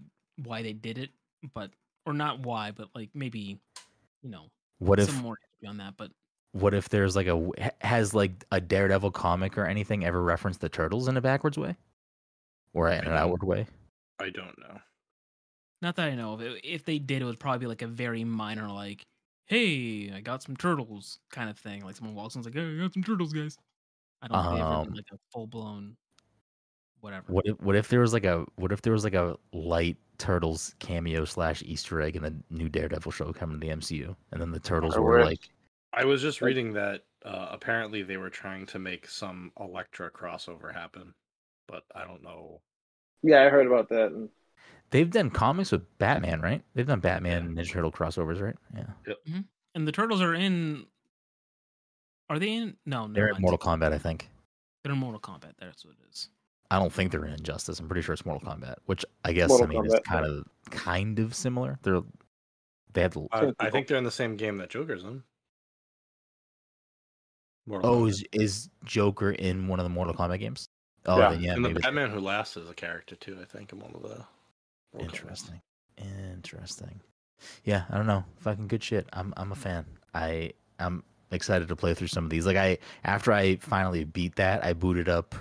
why 0.43 0.61
they 0.61 0.73
did 0.73 0.97
it, 0.97 1.11
but 1.53 1.71
or 2.05 2.13
not 2.13 2.41
why, 2.41 2.71
but 2.71 2.89
like 2.93 3.09
maybe 3.13 3.59
you 4.21 4.29
know 4.29 4.47
What 4.79 4.99
if 4.99 5.09
some 5.09 5.21
more 5.23 5.37
history 5.41 5.69
on 5.69 5.77
that. 5.77 5.93
But 5.95 6.11
what 6.51 6.73
if 6.73 6.89
there's 6.89 7.15
like 7.15 7.27
a 7.27 7.49
has 7.79 8.13
like 8.13 8.45
a 8.51 8.59
Daredevil 8.59 9.11
comic 9.11 9.57
or 9.57 9.65
anything 9.65 10.03
ever 10.03 10.21
referenced 10.21 10.59
the 10.59 10.69
turtles 10.69 11.07
in 11.07 11.15
a 11.15 11.21
backwards 11.21 11.57
way, 11.57 11.77
or 12.73 12.89
in 12.89 13.05
an 13.05 13.13
outward 13.13 13.43
way? 13.43 13.67
I 14.19 14.29
don't 14.29 14.57
know. 14.59 14.79
not 15.81 15.95
that 15.95 16.09
I 16.09 16.15
know 16.15 16.33
of. 16.33 16.41
If 16.41 16.85
they 16.85 16.99
did, 16.99 17.21
it 17.21 17.25
would 17.25 17.39
probably 17.39 17.59
be 17.59 17.67
like 17.67 17.81
a 17.81 17.87
very 17.87 18.23
minor, 18.23 18.67
like, 18.69 19.05
"Hey, 19.45 20.11
I 20.11 20.21
got 20.21 20.43
some 20.43 20.57
turtles" 20.57 21.19
kind 21.31 21.49
of 21.49 21.57
thing. 21.57 21.83
Like 21.85 21.95
someone 21.95 22.15
walks 22.15 22.35
in, 22.35 22.39
and 22.39 22.47
is 22.47 22.53
like, 22.53 22.61
"Hey, 22.61 22.75
I 22.75 22.81
got 22.81 22.93
some 22.93 23.03
turtles, 23.03 23.33
guys." 23.33 23.57
I 24.23 24.27
don't 24.27 24.43
think 24.43 24.55
they 24.55 24.61
ever 24.61 24.73
Um, 24.73 24.93
like 24.93 25.05
a 25.11 25.17
full 25.31 25.47
blown 25.47 25.95
whatever. 27.01 27.25
What 27.31 27.45
if 27.45 27.59
what 27.59 27.75
if 27.75 27.89
there 27.89 27.99
was 27.99 28.13
like 28.13 28.23
a 28.25 28.45
what 28.55 28.71
if 28.71 28.81
there 28.81 28.93
was 28.93 29.03
like 29.03 29.13
a 29.13 29.37
light 29.51 29.97
turtles 30.17 30.73
cameo 30.79 31.25
slash 31.25 31.61
Easter 31.63 32.01
egg 32.01 32.15
in 32.15 32.23
the 32.23 32.33
new 32.49 32.69
Daredevil 32.69 33.11
show 33.11 33.33
coming 33.33 33.59
to 33.59 33.65
the 33.67 33.73
MCU, 33.73 34.15
and 34.31 34.41
then 34.41 34.51
the 34.51 34.59
turtles 34.59 34.95
Or 34.95 35.01
were 35.01 35.09
worse. 35.17 35.25
like, 35.25 35.49
I 35.91 36.05
was 36.05 36.21
just 36.21 36.41
Like- 36.41 36.47
reading 36.47 36.73
that 36.73 37.01
uh, 37.25 37.49
apparently 37.51 38.03
they 38.03 38.17
were 38.17 38.29
trying 38.29 38.65
to 38.67 38.79
make 38.79 39.07
some 39.07 39.51
Elektra 39.59 40.09
crossover 40.11 40.73
happen, 40.73 41.13
but 41.67 41.83
I 41.95 42.05
don't 42.05 42.21
know. 42.23 42.61
Yeah, 43.21 43.43
I 43.43 43.49
heard 43.49 43.67
about 43.67 43.89
that. 43.89 44.11
And 44.11 44.29
they've 44.91 45.09
done 45.09 45.29
comics 45.29 45.71
with 45.71 45.97
Batman, 45.97 46.41
right? 46.41 46.63
They've 46.73 46.85
done 46.87 46.99
Batman 46.99 47.45
and 47.45 47.57
Ninja 47.57 47.71
Turtle 47.71 47.91
crossovers, 47.91 48.41
right? 48.41 48.55
Yeah, 48.75 49.13
and 49.75 49.87
the 49.87 49.91
turtles 49.91 50.21
are 50.21 50.33
in. 50.33 50.85
Are 52.29 52.39
they 52.39 52.53
in? 52.53 52.75
No, 52.85 53.07
they're 53.11 53.29
in. 53.29 53.41
Mortal 53.41 53.57
Kombat, 53.57 53.93
I 53.93 53.97
think. 53.97 54.29
They're 54.83 54.93
in 54.93 54.99
Mortal 54.99 55.19
Kombat. 55.19 55.53
That's 55.59 55.85
what 55.85 55.93
it 55.93 56.09
is. 56.11 56.29
I 56.71 56.79
don't 56.79 56.91
think 56.91 57.11
they're 57.11 57.25
in 57.25 57.33
Injustice. 57.33 57.79
I'm 57.79 57.87
pretty 57.87 58.01
sure 58.01 58.13
it's 58.13 58.25
Mortal 58.25 58.49
Kombat, 58.49 58.75
which 58.85 59.05
I 59.23 59.33
guess 59.33 59.49
Mortal 59.49 59.67
I 59.67 59.81
mean 59.81 59.85
is 59.85 59.99
kind 60.05 60.25
yeah. 60.25 60.31
of 60.31 60.45
kind 60.71 61.19
of 61.19 61.35
similar. 61.35 61.77
They're 61.83 62.01
they 62.93 63.01
have 63.01 63.13
the 63.13 63.27
I, 63.31 63.51
I 63.59 63.69
think 63.69 63.87
they're 63.87 63.97
in 63.97 64.03
the 64.03 64.11
same 64.11 64.35
game 64.37 64.57
that 64.57 64.69
Joker's 64.69 65.03
in. 65.03 65.23
Mortal 67.65 67.89
oh 67.89 68.01
Kombat. 68.03 68.09
is 68.09 68.23
is 68.33 68.69
Joker 68.85 69.31
in 69.31 69.67
one 69.67 69.79
of 69.79 69.83
the 69.83 69.89
Mortal 69.89 70.13
Kombat 70.13 70.39
games? 70.39 70.67
Oh, 71.05 71.19
Yeah. 71.19 71.29
then 71.31 71.41
yeah, 71.41 71.53
and 71.53 71.57
the 71.63 71.69
maybe 71.69 71.77
it's- 71.79 71.85
Batman 71.85 72.09
Who 72.11 72.19
Laughs 72.19 72.57
is 72.57 72.69
a 72.69 72.73
character 72.73 73.15
too. 73.15 73.37
I 73.41 73.45
think 73.45 73.71
in 73.73 73.79
one 73.79 73.91
of 73.93 74.01
the. 74.01 74.07
Mortal 74.07 74.27
Kombat. 74.95 75.01
Interesting. 75.01 75.61
Interesting. 75.97 76.99
Yeah, 77.65 77.83
I 77.89 77.97
don't 77.97 78.07
know. 78.07 78.23
Fucking 78.37 78.67
good 78.67 78.83
shit. 78.83 79.07
I'm 79.13 79.33
I'm 79.37 79.51
a 79.51 79.55
fan. 79.55 79.85
I 80.13 80.53
I'm 80.79 81.03
excited 81.33 81.67
to 81.67 81.75
play 81.75 81.93
through 81.93 82.07
some 82.07 82.23
of 82.23 82.29
these. 82.29 82.45
Like 82.45 82.57
I 82.57 82.77
after 83.03 83.31
I 83.33 83.57
finally 83.57 84.03
beat 84.05 84.35
that, 84.35 84.63
I 84.63 84.73
booted 84.73 85.09
up 85.09 85.35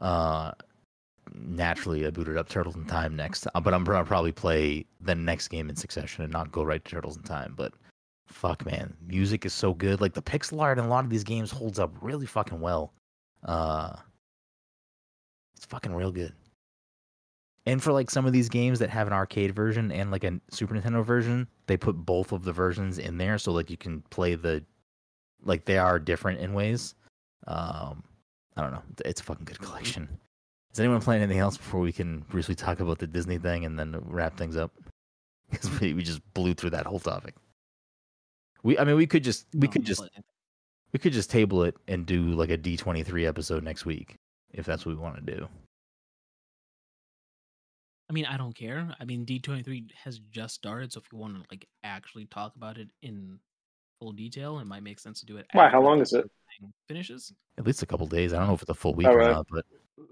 uh 0.00 0.52
naturally 1.34 2.06
I 2.06 2.10
booted 2.10 2.36
up 2.36 2.48
Turtles 2.48 2.76
in 2.76 2.84
Time 2.86 3.14
next. 3.16 3.46
uh, 3.54 3.60
But 3.60 3.74
I'm 3.74 3.84
gonna 3.84 4.04
probably 4.04 4.32
play 4.32 4.84
the 5.00 5.14
next 5.14 5.48
game 5.48 5.70
in 5.70 5.76
succession 5.76 6.24
and 6.24 6.32
not 6.32 6.52
go 6.52 6.62
right 6.62 6.84
to 6.84 6.90
Turtles 6.90 7.16
in 7.16 7.22
Time, 7.22 7.54
but 7.56 7.72
fuck 8.26 8.64
man, 8.66 8.94
music 9.06 9.44
is 9.44 9.52
so 9.52 9.74
good. 9.74 10.00
Like 10.00 10.14
the 10.14 10.22
pixel 10.22 10.60
art 10.60 10.78
in 10.78 10.84
a 10.84 10.88
lot 10.88 11.04
of 11.04 11.10
these 11.10 11.24
games 11.24 11.50
holds 11.50 11.78
up 11.78 11.94
really 12.00 12.26
fucking 12.26 12.60
well. 12.60 12.92
Uh 13.44 13.96
it's 15.56 15.66
fucking 15.66 15.94
real 15.94 16.10
good. 16.12 16.32
And 17.66 17.80
for 17.80 17.92
like 17.92 18.10
some 18.10 18.26
of 18.26 18.32
these 18.32 18.48
games 18.48 18.80
that 18.80 18.90
have 18.90 19.06
an 19.06 19.12
arcade 19.12 19.54
version 19.54 19.92
and 19.92 20.10
like 20.10 20.24
a 20.24 20.40
Super 20.50 20.74
Nintendo 20.74 21.04
version, 21.04 21.46
they 21.68 21.76
put 21.76 21.94
both 21.94 22.32
of 22.32 22.42
the 22.42 22.52
versions 22.52 22.98
in 22.98 23.18
there 23.18 23.38
so 23.38 23.52
like 23.52 23.70
you 23.70 23.76
can 23.76 24.02
play 24.10 24.34
the 24.34 24.64
like 25.44 25.64
they 25.64 25.78
are 25.78 25.98
different 25.98 26.40
in 26.40 26.54
ways. 26.54 26.94
Um 27.46 28.04
I 28.56 28.62
don't 28.62 28.72
know. 28.72 28.82
It's 29.04 29.20
a 29.20 29.24
fucking 29.24 29.44
good 29.44 29.60
collection. 29.60 30.08
Is 30.72 30.80
anyone 30.80 31.00
playing 31.00 31.22
anything 31.22 31.40
else 31.40 31.56
before 31.56 31.80
we 31.80 31.92
can 31.92 32.20
briefly 32.30 32.54
talk 32.54 32.80
about 32.80 32.98
the 32.98 33.06
Disney 33.06 33.38
thing 33.38 33.64
and 33.64 33.78
then 33.78 33.96
wrap 34.06 34.36
things 34.36 34.56
up? 34.56 34.72
Because 35.50 35.80
we, 35.80 35.92
we 35.92 36.02
just 36.02 36.22
blew 36.32 36.54
through 36.54 36.70
that 36.70 36.86
whole 36.86 36.98
topic. 36.98 37.34
We 38.62 38.78
I 38.78 38.84
mean 38.84 38.96
we 38.96 39.06
could 39.06 39.22
just 39.22 39.46
we 39.54 39.68
could 39.68 39.84
just 39.84 40.02
we 40.92 40.98
could 40.98 41.12
just 41.12 41.30
table 41.30 41.64
it 41.64 41.76
and 41.88 42.06
do 42.06 42.32
like 42.32 42.48
a 42.48 42.56
D 42.56 42.76
twenty 42.76 43.02
three 43.02 43.26
episode 43.26 43.62
next 43.62 43.84
week 43.84 44.16
if 44.52 44.64
that's 44.64 44.86
what 44.86 44.94
we 44.94 45.02
want 45.02 45.16
to 45.16 45.36
do. 45.36 45.48
I 48.08 48.12
mean, 48.12 48.26
I 48.26 48.36
don't 48.36 48.54
care. 48.54 48.94
I 49.00 49.04
mean, 49.04 49.24
D 49.24 49.38
twenty 49.38 49.62
three 49.62 49.86
has 50.04 50.18
just 50.30 50.54
started, 50.54 50.92
so 50.92 51.00
if 51.00 51.06
you 51.12 51.18
want 51.18 51.34
to 51.34 51.44
like 51.50 51.66
actually 51.82 52.26
talk 52.26 52.54
about 52.56 52.78
it 52.78 52.88
in 53.02 53.38
full 54.02 54.12
detail, 54.12 54.58
it 54.58 54.66
might 54.66 54.82
make 54.82 54.98
sense 54.98 55.20
to 55.20 55.26
do 55.26 55.36
it. 55.36 55.46
Why? 55.52 55.68
How 55.68 55.80
long 55.80 56.00
is 56.00 56.12
it? 56.12 56.28
Finishes. 56.88 57.32
At 57.58 57.66
least 57.66 57.82
a 57.82 57.86
couple 57.86 58.06
days. 58.06 58.32
I 58.32 58.38
don't 58.38 58.48
know 58.48 58.54
if 58.54 58.62
it's 58.62 58.70
a 58.70 58.74
full 58.74 58.94
week 58.94 59.06
Oh, 59.08 59.14
or 59.14 59.22
not, 59.22 59.46
but 59.50 59.64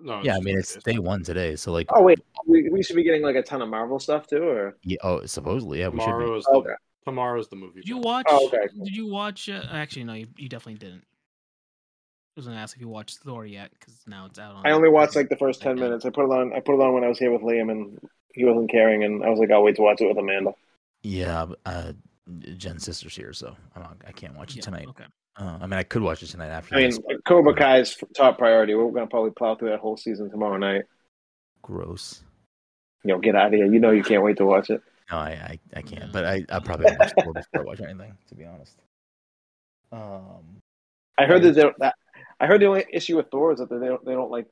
No, 0.03 0.23
yeah, 0.23 0.37
I 0.37 0.41
mean 0.41 0.59
it's 0.59 0.77
day 0.77 0.99
one 0.99 1.23
today, 1.25 1.57
so 1.57 1.73
like 1.73 1.89
Oh 1.93 2.03
wait, 2.03 2.21
we, 2.47 2.69
we 2.71 2.83
should 2.83 2.97
be 2.97 3.03
getting 3.03 3.23
like 3.23 3.37
a 3.37 3.43
ton 3.43 3.63
of 3.63 3.69
Marvel 3.69 3.99
stuff 3.99 4.27
too, 4.27 4.43
or 4.43 4.77
yeah, 4.85 4.99
oh 5.03 5.27
supposedly 5.27 5.81
yeah 5.81 5.89
we 5.89 6.01
should 6.01 6.19
be. 6.19 6.39
is 6.39 6.45
the, 6.45 6.51
okay. 6.51 6.75
tomorrow's 7.05 7.49
the 7.49 7.57
movie. 7.57 7.81
Did 7.81 7.89
you 7.89 7.99
watch? 7.99 8.27
Oh, 8.29 8.47
okay, 8.47 8.69
cool. 8.75 8.85
Did 8.85 8.97
you 8.97 9.09
watch? 9.09 9.49
Uh, 9.49 9.63
actually, 9.71 10.05
no, 10.05 10.15
you, 10.15 10.29
you 10.37 10.49
definitely 10.49 10.79
didn't. 10.79 11.05
I 12.37 12.37
was 12.37 12.47
gonna 12.47 12.59
ask 12.59 12.77
if 12.77 12.81
you 12.81 12.89
watched 12.89 13.19
Thor 13.19 13.45
yet, 13.45 13.71
because 13.73 13.95
now 14.07 14.27
it's 14.27 14.39
out 14.39 14.55
on. 14.55 14.67
I 14.67 14.71
only 14.71 14.89
watched 14.89 15.17
like 15.17 15.29
the 15.29 15.37
first 15.37 15.61
ten 15.63 15.73
Okay. 15.73 15.83
minutes. 15.83 16.05
I 16.05 16.11
put 16.11 16.25
it 16.25 16.31
on. 16.33 16.53
I 16.53 16.61
put 16.61 16.75
it 16.75 16.81
on 16.81 16.95
when 16.95 17.05
I 17.05 17.09
was 17.09 17.19
here 17.19 17.33
with 17.33 17.43
Liam, 17.43 17.71
and 17.71 17.99
he 18.35 18.45
wasn't 18.45 18.71
caring, 18.71 19.05
and 19.05 19.25
I 19.25 19.29
was 19.29 19.39
like, 19.39 19.51
I'll 19.51 19.63
wait 19.63 19.77
to 19.77 19.83
watch 19.83 20.01
it 20.01 20.09
with 20.09 20.19
Amanda. 20.19 20.53
Yeah, 21.03 21.47
uh, 21.65 21.93
Jen's 22.57 22.85
sister's 22.85 23.15
here, 23.17 23.33
so 23.33 23.57
I'm 23.75 23.83
not, 23.83 23.97
I 24.07 24.13
can't 24.13 24.37
watch 24.37 24.53
it 24.53 24.57
Yeah, 24.57 24.63
tonight. 24.63 24.87
Okay. 24.89 25.05
Uh, 25.39 25.59
I 25.61 25.67
mean, 25.67 25.75
I 25.79 25.83
could 25.85 26.03
watch 26.03 26.23
it 26.23 26.27
tonight 26.27 26.49
after. 26.49 26.75
I 26.75 26.79
mean, 26.79 26.91
this, 26.91 26.99
but 26.99 27.25
Cobra 27.25 27.55
Kai's 27.55 27.97
top 28.17 28.39
priority. 28.39 28.75
We're 28.75 28.91
gonna 28.91 29.07
probably 29.07 29.31
plow 29.31 29.55
through 29.55 29.71
that 29.71 29.81
whole 29.81 29.97
season 29.97 30.31
tomorrow 30.31 30.57
night. 30.57 30.83
gross. 31.63 32.23
You 33.05 33.13
know, 33.15 33.19
get 33.19 33.35
out 33.37 33.47
of 33.47 33.53
here. 33.55 33.65
You 33.67 33.79
know, 33.81 33.91
you 33.93 34.03
can't 34.03 34.23
wait 34.23 34.37
to 34.39 34.45
watch 34.45 34.69
it. 34.71 34.83
No, 35.11 35.17
I 35.19 35.31
I, 35.31 35.59
I 35.77 35.83
can't. 35.83 36.13
But 36.13 36.25
I 36.27 36.45
I 36.51 36.59
probably 36.59 36.87
won't 36.87 36.99
watch 36.99 37.13
Thor 37.25 37.33
before 37.33 37.61
I 37.61 37.65
watch 37.65 37.81
anything. 37.81 38.17
To 38.29 38.35
be 38.35 38.45
honest. 38.45 38.77
Um. 39.93 40.61
I 41.19 41.27
heard 41.27 41.43
that, 41.43 41.55
they- 41.55 41.73
that 41.79 41.95
I 42.39 42.47
heard 42.47 42.61
the 42.61 42.67
only 42.67 42.85
issue 42.93 43.17
with 43.17 43.31
Thor 43.31 43.53
is 43.53 43.59
that 43.59 43.71
they 43.71 43.87
don't 43.87 44.05
they 44.05 44.13
don't 44.13 44.31
like. 44.31 44.47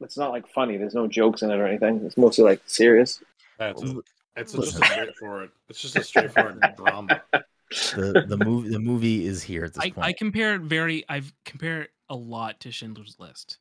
It's 0.00 0.18
not 0.18 0.30
like 0.30 0.48
funny. 0.48 0.76
There's 0.76 0.94
no 0.94 1.06
jokes 1.06 1.42
in 1.42 1.50
it 1.50 1.58
or 1.58 1.66
anything. 1.66 2.02
It's 2.04 2.16
mostly 2.16 2.44
like 2.44 2.60
serious. 2.66 3.22
That's 3.58 3.82
a, 3.82 4.00
it's 4.36 4.52
just 4.52 4.66
Listen. 4.66 4.82
a 4.82 4.86
straightforward. 4.86 5.50
It's 5.68 5.80
just 5.80 5.96
a 5.96 6.02
straightforward 6.04 6.60
drama. 6.76 7.22
The 7.70 8.24
the 8.28 8.36
movie 8.44 8.68
the 8.70 8.78
movie 8.78 9.26
is 9.26 9.42
here 9.42 9.64
at 9.64 9.74
this 9.74 9.82
I, 9.84 9.90
point. 9.90 10.06
I 10.06 10.12
compare 10.12 10.54
it 10.54 10.62
very. 10.62 11.04
I've 11.08 11.32
compared 11.44 11.84
it 11.84 11.90
a 12.08 12.14
lot 12.16 12.60
to 12.60 12.70
Schindler's 12.70 13.16
List. 13.18 13.58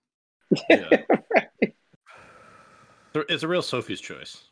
Yeah. 0.70 0.90
It's 3.30 3.44
a 3.44 3.48
real 3.48 3.62
Sophie's 3.62 4.02
choice. 4.02 4.44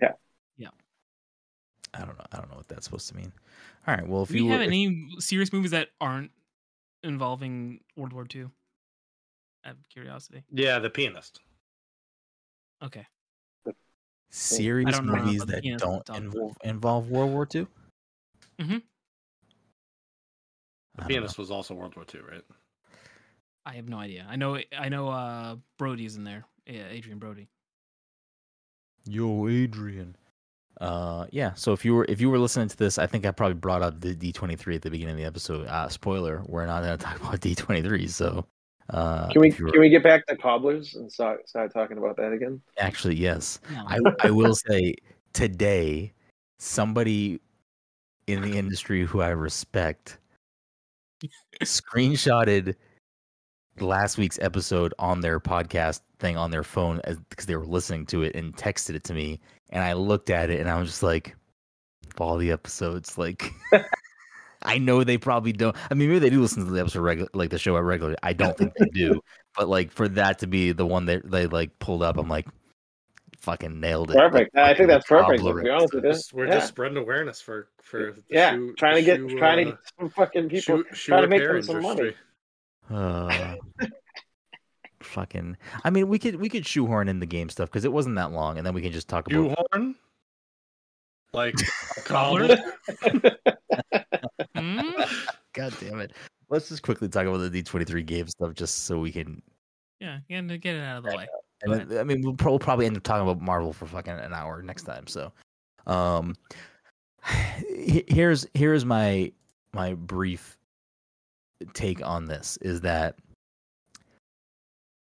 Yeah. 0.00 0.12
Yeah. 0.56 0.68
I 1.92 1.98
don't 2.00 2.16
know. 2.18 2.24
I 2.32 2.36
don't 2.38 2.50
know 2.50 2.56
what 2.56 2.68
that's 2.68 2.84
supposed 2.86 3.06
to 3.08 3.16
mean. 3.16 3.30
All 3.86 3.94
right. 3.94 4.08
Well, 4.08 4.22
if 4.22 4.30
Do 4.30 4.38
you 4.38 4.44
we 4.44 4.50
have 4.50 4.60
were, 4.60 4.64
if- 4.64 4.68
any 4.68 5.08
serious 5.18 5.52
movies 5.52 5.72
that 5.72 5.88
aren't 6.00 6.30
involving 7.02 7.80
World 7.96 8.14
War 8.14 8.26
II? 8.34 8.46
Out 9.66 9.72
of 9.72 9.88
curiosity. 9.90 10.42
Yeah, 10.50 10.78
the 10.78 10.88
pianist. 10.88 11.40
Okay. 12.82 13.06
Serious 14.30 14.96
don't 14.96 15.06
know 15.06 15.16
movies 15.16 15.42
about 15.42 15.48
that 15.48 15.62
pianist 15.62 15.84
to 15.84 16.02
don't 16.06 16.24
involve 16.24 16.56
involve 16.62 17.10
World 17.10 17.32
War 17.32 17.48
II. 17.52 17.66
Mm-hmm. 18.60 18.72
The 18.72 18.80
I 20.96 21.00
don't 21.00 21.08
pianist 21.08 21.38
was 21.38 21.50
also 21.50 21.74
World 21.74 21.96
War 21.96 22.04
II, 22.12 22.20
right? 22.30 22.44
I 23.64 23.74
have 23.74 23.88
no 23.88 23.98
idea. 23.98 24.26
I 24.28 24.36
know. 24.36 24.58
I 24.76 24.88
know. 24.88 25.08
Uh, 25.08 25.56
Brody's 25.78 26.16
in 26.16 26.24
there. 26.24 26.44
Yeah, 26.66 26.84
Adrien 26.90 27.18
Brody. 27.18 27.48
Yo, 29.06 29.48
Adrian. 29.48 30.16
Uh, 30.80 31.26
yeah. 31.30 31.54
So 31.54 31.72
if 31.72 31.84
you 31.84 31.94
were 31.94 32.06
if 32.08 32.20
you 32.20 32.30
were 32.30 32.38
listening 32.38 32.68
to 32.68 32.76
this, 32.76 32.98
I 32.98 33.06
think 33.06 33.26
I 33.26 33.30
probably 33.30 33.54
brought 33.54 33.82
up 33.82 34.00
the 34.00 34.14
D 34.14 34.32
twenty 34.32 34.56
three 34.56 34.76
at 34.76 34.82
the 34.82 34.90
beginning 34.90 35.12
of 35.12 35.18
the 35.18 35.24
episode. 35.24 35.66
Uh, 35.66 35.88
spoiler: 35.88 36.42
We're 36.46 36.66
not 36.66 36.82
going 36.82 36.96
to 36.96 37.04
talk 37.04 37.20
about 37.20 37.40
D 37.40 37.54
twenty 37.54 37.82
three. 37.82 38.06
So, 38.06 38.46
uh, 38.90 39.28
Can 39.28 39.40
we 39.42 39.48
if 39.48 39.58
you 39.58 39.66
were- 39.66 39.72
can 39.72 39.80
we 39.80 39.88
get 39.90 40.02
back 40.02 40.26
to 40.26 40.36
cobblers 40.36 40.94
and 40.94 41.10
start 41.12 41.48
start 41.48 41.72
talking 41.72 41.98
about 41.98 42.16
that 42.16 42.32
again? 42.32 42.60
actually 42.78 43.16
yes. 43.16 43.60
I 43.86 43.98
I 44.22 44.30
will 44.30 44.54
say 44.54 44.94
today 45.32 46.12
somebody 46.58 47.40
in 48.26 48.40
the 48.42 48.56
industry 48.58 49.04
who 49.04 49.20
I 49.20 49.28
respect 49.28 50.18
screenshotted 51.62 52.74
last 53.80 54.18
week's 54.18 54.38
episode 54.40 54.92
on 54.98 55.20
their 55.20 55.38
podcast 55.40 56.00
thing 56.18 56.36
on 56.36 56.50
their 56.50 56.62
phone 56.64 57.00
because 57.28 57.46
they 57.46 57.56
were 57.56 57.66
listening 57.66 58.06
to 58.06 58.22
it 58.22 58.34
and 58.34 58.56
texted 58.56 58.94
it 58.94 59.04
to 59.04 59.14
me. 59.14 59.40
And 59.70 59.82
I 59.84 59.92
looked 59.92 60.30
at 60.30 60.50
it 60.50 60.60
and 60.60 60.68
I 60.68 60.78
was 60.78 60.88
just 60.88 61.02
like, 61.02 61.36
all 62.18 62.36
the 62.36 62.50
episodes, 62.50 63.16
like. 63.18 63.52
I 64.62 64.78
know 64.78 65.04
they 65.04 65.18
probably 65.18 65.52
don't. 65.52 65.76
I 65.90 65.94
mean, 65.94 66.08
maybe 66.08 66.18
they 66.18 66.30
do 66.30 66.40
listen 66.40 66.64
to 66.64 66.70
the 66.70 66.80
episode 66.80 67.00
regular, 67.00 67.30
like 67.32 67.50
the 67.50 67.58
show 67.58 67.76
at 67.76 67.82
regularly. 67.84 68.16
I 68.22 68.32
don't 68.32 68.56
think 68.56 68.74
they 68.74 68.86
do. 68.86 69.20
but 69.56 69.68
like 69.68 69.92
for 69.92 70.08
that 70.08 70.40
to 70.40 70.46
be 70.46 70.72
the 70.72 70.86
one 70.86 71.06
that 71.06 71.30
they 71.30 71.46
like 71.46 71.78
pulled 71.78 72.02
up, 72.02 72.16
I'm 72.16 72.28
like, 72.28 72.46
fucking 73.40 73.80
nailed 73.80 74.10
it. 74.10 74.16
Perfect. 74.16 74.54
Like, 74.54 74.64
I 74.64 74.74
think 74.74 74.88
that's 74.88 75.06
perfect. 75.06 75.38
Pablo 75.38 75.56
To 75.56 75.62
be 75.62 75.70
honest 75.70 75.94
with 75.94 76.04
you. 76.04 76.10
Just- 76.10 76.32
we're 76.32 76.46
yeah. 76.46 76.54
just 76.54 76.68
spreading 76.68 76.98
awareness 76.98 77.40
for 77.40 77.68
for 77.82 78.12
the 78.12 78.22
yeah, 78.28 78.52
shoe, 78.52 78.74
trying 78.76 78.96
to 78.96 79.02
get 79.02 79.18
shoe, 79.18 79.38
trying 79.38 79.64
to 79.64 79.72
uh, 79.72 79.74
get 79.74 79.80
some 79.98 80.10
fucking 80.10 80.48
people 80.48 80.78
shoe, 80.78 80.84
shoe 80.92 81.12
trying 81.12 81.22
to 81.22 81.28
make 81.28 81.42
them 81.42 81.62
some 81.62 81.82
money. 81.82 82.00
industry. 82.00 82.16
Uh, 82.90 83.54
fucking. 85.00 85.56
I 85.84 85.90
mean, 85.90 86.08
we 86.08 86.18
could 86.18 86.36
we 86.36 86.48
could 86.48 86.66
shoehorn 86.66 87.08
in 87.08 87.20
the 87.20 87.26
game 87.26 87.48
stuff 87.48 87.68
because 87.70 87.84
it 87.84 87.92
wasn't 87.92 88.16
that 88.16 88.32
long, 88.32 88.58
and 88.58 88.66
then 88.66 88.74
we 88.74 88.82
can 88.82 88.92
just 88.92 89.08
talk 89.08 89.26
about. 89.26 89.56
Shoehorn, 89.72 89.94
like 91.32 91.54
a 91.96 92.00
Collar? 92.02 92.56
Collar. 94.60 95.06
Hmm? 95.06 95.14
God 95.54 95.74
damn 95.80 96.00
it! 96.00 96.12
Let's 96.48 96.68
just 96.68 96.82
quickly 96.82 97.08
talk 97.08 97.26
about 97.26 97.38
the 97.38 97.50
D 97.50 97.62
twenty 97.62 97.84
three 97.84 98.02
game 98.02 98.28
stuff, 98.28 98.54
just 98.54 98.84
so 98.84 98.98
we 98.98 99.12
can. 99.12 99.42
Yeah, 100.00 100.18
get 100.28 100.44
it, 100.50 100.58
get 100.60 100.76
it 100.76 100.82
out 100.82 100.98
of 100.98 101.04
the 101.04 101.16
way. 101.16 101.26
And 101.62 101.72
Go 101.72 101.84
then- 101.84 101.98
I 101.98 102.04
mean, 102.04 102.22
we'll 102.22 102.58
probably 102.58 102.86
end 102.86 102.96
up 102.96 103.02
talking 103.02 103.28
about 103.28 103.42
Marvel 103.42 103.72
for 103.72 103.86
fucking 103.86 104.12
an 104.12 104.32
hour 104.32 104.62
next 104.62 104.84
time. 104.84 105.06
So, 105.06 105.32
um, 105.86 106.34
here's 107.66 108.46
here's 108.54 108.84
my 108.84 109.32
my 109.72 109.94
brief 109.94 110.56
take 111.74 112.04
on 112.06 112.26
this 112.26 112.56
is 112.62 112.80
that 112.82 113.16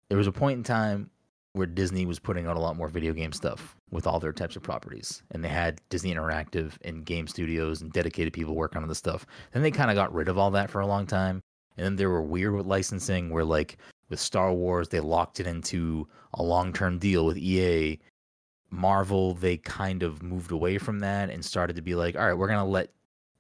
there 0.10 0.18
was 0.18 0.28
a 0.28 0.32
point 0.32 0.58
in 0.58 0.64
time 0.64 1.10
where 1.56 1.66
Disney 1.66 2.06
was 2.06 2.20
putting 2.20 2.48
out 2.48 2.58
a 2.58 2.60
lot 2.60 2.76
more 2.76 2.90
video 2.90 3.14
game 3.14 3.32
stuff 3.32 3.78
with 3.90 4.06
all 4.06 4.20
their 4.20 4.34
types 4.34 4.58
of 4.58 4.62
properties, 4.62 5.24
and 5.32 5.42
they 5.42 5.48
had 5.48 5.80
Disney 5.90 6.14
Interactive 6.14 6.74
and 6.84 7.06
game 7.06 7.28
studios 7.28 7.82
and 7.82 7.94
dedicated 7.94 8.34
people 8.34 8.56
working 8.56 8.82
on 8.82 8.90
the 8.90 8.96
stuff. 8.96 9.26
Then 9.54 9.64
they 9.64 9.72
kind 9.72 9.90
of 9.90 9.96
got 9.96 10.14
rid 10.14 10.28
of 10.28 10.38
all 10.38 10.52
that 10.52 10.70
for 10.70 10.82
a 10.82 10.88
long 10.88 11.08
time, 11.08 11.42
and 11.78 11.86
then 11.86 11.96
they 11.96 12.08
were 12.08 12.22
weird 12.22 12.54
with 12.54 12.66
licensing, 12.66 13.30
where 13.30 13.46
like 13.46 13.78
with 14.10 14.20
Star 14.20 14.52
Wars, 14.52 14.90
they 14.90 15.00
locked 15.00 15.40
it 15.40 15.48
into 15.48 16.06
a 16.34 16.44
long 16.44 16.74
term 16.74 17.00
deal 17.00 17.26
with 17.26 17.38
EA. 17.38 18.00
Marvel, 18.70 19.34
they 19.36 19.56
kind 19.56 20.04
of 20.04 20.22
moved 20.22 20.52
away 20.52 20.78
from 20.78 21.00
that 21.00 21.30
and 21.30 21.44
started 21.44 21.78
to 21.78 21.82
be 21.82 21.96
like, 21.96 22.18
all 22.18 22.28
right, 22.28 22.38
we're 22.38 22.50
gonna 22.50 22.66
let 22.66 22.90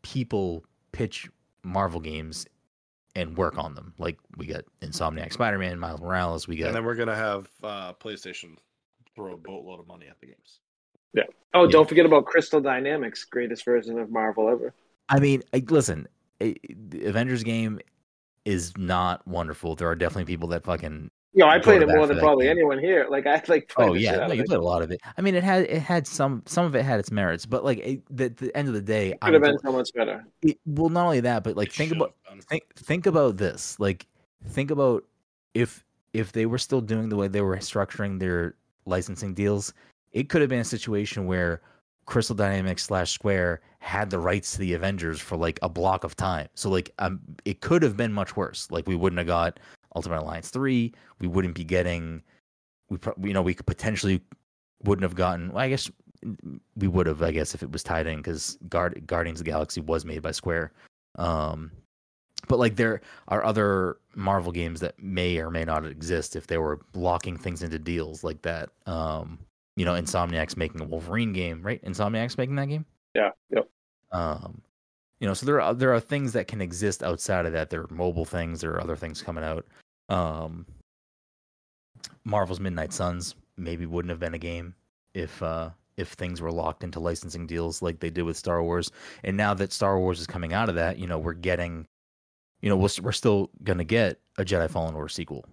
people 0.04 0.64
pitch 0.94 1.30
Marvel 1.64 2.00
games 2.00 2.46
and 3.16 3.38
work 3.38 3.58
on 3.58 3.76
them. 3.76 3.94
Like 3.98 4.18
we 4.38 4.46
got 4.46 4.66
Insomniac 4.82 5.34
Spider 5.34 5.58
Man, 5.58 5.80
Miles 5.80 6.02
Morales, 6.02 6.48
we 6.48 6.58
got 6.58 6.68
And 6.68 6.76
then 6.76 6.86
we're 6.86 6.96
gonna 6.96 7.16
have 7.16 7.50
uh, 7.64 7.94
PlayStation 7.94 8.58
throw 9.16 9.34
a 9.34 9.38
boatload 9.38 9.80
of 9.80 9.88
money 9.88 10.08
at 10.08 10.20
the 10.20 10.28
games. 10.28 10.60
Yeah. 11.14 11.24
Oh, 11.54 11.64
Yeah. 11.64 11.72
don't 11.72 11.88
forget 11.90 12.06
about 12.06 12.26
Crystal 12.26 12.60
Dynamics, 12.60 13.24
greatest 13.24 13.64
version 13.64 13.98
of 13.98 14.12
Marvel 14.12 14.50
ever. 14.50 14.74
I 15.08 15.20
mean, 15.20 15.44
I, 15.54 15.64
listen, 15.70 16.08
a, 16.42 16.56
the 16.70 17.06
Avengers 17.06 17.44
game 17.44 17.80
is 18.44 18.76
not 18.78 19.26
wonderful. 19.28 19.76
There 19.76 19.88
are 19.88 19.96
definitely 19.96 20.26
people 20.26 20.50
that 20.50 20.64
fucking 20.66 21.12
Yo, 21.36 21.46
I 21.48 21.60
played 21.60 21.82
it 21.82 21.90
more 21.90 22.08
than 22.08 22.18
probably 22.18 22.46
game. 22.46 22.58
anyone 22.58 22.80
here. 22.80 23.08
Like 23.10 23.28
I 23.28 23.42
like. 23.50 23.68
played 23.68 23.90
Oh 23.90 23.94
yeah, 23.94 24.26
no, 24.26 24.34
you 24.34 24.46
played 24.46 24.60
a 24.60 24.64
lot 24.64 24.82
of 24.82 24.90
it. 24.90 25.02
I 25.18 25.22
mean, 25.22 25.36
it 25.36 25.44
had 25.44 25.64
it 25.64 25.82
had 25.82 26.08
some 26.08 26.42
some 26.46 26.66
of 26.66 26.76
it 26.76 26.86
had 26.86 26.98
its 26.98 27.12
merits, 27.12 27.46
but 27.46 27.66
like 27.66 27.80
it, 27.80 28.02
the, 28.10 28.30
the 28.30 28.56
end 28.56 28.70
of 28.70 28.74
the 28.74 28.82
day, 28.82 29.10
it 29.10 29.20
Could 29.20 29.28
I'm 29.28 29.34
have 29.34 29.42
been 29.42 29.60
so 29.60 29.74
much 29.74 29.90
better. 29.94 30.26
it, 30.42 30.58
well, 30.66 30.90
not 30.90 31.06
only 31.06 31.20
that, 31.20 31.44
but 31.44 31.58
like 31.58 31.68
It 31.68 31.74
think 31.74 31.92
about 31.92 32.16
think 32.50 32.64
think 32.76 33.06
about 33.06 33.36
this. 33.36 33.78
Like 33.82 34.08
think 34.48 34.72
about 34.72 35.04
if 35.54 35.84
if 36.14 36.32
they 36.32 36.46
were 36.46 36.58
still 36.58 36.80
doing 36.80 37.10
the 37.10 37.18
way 37.18 37.28
they 37.28 37.42
were 37.42 37.58
structuring 37.58 38.18
their 38.18 38.56
licensing 38.86 39.34
deals, 39.34 39.74
it 40.14 40.30
could 40.30 40.40
have 40.40 40.50
been 40.50 40.60
a 40.60 40.64
situation 40.64 41.26
where 41.26 41.62
Crystal 42.06 42.36
Dynamics 42.36 42.86
slash 42.86 43.12
Square 43.12 43.60
had 43.80 44.10
the 44.10 44.20
rights 44.20 44.54
to 44.54 44.60
the 44.60 44.74
Avengers 44.74 45.20
for 45.20 45.36
like 45.36 45.60
a 45.62 45.68
block 45.68 46.06
of 46.06 46.16
time. 46.16 46.48
So 46.56 46.70
like 46.70 46.92
um 47.00 47.20
it 47.44 47.60
could 47.60 47.84
have 47.84 47.98
been 47.98 48.14
much 48.14 48.38
worse. 48.38 48.72
Like 48.72 48.88
we 48.88 48.96
wouldn't 48.96 49.18
have 49.18 49.28
got 49.28 49.60
Ultimate 49.96 50.22
Alliance 50.22 50.50
3, 50.50 50.94
we 51.20 51.28
wouldn't 51.28 51.56
be 51.56 51.64
getting 51.64 52.22
we 52.90 52.98
pro- 52.98 53.16
you 53.22 53.34
know 53.34 53.42
we 53.42 53.54
could 53.54 53.66
potentially 53.66 54.22
wouldn't 54.84 55.04
have 55.04 55.16
gotten 55.16 55.50
well, 55.50 55.64
I 55.64 55.70
guess 55.70 55.90
we 56.76 56.88
would 56.88 57.08
have 57.08 57.22
I 57.22 57.32
guess 57.32 57.56
if 57.56 57.64
it 57.64 57.72
was 57.72 57.84
tied 57.84 58.08
in 58.08 58.22
cuz 58.22 58.58
Guard- 58.70 59.06
Guardians 59.08 59.40
of 59.40 59.46
the 59.46 59.52
Galaxy 59.52 59.82
was 59.82 60.06
made 60.06 60.22
by 60.22 60.32
Square. 60.32 60.72
Um 61.18 61.72
but 62.48 62.60
like 62.60 62.76
there 62.76 63.02
are 63.28 63.44
other 63.44 63.98
Marvel 64.16 64.52
games 64.52 64.80
that 64.82 65.02
may 65.02 65.40
or 65.40 65.50
may 65.50 65.66
not 65.66 65.86
exist 65.86 66.36
if 66.36 66.48
they 66.48 66.58
were 66.58 66.80
blocking 66.92 67.38
things 67.38 67.64
into 67.64 67.80
deals 67.80 68.24
like 68.24 68.42
that. 68.44 68.70
Um, 68.86 69.40
you 69.76 69.86
know, 69.86 69.94
Insomniac's 69.94 70.56
making 70.56 70.82
a 70.82 70.86
Wolverine 70.86 71.34
game, 71.34 71.62
right? 71.64 71.84
Insomniac's 71.84 72.38
making 72.38 72.56
that 72.56 72.70
game. 72.70 72.86
Yeah. 73.14 73.32
Yep. 73.50 73.70
Um, 74.12 74.62
you 75.20 75.28
know, 75.28 75.34
so 75.34 75.46
there 75.46 75.60
are 75.60 75.74
there 75.74 75.94
are 75.94 76.00
things 76.00 76.34
that 76.34 76.48
can 76.48 76.62
exist 76.62 77.04
outside 77.04 77.46
of 77.46 77.54
that. 77.54 77.70
There 77.70 77.82
are 77.82 77.88
mobile 77.90 78.26
things. 78.26 78.62
There 78.62 78.72
are 78.74 78.82
other 78.82 78.96
things 78.96 79.22
coming 79.22 79.44
out. 79.44 79.66
Um, 80.10 80.66
Marvel's 82.24 82.60
Midnight 82.60 82.94
Suns 82.94 83.36
maybe 83.58 83.86
wouldn't 83.86 84.10
have 84.10 84.20
been 84.20 84.34
a 84.34 84.40
game 84.40 84.76
if 85.14 85.42
uh 85.42 85.70
if 85.98 86.10
things 86.10 86.42
were 86.42 86.52
locked 86.52 86.84
into 86.84 87.00
licensing 87.00 87.48
deals 87.48 87.82
like 87.82 88.00
they 88.00 88.10
did 88.10 88.24
with 88.24 88.36
Star 88.36 88.62
Wars. 88.62 88.92
And 89.24 89.38
now 89.38 89.54
that 89.54 89.72
Star 89.72 89.98
Wars 89.98 90.20
is 90.20 90.28
coming 90.28 90.52
out 90.52 90.68
of 90.68 90.76
that, 90.76 91.00
you 91.00 91.08
know, 91.08 91.18
we're 91.18 91.32
getting, 91.32 91.88
you 92.60 92.68
know, 92.68 92.76
we're, 92.76 92.90
we're 93.02 93.14
still 93.14 93.50
gonna 93.64 93.86
get 93.86 94.20
a 94.38 94.44
Jedi 94.44 94.70
Fallen 94.70 94.96
Order 94.96 95.08
sequel 95.08 95.46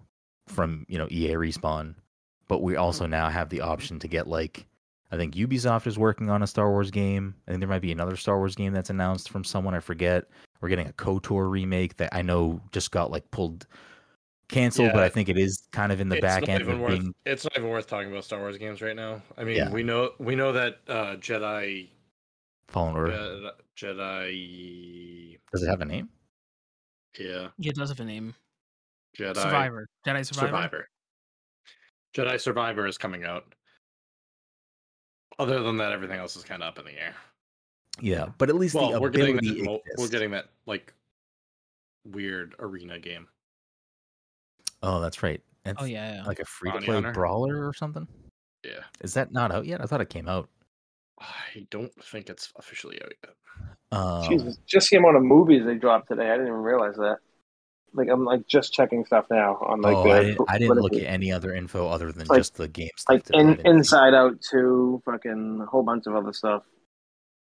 from 0.47 0.85
you 0.89 0.97
know 0.97 1.07
EA 1.09 1.33
Respawn, 1.35 1.95
but 2.47 2.61
we 2.61 2.75
also 2.75 3.05
now 3.05 3.29
have 3.29 3.49
the 3.49 3.61
option 3.61 3.99
to 3.99 4.07
get 4.07 4.27
like 4.27 4.65
I 5.11 5.17
think 5.17 5.35
Ubisoft 5.35 5.87
is 5.87 5.97
working 5.97 6.29
on 6.29 6.43
a 6.43 6.47
Star 6.47 6.71
Wars 6.71 6.91
game. 6.91 7.35
I 7.47 7.51
think 7.51 7.61
there 7.61 7.69
might 7.69 7.81
be 7.83 7.91
another 7.91 8.15
Star 8.15 8.37
Wars 8.37 8.55
game 8.55 8.73
that's 8.73 8.89
announced 8.89 9.29
from 9.29 9.43
someone 9.43 9.75
I 9.75 9.79
forget. 9.79 10.25
We're 10.59 10.69
getting 10.69 10.87
a 10.87 10.93
KOTOR 10.93 11.49
remake 11.49 11.97
that 11.97 12.13
I 12.13 12.21
know 12.21 12.59
just 12.71 12.91
got 12.91 13.11
like 13.11 13.29
pulled 13.31 13.67
canceled, 14.53 14.91
but 14.93 15.03
I 15.03 15.09
think 15.09 15.29
it 15.29 15.37
is 15.37 15.67
kind 15.71 15.91
of 15.91 15.99
in 15.99 16.09
the 16.09 16.15
it's 16.17 16.21
back 16.21 16.47
end 16.47 16.61
of 16.67 16.79
worth, 16.79 16.89
being 16.99 17.13
It's 17.25 17.43
not 17.43 17.57
even 17.57 17.69
worth 17.69 17.87
talking 17.87 18.11
about 18.11 18.23
Star 18.23 18.39
Wars 18.39 18.57
games 18.57 18.81
right 18.81 18.95
now. 18.95 19.21
I 19.37 19.43
mean, 19.43 19.57
Yeah. 19.57 19.69
we 19.71 19.83
know 19.83 20.11
we 20.19 20.35
know 20.35 20.51
that 20.53 20.79
uh, 20.87 21.15
Jedi 21.17 21.89
Fallen 22.67 22.95
Order. 22.95 23.11
Jedi, 23.11 23.51
Jedi 23.77 25.37
Does 25.51 25.63
it 25.63 25.67
have 25.67 25.81
a 25.81 25.85
name? 25.85 26.09
yeah 27.19 27.47
Yeah, 27.57 27.69
it 27.71 27.75
does 27.75 27.89
have 27.89 27.99
a 27.99 28.05
name. 28.05 28.35
Jedi 29.17 29.35
Survivor. 29.35 29.87
Jedi 30.07 30.25
Survivor. 30.25 30.47
Survivor. 30.47 30.87
Jedi 32.15 32.39
Survivor 32.39 32.87
is 32.87 32.97
coming 32.97 33.23
out. 33.25 33.53
Other 35.39 35.61
than 35.63 35.77
that, 35.77 35.91
everything 35.91 36.19
else 36.19 36.35
is 36.35 36.43
kind 36.43 36.61
of 36.61 36.67
up 36.69 36.79
in 36.79 36.85
the 36.85 36.91
air. 36.99 37.15
Yeah, 37.99 38.27
but 38.37 38.49
at 38.49 38.55
least 38.55 38.75
Well, 38.75 38.91
the 38.91 39.01
we're 39.01 39.09
getting 39.09 39.35
that. 39.37 39.63
Mo- 39.63 39.81
we're 39.97 40.07
getting 40.07 40.31
that 40.31 40.45
like 40.65 40.93
weird 42.05 42.55
arena 42.59 42.99
game. 42.99 43.27
Oh, 44.83 44.99
that's 44.99 45.23
right. 45.23 45.41
It's 45.65 45.81
Oh 45.81 45.85
yeah, 45.85 46.15
yeah. 46.17 46.23
like 46.25 46.39
a 46.39 46.45
free 46.45 46.71
to 46.71 46.79
play 46.79 47.01
brawler 47.11 47.67
or 47.67 47.73
something. 47.73 48.07
Yeah, 48.63 48.81
Is 49.01 49.13
that 49.15 49.31
not 49.31 49.51
out 49.51 49.65
yet? 49.65 49.81
I 49.81 49.85
thought 49.85 50.01
it 50.01 50.09
came 50.09 50.27
out. 50.29 50.49
I 51.19 51.65
don't 51.69 51.91
think 52.03 52.29
it's 52.29 52.51
officially 52.57 53.01
out 53.01 53.11
yet. 53.23 53.33
Um, 53.91 54.29
Jesus, 54.29 54.57
just 54.67 54.89
the 54.89 54.97
amount 54.97 55.17
of 55.17 55.23
movies 55.23 55.65
they 55.65 55.75
dropped 55.75 56.09
today. 56.09 56.27
I 56.29 56.33
didn't 56.33 56.47
even 56.47 56.59
realize 56.59 56.95
that. 56.95 57.17
Like 57.93 58.09
I'm 58.09 58.25
like 58.25 58.47
just 58.47 58.73
checking 58.73 59.05
stuff 59.05 59.25
now 59.29 59.57
on 59.61 59.81
like 59.81 59.95
oh, 59.95 60.03
the 60.03 60.09
I 60.09 60.23
didn't, 60.23 60.49
I 60.49 60.57
didn't 60.57 60.77
look 60.79 60.93
at 60.95 61.03
any 61.03 61.31
other 61.31 61.53
info 61.53 61.87
other 61.87 62.11
than 62.11 62.27
like- 62.27 62.39
just 62.39 62.55
the 62.55 62.67
game 62.67 62.89
stuff. 62.97 63.21
like 63.29 63.39
in, 63.39 63.61
Inside 63.65 64.13
Out 64.13 64.41
two, 64.41 65.01
fucking 65.05 65.59
a 65.61 65.65
whole 65.67 65.83
bunch 65.83 66.07
of 66.07 66.15
other 66.15 66.33
stuff. 66.33 66.63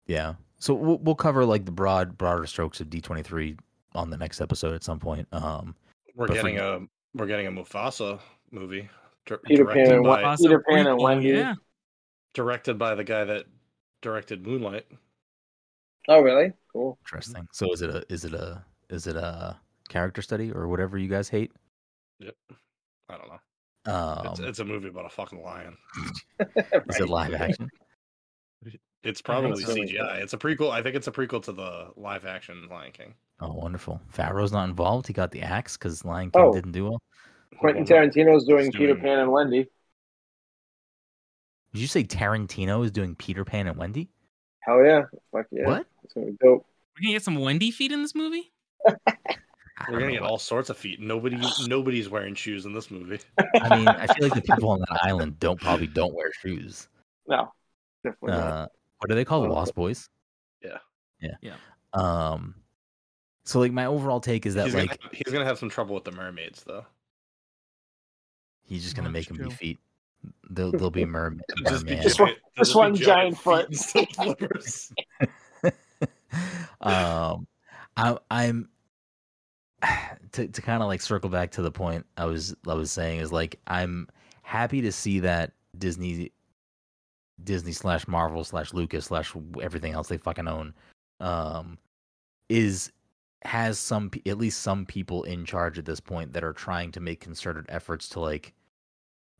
Yeah. 0.06 0.34
So 0.58 0.74
we'll, 0.74 0.98
we'll 0.98 1.14
cover 1.14 1.44
like 1.44 1.64
the 1.64 1.72
broad, 1.72 2.18
broader 2.18 2.46
strokes 2.46 2.80
of 2.80 2.90
D 2.90 3.00
twenty 3.00 3.22
three 3.22 3.56
on 3.94 4.10
the 4.10 4.16
next 4.16 4.40
episode 4.40 4.74
at 4.74 4.84
some 4.84 4.98
point. 4.98 5.26
Um, 5.32 5.74
We're 6.14 6.26
But 6.26 6.36
for- 6.36 6.42
getting 6.42 6.58
a 6.58 6.80
we're 7.16 7.26
getting 7.26 7.46
a 7.46 7.50
Mufasa 7.50 8.20
movie. 8.50 8.88
dir- 9.26 9.38
Peter 9.38 9.64
directed 9.64 9.84
Pan 9.86 9.94
and 9.96 10.04
by, 10.04 10.22
what- 10.22 10.38
Peter 10.38 10.60
Pan 10.68 10.86
and 10.86 11.00
Wendy. 11.00 11.28
Yeah. 11.30 11.54
directed 12.34 12.78
by 12.78 12.94
the 12.94 13.04
guy 13.04 13.24
that 13.24 13.46
directed 14.02 14.46
Moonlight. 14.46 14.86
Oh 16.08 16.20
really? 16.20 16.52
Cool. 16.72 16.98
interesting. 17.02 17.48
So 17.52 17.72
is 17.72 17.82
it 17.82 17.90
a 17.90 18.04
is 18.08 18.24
it 18.24 18.34
a 18.34 18.64
is 18.90 19.06
it 19.06 19.16
a 19.16 19.58
character 19.88 20.22
study 20.22 20.52
or 20.52 20.68
whatever 20.68 20.98
you 20.98 21.08
guys 21.08 21.28
hate? 21.28 21.50
Yep. 22.20 22.34
I 23.08 23.16
don't 23.16 23.28
know. 23.28 23.92
Um, 23.92 24.26
It's, 24.32 24.40
it's 24.40 24.58
a 24.60 24.64
movie 24.64 24.88
about 24.88 25.06
a 25.06 25.08
fucking 25.10 25.42
lion. 25.42 25.76
is 26.40 27.00
it 27.00 27.08
live 27.08 27.34
action? 27.34 27.68
It's 29.02 29.22
I 29.24 29.40
think 29.40 29.56
probably 29.56 29.62
so. 29.62 29.74
CGI. 29.76 30.16
It's 30.22 30.32
a 30.32 30.36
prequel. 30.38 30.70
I 30.72 30.82
think 30.82 30.96
it's 30.96 31.06
a 31.06 31.12
prequel 31.12 31.40
to 31.44 31.52
the 31.52 31.90
live 31.96 32.24
action 32.26 32.66
Lion 32.68 32.90
King. 32.90 33.14
Oh, 33.40 33.52
wonderful. 33.52 34.00
Favreau's 34.12 34.52
not 34.52 34.68
involved. 34.68 35.06
He 35.06 35.12
got 35.12 35.30
the 35.30 35.42
axe 35.42 35.76
because 35.76 36.04
Lion 36.04 36.30
King 36.30 36.42
Oh. 36.42 36.52
didn't 36.52 36.72
do 36.72 36.84
well. 36.84 37.02
Quentin 37.58 37.84
Tarantino's 37.84 38.44
doing 38.44 38.66
He's 38.66 38.74
Peter 38.76 38.94
Pan 38.94 39.18
and 39.18 39.30
Wendy. 39.30 39.68
Did 41.72 41.80
you 41.80 41.86
say 41.86 42.04
Tarantino 42.04 42.84
is 42.84 42.90
doing 42.90 43.14
Peter 43.14 43.44
Pan 43.44 43.66
and 43.66 43.76
Wendy? 43.76 44.08
Hell 44.60 44.82
yeah. 44.84 45.02
Fuck 45.32 45.46
yeah. 45.50 45.66
What? 45.66 45.86
It's 46.04 46.14
gonna 46.14 46.26
be 46.26 46.32
dope. 46.42 46.66
We're 46.96 47.02
gonna 47.02 47.12
get 47.14 47.22
some 47.22 47.36
Wendy 47.36 47.70
feet 47.70 47.92
in 47.92 48.02
this 48.02 48.14
movie. 48.14 48.52
We're 49.90 50.00
gonna 50.00 50.12
get 50.12 50.22
all 50.22 50.38
sorts 50.38 50.70
of 50.70 50.78
feet. 50.78 51.00
Nobody, 51.00 51.38
nobody's 51.66 52.08
wearing 52.08 52.34
shoes 52.34 52.64
in 52.64 52.72
this 52.72 52.90
movie. 52.90 53.20
I 53.60 53.76
mean, 53.76 53.88
I 53.88 54.06
feel 54.06 54.28
like 54.28 54.34
the 54.34 54.54
people 54.54 54.70
on 54.70 54.80
that 54.80 55.00
island 55.02 55.38
don't 55.38 55.60
probably 55.60 55.86
don't 55.86 56.14
wear 56.14 56.32
shoes. 56.40 56.88
No. 57.28 57.52
Definitely 58.02 58.38
not. 58.38 58.46
Uh, 58.52 58.66
what 58.98 59.10
are 59.10 59.14
they 59.14 59.24
called? 59.24 59.48
Lost 59.50 59.74
Boys. 59.74 60.08
Yeah. 60.62 60.78
Yeah. 61.20 61.34
Yeah. 61.42 61.54
Um. 61.92 62.54
So 63.46 63.60
like 63.60 63.72
my 63.72 63.86
overall 63.86 64.20
take 64.20 64.44
is 64.44 64.54
that 64.54 64.66
he's, 64.66 64.74
like 64.74 64.88
gonna 64.88 65.02
have, 65.02 65.12
he's 65.12 65.32
gonna 65.32 65.44
have 65.44 65.58
some 65.58 65.70
trouble 65.70 65.94
with 65.94 66.04
the 66.04 66.10
mermaids, 66.10 66.64
though. 66.66 66.84
he's 68.64 68.82
just 68.82 68.96
gonna 68.96 69.08
make 69.08 69.28
them 69.28 69.36
be 69.36 69.50
feet. 69.50 69.78
They'll 70.50 70.72
they'll 70.72 70.90
be 70.90 71.04
merman. 71.04 71.40
Just 71.68 71.84
be 71.86 71.92
merman. 71.92 72.02
Just 72.02 72.18
one- 72.18 72.28
giant- 72.28 72.40
just 72.58 72.74
one 72.74 72.94
giant 72.96 73.38
foot. 73.38 73.68
feet 73.68 74.08
instead 74.08 74.08
of 74.08 74.36
flippers. 74.38 74.92
um, 76.80 77.46
I, 77.96 78.18
I'm 78.32 78.68
to 80.32 80.48
to 80.48 80.62
kind 80.62 80.82
of 80.82 80.88
like 80.88 81.00
circle 81.00 81.30
back 81.30 81.52
to 81.52 81.62
the 81.62 81.70
point 81.70 82.04
I 82.16 82.24
was 82.24 82.56
I 82.66 82.74
was 82.74 82.90
saying 82.90 83.20
is 83.20 83.30
like 83.32 83.60
I'm 83.68 84.08
happy 84.42 84.80
to 84.80 84.90
see 84.90 85.20
that 85.20 85.52
Disney 85.78 86.32
Disney 87.44 87.72
slash 87.72 88.08
Marvel 88.08 88.42
slash 88.42 88.74
Lucas 88.74 89.04
slash 89.06 89.32
everything 89.62 89.92
else 89.92 90.08
they 90.08 90.16
fucking 90.16 90.48
own 90.48 90.74
um 91.20 91.78
is 92.48 92.90
has 93.46 93.78
some 93.78 94.10
at 94.26 94.38
least 94.38 94.60
some 94.60 94.84
people 94.86 95.22
in 95.24 95.44
charge 95.44 95.78
at 95.78 95.84
this 95.84 96.00
point 96.00 96.32
that 96.32 96.44
are 96.44 96.52
trying 96.52 96.92
to 96.92 97.00
make 97.00 97.20
concerted 97.20 97.66
efforts 97.68 98.08
to 98.10 98.20
like 98.20 98.52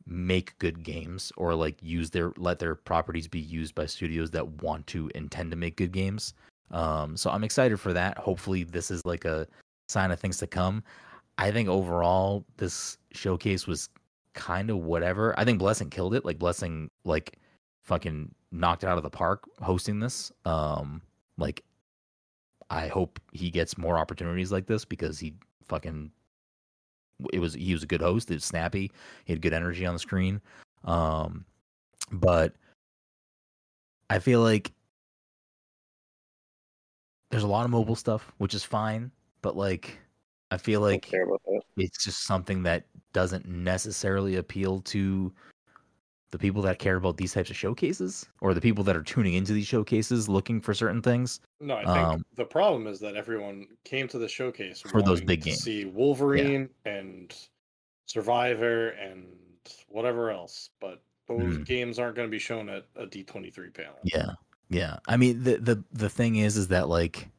make 0.05 0.57
good 0.59 0.83
games 0.83 1.31
or 1.37 1.53
like 1.53 1.77
use 1.81 2.09
their 2.09 2.31
let 2.37 2.59
their 2.59 2.75
properties 2.75 3.27
be 3.27 3.39
used 3.39 3.75
by 3.75 3.85
studios 3.85 4.31
that 4.31 4.61
want 4.63 4.87
to 4.87 5.09
intend 5.15 5.51
to 5.51 5.57
make 5.57 5.75
good 5.75 5.91
games 5.91 6.33
um, 6.71 7.15
so 7.15 7.29
I'm 7.29 7.43
excited 7.43 7.79
for 7.79 7.93
that. 7.93 8.17
Hopefully, 8.17 8.63
this 8.63 8.91
is 8.91 9.05
like 9.05 9.25
a 9.25 9.47
sign 9.87 10.11
of 10.11 10.19
things 10.19 10.37
to 10.39 10.47
come. 10.47 10.83
I 11.37 11.51
think 11.51 11.69
overall, 11.69 12.45
this 12.57 12.97
showcase 13.11 13.67
was 13.67 13.89
kind 14.33 14.69
of 14.69 14.77
whatever. 14.77 15.37
I 15.39 15.45
think 15.45 15.59
Blessing 15.59 15.89
killed 15.89 16.13
it. 16.13 16.25
Like 16.25 16.39
Blessing, 16.39 16.89
like 17.05 17.39
fucking 17.83 18.33
knocked 18.51 18.83
it 18.83 18.87
out 18.87 18.97
of 18.97 19.03
the 19.03 19.09
park 19.09 19.43
hosting 19.61 19.99
this. 19.99 20.31
Um, 20.45 21.01
like 21.37 21.63
I 22.69 22.87
hope 22.87 23.19
he 23.31 23.49
gets 23.49 23.77
more 23.77 23.97
opportunities 23.97 24.51
like 24.51 24.67
this 24.67 24.85
because 24.85 25.19
he 25.19 25.33
fucking 25.65 26.11
it 27.33 27.39
was 27.39 27.53
he 27.53 27.73
was 27.73 27.83
a 27.83 27.87
good 27.87 28.01
host. 28.01 28.29
It 28.29 28.35
was 28.35 28.45
snappy. 28.45 28.91
He 29.25 29.33
had 29.33 29.41
good 29.41 29.53
energy 29.53 29.85
on 29.85 29.93
the 29.93 29.99
screen. 29.99 30.41
Um, 30.83 31.45
but 32.11 32.53
I 34.09 34.19
feel 34.19 34.41
like 34.41 34.71
there's 37.31 37.43
a 37.43 37.47
lot 37.47 37.65
of 37.65 37.71
mobile 37.71 37.95
stuff, 37.95 38.31
which 38.37 38.53
is 38.53 38.63
fine, 38.63 39.11
but 39.41 39.57
like 39.57 39.97
I 40.51 40.57
feel 40.57 40.81
like 40.81 41.11
it's 41.77 42.03
just 42.03 42.25
something 42.25 42.63
that 42.63 42.85
doesn't 43.13 43.47
necessarily 43.47 44.35
appeal 44.35 44.81
to 44.81 45.33
the 46.31 46.37
people 46.37 46.61
that 46.61 46.77
care 46.79 46.97
about 46.97 47.15
these 47.17 47.33
types 47.33 47.49
of 47.49 47.55
showcases 47.55 48.25
or 48.41 48.53
the 48.53 48.61
people 48.61 48.83
that 48.83 48.95
are 48.97 49.03
tuning 49.03 49.33
into 49.35 49.53
these 49.53 49.67
showcases 49.67 50.27
looking 50.27 50.59
for 50.59 50.73
certain 50.73 51.01
things. 51.01 51.39
No, 51.61 51.75
I 51.77 51.85
think 51.85 52.07
Um, 52.07 52.25
the 52.35 52.45
problem 52.45 52.85
is 52.87 52.99
that 52.99 53.15
everyone 53.15 53.67
came 53.85 54.07
to 54.09 54.17
the 54.17 54.27
showcase 54.27 54.81
For 54.81 55.01
those 55.01 55.21
big 55.21 55.43
games. 55.43 55.63
See 55.63 55.85
Wolverine 55.85 56.69
and 56.85 57.33
Survivor 58.05 58.89
and 58.89 59.25
whatever 59.87 60.31
else, 60.31 60.69
but 60.79 61.01
those 61.27 61.57
Mhm. 61.57 61.65
games 61.65 61.99
aren't 61.99 62.15
going 62.15 62.27
to 62.27 62.31
be 62.31 62.39
shown 62.39 62.69
at 62.69 62.85
a 62.95 63.05
D 63.05 63.23
twenty 63.23 63.49
three 63.49 63.69
panel. 63.69 63.97
Yeah. 64.03 64.31
Yeah. 64.69 64.97
I 65.07 65.17
mean 65.17 65.43
the 65.43 65.57
the 65.57 65.83
the 65.91 66.09
thing 66.09 66.37
is 66.37 66.57
is 66.57 66.69
that 66.69 66.87
like 66.89 67.29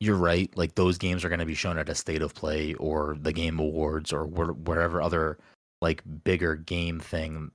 you're 0.00 0.16
right, 0.16 0.54
like 0.56 0.74
those 0.74 0.98
games 0.98 1.24
are 1.24 1.28
going 1.28 1.40
to 1.40 1.46
be 1.46 1.54
shown 1.54 1.78
at 1.78 1.88
a 1.88 1.94
state 1.94 2.20
of 2.20 2.34
play 2.34 2.74
or 2.74 3.16
the 3.20 3.32
game 3.32 3.58
awards 3.58 4.12
or 4.12 4.26
where, 4.26 4.48
wherever 4.52 5.00
other 5.00 5.38
like 5.80 6.02
bigger 6.24 6.56
game 6.56 7.00
thing 7.00 7.50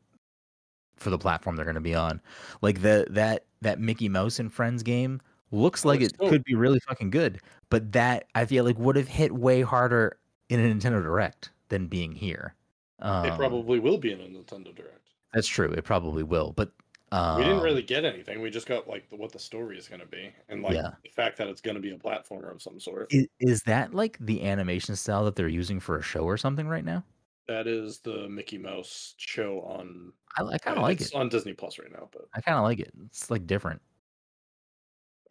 for 0.99 1.09
the 1.09 1.17
platform 1.17 1.55
they're 1.55 1.65
going 1.65 1.75
to 1.75 1.81
be 1.81 1.95
on. 1.95 2.21
Like 2.61 2.81
the 2.81 3.07
that 3.11 3.45
that 3.61 3.79
Mickey 3.79 4.09
Mouse 4.09 4.39
and 4.39 4.51
Friends 4.51 4.83
game 4.83 5.21
looks 5.51 5.83
like 5.85 6.01
it 6.01 6.17
could 6.17 6.43
be 6.43 6.55
really 6.55 6.79
fucking 6.87 7.09
good, 7.09 7.41
but 7.69 7.91
that 7.93 8.25
I 8.35 8.45
feel 8.45 8.63
like 8.65 8.77
would 8.77 8.95
have 8.95 9.07
hit 9.07 9.31
way 9.31 9.61
harder 9.61 10.17
in 10.49 10.59
a 10.59 10.63
Nintendo 10.63 11.01
Direct 11.01 11.51
than 11.69 11.87
being 11.87 12.11
here. 12.13 12.55
Um, 12.99 13.25
it 13.25 13.35
probably 13.35 13.79
will 13.79 13.97
be 13.97 14.11
in 14.11 14.19
a 14.19 14.25
Nintendo 14.25 14.75
Direct. 14.75 15.09
that's 15.33 15.47
true. 15.47 15.71
It 15.71 15.83
probably 15.85 16.23
will, 16.23 16.53
but 16.55 16.71
um, 17.11 17.37
we 17.37 17.43
didn't 17.43 17.61
really 17.63 17.81
get 17.81 18.05
anything. 18.05 18.41
We 18.41 18.49
just 18.51 18.67
got 18.67 18.87
like 18.87 19.09
the, 19.09 19.15
what 19.15 19.31
the 19.31 19.39
story 19.39 19.77
is 19.77 19.87
going 19.87 20.01
to 20.01 20.05
be, 20.07 20.31
and 20.49 20.61
like 20.61 20.75
Yeah. 20.75 20.91
the 21.03 21.09
fact 21.09 21.37
that 21.37 21.47
it's 21.47 21.61
going 21.61 21.75
to 21.75 21.81
be 21.81 21.91
a 21.91 21.97
platformer 21.97 22.51
of 22.53 22.61
some 22.61 22.79
sort. 22.79 23.11
Is, 23.11 23.27
is 23.39 23.61
that 23.63 23.93
like 23.93 24.17
the 24.19 24.43
animation 24.45 24.95
style 24.95 25.25
that 25.25 25.35
they're 25.35 25.47
using 25.47 25.79
for 25.79 25.97
a 25.97 26.01
show 26.03 26.21
or 26.21 26.37
something 26.37 26.67
right 26.67 26.85
now? 26.85 27.03
That 27.49 27.65
is 27.65 27.97
the 27.99 28.29
Mickey 28.29 28.59
Mouse 28.59 29.15
show 29.17 29.61
on. 29.61 30.13
I, 30.37 30.43
I 30.43 30.57
kind 30.59 30.77
of 30.77 30.83
like 30.83 31.01
it's 31.01 31.09
it. 31.09 31.15
on 31.15 31.29
Disney 31.29 31.53
Plus 31.53 31.79
right 31.79 31.91
now, 31.91 32.07
but 32.11 32.29
I 32.35 32.41
kind 32.41 32.57
of 32.57 32.63
like 32.63 32.79
it. 32.79 32.93
It's 33.07 33.31
like 33.31 33.47
different. 33.47 33.81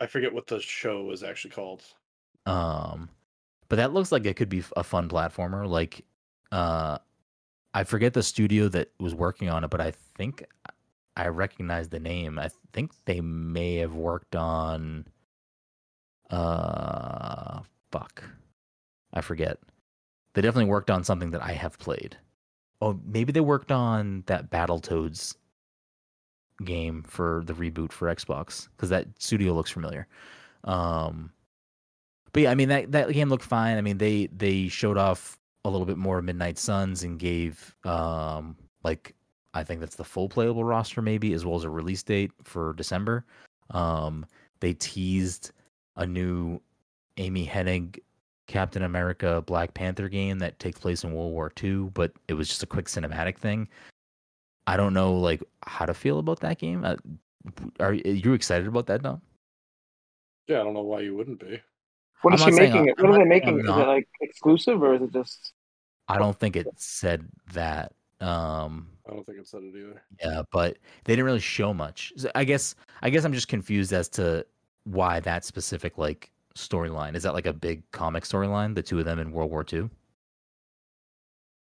I 0.00 0.06
forget 0.06 0.34
what 0.34 0.48
the 0.48 0.60
show 0.60 1.12
is 1.12 1.22
actually 1.22 1.52
called. 1.52 1.84
Um, 2.44 3.08
but 3.68 3.76
that 3.76 3.92
looks 3.92 4.10
like 4.10 4.26
it 4.26 4.34
could 4.34 4.48
be 4.48 4.64
a 4.76 4.82
fun 4.82 5.08
platformer. 5.08 5.68
Like, 5.68 6.04
uh, 6.50 6.98
I 7.72 7.84
forget 7.84 8.14
the 8.14 8.22
studio 8.22 8.68
that 8.68 8.90
was 8.98 9.14
working 9.14 9.48
on 9.48 9.62
it, 9.62 9.70
but 9.70 9.80
I 9.80 9.92
think 10.16 10.44
I 11.16 11.28
recognize 11.28 11.88
the 11.88 12.00
name. 12.00 12.38
I 12.38 12.50
think 12.72 12.90
they 13.04 13.20
may 13.20 13.76
have 13.76 13.94
worked 13.94 14.34
on. 14.34 15.06
Uh, 16.30 17.60
fuck, 17.92 18.24
I 19.12 19.20
forget. 19.20 19.58
They 20.34 20.42
definitely 20.42 20.70
worked 20.70 20.90
on 20.90 21.04
something 21.04 21.30
that 21.30 21.42
I 21.42 21.52
have 21.52 21.78
played. 21.78 22.16
Oh, 22.80 23.00
maybe 23.04 23.32
they 23.32 23.40
worked 23.40 23.72
on 23.72 24.22
that 24.26 24.50
Battletoads 24.50 25.34
game 26.64 27.02
for 27.02 27.42
the 27.46 27.54
reboot 27.54 27.92
for 27.92 28.12
Xbox 28.14 28.68
because 28.76 28.90
that 28.90 29.06
studio 29.18 29.52
looks 29.52 29.70
familiar. 29.70 30.06
Um, 30.64 31.32
but 32.32 32.42
yeah, 32.42 32.50
I 32.50 32.54
mean 32.54 32.68
that 32.68 32.92
that 32.92 33.12
game 33.12 33.28
looked 33.28 33.44
fine. 33.44 33.78
I 33.78 33.80
mean 33.80 33.98
they 33.98 34.26
they 34.26 34.68
showed 34.68 34.98
off 34.98 35.38
a 35.64 35.70
little 35.70 35.86
bit 35.86 35.98
more 35.98 36.22
Midnight 36.22 36.58
Suns 36.58 37.02
and 37.02 37.18
gave 37.18 37.74
um 37.84 38.56
like 38.84 39.14
I 39.54 39.64
think 39.64 39.80
that's 39.80 39.96
the 39.96 40.04
full 40.04 40.28
playable 40.28 40.64
roster 40.64 41.02
maybe 41.02 41.32
as 41.32 41.44
well 41.44 41.56
as 41.56 41.64
a 41.64 41.70
release 41.70 42.02
date 42.02 42.32
for 42.44 42.74
December. 42.74 43.24
Um, 43.70 44.26
they 44.60 44.74
teased 44.74 45.52
a 45.96 46.06
new 46.06 46.60
Amy 47.16 47.46
Hennig 47.46 47.98
Captain 48.48 48.82
America 48.82 49.42
Black 49.46 49.72
Panther 49.74 50.08
game 50.08 50.40
that 50.40 50.58
takes 50.58 50.80
place 50.80 51.04
in 51.04 51.12
World 51.12 51.32
War 51.32 51.52
II, 51.62 51.90
but 51.94 52.10
it 52.26 52.34
was 52.34 52.48
just 52.48 52.62
a 52.64 52.66
quick 52.66 52.86
cinematic 52.86 53.36
thing. 53.38 53.68
I 54.66 54.76
don't 54.76 54.92
know 54.94 55.14
like 55.14 55.42
how 55.62 55.86
to 55.86 55.94
feel 55.94 56.18
about 56.18 56.40
that 56.40 56.58
game. 56.58 56.84
Uh, 56.84 56.96
are, 57.78 57.90
are 57.90 57.94
you 57.94 58.32
excited 58.32 58.66
about 58.66 58.86
that, 58.86 59.02
Dom? 59.02 59.22
Yeah, 60.48 60.60
I 60.60 60.64
don't 60.64 60.74
know 60.74 60.82
why 60.82 61.00
you 61.00 61.14
wouldn't 61.14 61.38
be. 61.40 61.60
What 62.22 62.32
I'm 62.32 62.38
is 62.48 62.54
she 62.54 62.60
making 62.60 62.88
I- 62.88 62.90
it? 62.90 62.94
I'm 62.98 63.04
What 63.10 63.14
are 63.14 63.22
they 63.22 63.28
making? 63.28 63.48
I'm 63.50 63.60
Is 63.60 63.66
it 63.68 63.86
like 63.86 64.08
exclusive 64.20 64.82
or 64.82 64.94
is 64.94 65.02
it 65.02 65.12
just 65.12 65.52
I 66.08 66.18
don't 66.18 66.36
think 66.38 66.56
it 66.56 66.66
said 66.76 67.28
that. 67.52 67.92
Um, 68.20 68.88
I 69.08 69.12
don't 69.12 69.24
think 69.24 69.38
it 69.38 69.46
said 69.46 69.62
it 69.62 69.76
either. 69.78 70.02
yeah, 70.20 70.42
but 70.50 70.78
they 71.04 71.12
didn't 71.12 71.26
really 71.26 71.38
show 71.38 71.72
much. 71.72 72.12
I 72.34 72.44
guess 72.44 72.74
I 73.02 73.10
guess 73.10 73.24
I'm 73.24 73.32
just 73.34 73.46
confused 73.48 73.92
as 73.92 74.08
to 74.10 74.44
why 74.84 75.20
that 75.20 75.44
specific 75.44 75.98
like 75.98 76.30
storyline 76.58 77.14
is 77.14 77.22
that 77.22 77.34
like 77.34 77.46
a 77.46 77.52
big 77.52 77.82
comic 77.92 78.24
storyline, 78.24 78.74
the 78.74 78.82
two 78.82 78.98
of 78.98 79.04
them 79.04 79.18
in 79.18 79.32
World 79.32 79.50
War 79.50 79.64
II. 79.72 79.88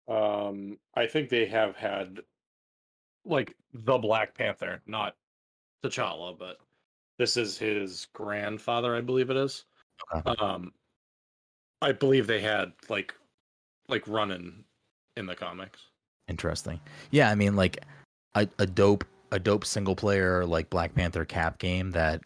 Um, 0.08 0.78
I 0.94 1.06
think 1.06 1.28
they 1.28 1.46
have 1.46 1.76
had 1.76 2.20
like 3.24 3.54
the 3.72 3.98
Black 3.98 4.34
Panther, 4.34 4.80
not 4.86 5.14
T'Challa, 5.84 6.36
but 6.36 6.58
this 7.18 7.36
is 7.36 7.58
his 7.58 8.08
grandfather, 8.12 8.96
I 8.96 9.02
believe 9.02 9.30
it 9.30 9.36
is. 9.36 9.64
Okay. 10.14 10.34
Um, 10.40 10.72
I 11.82 11.92
believe 11.92 12.26
they 12.26 12.40
had 12.40 12.72
like 12.88 13.14
like 13.88 14.06
running 14.08 14.64
in 15.16 15.26
the 15.26 15.34
comics. 15.34 15.80
Interesting. 16.28 16.80
Yeah, 17.10 17.30
I 17.30 17.34
mean 17.34 17.56
like 17.56 17.84
a, 18.34 18.48
a 18.58 18.66
dope 18.66 19.04
a 19.32 19.38
dope 19.38 19.64
single 19.64 19.94
player 19.94 20.44
like 20.44 20.70
Black 20.70 20.94
Panther 20.94 21.24
Cap 21.24 21.58
game 21.58 21.90
that 21.92 22.22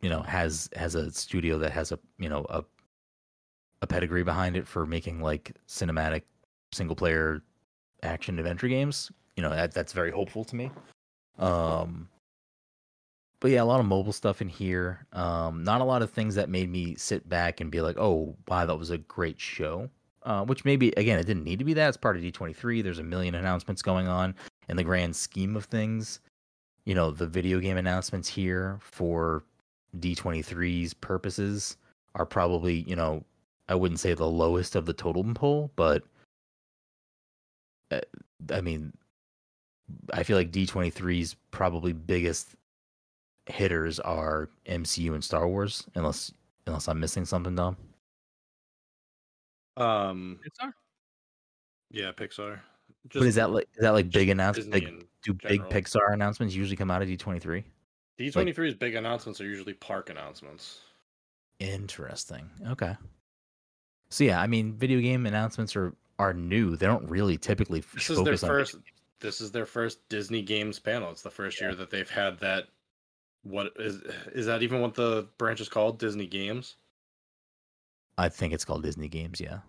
you 0.00 0.08
know 0.08 0.22
has 0.22 0.68
has 0.74 0.94
a 0.94 1.10
studio 1.10 1.58
that 1.58 1.72
has 1.72 1.92
a 1.92 1.98
you 2.18 2.28
know 2.28 2.46
a 2.48 2.64
a 3.82 3.86
pedigree 3.86 4.22
behind 4.22 4.56
it 4.56 4.66
for 4.66 4.86
making 4.86 5.20
like 5.20 5.52
cinematic 5.66 6.22
single 6.72 6.96
player 6.96 7.42
action 8.02 8.38
adventure 8.38 8.68
games. 8.68 9.10
You 9.36 9.42
know 9.42 9.50
that 9.50 9.72
that's 9.72 9.92
very 9.92 10.10
hopeful 10.10 10.44
to 10.44 10.56
me. 10.56 10.70
Um, 11.38 12.08
but 13.40 13.50
yeah, 13.50 13.62
a 13.62 13.64
lot 13.64 13.80
of 13.80 13.86
mobile 13.86 14.12
stuff 14.12 14.42
in 14.42 14.48
here. 14.48 15.06
Um, 15.12 15.64
not 15.64 15.80
a 15.80 15.84
lot 15.84 16.02
of 16.02 16.10
things 16.10 16.34
that 16.34 16.50
made 16.50 16.70
me 16.70 16.94
sit 16.96 17.26
back 17.28 17.60
and 17.60 17.70
be 17.70 17.80
like, 17.80 17.96
"Oh, 17.98 18.36
wow, 18.48 18.66
that 18.66 18.76
was 18.76 18.90
a 18.90 18.98
great 18.98 19.40
show." 19.40 19.88
Uh, 20.22 20.44
which 20.44 20.66
maybe 20.66 20.92
again, 20.98 21.18
it 21.18 21.26
didn't 21.26 21.44
need 21.44 21.58
to 21.58 21.64
be 21.64 21.72
that. 21.74 21.88
It's 21.88 21.96
part 21.96 22.16
of 22.16 22.22
D23. 22.22 22.82
There's 22.82 22.98
a 22.98 23.02
million 23.02 23.34
announcements 23.34 23.80
going 23.80 24.06
on 24.06 24.34
in 24.68 24.76
the 24.76 24.84
grand 24.84 25.16
scheme 25.16 25.56
of 25.56 25.64
things. 25.64 26.20
You 26.84 26.94
know, 26.94 27.10
the 27.10 27.26
video 27.26 27.58
game 27.60 27.78
announcements 27.78 28.28
here 28.28 28.78
for 28.82 29.44
D23's 29.98 30.94
purposes 30.94 31.76
are 32.14 32.26
probably, 32.26 32.82
you 32.82 32.96
know, 32.96 33.24
I 33.68 33.74
wouldn't 33.74 34.00
say 34.00 34.14
the 34.14 34.26
lowest 34.26 34.74
of 34.74 34.86
the 34.86 34.92
totem 34.92 35.34
pole, 35.34 35.70
but 35.76 36.02
uh, 37.90 38.00
I 38.50 38.60
mean, 38.60 38.92
I 40.12 40.22
feel 40.22 40.36
like 40.36 40.50
D23's 40.50 41.36
probably 41.50 41.92
biggest 41.92 42.54
hitters 43.46 44.00
are 44.00 44.48
MCU 44.66 45.14
and 45.14 45.22
Star 45.22 45.48
Wars, 45.48 45.86
unless 45.94 46.32
unless 46.66 46.88
I'm 46.88 47.00
missing 47.00 47.24
something, 47.24 47.54
Dom. 47.54 47.76
Um, 49.76 50.38
Pixar. 50.44 50.72
yeah, 51.90 52.12
Pixar. 52.12 52.60
but 53.12 53.22
is 53.22 53.34
that 53.36 53.50
like 53.50 53.68
is 53.74 53.82
that 53.82 53.90
like 53.90 54.10
big 54.10 54.28
announcements? 54.28 54.72
Like, 54.72 54.84
in 54.84 55.04
do 55.22 55.34
big 55.34 55.58
general. 55.58 55.70
Pixar 55.70 56.12
announcements 56.12 56.54
usually 56.54 56.76
come 56.76 56.90
out 56.90 57.02
of 57.02 57.08
D23? 57.08 57.64
D23's 58.20 58.74
big 58.74 58.94
announcements 58.94 59.40
are 59.40 59.46
usually 59.46 59.72
park 59.72 60.10
announcements. 60.10 60.80
Interesting. 61.58 62.50
Okay. 62.68 62.94
So 64.10 64.24
yeah, 64.24 64.40
I 64.40 64.46
mean, 64.46 64.74
video 64.74 65.00
game 65.00 65.24
announcements 65.24 65.74
are 65.74 65.94
are 66.18 66.34
new. 66.34 66.76
They 66.76 66.86
don't 66.86 67.08
really 67.08 67.38
typically 67.38 67.80
This 67.94 68.10
is 68.10 68.22
their 68.22 68.36
focus 68.36 68.42
on 68.42 68.48
video 68.50 68.64
first. 68.64 68.76
This 69.20 69.40
is 69.40 69.52
their 69.52 69.66
first 69.66 70.06
Disney 70.10 70.42
Games 70.42 70.78
panel. 70.78 71.10
It's 71.10 71.22
the 71.22 71.30
first 71.30 71.60
year 71.60 71.74
that 71.74 71.90
they've 71.90 72.08
had 72.08 72.38
that. 72.40 72.64
What 73.42 73.72
is 73.76 74.02
is 74.34 74.46
that 74.46 74.62
even 74.62 74.82
what 74.82 74.94
the 74.94 75.26
branch 75.38 75.62
is 75.62 75.68
called? 75.70 75.98
Disney 75.98 76.26
Games. 76.26 76.76
I 78.18 78.28
think 78.28 78.52
it's 78.52 78.66
called 78.66 78.82
Disney 78.82 79.08
Games. 79.08 79.40
Yeah. 79.40 79.60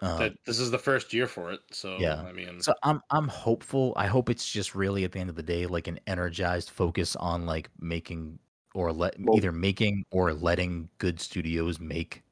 But 0.00 0.02
Uh, 0.02 0.18
that, 0.18 0.32
this 0.44 0.58
is 0.58 0.70
the 0.70 0.78
first 0.78 1.12
year 1.12 1.26
for 1.26 1.52
it. 1.52 1.60
So 1.70 1.96
Yeah. 1.98 2.22
I 2.22 2.32
mean, 2.32 2.60
So 2.60 2.74
I'm 2.82 3.00
I'm 3.10 3.28
hopeful. 3.28 3.92
I 3.96 4.06
hope 4.08 4.28
it's 4.30 4.50
just 4.50 4.74
really 4.74 5.04
at 5.04 5.12
the 5.12 5.20
end 5.20 5.30
of 5.30 5.36
the 5.36 5.42
day 5.42 5.66
like 5.66 5.86
an 5.86 6.00
energized 6.06 6.70
focus 6.70 7.14
on 7.16 7.46
like 7.46 7.70
making 7.78 8.38
or 8.74 8.92
let 8.92 9.14
Well- 9.18 9.36
either 9.36 9.52
making 9.52 10.04
or 10.10 10.32
letting 10.34 10.88
good 10.98 11.20
studios 11.20 11.78
make 11.80 12.22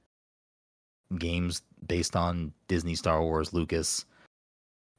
games 1.18 1.62
based 1.86 2.16
on 2.16 2.52
Disney, 2.68 2.94
Star 2.94 3.22
Wars, 3.22 3.52
Lucas, 3.52 4.05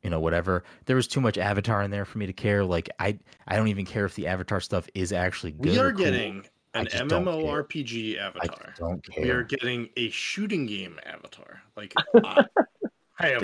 you 0.04 0.10
know, 0.10 0.20
whatever. 0.20 0.64
There 0.86 0.96
was 0.96 1.08
too 1.08 1.20
much 1.20 1.38
Avatar 1.38 1.82
in 1.82 1.92
there 1.92 2.06
for 2.06 2.20
me 2.20 2.26
to 2.28 2.34
care. 2.34 2.64
Like 2.64 2.90
I 3.00 3.18
I 3.48 3.56
don't 3.58 3.68
even 3.68 3.86
care 3.86 4.06
if 4.06 4.16
the 4.16 4.28
Avatar 4.28 4.60
stuff 4.62 4.88
is 4.94 5.12
actually 5.12 5.52
good. 5.52 5.72
we 5.72 5.80
or 5.80 5.88
are 5.88 5.92
cool. 5.94 6.06
getting 6.06 6.46
I 6.46 6.50
an 6.76 6.86
just 6.88 7.08
don't. 7.08 7.26
MMORPG 7.26 8.18
avatar. 8.20 8.66
just 8.68 8.80
don't 8.80 9.04
care. 9.12 9.24
We 9.24 9.30
are 9.32 9.44
getting 9.44 9.90
a 9.98 10.10
shooting 10.10 10.66
game 10.66 11.00
avatar. 11.06 11.62
Like 11.76 11.94
I, 12.24 12.46
I 13.20 13.30
am. 13.32 13.44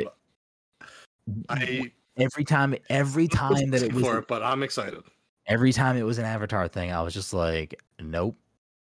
I 1.50 1.92
Every 2.18 2.44
time, 2.44 2.76
every 2.90 3.28
time 3.30 3.70
that 3.72 3.82
it 3.82 3.94
was 3.94 4.04
for 4.04 4.18
it, 4.20 4.28
but 4.28 4.44
I'm 4.44 4.64
excited. 4.64 5.02
every 5.48 5.72
time 5.72 5.96
it 5.96 6.04
was 6.04 6.18
an 6.18 6.26
Avatar 6.26 6.68
thing, 6.68 6.92
I 6.92 7.02
was 7.02 7.14
just 7.14 7.34
like, 7.34 7.82
nope, 8.02 8.36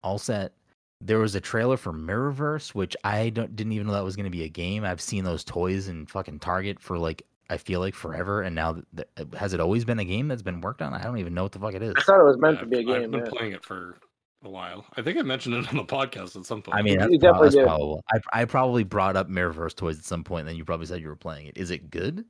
all 0.01 0.17
set. 0.17 0.53
There 1.01 1.19
was 1.19 1.35
a 1.35 1.41
trailer 1.41 1.77
for 1.77 1.91
Mirrorverse, 1.93 2.73
which 2.73 2.95
I 3.03 3.29
don't, 3.29 3.55
didn't 3.55 3.73
even 3.73 3.85
know 3.87 3.93
that 3.93 4.03
was 4.03 4.15
going 4.15 4.23
to 4.25 4.31
be 4.31 4.43
a 4.45 4.49
game. 4.49 4.83
I've 4.83 5.01
seen 5.01 5.23
those 5.25 5.43
toys 5.43 5.89
in 5.89 6.05
fucking 6.07 6.39
Target 6.39 6.79
for 6.79 6.97
like 6.97 7.21
I 7.49 7.57
feel 7.57 7.81
like 7.81 7.93
forever, 7.93 8.41
and 8.41 8.55
now 8.55 8.73
th- 8.95 9.07
th- 9.17 9.27
has 9.37 9.53
it 9.53 9.59
always 9.59 9.85
been 9.85 9.99
a 9.99 10.05
game 10.05 10.27
that's 10.29 10.41
been 10.41 10.59
worked 10.61 10.81
on? 10.81 10.93
I 10.93 11.03
don't 11.03 11.17
even 11.19 11.33
know 11.33 11.43
what 11.43 11.51
the 11.51 11.59
fuck 11.59 11.73
it 11.75 11.81
is. 11.83 11.93
I 11.97 12.01
thought 12.01 12.19
it 12.21 12.23
was 12.25 12.37
meant 12.39 12.55
Yeah, 12.57 12.61
to 12.61 12.65
be 12.65 12.75
a 12.77 12.79
I've- 12.79 12.85
game. 12.87 13.03
I've 13.03 13.11
been 13.11 13.19
yeah. 13.25 13.29
playing 13.29 13.51
it 13.53 13.63
for 13.65 13.97
a 14.43 14.49
while. 14.49 14.85
I 14.95 15.01
think 15.01 15.17
I 15.17 15.21
mentioned 15.23 15.55
it 15.55 15.67
on 15.69 15.77
the 15.77 15.83
podcast 15.85 16.35
at 16.35 16.45
some 16.45 16.61
point. 16.61 16.77
I 16.77 16.81
mean, 16.81 16.97
that's, 16.99 17.09
prob- 17.09 17.21
definitely 17.21 17.45
that's 17.47 17.55
did. 17.55 17.65
probable. 17.65 18.03
I 18.11 18.41
I 18.41 18.45
probably 18.45 18.83
brought 18.83 19.15
up 19.15 19.29
Mirrorverse 19.29 19.75
toys 19.75 19.97
at 19.97 20.05
some 20.05 20.23
point, 20.23 20.41
and 20.41 20.49
then 20.49 20.55
you 20.55 20.65
probably 20.65 20.85
said 20.85 21.01
you 21.01 21.07
were 21.07 21.15
playing 21.15 21.47
it. 21.47 21.57
Is 21.57 21.71
it 21.71 21.89
good? 21.89 22.23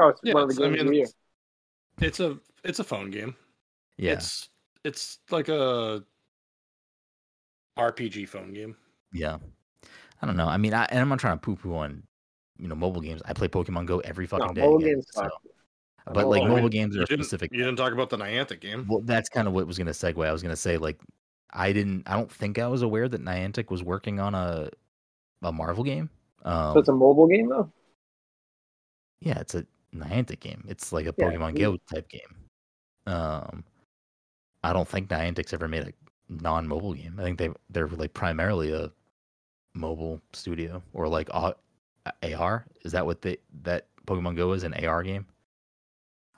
Oh, 0.00 0.08
it's 0.08 0.20
Yeah, 0.24 0.34
one 0.34 0.42
of 0.44 0.48
the 0.50 0.54
it's- 0.54 0.66
I 0.66 0.68
games 0.70 0.78
mean, 0.78 0.86
of 0.86 0.90
the 0.90 0.96
year. 0.96 1.04
it's- 1.04 1.14
it's 2.00 2.20
a 2.20 2.38
it's 2.64 2.78
a 2.80 2.84
phone 2.84 3.10
game. 3.10 3.36
Yeah, 3.96 4.14
It's 4.14 4.48
it's 4.82 5.18
like 5.30 5.48
a 5.48 6.02
RPG 7.78 8.28
phone 8.28 8.52
game. 8.52 8.76
yeah. 9.12 9.38
I 10.22 10.26
don't 10.26 10.36
know. 10.36 10.46
I 10.48 10.56
mean, 10.56 10.72
I, 10.72 10.84
and 10.86 11.00
I'm 11.00 11.08
not 11.08 11.18
trying 11.18 11.36
to 11.36 11.40
poo 11.40 11.56
poo 11.56 11.74
on 11.76 12.02
you 12.58 12.66
know 12.68 12.74
mobile 12.74 13.00
games. 13.00 13.20
I 13.26 13.32
play 13.34 13.48
Pokemon 13.48 13.86
Go 13.86 13.98
every 14.00 14.26
fucking 14.26 14.46
No, 14.48 14.52
day. 14.54 14.60
mobile 14.62 14.78
again, 14.78 14.94
games 14.94 15.06
so- 15.10 15.22
suck. 15.22 15.32
But 16.12 16.26
like 16.28 16.42
Oh, 16.42 16.48
mobile 16.48 16.64
wait, 16.64 16.72
games 16.72 16.96
are 16.96 17.04
didn't, 17.04 17.24
specific. 17.24 17.52
you 17.52 17.58
didn't 17.58 17.76
talk 17.76 17.92
about 17.92 18.10
the 18.10 18.16
Niantic 18.18 18.60
game. 18.60 18.86
Well, 18.88 19.00
that's 19.04 19.28
kind 19.28 19.48
of 19.48 19.54
what 19.54 19.66
was 19.66 19.78
going 19.78 19.86
to 19.86 19.92
segue. 19.92 20.26
I 20.26 20.32
was 20.32 20.42
going 20.42 20.50
to 20.52 20.56
say 20.60 20.76
like 20.76 21.00
I 21.52 21.72
didn't. 21.72 22.02
I 22.06 22.14
don't 22.16 22.30
think 22.30 22.58
I 22.58 22.66
was 22.68 22.82
aware 22.82 23.08
that 23.08 23.22
Niantic 23.24 23.70
was 23.70 23.82
working 23.82 24.18
on 24.20 24.34
a 24.34 24.68
a 25.42 25.52
Marvel 25.52 25.84
game. 25.84 26.10
Um, 26.44 26.72
So 26.74 26.78
it's 26.80 26.88
a 26.88 26.92
mobile 26.92 27.26
game 27.26 27.48
though. 27.48 27.70
yeah, 29.20 29.38
it's 29.38 29.54
a 29.54 29.66
Niantic 29.94 30.40
game. 30.40 30.64
It's 30.68 30.92
like 30.92 31.06
a 31.06 31.14
Yeah, 31.16 31.26
Pokemon 31.30 31.54
we- 31.54 31.60
Go 31.60 31.76
type 31.92 32.08
game. 32.08 32.20
Um, 33.06 33.64
I 34.62 34.72
don't 34.72 34.88
think 34.88 35.08
Niantic's 35.08 35.52
ever 35.52 35.68
made 35.68 35.88
a 35.88 35.92
non-mobile 36.28 36.94
game. 36.94 37.14
I 37.18 37.22
think 37.22 37.38
they 37.38 37.50
they're 37.70 37.88
like 37.88 38.14
primarily 38.14 38.72
a 38.72 38.90
mobile 39.74 40.20
studio 40.32 40.82
or 40.92 41.08
like 41.08 41.28
AR. 41.32 42.66
Is 42.82 42.92
that 42.92 43.04
what 43.06 43.22
they 43.22 43.38
that 43.62 43.86
Pokemon 44.06 44.36
Go 44.36 44.52
is 44.52 44.64
an 44.64 44.74
AR 44.74 45.02
game? 45.02 45.26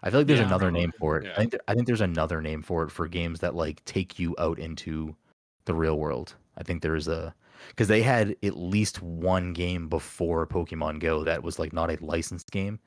I 0.07 0.11
feel 0.11 0.21
like 0.21 0.29
there's 0.29 0.39
Yeah. 0.39 0.47
another 0.47 0.71
name 0.71 0.93
for 1.01 1.19
it. 1.19 1.25
Yeah. 1.25 1.33
I 1.33 1.37
think 1.37 1.51
there, 1.51 1.61
I 1.67 1.75
think 1.75 1.87
there's 1.89 2.01
another 2.01 2.41
name 2.41 2.63
for 2.63 2.85
it 2.85 2.91
for 2.91 3.09
games 3.09 3.41
that 3.41 3.57
like 3.57 3.85
take 3.87 4.21
you 4.21 4.37
out 4.39 4.61
into 4.61 5.17
the 5.65 5.75
real 5.75 5.99
world. 5.99 6.37
I 6.57 6.63
think 6.63 6.81
there's 6.81 7.09
a 7.09 7.35
because 7.71 7.89
they 7.89 8.03
had 8.03 8.37
at 8.45 8.57
least 8.57 9.03
one 9.03 9.53
game 9.53 9.89
before 9.89 10.47
Pokemon 10.47 11.01
Go 11.01 11.25
that 11.25 11.43
was 11.43 11.59
like 11.59 11.73
not 11.73 11.91
a 11.91 11.99
licensed 12.01 12.53
game 12.53 12.79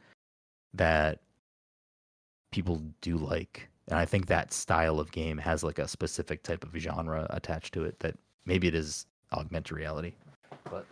that 0.73 1.19
people 2.51 2.81
do 3.01 3.17
like. 3.17 3.67
And 3.89 3.99
I 3.99 4.05
think 4.05 4.27
that 4.27 4.53
style 4.53 4.99
of 4.99 5.11
game 5.11 5.37
has 5.39 5.61
like 5.61 5.79
a 5.79 5.87
specific 5.89 6.43
type 6.43 6.63
of 6.63 6.73
genre 6.77 7.27
attached 7.31 7.73
to 7.73 7.83
it 7.83 7.99
that 7.99 8.15
maybe 8.45 8.67
it 8.67 8.75
is 8.75 9.07
augmented 9.33 9.75
reality. 9.75 10.13
But 10.71 10.85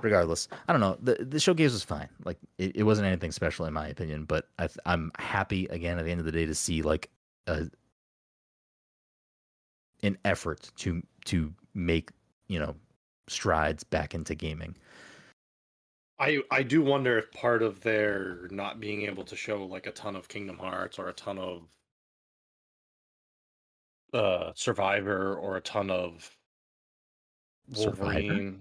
regardless, 0.00 0.48
I 0.68 0.72
don't 0.72 0.80
know. 0.80 0.96
The 1.00 1.24
the 1.24 1.40
showcase 1.40 1.72
was 1.72 1.84
fine. 1.84 2.08
Like 2.24 2.38
it, 2.58 2.76
it 2.76 2.82
wasn't 2.84 3.06
anything 3.06 3.32
special 3.32 3.66
in 3.66 3.74
my 3.74 3.88
opinion, 3.88 4.24
but 4.24 4.48
I 4.58 4.66
th- 4.66 4.78
I'm 4.86 5.12
happy 5.18 5.66
again 5.66 5.98
at 5.98 6.04
the 6.04 6.10
end 6.10 6.20
of 6.20 6.26
the 6.26 6.32
day 6.32 6.46
to 6.46 6.54
see 6.54 6.82
like 6.82 7.10
a 7.46 7.68
an 10.02 10.18
effort 10.24 10.70
to 10.76 11.02
to 11.26 11.52
make, 11.74 12.10
you 12.48 12.58
know, 12.58 12.74
strides 13.28 13.84
back 13.84 14.14
into 14.14 14.34
gaming. 14.34 14.76
I 16.18 16.42
I 16.50 16.62
do 16.62 16.82
wonder 16.82 17.18
if 17.18 17.30
part 17.32 17.62
of 17.62 17.80
their 17.80 18.48
not 18.50 18.80
being 18.80 19.02
able 19.02 19.24
to 19.24 19.36
show 19.36 19.64
like 19.64 19.86
a 19.86 19.92
ton 19.92 20.16
of 20.16 20.28
Kingdom 20.28 20.58
Hearts 20.58 20.98
or 20.98 21.08
a 21.08 21.12
ton 21.12 21.38
of 21.38 21.68
uh 24.12 24.52
Survivor 24.54 25.34
or 25.36 25.56
a 25.56 25.60
ton 25.60 25.90
of 25.90 26.36
Survivor? 27.72 28.54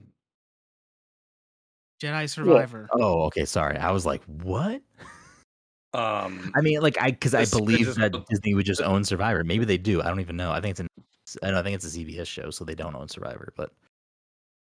Wolverine. 2.03 2.25
Jedi 2.25 2.29
Survivor. 2.29 2.89
Oh, 2.93 3.23
okay, 3.23 3.45
sorry. 3.45 3.77
I 3.77 3.91
was 3.91 4.05
like, 4.05 4.23
"What?" 4.25 4.81
Um 5.93 6.51
I 6.55 6.61
mean, 6.61 6.79
like 6.81 6.97
I 7.01 7.11
cuz 7.11 7.33
I 7.33 7.45
believe 7.45 7.79
just- 7.85 7.97
that 7.99 8.13
Disney 8.29 8.53
would 8.53 8.65
just 8.65 8.81
own 8.81 9.03
Survivor. 9.03 9.43
Maybe 9.43 9.65
they 9.65 9.77
do. 9.77 10.01
I 10.01 10.05
don't 10.07 10.21
even 10.21 10.37
know. 10.37 10.51
I 10.51 10.61
think 10.61 10.71
it's 10.71 10.79
an 10.79 10.87
I 11.43 11.47
don't 11.47 11.53
know, 11.53 11.59
I 11.59 11.63
think 11.63 11.75
it's 11.75 11.85
a 11.85 11.99
CBS 11.99 12.27
show, 12.27 12.49
so 12.49 12.63
they 12.65 12.75
don't 12.75 12.95
own 12.95 13.07
Survivor, 13.09 13.53
but 13.55 13.71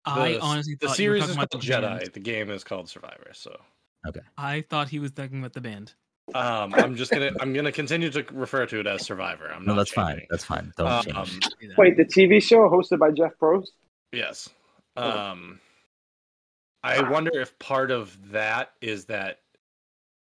I 0.04 0.32
the, 0.32 0.40
honestly 0.40 0.74
the 0.80 0.88
thought 0.88 0.98
you 0.98 1.10
were 1.10 1.16
series 1.18 1.24
is 1.30 1.36
about 1.36 1.50
called 1.50 1.62
the 1.62 1.66
Jedi. 1.68 1.98
band. 2.00 2.10
The 2.12 2.20
game 2.20 2.50
is 2.50 2.64
called 2.64 2.88
Survivor. 2.88 3.30
So 3.32 3.58
okay, 4.06 4.20
I 4.38 4.60
thought 4.68 4.88
he 4.88 4.98
was 4.98 5.10
talking 5.12 5.38
about 5.38 5.52
the 5.54 5.60
band. 5.62 5.94
um 6.34 6.74
I'm 6.74 6.96
just 6.96 7.10
gonna 7.10 7.30
I'm 7.40 7.52
gonna 7.54 7.72
continue 7.72 8.10
to 8.10 8.24
refer 8.32 8.66
to 8.66 8.80
it 8.80 8.86
as 8.86 9.04
Survivor. 9.06 9.50
I'm 9.52 9.64
no, 9.64 9.72
not 9.72 9.78
that's 9.78 9.92
fine. 9.92 10.20
That's 10.30 10.44
fine. 10.44 10.72
Don't 10.76 11.16
Um, 11.16 11.26
change. 11.26 11.48
Wait, 11.78 11.96
the 11.96 12.04
TV 12.04 12.42
show 12.42 12.68
hosted 12.68 12.98
by 12.98 13.10
Jeff 13.10 13.32
Probst. 13.40 13.68
Yes. 14.12 14.48
Oh. 14.96 15.10
Um 15.18 15.60
I 16.82 17.08
wonder 17.08 17.40
if 17.40 17.58
part 17.58 17.90
of 17.90 18.30
that 18.30 18.72
is 18.80 19.06
that 19.06 19.40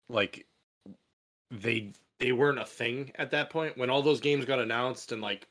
like 0.09 0.47
they 1.51 1.93
they 2.19 2.31
weren't 2.31 2.59
a 2.59 2.65
thing 2.65 3.11
at 3.15 3.31
that 3.31 3.49
point 3.49 3.77
when 3.77 3.89
all 3.89 4.01
those 4.01 4.21
games 4.21 4.45
got 4.45 4.59
announced 4.59 5.11
and 5.11 5.21
like 5.21 5.47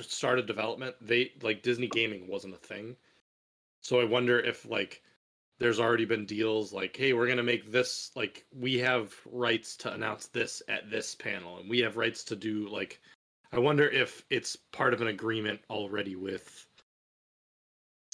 started 0.00 0.46
development, 0.46 0.96
they 1.00 1.32
like 1.42 1.62
Disney 1.62 1.88
gaming 1.88 2.26
wasn't 2.26 2.54
a 2.54 2.58
thing. 2.58 2.96
So 3.82 4.00
I 4.00 4.04
wonder 4.04 4.38
if 4.38 4.66
like 4.66 5.02
there's 5.58 5.80
already 5.80 6.04
been 6.04 6.26
deals 6.26 6.72
like 6.72 6.96
hey, 6.96 7.12
we're 7.12 7.26
going 7.26 7.38
to 7.38 7.42
make 7.42 7.70
this 7.70 8.10
like 8.14 8.44
we 8.52 8.78
have 8.78 9.14
rights 9.30 9.76
to 9.78 9.92
announce 9.92 10.26
this 10.26 10.62
at 10.68 10.90
this 10.90 11.14
panel 11.14 11.58
and 11.58 11.68
we 11.68 11.80
have 11.80 11.96
rights 11.96 12.24
to 12.24 12.36
do 12.36 12.68
like 12.68 13.00
I 13.52 13.58
wonder 13.58 13.88
if 13.88 14.24
it's 14.30 14.56
part 14.72 14.94
of 14.94 15.00
an 15.00 15.08
agreement 15.08 15.60
already 15.70 16.16
with 16.16 16.66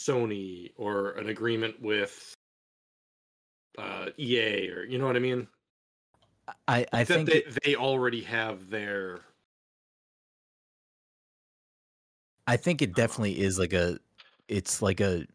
Sony 0.00 0.72
or 0.76 1.10
an 1.12 1.28
agreement 1.28 1.80
with 1.82 2.32
uh, 3.78 4.06
EA 4.18 4.70
or 4.70 4.84
you 4.84 4.98
know 4.98 5.06
what 5.06 5.16
I 5.16 5.20
mean? 5.20 5.46
I 6.66 6.86
I 6.92 7.04
think 7.04 7.28
they, 7.28 7.38
it- 7.42 7.58
they 7.62 7.76
already 7.76 8.22
have 8.22 8.70
their 8.70 9.20
I 12.46 12.56
think 12.56 12.82
it 12.82 12.94
definitely 12.94 13.38
is 13.40 13.58
like 13.58 13.72
a 13.74 13.98
it's 14.48 14.80
like 14.82 15.00
a 15.00 15.26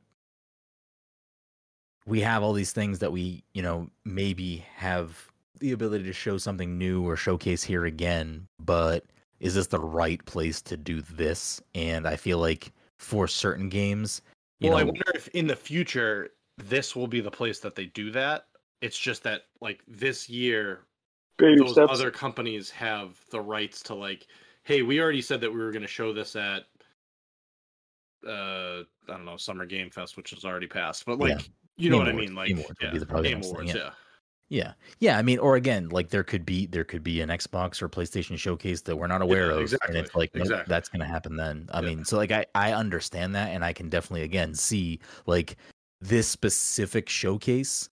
we 2.08 2.20
have 2.22 2.44
all 2.44 2.54
these 2.54 2.72
things 2.72 3.00
that 3.00 3.12
we, 3.12 3.44
you 3.54 3.62
know, 3.64 3.90
maybe 4.04 4.64
have 4.76 5.32
the 5.60 5.72
ability 5.72 6.04
to 6.04 6.14
show 6.14 6.38
something 6.38 6.78
new 6.78 7.08
or 7.08 7.16
showcase 7.16 7.64
here 7.64 7.86
again, 7.86 8.48
but 8.60 9.06
is 9.40 9.56
this 9.56 9.68
the 9.68 9.80
right 9.80 10.24
place 10.26 10.62
to 10.64 10.78
do 10.78 11.02
this? 11.02 11.62
And 11.74 12.08
I 12.08 12.16
feel 12.16 12.38
like 12.38 12.72
for 13.00 13.28
certain 13.28 13.70
games. 13.70 14.22
You 14.60 14.70
well, 14.70 14.78
I 14.80 14.84
wonder 14.84 15.04
if 15.14 15.28
in 15.30 15.48
the 15.48 15.56
future 15.56 16.30
this 16.58 16.96
will 16.96 17.08
be 17.08 17.20
the 17.22 17.32
place 17.32 17.60
that 17.60 17.76
they 17.76 17.86
do 17.88 18.12
that. 18.12 18.46
It's 18.82 18.98
just 18.98 19.24
that 19.24 19.44
like 19.62 19.82
this 19.88 20.30
year 20.30 20.86
Baby 21.38 21.60
those 21.60 21.74
steps. 21.74 21.92
other 21.92 22.10
companies 22.12 22.70
have 22.72 23.20
the 23.32 23.42
rights 23.42 23.82
to 23.84 23.96
like, 23.96 24.28
hey, 24.64 24.82
we 24.82 25.02
already 25.02 25.22
said 25.22 25.42
that 25.42 25.52
we 25.52 25.58
were 25.60 25.72
going 25.72 25.82
to 25.82 25.88
show 25.88 26.14
this 26.14 26.36
at 26.36 26.64
uh 28.28 28.82
I 28.82 28.84
don't 29.08 29.26
know, 29.26 29.38
Summer 29.38 29.66
Game 29.66 29.90
Fest, 29.90 30.18
which 30.18 30.32
has 30.32 30.46
already 30.46 30.68
passed. 30.68 31.06
But 31.06 31.20
like, 31.20 31.32
Yeah. 31.40 31.46
you 31.78 31.90
know 31.90 31.98
Game 31.98 32.06
what 32.06 32.16
I 32.16 32.18
mean? 32.18 32.36
Like, 32.36 32.48
Game 32.48 32.58
Awards 32.60 32.70
would 32.70 32.78
yeah, 32.88 32.92
be 32.94 33.00
the- 33.00 33.06
probably 33.06 33.30
Game 33.30 33.38
next 33.40 33.48
thing, 33.48 33.56
Awards, 33.58 33.74
yeah. 33.76 33.90
Yeah. 34.50 34.58
Yeah, 34.58 34.74
yeah. 35.00 35.18
I 35.18 35.22
mean, 35.24 35.40
or 35.40 35.56
again, 35.56 35.90
like 35.90 36.10
there 36.10 36.24
could 36.24 36.46
be 36.46 36.68
there 36.68 36.84
could 36.84 37.04
be 37.04 37.22
an 37.22 37.30
Xbox 37.30 37.82
or 37.82 37.90
PlayStation 37.90 38.38
showcase 38.38 38.82
that 38.82 38.96
we're 38.96 39.08
not 39.08 39.22
aware 39.22 39.50
of, 39.50 39.60
exactly, 39.62 39.98
and 39.98 40.06
it's 40.06 40.16
like 40.16 40.34
nope, 40.36 40.44
exactly. 40.44 40.66
that's 40.70 40.90
going 40.90 41.00
to 41.00 41.06
happen 41.06 41.36
then. 41.36 41.68
I 41.72 41.82
Yeah. 41.82 41.88
mean, 41.88 42.06
so 42.06 42.18
like 42.18 42.32
I 42.32 42.46
I 42.54 42.74
understand 42.74 43.34
that, 43.36 43.50
and 43.50 43.66
I 43.66 43.74
can 43.74 43.90
definitely 43.90 44.22
again 44.24 44.54
see 44.54 45.00
like 45.26 45.58
this 46.00 46.28
specific 46.28 47.10
showcase. 47.10 47.90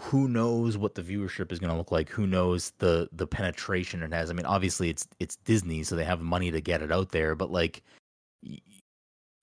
Who 0.00 0.28
knows 0.28 0.76
what 0.78 0.94
the 0.94 1.02
viewership 1.02 1.50
is 1.52 1.58
going 1.58 1.70
to 1.72 1.76
look 1.76 1.90
like? 1.92 2.08
Who 2.08 2.26
knows 2.26 2.72
the 2.78 3.08
the 3.12 3.26
penetration 3.26 4.02
it 4.02 4.12
has? 4.12 4.30
I 4.30 4.34
mean, 4.34 4.46
obviously 4.46 4.90
it's 4.90 5.06
it's 5.20 5.36
Disney, 5.36 5.82
so 5.84 5.94
they 5.96 6.04
have 6.04 6.20
money 6.20 6.50
to 6.50 6.60
get 6.60 6.82
it 6.82 6.90
out 6.92 7.10
there, 7.12 7.34
but 7.34 7.50
like 7.52 7.82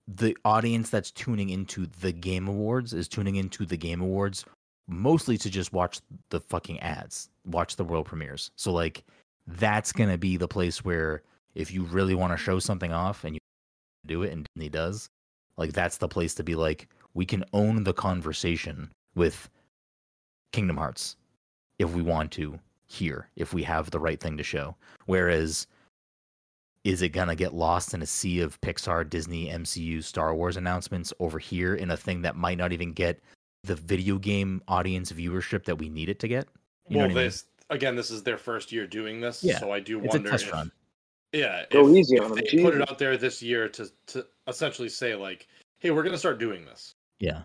the 0.08 0.36
audience 0.44 0.90
that's 0.90 1.10
tuning 1.10 1.48
into 1.50 1.86
the 2.00 2.12
Game 2.12 2.46
Awards 2.48 2.92
is 2.92 3.08
tuning 3.08 3.36
into 3.36 3.66
the 3.66 3.76
Game 3.76 4.00
Awards 4.00 4.44
mostly 4.88 5.36
to 5.38 5.50
just 5.50 5.72
watch 5.72 6.00
the 6.30 6.40
fucking 6.40 6.80
ads, 6.80 7.28
watch 7.44 7.76
the 7.76 7.84
world 7.84 8.06
premieres. 8.06 8.50
So 8.56 8.72
like 8.72 9.04
that's 9.46 9.92
going 9.92 10.10
to 10.10 10.18
be 10.18 10.36
the 10.36 10.48
place 10.48 10.84
where 10.84 11.22
if 11.54 11.72
you 11.72 11.84
really 11.84 12.14
want 12.14 12.32
to 12.32 12.36
show 12.36 12.58
something 12.58 12.92
off 12.92 13.24
and 13.24 13.34
you 13.34 13.40
do 14.06 14.22
it 14.22 14.32
and 14.32 14.46
Disney 14.54 14.68
does, 14.68 15.08
like 15.56 15.72
that's 15.72 15.98
the 15.98 16.08
place 16.08 16.34
to 16.34 16.44
be 16.44 16.54
like 16.54 16.88
we 17.14 17.24
can 17.24 17.44
own 17.52 17.84
the 17.84 17.94
conversation 17.94 18.90
with 19.14 19.48
Kingdom 20.52 20.76
Hearts 20.76 21.16
if 21.78 21.92
we 21.92 22.02
want 22.02 22.30
to 22.32 22.58
here, 22.86 23.28
if 23.36 23.52
we 23.52 23.62
have 23.64 23.90
the 23.90 24.00
right 24.00 24.20
thing 24.20 24.36
to 24.36 24.42
show. 24.42 24.76
Whereas 25.06 25.66
is 26.84 27.02
it 27.02 27.08
going 27.08 27.28
to 27.28 27.34
get 27.34 27.52
lost 27.52 27.94
in 27.94 28.02
a 28.02 28.06
sea 28.06 28.40
of 28.40 28.60
Pixar, 28.60 29.08
Disney, 29.10 29.48
MCU, 29.48 30.04
Star 30.04 30.34
Wars 30.34 30.56
announcements 30.56 31.12
over 31.18 31.38
here 31.38 31.74
in 31.74 31.90
a 31.90 31.96
thing 31.96 32.22
that 32.22 32.36
might 32.36 32.58
not 32.58 32.72
even 32.72 32.92
get 32.92 33.20
the 33.66 33.74
video 33.76 34.18
game 34.18 34.62
audience 34.68 35.12
viewership 35.12 35.64
that 35.64 35.76
we 35.78 35.88
need 35.88 36.08
it 36.08 36.18
to 36.20 36.28
get? 36.28 36.48
You 36.88 36.96
know 36.96 36.98
well, 37.00 37.08
what 37.08 37.12
I 37.12 37.14
mean? 37.14 37.24
this 37.24 37.44
again, 37.70 37.96
this 37.96 38.10
is 38.10 38.22
their 38.22 38.38
first 38.38 38.70
year 38.72 38.86
doing 38.86 39.20
this, 39.20 39.42
Yeah, 39.42 39.58
so 39.58 39.72
I 39.72 39.80
do 39.80 39.98
It's 39.98 40.14
a 40.14 40.18
wonder 40.18 40.30
test 40.30 40.46
if, 40.46 40.52
run. 40.52 40.70
yeah, 41.32 41.64
Go 41.70 41.88
if, 41.88 41.96
easy 41.96 42.16
if 42.16 42.22
on 42.22 42.30
'em, 42.30 42.36
they 42.36 42.62
put 42.62 42.74
it 42.74 42.88
out 42.88 42.98
there 42.98 43.16
this 43.16 43.42
year 43.42 43.68
to 43.70 43.90
to 44.08 44.26
essentially 44.46 44.88
say 44.88 45.14
like, 45.14 45.46
hey, 45.78 45.90
we're 45.90 46.02
gonna 46.04 46.16
start 46.18 46.38
doing 46.38 46.64
this. 46.64 46.94
Yeah. 47.18 47.42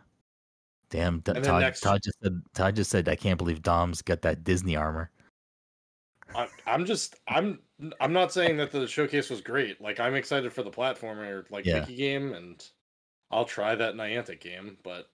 Damn, 0.89 1.15
And 1.15 1.23
then 1.37 1.43
Todd, 1.43 1.61
next- 1.61 1.79
Todd 1.81 2.01
just 2.03 2.19
said 2.21 2.41
Todd 2.53 2.75
just 2.75 2.91
said 2.91 3.07
I 3.09 3.15
can't 3.15 3.37
believe 3.37 3.61
Dom's 3.61 4.01
got 4.01 4.21
that 4.23 4.43
Disney 4.43 4.75
armor. 4.75 5.09
I, 6.35 6.47
I'm 6.67 6.85
just 6.85 7.15
I'm 7.27 7.59
I'm 7.99 8.13
not 8.13 8.31
saying 8.31 8.57
that 8.57 8.71
the 8.71 8.85
showcase 8.87 9.29
was 9.29 9.41
great. 9.41 9.81
Like 9.81 9.99
I'm 9.99 10.15
excited 10.15 10.53
for 10.53 10.63
the 10.63 10.69
platformer 10.71 11.49
like 11.49 11.65
Yeah. 11.65 11.79
Mickey 11.79 11.95
game, 11.95 12.33
and 12.33 12.63
I'll 13.31 13.45
try 13.45 13.73
that 13.75 13.95
Niantic 13.95 14.39
game. 14.41 14.77
But 14.83 15.09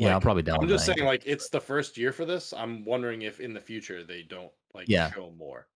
Yeah, 0.00 0.14
I'll 0.14 0.20
probably 0.20 0.42
download 0.42 0.62
I'm 0.62 0.68
just 0.68 0.86
saying 0.86 1.04
like 1.04 1.22
it's 1.26 1.48
the 1.48 1.60
first 1.60 1.96
year 1.96 2.12
for 2.12 2.24
this. 2.24 2.52
I'm 2.52 2.84
wondering 2.84 3.22
if 3.22 3.40
in 3.40 3.52
the 3.52 3.60
future 3.60 4.02
they 4.02 4.22
don't 4.22 4.52
like 4.74 4.88
Yeah. 4.88 5.10
show 5.12 5.32
more. 5.36 5.66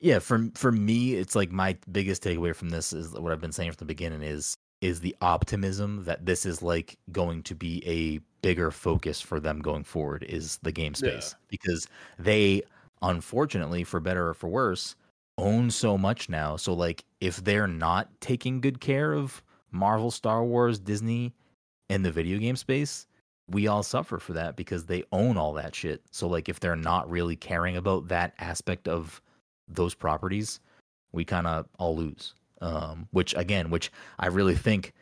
Yeah, 0.00 0.18
for 0.18 0.48
for 0.54 0.72
me, 0.72 1.14
it's 1.14 1.34
like 1.34 1.50
my 1.50 1.76
biggest 1.90 2.22
takeaway 2.24 2.54
from 2.54 2.70
this 2.70 2.92
is 2.92 3.12
what 3.12 3.32
I've 3.32 3.40
been 3.40 3.52
saying 3.52 3.72
from 3.72 3.78
the 3.78 3.84
beginning 3.86 4.22
is 4.22 4.56
is 4.80 5.00
the 5.00 5.14
optimism 5.20 6.04
that 6.04 6.24
this 6.24 6.46
is 6.46 6.62
like 6.62 6.98
going 7.12 7.42
to 7.44 7.54
be 7.54 7.82
a 7.86 8.18
bigger 8.42 8.70
focus 8.70 9.20
for 9.20 9.38
them 9.38 9.60
going 9.60 9.84
forward 9.84 10.24
is 10.24 10.58
the 10.62 10.72
game 10.72 10.94
space 10.94 11.34
because 11.48 11.86
they 12.18 12.62
unfortunately 13.02 13.84
for 13.84 14.00
better 14.00 14.28
or 14.28 14.34
for 14.34 14.48
worse 14.48 14.96
own 15.36 15.70
so 15.70 15.98
much 15.98 16.30
now 16.30 16.56
so 16.56 16.72
like 16.72 17.04
if 17.20 17.36
they're 17.44 17.66
not 17.66 18.08
taking 18.20 18.60
good 18.60 18.80
care 18.80 19.12
of 19.12 19.42
Marvel, 19.70 20.10
Star 20.10 20.42
Wars, 20.44 20.78
Disney 20.80 21.34
and 21.90 22.04
the 22.04 22.10
video 22.10 22.38
game 22.38 22.56
space 22.56 23.06
we 23.50 23.66
all 23.66 23.82
suffer 23.82 24.18
for 24.18 24.32
that 24.32 24.56
because 24.56 24.86
they 24.86 25.04
own 25.12 25.36
all 25.36 25.52
that 25.52 25.74
shit 25.74 26.02
so 26.10 26.28
like 26.28 26.48
if 26.48 26.60
they're 26.60 26.76
not 26.76 27.10
really 27.10 27.36
caring 27.36 27.76
about 27.76 28.08
that 28.08 28.34
aspect 28.38 28.88
of 28.88 29.20
those 29.74 29.94
properties, 29.94 30.60
we 31.12 31.24
kind 31.24 31.46
of 31.46 31.66
all 31.78 31.96
lose. 31.96 32.34
Um, 32.62 33.08
which 33.12 33.34
again, 33.36 33.70
which 33.70 33.90
I 34.18 34.26
really 34.26 34.54
think 34.54 34.92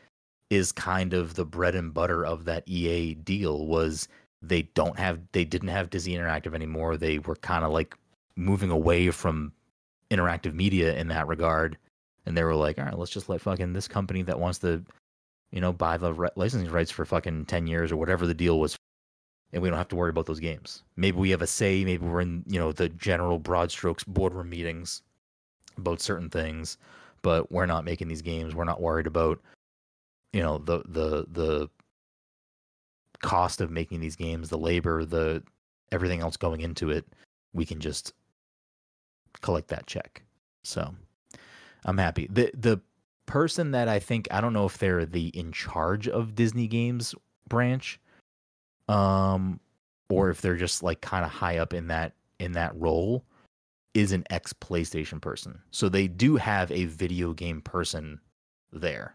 is 0.48 0.70
kind 0.70 1.12
of 1.12 1.34
the 1.34 1.44
bread 1.44 1.74
and 1.74 1.92
butter 1.92 2.24
of 2.24 2.44
that 2.44 2.62
EA 2.66 3.14
deal 3.14 3.66
was 3.66 4.08
they 4.40 4.62
don't 4.74 4.96
have 4.96 5.18
they 5.32 5.44
didn't 5.44 5.68
have 5.68 5.90
Disney 5.90 6.14
Interactive 6.14 6.54
anymore. 6.54 6.96
They 6.96 7.18
were 7.18 7.34
kind 7.36 7.64
of 7.64 7.72
like 7.72 7.96
moving 8.36 8.70
away 8.70 9.10
from 9.10 9.52
interactive 10.10 10.54
media 10.54 10.96
in 10.96 11.08
that 11.08 11.26
regard, 11.26 11.76
and 12.26 12.36
they 12.36 12.44
were 12.44 12.54
like, 12.54 12.78
all 12.78 12.84
right, 12.84 12.98
let's 12.98 13.10
just 13.10 13.28
let 13.28 13.40
fucking 13.40 13.72
this 13.72 13.88
company 13.88 14.22
that 14.22 14.38
wants 14.38 14.58
to, 14.60 14.84
you 15.50 15.60
know, 15.60 15.72
buy 15.72 15.96
the 15.96 16.12
ri- 16.12 16.28
licensing 16.36 16.70
rights 16.70 16.90
for 16.90 17.04
fucking 17.04 17.46
ten 17.46 17.66
years 17.66 17.92
or 17.92 17.96
whatever 17.96 18.26
the 18.26 18.34
deal 18.34 18.58
was 18.60 18.76
and 19.52 19.62
we 19.62 19.68
don't 19.68 19.78
have 19.78 19.88
to 19.88 19.96
worry 19.96 20.10
about 20.10 20.26
those 20.26 20.40
games. 20.40 20.82
Maybe 20.96 21.16
we 21.16 21.30
have 21.30 21.42
a 21.42 21.46
say, 21.46 21.84
maybe 21.84 22.04
we're 22.04 22.20
in, 22.20 22.44
you 22.46 22.58
know, 22.58 22.72
the 22.72 22.88
general 22.90 23.38
broad 23.38 23.70
strokes 23.70 24.04
boardroom 24.04 24.50
meetings 24.50 25.02
about 25.78 26.00
certain 26.00 26.28
things, 26.28 26.76
but 27.22 27.50
we're 27.50 27.66
not 27.66 27.84
making 27.84 28.08
these 28.08 28.22
games. 28.22 28.54
We're 28.54 28.64
not 28.64 28.80
worried 28.80 29.06
about, 29.06 29.40
you 30.32 30.42
know, 30.42 30.58
the 30.58 30.82
the 30.86 31.26
the 31.32 31.70
cost 33.22 33.60
of 33.60 33.70
making 33.70 34.00
these 34.00 34.16
games, 34.16 34.50
the 34.50 34.58
labor, 34.58 35.04
the 35.04 35.42
everything 35.92 36.20
else 36.20 36.36
going 36.36 36.60
into 36.60 36.90
it. 36.90 37.06
We 37.54 37.64
can 37.64 37.80
just 37.80 38.12
collect 39.40 39.68
that 39.68 39.86
check. 39.86 40.22
So, 40.62 40.94
I'm 41.86 41.96
happy. 41.96 42.28
The 42.30 42.50
the 42.54 42.80
person 43.28 43.70
that 43.72 43.88
I 43.88 44.00
think 44.00 44.26
I 44.30 44.40
don't 44.40 44.55
know 44.55 44.64
if 44.64 44.78
they're 44.78 45.06
the 45.06 45.28
in 45.28 45.52
charge 45.52 46.09
of 46.09 46.34
Disney 46.34 46.66
games 46.66 47.14
branch 47.46 48.00
um 48.88 49.60
or 50.10 50.30
if 50.30 50.40
they're 50.40 50.56
just 50.56 50.82
like 50.82 51.00
kind 51.00 51.24
of 51.24 51.30
high 51.30 51.59
up 51.59 51.72
in 51.72 51.88
that 51.88 52.14
in 52.40 52.52
that 52.52 52.74
role 52.74 53.24
is 53.94 54.12
an 54.12 54.24
ex 54.30 54.52
PlayStation 54.52 55.20
person. 55.20 55.60
So 55.70 55.88
they 55.88 56.09
do 56.09 56.36
have 56.36 56.72
a 56.72 56.86
video 56.86 57.34
game 57.34 57.60
person 57.60 58.18
there. 58.72 59.14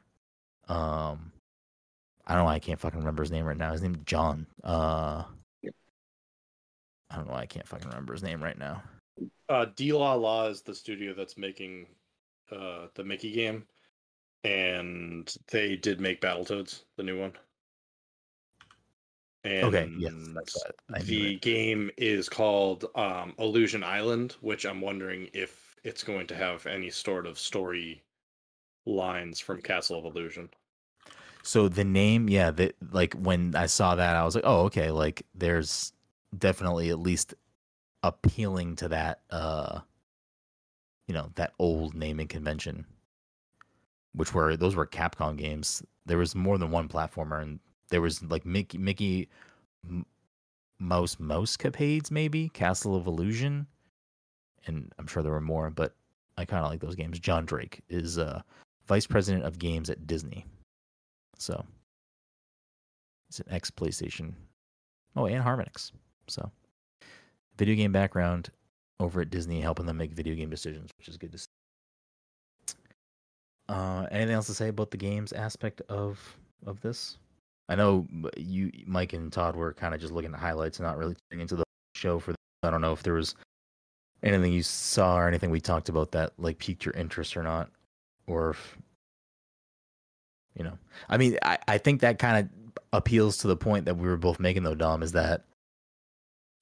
Um 0.69 1.31
I 2.25 2.33
don't 2.33 2.43
know 2.43 2.45
why 2.45 2.55
I 2.55 2.59
can't 2.59 2.79
fucking 2.79 2.99
remember 2.99 3.23
his 3.23 3.31
name 3.31 3.45
right 3.45 3.57
now. 3.57 3.71
His 3.71 3.81
name's 3.81 4.05
John. 4.05 4.45
Uh 4.63 5.23
I 7.09 7.15
don't 7.15 7.27
know 7.27 7.33
why 7.33 7.41
I 7.41 7.47
can't 7.47 7.67
fucking 7.67 7.89
remember 7.89 8.13
his 8.13 8.23
name 8.23 8.43
right 8.43 8.57
now. 8.57 8.83
Uh, 9.47 9.67
Dlala 9.75 10.49
is 10.49 10.61
the 10.61 10.73
studio 10.73 11.13
that's 11.13 11.37
making 11.37 11.87
uh 12.51 12.87
the 12.95 13.03
Mickey 13.03 13.31
game, 13.31 13.65
and 14.43 15.33
they 15.51 15.75
did 15.75 16.01
make 16.01 16.21
Battletoads, 16.21 16.83
the 16.97 17.03
new 17.03 17.19
one. 17.19 17.33
And 19.45 19.65
Okay, 19.65 19.91
yes, 19.97 20.13
that's 20.33 20.63
the 21.05 21.37
game 21.39 21.91
is 21.97 22.29
called 22.29 22.85
um, 22.95 23.33
Illusion 23.37 23.83
Island, 23.83 24.37
which 24.39 24.65
I'm 24.65 24.79
wondering 24.79 25.29
if 25.33 25.75
it's 25.83 26.03
going 26.03 26.27
to 26.27 26.35
have 26.35 26.65
any 26.65 26.89
sort 26.89 27.25
of 27.27 27.37
story 27.37 28.03
lines 28.85 29.39
from 29.39 29.61
Castle 29.61 29.99
of 29.99 30.05
Illusion. 30.05 30.49
So 31.43 31.67
the 31.67 31.83
name, 31.83 32.29
yeah, 32.29 32.51
that 32.51 32.75
like 32.91 33.13
when 33.15 33.53
I 33.53 33.65
saw 33.65 33.95
that, 33.95 34.15
I 34.15 34.23
was 34.23 34.33
like, 34.33 34.45
oh, 34.47 34.61
okay, 34.65 34.91
like 34.91 35.25
there's 35.35 35.91
definitely 36.37 36.89
at 36.89 36.99
least 36.99 37.33
appealing 38.01 38.77
to 38.77 38.87
that, 38.89 39.21
uh, 39.29 39.81
you 41.07 41.13
know, 41.13 41.31
that 41.35 41.51
old 41.59 41.95
naming 41.95 42.27
convention, 42.27 42.85
which 44.15 44.33
were 44.33 44.55
those 44.55 44.75
were 44.75 44.85
Capcom 44.85 45.37
games. 45.37 45.83
There 46.05 46.17
was 46.17 46.35
more 46.35 46.57
than 46.57 46.71
one 46.71 46.87
platformer, 46.87 47.41
and 47.41 47.59
there 47.89 48.01
was 48.01 48.23
like 48.23 48.45
Mickey, 48.45 48.77
Mickey, 48.77 49.29
Mouse, 50.79 51.19
Mouse 51.19 51.57
Capades, 51.57 52.11
maybe 52.11 52.49
Castle 52.49 52.95
of 52.95 53.07
Illusion, 53.07 53.67
and 54.65 54.91
I'm 54.97 55.07
sure 55.07 55.23
there 55.23 55.31
were 55.31 55.41
more, 55.41 55.69
but 55.69 55.95
I 56.37 56.45
kind 56.45 56.63
of 56.63 56.71
like 56.71 56.79
those 56.79 56.95
games. 56.95 57.19
John 57.19 57.45
Drake 57.45 57.81
is 57.89 58.17
uh, 58.17 58.41
vice 58.87 59.07
president 59.07 59.45
of 59.45 59.59
games 59.59 59.89
at 59.89 60.07
Disney. 60.07 60.45
So 61.37 61.63
it's 63.29 63.39
an 63.39 63.47
ex 63.49 63.71
PlayStation. 63.71 64.33
Oh, 65.15 65.25
and 65.25 65.43
Harmonix. 65.43 65.91
So 66.27 66.51
video 67.57 67.75
game 67.75 67.91
background 67.91 68.49
over 68.99 69.21
at 69.21 69.29
Disney, 69.29 69.61
helping 69.61 69.85
them 69.85 69.97
make 69.97 70.11
video 70.11 70.35
game 70.35 70.49
decisions, 70.49 70.89
which 70.97 71.07
is 71.07 71.17
good 71.17 71.31
to 71.31 71.37
see. 71.37 71.47
Uh, 73.73 74.07
anything 74.11 74.35
else 74.35 74.45
to 74.45 74.53
say 74.53 74.67
about 74.67 74.91
the 74.91 74.97
games 74.97 75.33
aspect 75.33 75.81
of 75.89 76.37
of 76.67 76.79
this? 76.81 77.17
I 77.69 77.75
know 77.75 78.07
you, 78.37 78.71
Mike 78.85 79.13
and 79.13 79.33
Todd, 79.33 79.55
were 79.55 79.73
kind 79.73 79.95
of 79.95 80.01
just 80.01 80.13
looking 80.13 80.33
at 80.33 80.39
highlights, 80.39 80.79
and 80.79 80.87
not 80.87 80.97
really 80.97 81.15
getting 81.31 81.41
into 81.41 81.55
the 81.55 81.63
show. 81.95 82.19
For 82.19 82.35
I 82.61 82.69
don't 82.69 82.81
know 82.81 82.93
if 82.93 83.01
there 83.01 83.15
was 83.15 83.35
anything 84.21 84.53
you 84.53 84.61
saw 84.63 85.17
or 85.17 85.27
anything 85.27 85.49
we 85.49 85.59
talked 85.59 85.89
about 85.89 86.11
that 86.11 86.33
like 86.37 86.59
piqued 86.59 86.85
your 86.85 86.93
interest 86.93 87.35
or 87.35 87.41
not, 87.43 87.71
or 88.27 88.51
if 88.51 88.77
You 90.55 90.63
know, 90.65 90.77
I 91.09 91.17
mean, 91.17 91.37
I, 91.43 91.57
I 91.67 91.77
think 91.77 92.01
that 92.01 92.19
kind 92.19 92.45
of 92.45 92.79
appeals 92.93 93.37
to 93.37 93.47
the 93.47 93.57
point 93.57 93.85
that 93.85 93.97
we 93.97 94.07
were 94.07 94.17
both 94.17 94.39
making, 94.39 94.63
though, 94.63 94.75
Dom, 94.75 95.01
is 95.01 95.13
that 95.13 95.43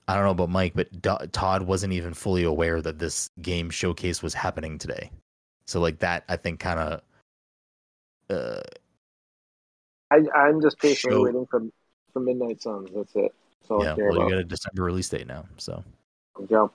I 0.08 0.16
don't 0.16 0.24
know 0.24 0.32
about 0.32 0.50
Mike, 0.50 0.74
but 0.76 0.88
Todd 1.34 1.64
wasn't 1.64 1.94
even 1.94 2.14
fully 2.14 2.44
aware 2.44 2.82
that 2.82 3.00
this 3.00 3.30
game 3.42 3.70
showcase 3.70 4.24
was 4.24 4.34
happening 4.34 4.78
today. 4.78 5.12
So, 5.72 5.80
like, 5.80 6.00
that 6.00 6.26
I 6.28 6.36
think 6.36 6.60
kind 6.60 6.80
of. 6.80 7.02
Uh, 8.30 8.62
I, 10.12 10.20
I'm 10.36 10.62
just 10.62 10.78
patiently 10.80 11.18
Show- 11.18 11.24
waiting 11.24 11.48
for 11.50 11.62
for 12.14 12.20
Midnight 12.20 12.62
Suns. 12.62 12.90
That's 12.94 13.16
it. 13.16 13.34
That's 13.70 13.84
yeah, 13.84 13.94
I 13.94 13.96
care 13.96 14.06
well, 14.10 14.16
you 14.16 14.22
about. 14.22 14.30
got 14.32 14.38
a 14.40 14.44
December 14.44 14.84
release 14.84 15.08
date 15.08 15.28
now. 15.28 15.46
So, 15.58 15.82
Yeah. 16.50 16.68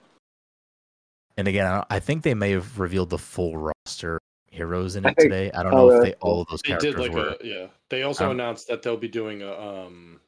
and 1.36 1.46
again, 1.46 1.66
I, 1.66 1.84
I 1.90 1.98
think 1.98 2.22
they 2.22 2.32
may 2.32 2.52
have 2.52 2.78
revealed 2.80 3.10
the 3.10 3.18
full 3.18 3.72
roster 3.86 4.18
heroes 4.50 4.96
in 4.96 5.04
I 5.04 5.10
it 5.10 5.16
think- 5.16 5.30
today. 5.30 5.50
I 5.52 5.62
don't 5.62 5.74
oh, 5.74 5.88
know 5.88 5.96
if 5.96 6.02
they 6.02 6.12
all 6.14 6.40
of 6.40 6.48
those 6.48 6.62
They 6.62 6.68
characters 6.68 6.94
did 6.94 7.00
like 7.02 7.12
were. 7.12 7.36
a 7.40 7.46
yeah. 7.46 7.66
They 7.90 8.02
also 8.04 8.24
Um, 8.26 8.30
announced 8.32 8.68
that 8.68 8.82
they'll 8.82 8.96
be 8.96 9.08
doing 9.08 9.42
a 9.42 9.52
um 9.52 10.20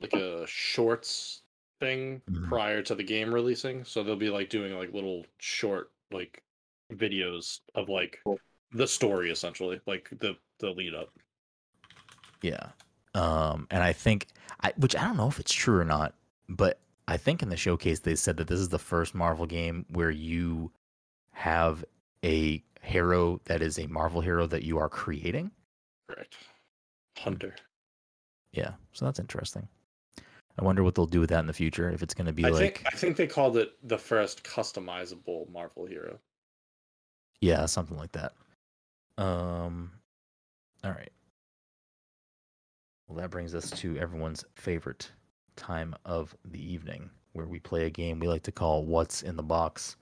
like 0.00 0.12
a 0.14 0.44
shorts 0.48 1.42
thing 1.80 2.22
Mhm. 2.30 2.48
prior 2.48 2.82
to 2.82 2.94
the 2.96 3.04
game 3.04 3.32
releasing. 3.32 3.84
So 3.84 4.02
they'll 4.02 4.16
be 4.16 4.30
like 4.30 4.50
doing 4.50 4.76
like 4.76 4.92
little 4.92 5.24
short 5.38 5.90
like 6.10 6.42
videos 6.92 7.60
of 7.74 7.88
like 7.88 8.18
Cool. 8.24 8.38
the 8.72 8.86
story 8.86 9.30
essentially, 9.30 9.80
like 9.86 10.08
the 10.20 10.36
the 10.58 10.70
lead 10.70 10.94
up. 10.94 11.10
Yeah. 12.42 12.68
Um, 13.14 13.66
and 13.70 13.82
I 13.82 13.92
think 13.92 14.26
I 14.62 14.72
which 14.76 14.94
I 14.96 15.04
don't 15.04 15.16
know 15.16 15.28
if 15.28 15.40
it's 15.40 15.52
true 15.52 15.78
or 15.78 15.84
not, 15.84 16.14
but 16.48 16.78
I 17.08 17.16
think 17.16 17.42
in 17.42 17.48
the 17.48 17.56
showcase 17.56 18.00
they 18.00 18.14
said 18.14 18.36
that 18.38 18.48
this 18.48 18.60
is 18.60 18.68
the 18.68 18.78
first 18.78 19.14
Marvel 19.14 19.46
game 19.46 19.86
where 19.88 20.10
you 20.10 20.70
have 21.32 21.84
a 22.24 22.62
hero 22.82 23.40
that 23.46 23.62
is 23.62 23.78
a 23.78 23.86
Marvel 23.86 24.20
hero 24.20 24.46
that 24.46 24.62
you 24.62 24.78
are 24.78 24.88
creating. 24.88 25.50
Correct. 26.08 26.36
Hunter. 27.18 27.54
Yeah. 28.52 28.72
So 28.92 29.04
that's 29.04 29.18
interesting. 29.18 29.68
I 30.58 30.64
wonder 30.64 30.82
what 30.82 30.94
they'll 30.94 31.06
do 31.06 31.20
with 31.20 31.30
that 31.30 31.40
in 31.40 31.46
the 31.46 31.52
future. 31.52 31.90
If 31.90 32.02
it's 32.02 32.14
going 32.14 32.26
to 32.26 32.32
be 32.32 32.44
I 32.44 32.48
like, 32.48 32.78
think 32.78 32.82
I 32.86 32.96
think 32.96 33.16
they 33.16 33.26
called 33.26 33.56
it 33.58 33.72
the 33.82 33.98
first 33.98 34.42
customizable 34.42 35.50
Marvel 35.50 35.84
hero. 35.86 36.18
Yeah, 37.40 37.66
something 37.66 37.96
like 37.96 38.12
that. 38.12 38.32
Um, 39.18 39.92
all 40.84 40.90
right. 40.90 41.10
Well, 43.08 43.18
that 43.18 43.30
brings 43.30 43.54
us 43.54 43.70
to 43.70 43.96
everyone's 43.98 44.44
favorite 44.56 45.10
time 45.54 45.94
of 46.04 46.36
the 46.44 46.60
evening, 46.60 47.08
where 47.32 47.46
we 47.46 47.58
play 47.60 47.86
a 47.86 47.90
game 47.90 48.18
we 48.18 48.28
like 48.28 48.42
to 48.44 48.52
call 48.52 48.84
"What's 48.84 49.22
in 49.22 49.36
the 49.36 49.42
Box." 49.42 49.96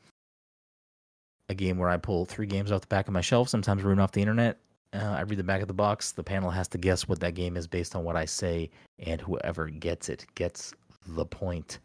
A 1.50 1.54
game 1.54 1.76
where 1.76 1.90
I 1.90 1.98
pull 1.98 2.24
three 2.24 2.46
games 2.46 2.72
off 2.72 2.80
the 2.80 2.86
back 2.86 3.06
of 3.06 3.12
my 3.12 3.20
shelf, 3.20 3.50
sometimes 3.50 3.82
written 3.82 4.00
off 4.00 4.12
the 4.12 4.22
internet. 4.22 4.58
Uh, 4.94 5.16
I 5.18 5.20
read 5.22 5.38
the 5.38 5.44
back 5.44 5.60
of 5.60 5.68
the 5.68 5.74
box. 5.74 6.12
The 6.12 6.22
panel 6.22 6.50
has 6.50 6.68
to 6.68 6.78
guess 6.78 7.06
what 7.06 7.20
that 7.20 7.34
game 7.34 7.56
is 7.56 7.66
based 7.66 7.94
on 7.94 8.04
what 8.04 8.16
I 8.16 8.24
say, 8.24 8.70
and 9.00 9.20
whoever 9.20 9.68
gets 9.68 10.08
it 10.08 10.24
gets 10.34 10.72
the 11.06 11.26
point. 11.26 11.80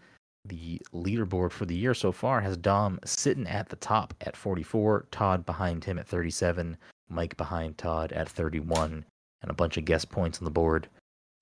The 0.50 0.82
leaderboard 0.92 1.52
for 1.52 1.68
the 1.68 1.76
year 1.76 1.94
so 1.94 2.12
far 2.12 2.42
has 2.42 2.58
Dom 2.58 3.00
sitting 3.06 3.46
at 3.46 3.70
the 3.70 3.76
top 3.76 4.16
at 4.22 4.36
44, 4.36 5.06
Todd 5.12 5.46
behind 5.46 5.84
him 5.84 6.00
at 6.00 6.08
37, 6.08 6.76
Mike 7.08 7.38
behind 7.38 7.78
Todd 7.78 8.12
at 8.14 8.28
31, 8.28 9.06
and 9.44 9.52
a 9.52 9.54
bunch 9.54 9.78
of 9.78 9.86
guest 9.86 10.10
points 10.10 10.40
on 10.40 10.46
the 10.46 10.52
board. 10.52 10.88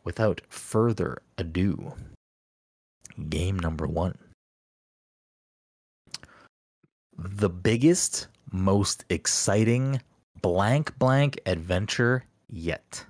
Without 0.03 0.41
further 0.49 1.21
ado, 1.37 1.93
game 3.29 3.57
number 3.57 3.87
one. 3.87 4.17
The 7.17 7.49
biggest, 7.49 8.27
most 8.51 9.05
exciting 9.09 10.01
blank 10.41 10.99
blank 10.99 11.39
adventure 11.45 12.25
yet. 12.49 13.05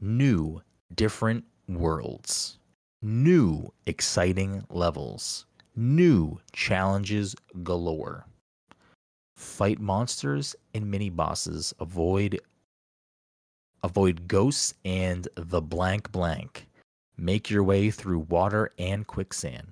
New, 0.00 0.62
different 0.94 1.44
worlds. 1.66 2.59
New, 3.02 3.72
exciting 3.86 4.64
levels. 4.68 5.46
New 5.74 6.38
challenges 6.52 7.34
galore. 7.62 8.26
Fight 9.36 9.80
monsters 9.80 10.54
and 10.74 10.90
mini 10.90 11.08
bosses. 11.08 11.72
Avoid 11.80 12.40
avoid 13.82 14.28
ghosts 14.28 14.74
and 14.84 15.26
the 15.34 15.62
blank 15.62 16.12
blank. 16.12 16.68
Make 17.16 17.48
your 17.48 17.64
way 17.64 17.90
through 17.90 18.20
water 18.28 18.70
and 18.78 19.06
quicksand. 19.06 19.68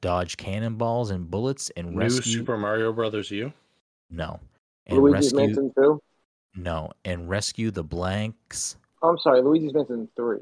Dodge 0.00 0.36
cannonballs 0.36 1.12
and 1.12 1.30
bullets 1.30 1.70
and 1.76 1.92
New 1.92 2.00
rescue 2.00 2.32
Super 2.32 2.58
Mario 2.58 2.92
Brothers 2.92 3.30
U. 3.30 3.52
no. 4.10 4.40
And 4.88 4.98
Luigi's 4.98 5.32
rescue 5.32 5.38
Mansion 5.38 5.72
2? 5.76 6.02
no. 6.56 6.90
And 7.04 7.28
rescue 7.28 7.70
the 7.70 7.84
blanks 7.84 8.76
Oh, 9.02 9.10
I'm 9.10 9.18
sorry, 9.18 9.40
Luigi's 9.42 9.72
Mansion 9.72 10.08
3. 10.16 10.38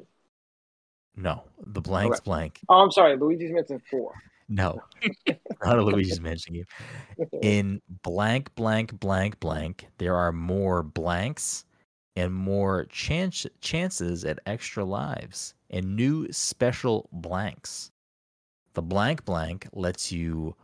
No. 1.17 1.45
The 1.67 1.81
blanks 1.81 2.19
Okay. 2.19 2.25
blank. 2.25 2.61
Oh, 2.69 2.83
I'm 2.83 2.91
sorry, 2.91 3.17
Luigi's 3.17 3.53
Mansion 3.53 3.81
4. 3.91 4.13
No. 4.49 4.81
Not 5.65 5.79
a 5.79 5.83
Luigi's 5.83 6.21
Mansion 6.21 6.55
game. 6.55 6.65
in 7.43 7.81
blank 8.03 8.55
blank 8.55 8.99
blank 8.99 9.39
blank 9.41 9.87
there 9.99 10.17
are 10.17 10.33
more 10.33 10.83
blanks 10.83 11.65
and 12.17 12.35
more 12.35 12.87
chance 12.87 13.47
chances 13.61 14.25
at 14.25 14.39
extra 14.47 14.85
lives 14.85 15.55
and 15.71 15.95
new 15.95 16.27
special 16.33 17.09
blanks 17.13 17.93
the 18.75 18.83
blank 18.83 19.25
blank 19.25 19.69
lets 19.73 20.11
you 20.11 20.57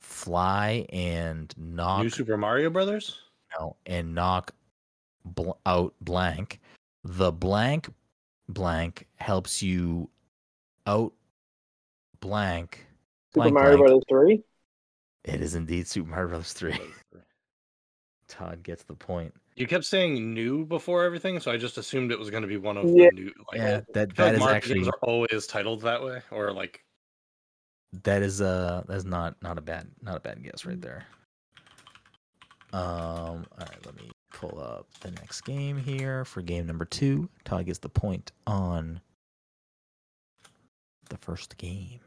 fly 0.00 0.86
and 0.90 1.52
knock 1.58 2.02
New 2.02 2.08
Super 2.10 2.36
Mario 2.38 2.70
Brothers. 2.70 3.18
no, 3.58 3.76
and 3.84 4.14
knock 4.14 4.52
bl- 5.24 5.50
out 5.66 5.92
blank 6.00 6.60
the 7.04 7.30
blank 7.32 7.88
blank 8.52 9.06
helps 9.16 9.62
you 9.62 10.10
out 10.86 11.12
blank 12.20 12.86
Super 13.32 13.50
blank, 13.50 13.54
Mario 13.54 13.76
blank. 13.78 14.04
Brothers 14.08 14.42
3? 15.24 15.34
It 15.34 15.40
is 15.40 15.54
indeed 15.54 15.86
Super 15.86 16.08
Mario 16.10 16.28
Brothers 16.28 16.52
3. 16.52 16.74
Todd 18.28 18.62
gets 18.62 18.84
the 18.84 18.94
point. 18.94 19.34
You 19.56 19.66
kept 19.66 19.84
saying 19.84 20.32
new 20.32 20.64
before 20.64 21.04
everything, 21.04 21.38
so 21.40 21.50
I 21.50 21.56
just 21.56 21.76
assumed 21.78 22.12
it 22.12 22.18
was 22.18 22.30
going 22.30 22.42
to 22.42 22.48
be 22.48 22.56
one 22.56 22.76
of 22.76 22.88
Yeah. 22.88 23.08
the 23.10 23.14
new. 23.14 23.32
Like, 23.50 23.60
yeah, 23.60 23.80
that 23.92 24.10
I 24.12 24.14
feel 24.14 24.24
that 24.26 24.32
like 24.32 24.38
Mario 24.38 24.56
actually 24.56 24.74
games 24.76 24.88
are 24.88 24.98
always 25.02 25.46
titled 25.46 25.82
that 25.82 26.02
way, 26.02 26.22
or 26.30 26.52
like 26.52 26.82
that 28.04 28.22
is 28.22 28.40
uh 28.40 28.84
that's 28.86 29.04
not 29.04 29.34
not 29.42 29.58
a 29.58 29.60
bad 29.60 29.88
not 30.00 30.16
a 30.16 30.20
bad 30.20 30.42
guess 30.44 30.62
Mm. 30.62 30.66
right 30.68 30.80
there. 30.80 31.06
Um 32.72 32.80
all 33.50 33.58
right, 33.58 33.84
let 33.84 33.96
me 33.96 34.10
pull 34.32 34.60
up 34.60 34.86
the 35.00 35.10
next 35.10 35.42
game 35.42 35.76
here 35.76 36.24
for 36.24 36.42
game 36.42 36.66
number 36.66 36.84
2. 36.84 37.28
Todd 37.44 37.66
gets 37.66 37.78
the 37.78 37.88
point 37.88 38.32
on 38.46 39.00
the 41.08 41.16
first 41.16 41.56
game. 41.56 42.00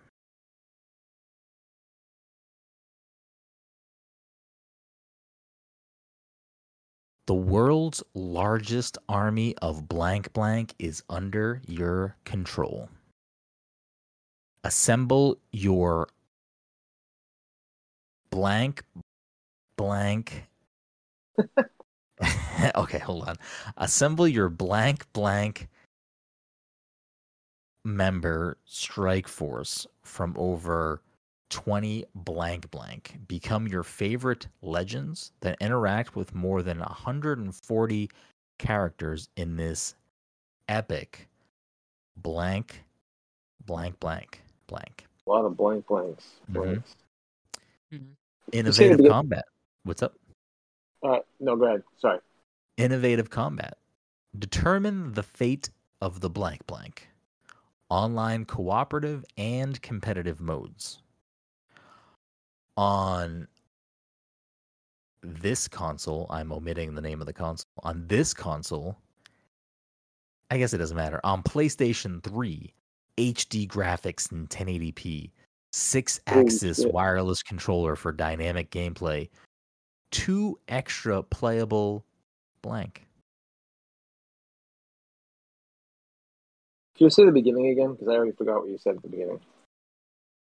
The 7.25 7.33
world's 7.33 8.03
largest 8.13 8.97
army 9.07 9.55
of 9.61 9.87
blank 9.87 10.33
blank 10.33 10.73
is 10.77 11.03
under 11.09 11.61
your 11.65 12.17
control. 12.25 12.89
Assemble 14.65 15.37
your 15.51 16.09
blank 18.29 18.83
blank. 19.77 20.47
okay, 22.75 22.99
hold 22.99 23.27
on. 23.27 23.35
Assemble 23.77 24.27
your 24.27 24.49
blank 24.49 25.11
blank 25.13 25.67
member 27.85 28.57
strike 28.65 29.27
force 29.27 29.85
from 30.03 30.33
over 30.37 31.01
20 31.49 32.05
blank 32.15 32.71
blank. 32.71 33.19
Become 33.27 33.67
your 33.67 33.83
favorite 33.83 34.47
legends 34.61 35.31
that 35.41 35.57
interact 35.59 36.15
with 36.15 36.33
more 36.33 36.61
than 36.61 36.79
140 36.79 38.09
characters 38.59 39.29
in 39.35 39.55
this 39.57 39.95
epic 40.69 41.27
blank 42.17 42.83
blank 43.65 43.99
blank 43.99 44.41
blank. 44.67 45.05
A 45.27 45.29
lot 45.29 45.45
of 45.45 45.57
blank 45.57 45.85
blanks. 45.87 46.25
mm-hmm 46.51 46.61
blanks. 46.61 46.95
Innovative 48.51 49.09
combat. 49.09 49.45
What's 49.83 50.03
up? 50.03 50.15
Uh, 51.03 51.19
no, 51.39 51.55
go 51.55 51.65
ahead. 51.65 51.83
Sorry. 51.99 52.19
Innovative 52.77 53.29
combat. 53.29 53.77
Determine 54.37 55.13
the 55.13 55.23
fate 55.23 55.69
of 56.01 56.21
the 56.21 56.29
blank 56.29 56.65
blank. 56.65 57.07
Online 57.89 58.45
cooperative 58.45 59.23
and 59.37 59.79
competitive 59.81 60.41
modes. 60.41 60.99
On 62.77 63.47
this 65.21 65.67
console, 65.67 66.25
I'm 66.29 66.51
omitting 66.51 66.95
the 66.95 67.01
name 67.01 67.21
of 67.21 67.27
the 67.27 67.33
console. 67.33 67.69
On 67.83 68.07
this 68.07 68.33
console, 68.33 68.97
I 70.49 70.57
guess 70.57 70.73
it 70.73 70.79
doesn't 70.79 70.97
matter. 70.97 71.19
On 71.23 71.43
PlayStation 71.43 72.23
3, 72.23 72.73
HD 73.17 73.67
graphics 73.67 74.31
in 74.31 74.47
1080p, 74.47 75.31
Sixaxis 75.73 76.91
wireless 76.91 77.43
controller 77.43 77.95
for 77.95 78.11
dynamic 78.11 78.71
gameplay, 78.71 79.29
two 80.13 80.59
extra 80.67 81.23
playable 81.23 82.05
blank. 82.61 83.05
Can 86.95 87.05
you 87.05 87.09
say 87.09 87.25
the 87.25 87.31
beginning 87.31 87.67
again? 87.67 87.93
Because 87.93 88.07
I 88.07 88.11
already 88.11 88.31
forgot 88.31 88.61
what 88.61 88.69
you 88.69 88.77
said 88.77 88.95
at 88.95 89.01
the 89.01 89.09
beginning. 89.09 89.39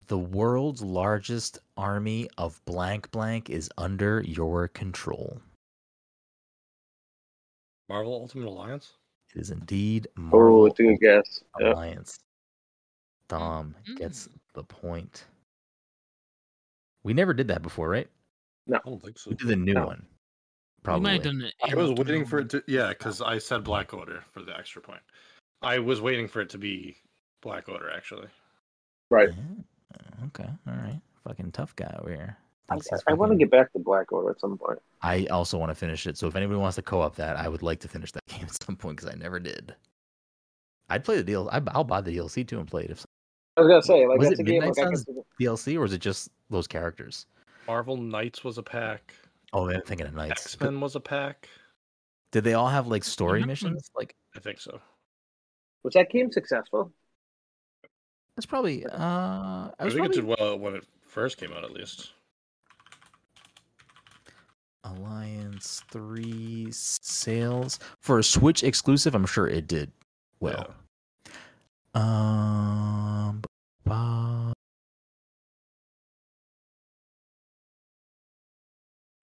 The 0.08 0.18
world's 0.18 0.82
largest 0.82 1.60
army 1.78 2.28
of 2.40 2.60
blank 2.66 3.12
blank 3.12 3.52
is 3.52 3.70
under 3.78 4.24
your 4.26 4.68
control. 4.68 5.40
Marvel 7.88 8.14
Ultimate 8.14 8.50
Alliance? 8.50 8.94
It 9.36 9.41
is 9.41 9.52
indeed 9.52 10.08
oh, 10.18 10.22
Marvel 10.22 10.64
oh, 10.64 10.70
dude, 10.70 11.00
guess. 11.00 11.44
Alliance. 11.62 12.18
Yep. 13.30 13.40
Dom 13.40 13.76
mm. 13.88 13.98
gets 13.98 14.28
the 14.56 14.64
point. 14.64 15.26
We 17.04 17.14
never 17.14 17.34
did 17.34 17.48
that 17.50 17.62
before, 17.62 17.88
right? 17.88 18.10
I 18.74 18.80
don't 18.86 19.02
think 19.02 19.18
so. 19.20 19.30
We 19.32 19.36
did 19.36 19.48
the 19.48 19.56
new 19.56 19.74
No. 19.74 19.86
one. 19.88 20.06
We 20.08 20.84
Probably. 20.84 21.04
might 21.04 21.14
have 21.14 21.24
done 21.24 21.41
it. 21.41 21.54
I 21.70 21.76
was 21.76 21.91
waiting 21.91 22.26
for 22.26 22.40
it 22.40 22.50
to 22.52 22.64
yeah, 22.68 22.90
because 22.90 23.22
I 23.22 23.38
said 23.38 23.64
Black 23.64 23.94
Order 23.94 24.24
for 24.32 24.41
the 24.41 24.58
extra 24.58 24.82
point. 24.82 25.02
I 25.62 25.80
was 25.80 26.00
waiting 26.02 26.28
for 26.28 26.41
it 26.41 26.50
to 26.52 26.58
be 26.58 26.96
Black 27.41 27.68
Order 27.68 27.91
actually. 27.91 28.28
Right. 29.10 29.30
Yeah, 29.30 30.26
Okay. 30.28 30.50
All 30.68 30.74
right. 30.76 31.00
Fucking 31.28 31.52
tough 31.52 31.76
guy 31.76 31.94
over 32.00 32.10
here. 32.10 32.38
I, 32.72 32.78
I 33.08 33.14
want 33.14 33.32
to 33.32 33.38
get 33.38 33.50
back 33.50 33.74
to 33.74 33.80
Black 33.80 34.12
Order 34.12 34.30
at 34.30 34.40
some 34.40 34.58
point. 34.58 34.80
I 35.02 35.26
also 35.26 35.58
want 35.58 35.72
to 35.72 35.76
finish 35.76 36.06
it. 36.06 36.18
So 36.18 36.28
if 36.28 36.36
anybody 36.36 36.60
wants 36.60 36.76
to 36.76 36.82
co-op 36.84 37.16
that, 37.16 37.36
I 37.36 37.48
would 37.50 37.64
like 37.64 37.80
to 37.80 37.88
finish 37.88 38.12
that 38.12 38.26
game 38.28 38.44
at 38.44 38.64
some 38.64 38.76
point 38.76 38.98
because 38.98 39.12
I 39.12 39.18
never 39.18 39.40
did. 39.40 39.76
I'd 40.90 41.04
play 41.04 41.18
the 41.18 41.24
deal. 41.24 41.50
I- 41.52 41.62
I'll 41.70 41.84
buy 41.84 42.02
the 42.02 42.16
DLC 42.16 42.48
too 42.48 42.60
and 42.60 42.68
play 42.68 42.84
it. 42.84 42.91
If 42.91 43.06
I 43.58 43.62
was 43.62 43.68
gonna 43.70 43.82
say, 43.84 44.08
like 44.08 44.20
Was 44.20 44.30
that's 44.30 44.40
it 44.40 44.44
a 44.44 44.46
game 44.46 44.60
Midnight 44.62 44.78
like 44.78 44.88
I 44.88 44.96
Suns? 44.96 45.06
DLC 45.41 45.78
or 45.80 45.84
is 45.86 45.94
it 45.94 46.00
just 46.00 46.30
those 46.50 46.68
characters? 46.68 47.26
Marvel 47.70 47.98
Knights 47.98 48.44
was 48.44 48.58
a 48.58 48.64
pack. 48.64 49.14
Oh, 49.54 49.70
I'm 49.70 49.84
thinking 49.84 50.08
of 50.08 50.16
Knights. 50.16 50.44
X 50.44 50.60
Men 50.60 50.82
was 50.82 50.96
a 50.96 51.00
pack. 51.00 51.48
Did 52.32 52.44
they 52.44 52.56
all 52.56 52.68
have 52.68 52.88
like 52.88 53.04
story 53.04 53.44
missions? 53.44 53.91
Like 53.96 54.16
I 54.36 54.40
think 54.40 54.60
so. 54.60 54.80
was 55.84 55.94
that 55.94 56.10
game 56.10 56.32
successful? 56.32 56.91
that's 58.36 58.48
probably. 58.48 58.88
Uh, 58.88 58.98
I 58.98 59.72
I 59.78 59.86
was 59.86 59.94
think 59.94 60.08
it 60.08 60.14
did 60.14 60.24
well 60.24 60.58
when 60.58 60.74
it 60.74 60.84
first 61.04 61.38
came 61.38 61.54
out, 61.54 61.64
at 61.64 61.70
least. 61.70 62.10
Alliance 64.84 65.84
three 65.91 66.70
sales 66.72 67.78
for 68.00 68.18
a 68.18 68.24
Switch 68.24 68.64
exclusive. 68.64 69.14
I'm 69.14 69.28
sure 69.28 69.48
it 69.48 69.68
did 69.68 69.91
well. 70.40 70.74
Um. 71.94 73.44
ba- 73.86 74.29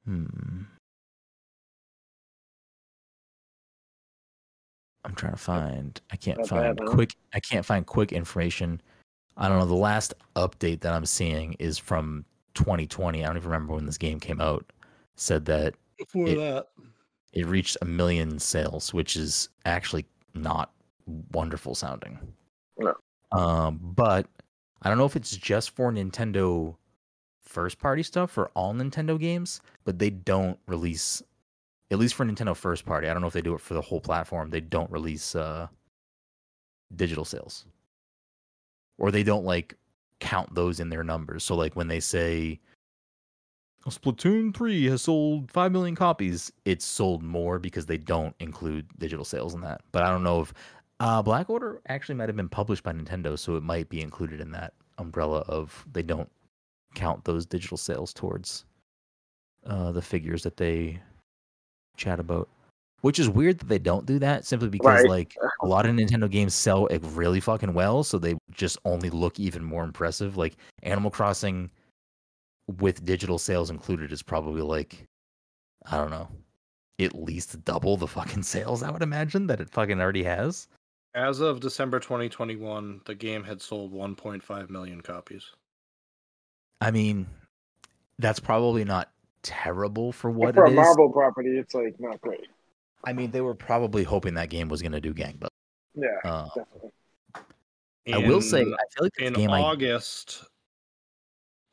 Hmm. 0.07 0.63
I'm 5.05 5.15
trying 5.15 5.33
to 5.33 5.39
find. 5.39 6.01
I 6.11 6.17
can't 6.17 6.39
Not 6.39 6.49
find 6.49 6.77
bad, 6.77 6.87
huh? 6.89 6.95
quick. 6.95 7.15
I 7.33 7.41
can't 7.41 7.65
find 7.65 7.87
quick 7.87 8.13
information. 8.13 8.81
I 9.37 9.49
don't 9.49 9.59
know. 9.59 9.67
The 9.67 9.75
last 9.75 10.15
update 10.35 10.81
that 10.81 10.93
I'm 10.93 11.07
seeing 11.07 11.53
is 11.55 11.79
from 11.79 12.25
2020. 12.55 13.23
I 13.23 13.27
don't 13.27 13.37
even 13.37 13.49
remember 13.51 13.75
when 13.75 13.87
this 13.87 13.99
game 13.99 14.19
came 14.19 14.41
out. 14.41 14.65
Said 15.17 15.45
that 15.47 15.75
Before 15.99 16.27
It- 16.29 16.37
that, 16.37 16.67
it 17.33 17.47
reached 17.47 17.77
a 17.83 17.85
million 17.85 18.39
sales, 18.39 18.93
which 18.93 19.17
is 19.17 19.49
actually 19.65 20.07
not 20.35 20.73
wonderful 21.33 21.75
sounding. 21.75 22.19
No. 22.79 22.95
Um, 23.33 23.79
but 23.97 24.27
I 24.83 24.89
don't 24.89 24.99
know 24.99 25.05
if 25.07 25.17
it's 25.17 25.37
just 25.37 25.71
for 25.71 25.91
Nintendo 25.93 26.77
first 27.57 27.79
party 27.79 28.03
stuff 28.03 28.31
for 28.31 28.49
all 28.49 28.75
Nintendo 28.75 29.19
games, 29.19 29.63
but 29.85 29.99
they 29.99 30.11
don't 30.11 30.59
release 30.69 31.23
at 31.91 31.99
least 31.99 32.15
for 32.15 32.27
Nintendo 32.27 32.55
first 32.55 32.85
party. 32.85 33.09
I 33.09 33.15
don't 33.15 33.23
know 33.23 33.29
if 33.29 33.33
they 33.33 33.41
do 33.41 33.55
it 33.55 33.63
for 33.63 33.73
the 33.73 33.81
whole 33.81 34.01
platform. 34.01 34.51
They 34.51 34.61
don't 34.61 34.91
release 34.91 35.35
uh 35.35 35.67
digital 36.95 37.25
sales. 37.25 37.65
Or 38.99 39.11
they 39.11 39.23
don't 39.23 39.47
like 39.47 39.75
count 40.21 40.55
those 40.55 40.81
in 40.81 40.91
their 40.91 41.03
numbers. 41.03 41.45
So 41.45 41.55
like 41.55 41.75
when 41.77 41.89
they 41.89 42.01
say 42.01 42.61
Splatoon 43.87 44.55
3 44.55 44.85
has 44.87 45.03
sold 45.03 45.51
5 45.51 45.73
million 45.73 45.95
copies. 45.95 46.53
It's 46.67 46.85
sold 46.85 47.23
more 47.23 47.59
because 47.59 47.87
they 47.87 47.99
don't 47.99 48.35
include 48.41 48.87
digital 48.99 49.25
sales 49.25 49.55
in 49.55 49.63
that. 49.63 49.81
But 49.93 50.03
I 50.03 50.11
don't 50.11 50.25
know 50.25 50.43
if 50.43 50.53
uh, 51.01 51.23
Black 51.23 51.49
Order 51.49 51.81
actually 51.89 52.17
might 52.17 52.29
have 52.29 52.37
been 52.37 52.49
published 52.49 52.83
by 52.83 52.93
Nintendo, 52.93 53.39
so 53.39 53.57
it 53.57 53.63
might 53.63 53.89
be 53.89 54.03
included 54.03 54.41
in 54.41 54.51
that 54.51 54.75
umbrella 54.99 55.41
of 55.47 55.87
they 55.93 56.03
don't 56.03 56.31
count 56.97 57.25
those 57.25 57.47
digital 57.47 57.77
sales 57.77 58.13
towards 58.13 58.65
uh, 59.65 59.93
the 59.93 60.03
figures 60.03 60.43
that 60.43 60.57
they 60.57 61.01
chat 61.97 62.19
about. 62.19 62.49
Which 63.03 63.19
is 63.21 63.29
weird 63.29 63.59
that 63.61 63.69
they 63.69 63.79
don't 63.79 64.07
do 64.07 64.19
that 64.19 64.45
simply 64.45 64.69
because 64.69 65.03
Right. 65.03 65.09
like 65.09 65.37
a 65.63 65.67
lot 65.67 65.87
of 65.87 65.95
Nintendo 65.95 66.29
games 66.29 66.55
sell 66.55 66.89
like, 66.91 67.03
really 67.05 67.39
fucking 67.41 67.75
well, 67.75 68.03
so 68.03 68.19
they 68.19 68.35
just 68.51 68.79
only 68.85 69.11
look 69.11 69.39
even 69.39 69.63
more 69.63 69.85
impressive. 69.85 70.37
Like 70.37 70.57
Animal 70.83 71.11
Crossing 71.11 71.71
with 72.81 73.05
digital 73.05 73.39
sales 73.39 73.71
included 73.71 74.11
is 74.13 74.23
probably 74.23 74.63
like 74.63 75.05
I 75.85 75.99
don't 75.99 76.11
know, 76.11 76.29
at 76.99 77.15
least 77.15 77.63
double 77.65 77.97
the 77.97 78.09
fucking 78.09 78.43
sales 78.55 78.83
I 78.83 78.91
would 78.91 79.03
imagine 79.03 79.47
that 79.49 79.61
it 79.61 79.71
fucking 79.71 80.01
already 80.01 80.25
has. 80.25 80.67
as 81.15 81.41
of 81.41 81.61
December 81.61 82.01
2021, 82.01 83.03
the 83.05 83.15
game 83.15 83.45
had 83.45 83.61
sold 83.63 83.93
1.5 83.93 84.71
million 84.71 85.01
copies. 85.01 85.45
I 86.81 86.91
mean, 86.91 87.27
that's 88.19 88.41
probably 88.41 88.85
not 88.85 89.11
terrible 89.43 90.13
for 90.13 90.31
what 90.31 90.55
for 90.55 90.67
it 90.67 90.69
a 90.69 90.73
is. 90.73 90.77
Marvel 90.77 91.11
property, 91.13 91.59
it's 91.59 91.75
like 91.75 91.95
not 91.99 92.21
great. 92.21 92.47
I 93.05 93.13
mean, 93.13 93.31
they 93.31 93.41
were 93.41 93.55
probably 93.55 94.05
hoping 94.05 94.35
that 94.35 94.51
game 94.51 94.69
was 94.69 94.83
gonna 94.83 95.01
do 95.01 95.15
gangbusters. 95.15 95.49
Yeah, 95.95 96.09
Uh, 96.25 96.49
definitely. 96.55 96.91
I 98.13 98.19
will 98.19 98.41
say, 98.43 98.59
I 98.59 98.63
In- 98.63 98.67
feel 98.67 98.77
like 99.03 99.19
in 99.19 99.33
game 99.33 99.51
I 99.51 99.61
August, 99.61 100.45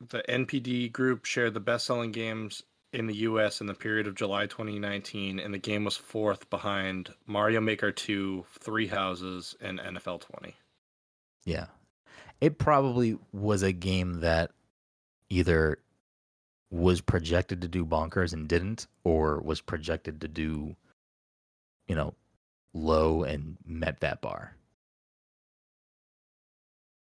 the 0.08 0.22
NPD 0.28 0.88
group 0.92 1.24
shared 1.24 1.54
the 1.54 1.60
best-selling 1.60 2.10
games 2.12 2.62
in 2.92 3.06
the 3.06 3.14
U.S. 3.18 3.60
in 3.60 3.66
the 3.66 3.74
period 3.74 4.06
of 4.06 4.14
July 4.14 4.46
2019, 4.46 5.38
and 5.38 5.52
the 5.52 5.58
game 5.58 5.84
was 5.84 5.96
fourth 5.96 6.48
behind 6.50 7.12
Mario 7.26 7.60
Maker 7.60 7.90
2, 7.92 8.44
Three 8.60 8.86
Houses, 8.86 9.54
and 9.60 9.78
NFL 9.80 10.20
20. 10.20 10.54
Yeah. 11.44 11.66
It 12.40 12.58
probably 12.58 13.18
was 13.32 13.62
a 13.62 13.72
game 13.72 14.20
that 14.20 14.50
either 15.30 15.78
was 16.70 17.00
projected 17.00 17.60
to 17.62 17.68
do 17.68 17.84
bonkers 17.84 18.32
and 18.32 18.48
didn't, 18.48 18.86
or 19.04 19.40
was 19.40 19.60
projected 19.60 20.20
to 20.20 20.28
do, 20.28 20.74
you 21.86 21.94
know, 21.94 22.14
low 22.72 23.22
and 23.22 23.56
met 23.64 24.00
that 24.00 24.20
bar. 24.20 24.56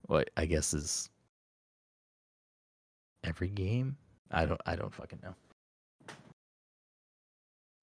What 0.06 0.30
I 0.36 0.46
guess 0.46 0.72
is 0.72 1.10
every 3.24 3.48
game? 3.48 3.96
I 4.30 4.46
don't 4.46 4.60
I 4.64 4.76
don't 4.76 4.94
fucking 4.94 5.20
know. 5.22 5.34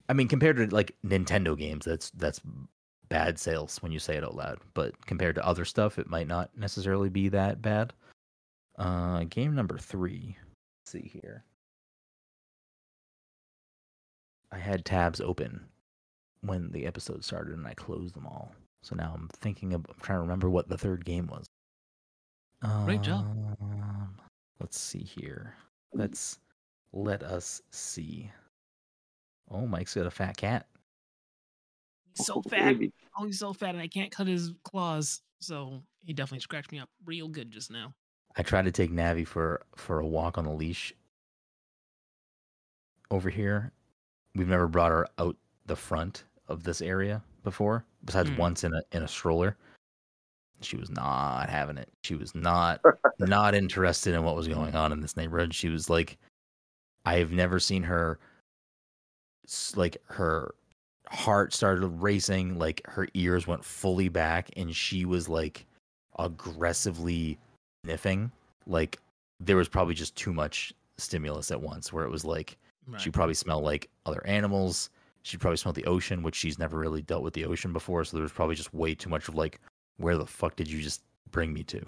I 0.08 0.12
mean 0.12 0.28
compared 0.28 0.56
to 0.56 0.74
like 0.74 0.96
Nintendo 1.04 1.56
games, 1.56 1.84
that's 1.84 2.10
that's 2.10 2.40
bad 3.08 3.38
sales 3.38 3.80
when 3.82 3.92
you 3.92 3.98
say 3.98 4.16
it 4.16 4.24
out 4.24 4.34
loud. 4.34 4.58
But 4.74 5.06
compared 5.06 5.34
to 5.36 5.46
other 5.46 5.64
stuff, 5.64 5.98
it 5.98 6.08
might 6.08 6.26
not 6.26 6.50
necessarily 6.56 7.08
be 7.08 7.28
that 7.28 7.62
bad. 7.62 7.92
Uh, 8.78 9.24
game 9.24 9.54
number 9.54 9.78
three. 9.78 10.36
Let's 10.82 10.92
see 10.92 11.10
here. 11.12 11.44
I 14.52 14.58
had 14.58 14.84
tabs 14.84 15.20
open 15.20 15.64
when 16.42 16.70
the 16.70 16.86
episode 16.86 17.24
started, 17.24 17.56
and 17.56 17.66
I 17.66 17.74
closed 17.74 18.14
them 18.14 18.26
all. 18.26 18.52
So 18.82 18.94
now 18.94 19.12
I'm 19.14 19.28
thinking 19.40 19.74
of 19.74 19.84
I'm 19.88 20.00
trying 20.00 20.18
to 20.18 20.22
remember 20.22 20.48
what 20.48 20.68
the 20.68 20.78
third 20.78 21.04
game 21.04 21.26
was. 21.26 21.46
Great 22.84 23.02
job. 23.02 23.26
Um, 23.60 24.16
Let's 24.60 24.78
see 24.80 25.02
here. 25.02 25.54
Let's 25.92 26.38
let 26.92 27.22
us 27.22 27.62
see. 27.70 28.30
Oh, 29.50 29.66
Mike's 29.66 29.94
got 29.94 30.06
a 30.06 30.10
fat 30.10 30.36
cat. 30.36 30.66
He's 32.16 32.26
so 32.26 32.42
fat. 32.42 32.76
Oh, 33.18 33.26
he's 33.26 33.38
so 33.38 33.52
fat, 33.52 33.74
and 33.74 33.82
I 33.82 33.88
can't 33.88 34.10
cut 34.10 34.26
his 34.26 34.52
claws. 34.64 35.20
So 35.40 35.82
he 36.02 36.12
definitely 36.12 36.40
scratched 36.40 36.72
me 36.72 36.78
up 36.78 36.88
real 37.04 37.28
good 37.28 37.50
just 37.50 37.70
now. 37.70 37.94
I 38.36 38.42
tried 38.42 38.66
to 38.66 38.72
take 38.72 38.90
Navi 38.92 39.26
for 39.26 39.62
for 39.76 40.00
a 40.00 40.06
walk 40.06 40.36
on 40.38 40.44
the 40.44 40.50
leash 40.50 40.92
over 43.10 43.30
here. 43.30 43.72
We've 44.34 44.48
never 44.48 44.68
brought 44.68 44.92
her 44.92 45.06
out 45.18 45.36
the 45.66 45.76
front 45.76 46.24
of 46.48 46.62
this 46.62 46.82
area 46.82 47.22
before, 47.44 47.84
besides 48.04 48.30
Hmm. 48.30 48.36
once 48.36 48.64
in 48.64 48.74
a 48.74 48.82
in 48.92 49.02
a 49.02 49.08
stroller. 49.08 49.56
She 50.62 50.76
was 50.76 50.90
not 50.90 51.48
having 51.50 51.76
it. 51.78 51.90
She 52.02 52.14
was 52.14 52.34
not 52.34 52.80
not 53.18 53.54
interested 53.54 54.14
in 54.14 54.24
what 54.24 54.36
was 54.36 54.48
going 54.48 54.74
on 54.74 54.92
in 54.92 55.00
this 55.00 55.16
neighborhood. 55.16 55.54
She 55.54 55.68
was 55.68 55.88
like, 55.90 56.18
I've 57.04 57.32
never 57.32 57.58
seen 57.60 57.82
her 57.84 58.18
like 59.76 59.96
her 60.06 60.54
heart 61.08 61.52
started 61.54 61.86
racing, 61.86 62.58
like 62.58 62.82
her 62.86 63.06
ears 63.14 63.46
went 63.46 63.64
fully 63.64 64.08
back, 64.08 64.50
and 64.56 64.74
she 64.74 65.04
was 65.04 65.28
like 65.28 65.66
aggressively 66.18 67.38
sniffing. 67.86 68.30
Like 68.66 68.98
there 69.40 69.56
was 69.56 69.68
probably 69.68 69.94
just 69.94 70.16
too 70.16 70.32
much 70.32 70.72
stimulus 70.98 71.50
at 71.50 71.60
once, 71.60 71.92
where 71.92 72.04
it 72.04 72.10
was 72.10 72.24
like 72.24 72.56
Right. 72.88 73.00
she 73.00 73.10
probably 73.10 73.34
smelled 73.34 73.64
like 73.64 73.90
other 74.06 74.24
animals. 74.26 74.90
She 75.22 75.36
probably 75.36 75.56
smelled 75.56 75.74
the 75.74 75.86
ocean, 75.86 76.22
which 76.22 76.36
she's 76.36 76.56
never 76.56 76.78
really 76.78 77.02
dealt 77.02 77.24
with 77.24 77.34
the 77.34 77.44
ocean 77.44 77.72
before. 77.72 78.04
So 78.04 78.16
there 78.16 78.22
was 78.22 78.30
probably 78.32 78.54
just 78.54 78.72
way 78.72 78.94
too 78.94 79.10
much 79.10 79.26
of 79.28 79.34
like 79.34 79.60
where 79.96 80.16
the 80.16 80.26
fuck 80.26 80.54
did 80.54 80.70
you 80.70 80.80
just 80.80 81.02
bring 81.32 81.52
me 81.52 81.64
to? 81.64 81.84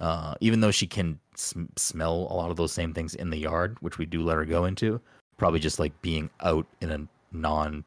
Uh, 0.00 0.34
even 0.40 0.60
though 0.60 0.70
she 0.70 0.86
can 0.86 1.18
sm- 1.36 1.66
smell 1.76 2.14
a 2.30 2.34
lot 2.34 2.50
of 2.50 2.56
those 2.56 2.72
same 2.72 2.94
things 2.94 3.14
in 3.14 3.28
the 3.28 3.36
yard, 3.36 3.76
which 3.80 3.98
we 3.98 4.06
do 4.06 4.22
let 4.22 4.36
her 4.38 4.46
go 4.46 4.64
into, 4.64 4.98
probably 5.36 5.60
just 5.60 5.78
like 5.78 5.92
being 6.00 6.30
out 6.40 6.66
in 6.80 6.90
a 6.90 7.06
non 7.32 7.84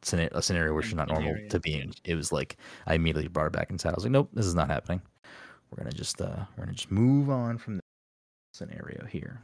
scenario, 0.00 0.30
a 0.34 0.40
scenario 0.42 0.72
where 0.72 0.82
she's 0.82 0.94
not 0.94 1.08
normal 1.08 1.36
to 1.50 1.60
being. 1.60 1.92
It 2.04 2.14
was 2.14 2.32
like 2.32 2.56
I 2.86 2.94
immediately 2.94 3.28
brought 3.28 3.44
her 3.44 3.50
back 3.50 3.68
inside. 3.70 3.90
I 3.90 3.96
was 3.96 4.04
like, 4.04 4.12
nope, 4.12 4.30
this 4.32 4.46
is 4.46 4.54
not 4.54 4.68
happening. 4.70 5.02
We're 5.74 5.82
gonna 5.82 5.96
just 5.96 6.20
uh, 6.20 6.44
we're 6.56 6.66
gonna 6.66 6.76
just 6.76 6.92
move 6.92 7.28
on 7.28 7.58
from 7.58 7.76
the 7.76 7.82
scenario 8.52 9.06
here. 9.06 9.40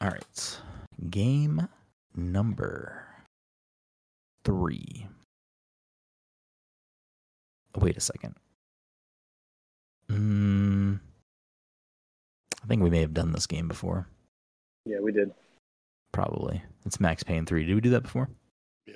All 0.00 0.08
right. 0.08 0.60
Game 1.08 1.68
number 2.16 3.06
three. 4.44 5.06
Wait 7.76 7.96
a 7.96 8.00
second. 8.00 8.34
Mm, 10.10 10.98
I 12.64 12.66
think 12.66 12.82
we 12.82 12.90
may 12.90 13.02
have 13.02 13.14
done 13.14 13.30
this 13.30 13.46
game 13.46 13.68
before. 13.68 14.08
Yeah, 14.84 14.98
we 15.00 15.12
did. 15.12 15.32
Probably. 16.12 16.62
It's 16.86 16.98
Max 17.00 17.22
Payne 17.22 17.46
3. 17.46 17.66
Did 17.66 17.74
we 17.74 17.80
do 17.80 17.90
that 17.90 18.02
before? 18.02 18.28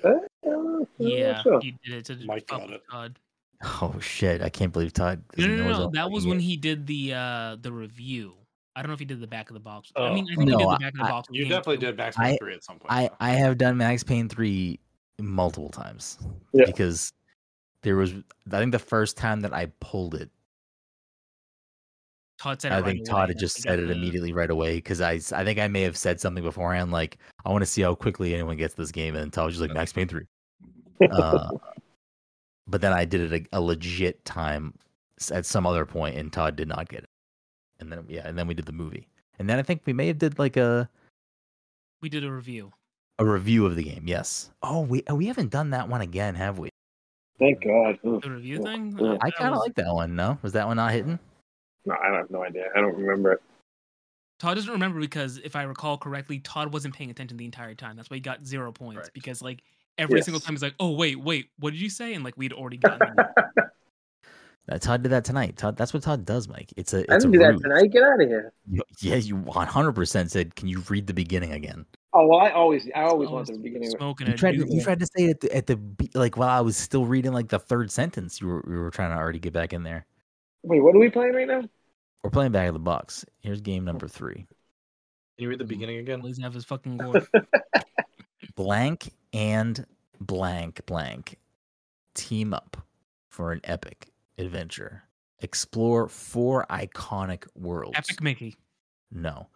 Uh, 0.03 0.09
uh, 0.47 0.85
Yeah, 0.97 1.31
not 1.33 1.43
sure. 1.43 1.59
he 1.61 1.75
did 1.85 1.93
it 1.95 2.05
to 2.05 2.25
Mike 2.25 2.47
fuck 2.49 2.61
got 2.61 2.69
it. 2.71 2.81
Todd. 2.91 3.19
Oh 3.63 3.95
shit! 4.01 4.41
I 4.41 4.49
can't 4.49 4.73
believe 4.73 4.91
Todd. 4.91 5.23
No, 5.37 5.47
no, 5.47 5.55
no, 5.55 5.63
no. 5.71 5.89
That 5.91 6.11
was 6.11 6.23
fucking 6.23 6.29
when 6.29 6.37
game. 6.39 6.47
he 6.47 6.57
did 6.57 6.85
the 6.85 7.13
uh 7.13 7.57
the 7.61 7.71
review. 7.71 8.33
I 8.75 8.81
don't 8.81 8.89
know 8.89 8.93
if 8.93 8.99
he 8.99 9.05
did 9.05 9.21
the 9.21 9.27
back 9.27 9.49
of 9.49 9.53
the 9.53 9.61
box. 9.61 9.93
I 9.95 10.01
Oh. 10.01 10.13
mean, 10.13 10.25
I 10.29 10.35
think 10.35 10.49
he 10.49 10.55
did 10.57 10.59
the 10.67 10.77
back 10.77 10.91
of 10.93 10.99
the 10.99 11.05
I- 11.05 11.09
box. 11.09 11.29
You 11.31 11.45
definitely 11.45 11.77
too. 11.77 11.85
did 11.85 11.97
Max 11.97 12.17
I- 12.19 12.31
Payne 12.31 12.37
3 12.39 12.53
at 12.53 12.63
some 12.65 12.79
point. 12.79 12.91
I. 12.91 13.09
I 13.21 13.29
have 13.31 13.57
done 13.57 13.77
Max 13.77 14.03
Payne 14.03 14.27
3 14.27 14.77
multiple 15.21 15.69
times 15.69 16.19
Yeah. 16.51 16.65
because 16.65 17.13
there 17.83 17.95
was 17.95 18.11
I 18.51 18.59
think 18.59 18.73
the 18.73 18.79
first 18.79 19.15
time 19.15 19.39
that 19.41 19.53
I 19.53 19.67
pulled 19.79 20.15
it, 20.15 20.29
Todd 22.41 22.61
said 22.61 22.71
it 22.71 22.75
I 22.75 22.79
right 22.79 22.85
think 22.85 22.99
away. 22.99 23.05
Todd 23.05 23.29
had 23.29 23.39
just 23.39 23.57
what 23.59 23.63
said 23.63 23.79
it 23.79 23.89
immediately 23.89 24.33
right 24.33 24.49
away 24.49 24.75
because 24.75 25.01
I 25.01 25.13
I 25.13 25.43
think 25.45 25.57
I 25.59 25.67
may 25.67 25.81
have 25.83 25.95
said 25.97 26.19
something 26.19 26.43
beforehand 26.43 26.91
like 26.91 27.17
I 27.45 27.49
want 27.49 27.61
to 27.61 27.65
see 27.65 27.81
how 27.81 27.95
quickly 27.95 28.33
anyone 28.33 28.57
gets 28.57 28.73
this 28.73 28.91
game 28.91 29.15
and 29.15 29.31
Todd 29.31 29.45
was 29.45 29.55
just 29.55 29.61
like 29.61 29.73
Max 29.73 29.93
Payne 29.93 30.07
3. 30.07 30.25
Uh, 31.11 31.49
but 32.67 32.81
then 32.81 32.93
I 32.93 33.05
did 33.05 33.31
it 33.31 33.47
a, 33.53 33.57
a 33.57 33.61
legit 33.61 34.23
time 34.25 34.73
at 35.31 35.45
some 35.45 35.65
other 35.65 35.85
point 35.85 36.17
and 36.17 36.31
Todd 36.31 36.55
did 36.55 36.67
not 36.67 36.89
get 36.89 37.03
it. 37.03 37.09
And 37.79 37.91
then 37.91 38.05
yeah, 38.09 38.27
and 38.27 38.37
then 38.37 38.47
we 38.47 38.53
did 38.53 38.65
the 38.65 38.71
movie. 38.73 39.07
And 39.39 39.49
then 39.49 39.59
I 39.59 39.61
think 39.61 39.81
we 39.85 39.93
may 39.93 40.07
have 40.07 40.17
did 40.17 40.37
like 40.39 40.57
a 40.57 40.89
We 42.01 42.09
did 42.09 42.23
a 42.25 42.31
review. 42.31 42.71
a 43.19 43.25
review 43.25 43.65
of 43.65 43.75
the 43.75 43.83
game. 43.83 44.03
Yes. 44.07 44.51
Oh, 44.61 44.81
we 44.81 45.03
we 45.11 45.27
haven't 45.27 45.51
done 45.51 45.69
that 45.71 45.87
one 45.89 46.01
again, 46.01 46.35
have 46.35 46.59
we? 46.59 46.69
Thank 47.39 47.63
God. 47.63 47.97
The 48.03 48.29
review 48.29 48.61
thing. 48.61 48.97
I 49.21 49.29
kind 49.31 49.53
of 49.53 49.59
like 49.59 49.75
that 49.75 49.93
one. 49.93 50.15
No, 50.15 50.37
was 50.41 50.53
that 50.53 50.67
one 50.67 50.77
not 50.77 50.91
hitting? 50.93 51.19
No, 51.85 51.95
I 52.01 52.15
have 52.15 52.29
no 52.31 52.43
idea. 52.43 52.65
I 52.75 52.81
don't 52.81 52.95
remember 52.95 53.33
it. 53.33 53.41
Todd 54.39 54.55
doesn't 54.55 54.71
remember 54.71 54.99
because 54.99 55.37
if 55.37 55.55
I 55.55 55.63
recall 55.63 55.97
correctly, 55.97 56.39
Todd 56.39 56.73
wasn't 56.73 56.93
paying 56.95 57.09
attention 57.09 57.37
the 57.37 57.45
entire 57.45 57.73
time. 57.75 57.95
That's 57.95 58.09
why 58.09 58.15
he 58.17 58.21
got 58.21 58.45
zero 58.45 58.71
points 58.71 59.03
Right. 59.03 59.09
because 59.13 59.41
like 59.41 59.61
every 59.97 60.21
single 60.21 60.41
time 60.41 60.53
he's 60.55 60.61
like, 60.61 60.75
"Oh 60.79 60.91
wait, 60.91 61.15
wait, 61.19 61.49
what 61.59 61.71
did 61.71 61.79
you 61.81 61.89
say?" 61.89 62.13
And 62.13 62.23
like 62.23 62.35
we'd 62.37 62.51
already 62.53 62.77
gotten. 62.77 63.15
it. 63.17 63.25
Uh, 64.67 64.79
Todd 64.79 65.03
did 65.03 65.09
that 65.11 65.23
tonight. 65.23 65.55
Todd, 65.57 65.77
that's 65.77 65.93
what 65.93 66.01
Todd 66.01 66.25
does, 66.25 66.47
Mike. 66.47 66.73
It's 66.75 66.91
a. 66.91 67.01
It's 67.01 67.11
I 67.11 67.15
a 67.17 67.19
didn't 67.19 67.33
do 67.33 67.37
that 67.37 67.51
ruse. 67.51 67.61
tonight. 67.61 67.91
Get 67.91 68.01
out 68.01 68.19
of 68.19 68.27
here. 68.27 68.51
You- 68.67 68.81
Yeah, 68.99 69.17
you 69.17 69.35
100% 69.37 70.31
said, 70.31 70.55
"Can 70.55 70.67
you 70.67 70.81
read 70.89 71.05
the 71.05 71.13
beginning 71.13 71.51
again?" 71.51 71.85
Oh 72.13 72.25
well, 72.25 72.39
I 72.39 72.49
always, 72.49 72.89
I 72.95 73.03
always 73.03 73.29
Oh, 73.29 73.33
want 73.33 73.45
the 73.45 73.59
beginning. 73.59 73.89
of 73.89 73.99
smoking 73.99 74.25
You 74.25 74.33
tried. 74.33 74.53
To, 74.53 74.65
you 74.67 74.81
tried 74.81 74.99
to 75.01 75.05
say 75.05 75.25
it 75.25 75.29
at 75.29 75.39
the, 75.41 75.55
at 75.55 75.67
the 75.67 75.75
be- 75.75 76.09
like 76.15 76.35
while 76.35 76.49
I 76.49 76.61
was 76.61 76.75
still 76.77 77.05
reading 77.05 77.31
like 77.31 77.49
the 77.49 77.59
third 77.59 77.91
sentence. 77.91 78.41
You 78.41 78.47
were 78.47 78.63
you 78.67 78.79
were 78.79 78.89
trying 78.89 79.11
to 79.11 79.17
already 79.17 79.37
get 79.37 79.53
back 79.53 79.71
in 79.71 79.83
there. 79.83 80.07
Wait, 80.63 80.81
what 80.81 80.95
are 80.95 80.99
we 80.99 81.11
playing 81.11 81.35
right 81.35 81.47
now? 81.47 81.61
We're 82.25 82.31
playing 82.31 82.53
back 82.53 82.67
of 82.67 82.73
the 82.73 82.79
box. 82.79 83.23
Here's 83.41 83.61
game 83.61 83.85
number 83.85 84.07
three. 84.07 84.33
Can 84.33 84.47
you 85.37 85.47
read 85.47 85.59
the 85.59 85.63
beginning 85.63 85.99
again? 85.99 86.21
Please 86.21 86.41
have 86.41 86.55
his 86.55 86.65
fucking 86.65 86.97
gore. 86.97 87.21
Blank 88.55 89.11
and 89.31 89.85
blank 90.19 90.83
blank 90.87 91.37
team 92.15 92.51
up 92.51 92.77
for 93.29 93.51
an 93.51 93.61
epic 93.63 94.07
adventure. 94.39 95.03
Explore 95.41 96.07
four 96.09 96.65
iconic 96.71 97.45
worlds. 97.53 97.95
Epic 97.95 98.23
Mickey. 98.23 98.55
No. 99.11 99.47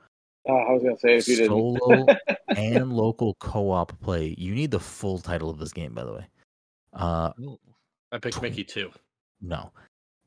Oh, 0.48 0.56
I 0.56 0.72
was 0.72 0.84
gonna 0.84 1.00
say 1.00 1.16
if 1.16 1.28
you 1.28 1.38
didn't. 1.38 1.50
Solo 1.50 2.06
and 2.50 2.94
local 2.94 3.34
co-op 3.40 4.00
play. 4.00 4.36
You 4.38 4.54
need 4.54 4.70
the 4.70 4.80
full 4.80 5.18
title 5.18 5.50
of 5.50 5.58
this 5.58 5.74
game, 5.74 5.96
by 5.96 6.04
the 6.04 6.14
way. 6.14 6.28
Uh. 6.94 7.32
I 8.12 8.20
picked 8.20 8.44
Mickey 8.44 8.64
too. 8.64 8.91
no. 9.41 9.72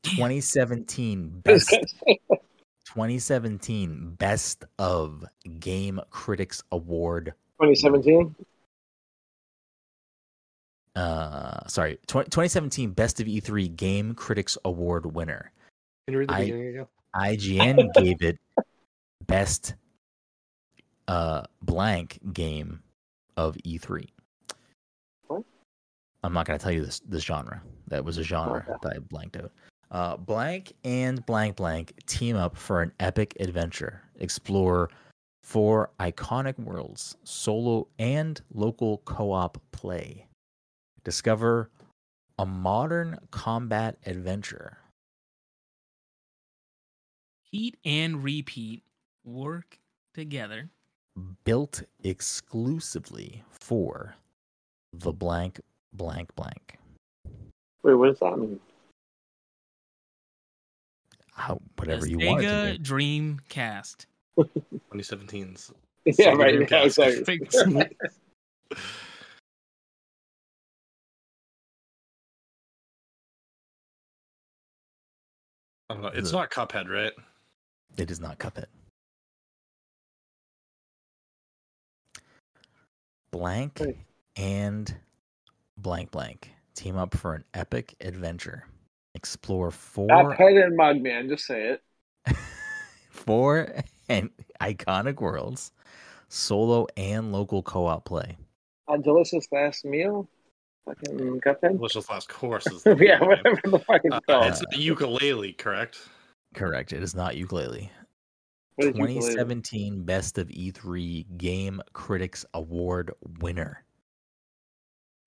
2017 0.03 1.41
best 1.43 1.71
gonna 1.71 1.87
say, 1.87 2.19
2017 2.93 4.15
best 4.19 4.65
of 4.77 5.25
Game 5.59 5.99
Critics 6.11 6.61
Award. 6.71 7.33
2017. 7.59 8.35
Uh, 10.95 11.67
sorry, 11.67 11.97
20, 12.05 12.25
2017 12.29 12.91
best 12.91 13.19
of 13.19 13.25
E3 13.25 13.75
Game 13.75 14.13
Critics 14.13 14.59
Award 14.63 15.15
winner. 15.15 15.51
Can 16.05 16.13
you 16.13 16.19
read 16.19 16.29
the 16.29 16.33
I- 16.35 16.39
beginning 16.41 16.67
again? 16.67 16.85
IGN 17.15 17.93
gave 18.03 18.21
it 18.21 18.37
best 19.27 19.75
uh 21.07 21.43
blank 21.61 22.19
game 22.31 22.81
of 23.37 23.55
E3. 23.65 24.07
What? 25.27 25.43
I'm 26.23 26.33
not 26.33 26.45
going 26.45 26.57
to 26.59 26.63
tell 26.63 26.71
you 26.71 26.83
this 26.85 26.99
this 27.07 27.23
genre. 27.23 27.61
That 27.87 28.05
was 28.05 28.17
a 28.19 28.23
genre 28.23 28.63
Okay. 28.67 28.77
that 28.83 28.93
I 28.95 28.99
blanked 28.99 29.35
out. 29.37 29.51
Uh, 29.93 30.17
blank 30.17 30.73
and 30.83 31.23
blank 31.27 31.55
blank 31.55 31.93
team 32.07 32.35
up 32.35 32.57
for 32.57 32.81
an 32.81 32.91
epic 32.99 33.37
adventure. 33.39 34.01
Explore 34.19 34.89
four 35.43 35.91
iconic 35.99 36.57
worlds, 36.57 37.15
solo 37.23 37.87
and 37.99 38.41
local 38.51 39.03
co-op 39.05 39.61
play. 39.71 40.25
Discover 41.03 41.69
a 42.39 42.45
modern 42.45 43.19
combat 43.29 43.97
adventure. 44.07 44.79
Heat 47.51 47.77
and 47.85 48.23
repeat 48.23 48.81
work 49.23 49.77
together. 50.15 50.71
built 51.43 51.83
exclusively 52.03 53.43
for 53.51 54.15
the 54.91 55.13
blank 55.13 55.59
blank 55.93 56.33
blank. 56.35 56.79
Wait, 57.83 57.93
what 57.93 58.07
does 58.07 58.19
that 58.19 58.39
mean? 58.39 58.59
How 61.35 61.59
whatever 61.77 62.01
The 62.05 62.11
you 62.11 62.17
want 62.19 62.43
it 62.43 62.77
to 62.77 62.79
Sega. 62.79 63.37
Dreamcast. 63.49 64.05
2017's. 64.93 65.73
Yeah, 66.05 66.13
Sega 66.13 66.37
right. 66.37 66.53
Yeah, 66.53 66.67
Dreamcast. 66.67 67.17
exactly. 67.25 67.89
I 75.89 75.93
don't 75.95 76.03
know. 76.03 76.09
It's 76.09 76.31
The- 76.31 76.37
not 76.37 76.51
Cuphead, 76.51 76.89
right? 76.89 77.13
It 77.97 78.09
is 78.09 78.19
not 78.19 78.39
Cuphead. 78.39 78.65
Blank 83.31 83.79
Hey. 83.79 84.05
and 84.35 84.95
blank 85.77 86.11
blank 86.11 86.51
team 86.75 86.97
up 86.97 87.15
for 87.15 87.33
an 87.33 87.43
epic 87.53 87.95
adventure. 87.99 88.67
Explore 89.15 89.71
four 89.71 90.07
Stop 90.07 90.33
head 90.33 90.53
and 90.53 90.75
mug, 90.75 91.01
man. 91.01 91.29
Just 91.29 91.45
say 91.45 91.77
it. 92.27 92.35
four 93.09 93.73
and 94.09 94.29
iconic 94.59 95.21
worlds, 95.21 95.71
solo 96.29 96.87
and 96.97 97.31
local 97.31 97.61
co-op 97.61 98.05
play. 98.05 98.37
A 98.89 98.97
delicious 98.97 99.47
last 99.51 99.85
meal. 99.85 100.27
Fucking 100.85 101.39
Cuphead. 101.39 101.77
Delicious 101.77 102.09
Last 102.09 102.27
Course 102.27 102.67
is 102.67 102.83
the 102.83 102.97
yeah, 102.99 103.21
whatever 103.23 103.59
the 103.63 103.79
fuck 103.79 104.01
it's 104.03 104.15
Uh, 104.27 104.41
it's 104.51 104.61
a 104.61 104.65
Yooka-Laylee, 104.77 105.57
correct? 105.57 105.99
Correct. 106.53 106.91
It 106.91 107.01
is 107.01 107.15
not 107.15 107.35
Yooka-Laylee. 107.35 107.89
What 108.75 108.85
did 108.85 108.97
you 108.97 109.05
believe? 109.05 109.21
2017 109.21 110.03
Best 110.03 110.37
of 110.37 110.47
E3 110.49 111.37
Game 111.37 111.81
Critics 111.93 112.45
Award 112.53 113.11
winner. 113.39 113.83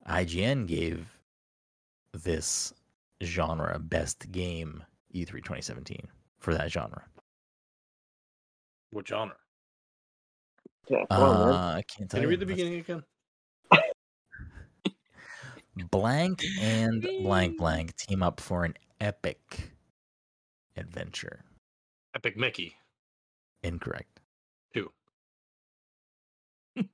IGN 0.08 0.66
gave 0.66 1.06
this 2.12 2.74
genre 3.22 3.78
Best 3.78 4.30
Game 4.30 4.84
E 5.12 5.24
E3 5.24 5.32
2017 5.36 6.08
for 6.38 6.54
that 6.54 6.70
genre. 6.70 7.04
What 8.90 9.08
genre? 9.08 9.36
Yeah, 10.88 11.04
on. 11.10 11.52
Uh, 11.52 11.76
I 11.76 11.82
can't 11.82 12.10
tell 12.10 12.18
Can 12.18 12.22
you 12.22 12.28
read 12.28 12.40
the 12.40 12.46
That's 12.46 12.56
beginning 12.56 12.80
again? 12.80 13.02
Blank 15.90 16.42
and 16.60 17.06
blank 17.22 17.58
blank 17.58 17.96
team 17.96 18.22
up 18.22 18.40
for 18.40 18.64
an 18.64 18.74
epic 19.00 19.72
adventure. 20.76 21.44
Epic 22.14 22.36
Mickey. 22.36 22.74
Incorrect. 23.62 24.20
Two. 24.72 24.90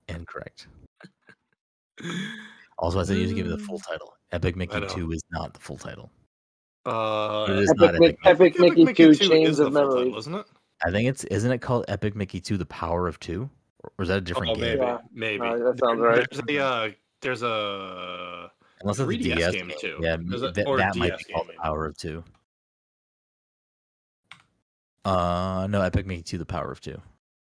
Incorrect. 0.08 0.66
Also, 2.78 2.98
I 3.00 3.04
said 3.04 3.18
you 3.18 3.26
to 3.28 3.34
give 3.34 3.46
it 3.46 3.50
the 3.50 3.58
full 3.58 3.78
title. 3.78 4.14
Epic 4.32 4.56
Mickey 4.56 4.80
2 4.88 5.12
is 5.12 5.22
not 5.30 5.52
the 5.54 5.60
full 5.60 5.76
title. 5.76 6.10
Uh, 6.86 7.46
It 7.48 7.58
is 7.60 7.70
Epic, 7.70 7.80
not 7.80 7.94
Mick- 7.94 8.16
Epic 8.24 8.54
Epic, 8.58 8.76
Mickey, 8.76 9.04
2 9.04 9.10
is 9.10 9.18
Chains 9.20 9.58
of 9.58 9.72
full 9.72 9.82
title, 9.82 10.04
Memory. 10.04 10.18
isn't 10.18 10.34
it? 10.34 10.46
I 10.84 10.90
think 10.90 11.08
it's 11.08 11.22
isn't 11.24 11.50
it 11.52 11.58
called 11.58 11.84
Epic 11.88 12.16
Mickey 12.16 12.40
2 12.40 12.56
The 12.56 12.66
Power 12.66 13.06
of 13.06 13.20
2? 13.20 13.48
Or 13.84 13.92
or 13.98 14.02
is 14.02 14.08
that 14.08 14.18
a 14.18 14.20
different 14.20 14.50
Oh, 14.52 14.54
game? 14.54 14.62
maybe, 14.64 14.80
Yeah. 14.80 14.98
maybe. 15.12 15.40
Uh, 15.46 15.56
that 15.58 15.78
sounds 15.78 16.00
There- 16.00 16.08
right. 16.08 16.26
There's 16.30 16.48
a, 16.48 16.58
uh, 16.64 16.90
there's 17.20 17.42
a 17.42 18.50
Unless 18.80 18.98
it's 18.98 19.00
a 19.00 19.04
3DS 19.06 19.36
DS 19.36 19.52
game, 19.54 19.72
too. 19.78 19.98
Yeah, 20.00 20.16
There's 20.20 20.42
a- 20.42 20.50
that, 20.50 20.66
or 20.66 20.78
that 20.78 20.96
might 20.96 21.16
be 21.18 21.24
called 21.32 21.48
game, 21.48 21.56
Power 21.58 21.86
of 21.86 21.96
2. 21.96 22.24
Uh 25.04 25.66
no, 25.68 25.82
Epic 25.82 26.06
Mickey 26.06 26.22
2 26.22 26.38
The 26.38 26.46
Power 26.46 26.70
of 26.72 26.80
2. 26.80 27.00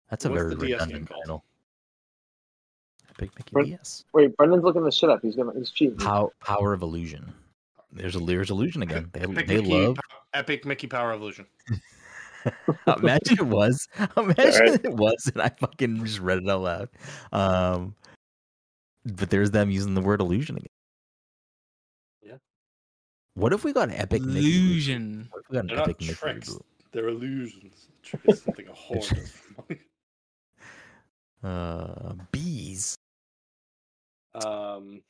That's 0.10 0.26
a 0.26 0.30
What's 0.30 0.42
very 0.42 0.56
the 0.56 0.66
DS 0.68 0.80
game 0.80 0.88
redundant 0.88 1.10
called? 1.10 1.22
title. 1.24 1.46
Epic 3.22 3.32
Mickey 3.38 3.50
What- 3.52 3.66
DS. 3.66 4.06
Wait, 4.14 4.36
Brendan's 4.38 4.64
looking 4.64 4.84
this 4.84 4.96
shit 4.96 5.10
up. 5.10 5.22
He's 5.22 5.36
gonna 5.36 5.52
he's 5.58 5.70
cheating. 5.72 5.98
Pow- 5.98 6.32
Power 6.40 6.74
of 6.74 6.82
Illusion. 6.82 7.34
There's 7.92 8.16
a 8.16 8.20
there's 8.20 8.50
illusion 8.50 8.82
again. 8.84 9.10
They, 9.14 9.22
Epic 9.22 9.48
they 9.48 9.58
Mickey, 9.62 9.86
love 9.88 9.98
Epic 10.34 10.66
Mickey 10.66 10.88
Power 10.88 11.14
Evolution. 11.14 11.46
Imagine 12.98 13.38
it 13.38 13.46
was. 13.46 13.88
Imagine 14.18 14.46
Alright. 14.46 14.86
it 14.86 14.94
was, 14.96 15.30
and 15.32 15.44
I 15.44 15.50
fucking 15.50 16.04
just 16.04 16.20
read 16.20 16.40
it 16.40 16.50
out 16.50 16.62
loud. 16.62 16.90
Um, 17.32 17.94
but 19.06 19.30
there's 19.30 19.52
them 19.52 19.70
using 19.70 19.94
the 19.94 20.02
word 20.02 20.22
illusion 20.22 20.56
again. 20.58 20.68
Yeah. 22.24 22.38
What 23.36 23.54
if 23.54 23.64
we 23.64 23.74
got 23.74 23.90
an 23.90 23.96
epic 23.96 24.24
Mickey? 24.24 24.40
Illusion. 24.40 25.28
What 25.30 25.44
if 25.44 25.50
we 25.52 25.54
got 25.56 25.62
an 25.66 25.68
They're 25.68 25.80
epic 25.80 26.00
Mickey 26.02 26.14
tricks. 26.16 26.50
reboot? 26.50 26.62
They're 26.94 27.08
illusions. 27.10 27.90
Trick 28.02 28.22
is 28.26 28.42
something 28.42 28.68
a 28.68 28.74
horn 28.74 29.00
does. 29.02 29.34
Uh, 31.44 32.14
bees. 32.32 32.96
Um, 34.36 35.02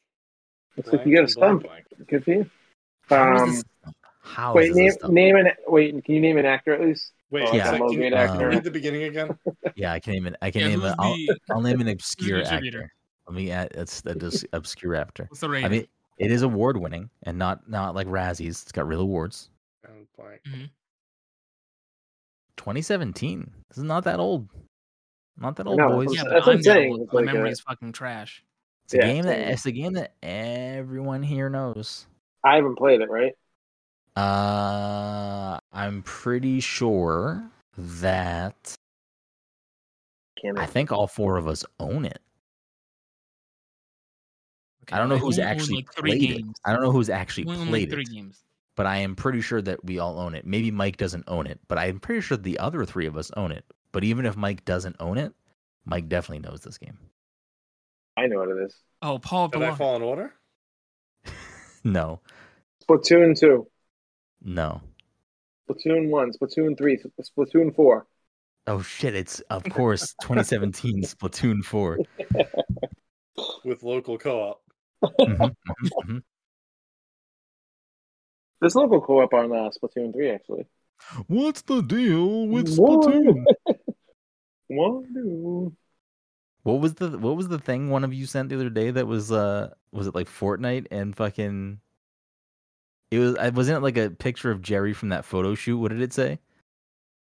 Looks 0.77 0.91
like 0.93 1.06
you 1.06 1.15
got 1.15 1.26
a 1.26 1.27
stump. 1.27 1.64
blank, 1.64 1.85
blank. 1.89 2.10
Good 2.10 2.23
for 2.23 2.31
you. 2.31 2.49
Um. 3.15 3.61
How 4.23 4.53
wait, 4.53 4.69
is 4.69 4.76
name 4.76 4.88
this 5.02 5.10
name 5.10 5.35
an 5.35 5.48
wait. 5.68 6.03
Can 6.06 6.15
you 6.15 6.22
name 6.22 6.38
an 6.38 6.45
actor 6.45 6.73
at 6.73 6.81
least? 6.81 7.11
Wait, 7.31 7.43
Oh, 7.43 7.56
Yeah. 7.56 7.72
can, 7.77 7.91
you, 7.91 8.15
actor. 8.15 8.41
you 8.41 8.48
read 8.49 8.64
the 8.64 8.72
beginning 8.72 9.03
again? 9.03 9.38
Yeah, 9.76 9.93
I 9.93 9.99
can 9.99 10.14
name 10.14 10.27
it. 10.27 10.35
I 10.41 10.52
can 10.52 10.61
Yeah, 10.61 10.68
name 10.69 10.81
who's 10.81 10.91
it. 10.91 10.95
I'll, 10.99 11.15
I'll 11.49 11.61
name 11.61 11.81
an 11.81 11.88
obscure 11.88 12.43
actor. 12.43 12.91
Let 13.27 13.35
me 13.35 13.52
add. 13.52 13.69
It's 13.73 14.02
that 14.02 14.22
is 14.22 14.45
obscure 14.53 14.95
actor. 14.95 15.26
What's 15.30 15.41
the 15.41 15.49
rating? 15.49 15.65
I 15.65 15.69
mean, 15.69 15.88
it 16.18 16.30
is 16.31 16.41
award 16.43 16.77
winning 16.77 17.10
and 17.23 17.38
not 17.38 17.68
not 17.69 17.95
like 17.95 18.07
Razzies. 18.07 18.61
It's 18.61 18.72
got 18.72 18.88
real 18.88 19.02
awards. 19.02 19.49
And 19.85 20.06
blank. 20.18 20.41
2017. 22.57 23.52
This 23.69 23.77
is 23.77 23.84
not 23.84 24.03
that 24.03 24.19
old. 24.19 24.49
Not 25.38 25.56
that 25.56 25.68
old, 25.68 25.80
know, 25.80 25.89
boys. 25.89 26.15
yeah, 26.15 26.23
that's 26.23 26.34
but 26.34 26.45
what 26.45 26.52
I'm 26.52 26.57
I'm 26.57 26.64
saying, 26.64 26.93
saying. 26.95 27.07
My 27.11 27.19
like 27.22 27.23
a- 27.30 27.34
memory 27.34 27.52
is 27.52 27.61
fucking 27.61 27.93
trash. 27.93 28.43
It's 28.85 28.93
a 28.93 28.97
Yeah, 28.97 29.01
game 29.01 29.25
that 29.25 29.39
it's 29.51 29.65
a 29.65 29.71
game 29.71 29.93
that 29.93 30.13
everyone 30.21 31.23
here 31.23 31.49
knows. 31.49 32.07
I 32.43 32.55
haven't 32.55 32.75
played 32.77 33.01
it, 33.01 33.09
right? 33.09 33.33
Uh, 34.15 35.59
I'm 35.71 36.03
pretty 36.03 36.59
sure 36.59 37.49
that 37.77 38.75
Can't 40.41 40.57
I 40.57 40.65
think 40.65 40.91
all 40.93 41.07
four 41.07 41.35
of 41.37 41.45
us 41.47 41.65
own 41.79 42.05
it. 42.05 42.21
Okay, 44.83 44.95
I 44.95 44.99
don't 44.99 45.09
know 45.09 45.17
I 45.17 45.19
who's 45.19 45.39
actually 45.39 45.77
like 45.77 45.93
three 45.95 46.15
played 46.15 46.19
games. 46.19 46.59
it. 46.59 46.59
I 46.65 46.71
don't 46.73 46.81
know 46.81 46.91
who's 46.91 47.09
actually 47.09 47.45
I 47.45 47.49
like, 47.49 47.59
played 47.65 47.89
three 47.89 48.03
it, 48.03 48.09
games. 48.11 48.43
but 48.75 48.85
I 48.87 48.97
am 48.97 49.15
pretty 49.15 49.41
sure 49.41 49.61
that 49.63 49.83
we 49.85 49.99
all 49.99 50.19
own 50.19 50.35
it. 50.35 50.45
Maybe 50.45 50.71
Mike 50.71 50.97
doesn't 50.97 51.25
own 51.27 51.47
it, 51.47 51.59
but 51.67 51.77
I'm 51.77 51.99
pretty 51.99 52.21
sure 52.21 52.37
the 52.37 52.59
other 52.59 52.85
three 52.85 53.07
of 53.07 53.17
us 53.17 53.31
own 53.37 53.51
it. 53.51 53.65
But 53.91 54.03
even 54.03 54.25
if 54.25 54.37
Mike 54.37 54.65
doesn't 54.65 54.97
own 54.99 55.17
it, 55.17 55.33
Mike 55.85 56.09
definitely 56.09 56.47
knows 56.49 56.61
this 56.61 56.77
game. 56.77 56.97
I 58.22 58.27
know 58.27 58.38
what 58.38 58.49
it 58.49 58.65
is. 58.65 58.76
Oh, 59.02 59.18
Paul 59.18 59.45
of 59.45 59.52
the 59.52 59.57
Did 59.57 59.69
I 59.69 59.76
fall 59.76 59.95
in 59.95 60.03
order? 60.03 60.34
No, 61.84 62.19
Splatoon 62.88 63.35
two, 63.39 63.65
no. 64.43 64.81
Splatoon 65.68 66.10
one, 66.10 66.31
Splatoon 66.31 66.77
three, 66.77 67.02
Splatoon 67.19 67.76
four. 67.76 68.06
Oh 68.68 68.84
shit! 68.84 69.15
It's 69.15 69.39
of 69.49 69.64
course 69.64 70.14
2017 70.22 71.02
Splatoon 71.02 71.64
4. 71.64 71.98
With 73.65 73.81
local 73.81 74.19
co-op. 74.19 74.61
Mhm, 75.03 75.38
mhm, 75.39 75.89
mhm. 76.06 76.22
There's 78.60 78.76
local 78.76 79.02
co-op 79.02 79.34
on 79.34 79.52
uh, 79.52 79.72
Splatoon 79.72 80.14
three 80.14 80.30
actually. 80.30 80.68
What's 81.26 81.64
the 81.64 81.81
deal 81.81 82.48
with 82.48 82.77
What? 82.77 83.07
Splatoon? 83.07 83.45
One, 84.68 85.14
two. 85.15 85.76
What 86.63 86.79
was 86.79 86.95
the 86.95 87.17
what 87.17 87.35
was 87.35 87.47
the 87.47 87.59
thing 87.59 87.89
one 87.89 88.03
of 88.03 88.13
you 88.13 88.25
sent 88.25 88.49
the 88.49 88.55
other 88.55 88.69
day 88.69 88.91
that 88.91 89.07
was 89.07 89.31
uh 89.31 89.73
was 89.91 90.07
it 90.07 90.15
like 90.15 90.27
Fortnite 90.27 90.88
and 90.91 91.15
fucking 91.15 91.79
it 93.09 93.19
was 93.19 93.35
I 93.35 93.49
wasn't 93.49 93.77
it 93.77 93.81
like 93.81 93.97
a 93.97 94.09
picture 94.11 94.51
of 94.51 94.61
Jerry 94.61 94.93
from 94.93 95.09
that 95.09 95.25
photo 95.25 95.55
shoot? 95.55 95.77
What 95.77 95.91
did 95.91 96.01
it 96.01 96.13
say? 96.13 96.39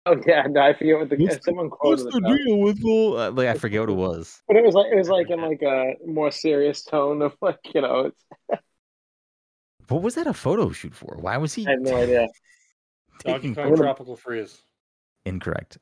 Oh 0.07 0.17
yeah, 0.27 0.45
no, 0.49 0.63
I 0.63 0.73
forget 0.73 0.99
what 0.99 1.11
the 1.11 1.17
What's 1.17 1.45
someone 1.45 1.71
quoted 1.71 2.07
it. 2.07 2.13
though. 2.13 2.37
deal 2.37 2.59
with 2.59 2.83
all 2.85 3.19
uh, 3.19 3.31
like 3.31 3.49
I 3.49 3.55
forget 3.55 3.81
what 3.81 3.91
it 3.91 3.93
was. 3.93 4.43
But 4.49 4.57
it 4.57 4.65
was 4.65 4.75
like 4.75 4.87
it 4.91 4.97
was 4.97 5.09
like 5.09 5.31
in 5.31 5.41
like 5.41 5.63
a 5.63 5.95
more 6.07 6.31
serious 6.31 6.83
tone 6.83 7.23
of 7.23 7.37
like 7.41 7.59
you 7.75 7.83
know. 7.83 8.11
It's, 8.11 8.25
What 9.89 10.03
was 10.03 10.17
that 10.17 10.27
a 10.27 10.35
photo 10.35 10.71
shoot 10.71 10.95
for? 10.95 11.17
Why 11.19 11.39
was 11.39 11.55
he 11.55 11.67
I 11.67 11.71
have 11.71 11.81
no 11.81 11.97
idea. 11.97 12.29
Donkey 13.25 13.49
taking 13.55 13.55
Kong 13.55 13.77
Tropical 13.77 14.17
Freeze. 14.17 14.61
incorrect? 15.25 15.79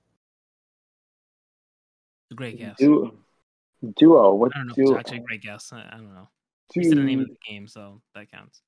Great 2.35 2.59
guess. 2.59 2.77
Duo. 2.79 3.15
Duo. 3.97 4.35
What 4.35 4.53
I 4.55 4.59
don't 4.59 4.69
know 4.69 4.75
duo? 4.75 4.91
it's 4.93 4.99
actually 5.01 5.19
a 5.19 5.27
great 5.27 5.43
guess. 5.43 5.73
I, 5.73 5.87
I 5.91 5.97
don't 5.97 6.15
know. 6.15 6.29
You 6.75 6.85
said 6.85 6.99
the 6.99 7.03
name 7.03 7.21
of 7.21 7.29
the 7.29 7.37
game, 7.49 7.69
so 7.69 8.01
that 8.15 8.31
counts. 8.31 8.63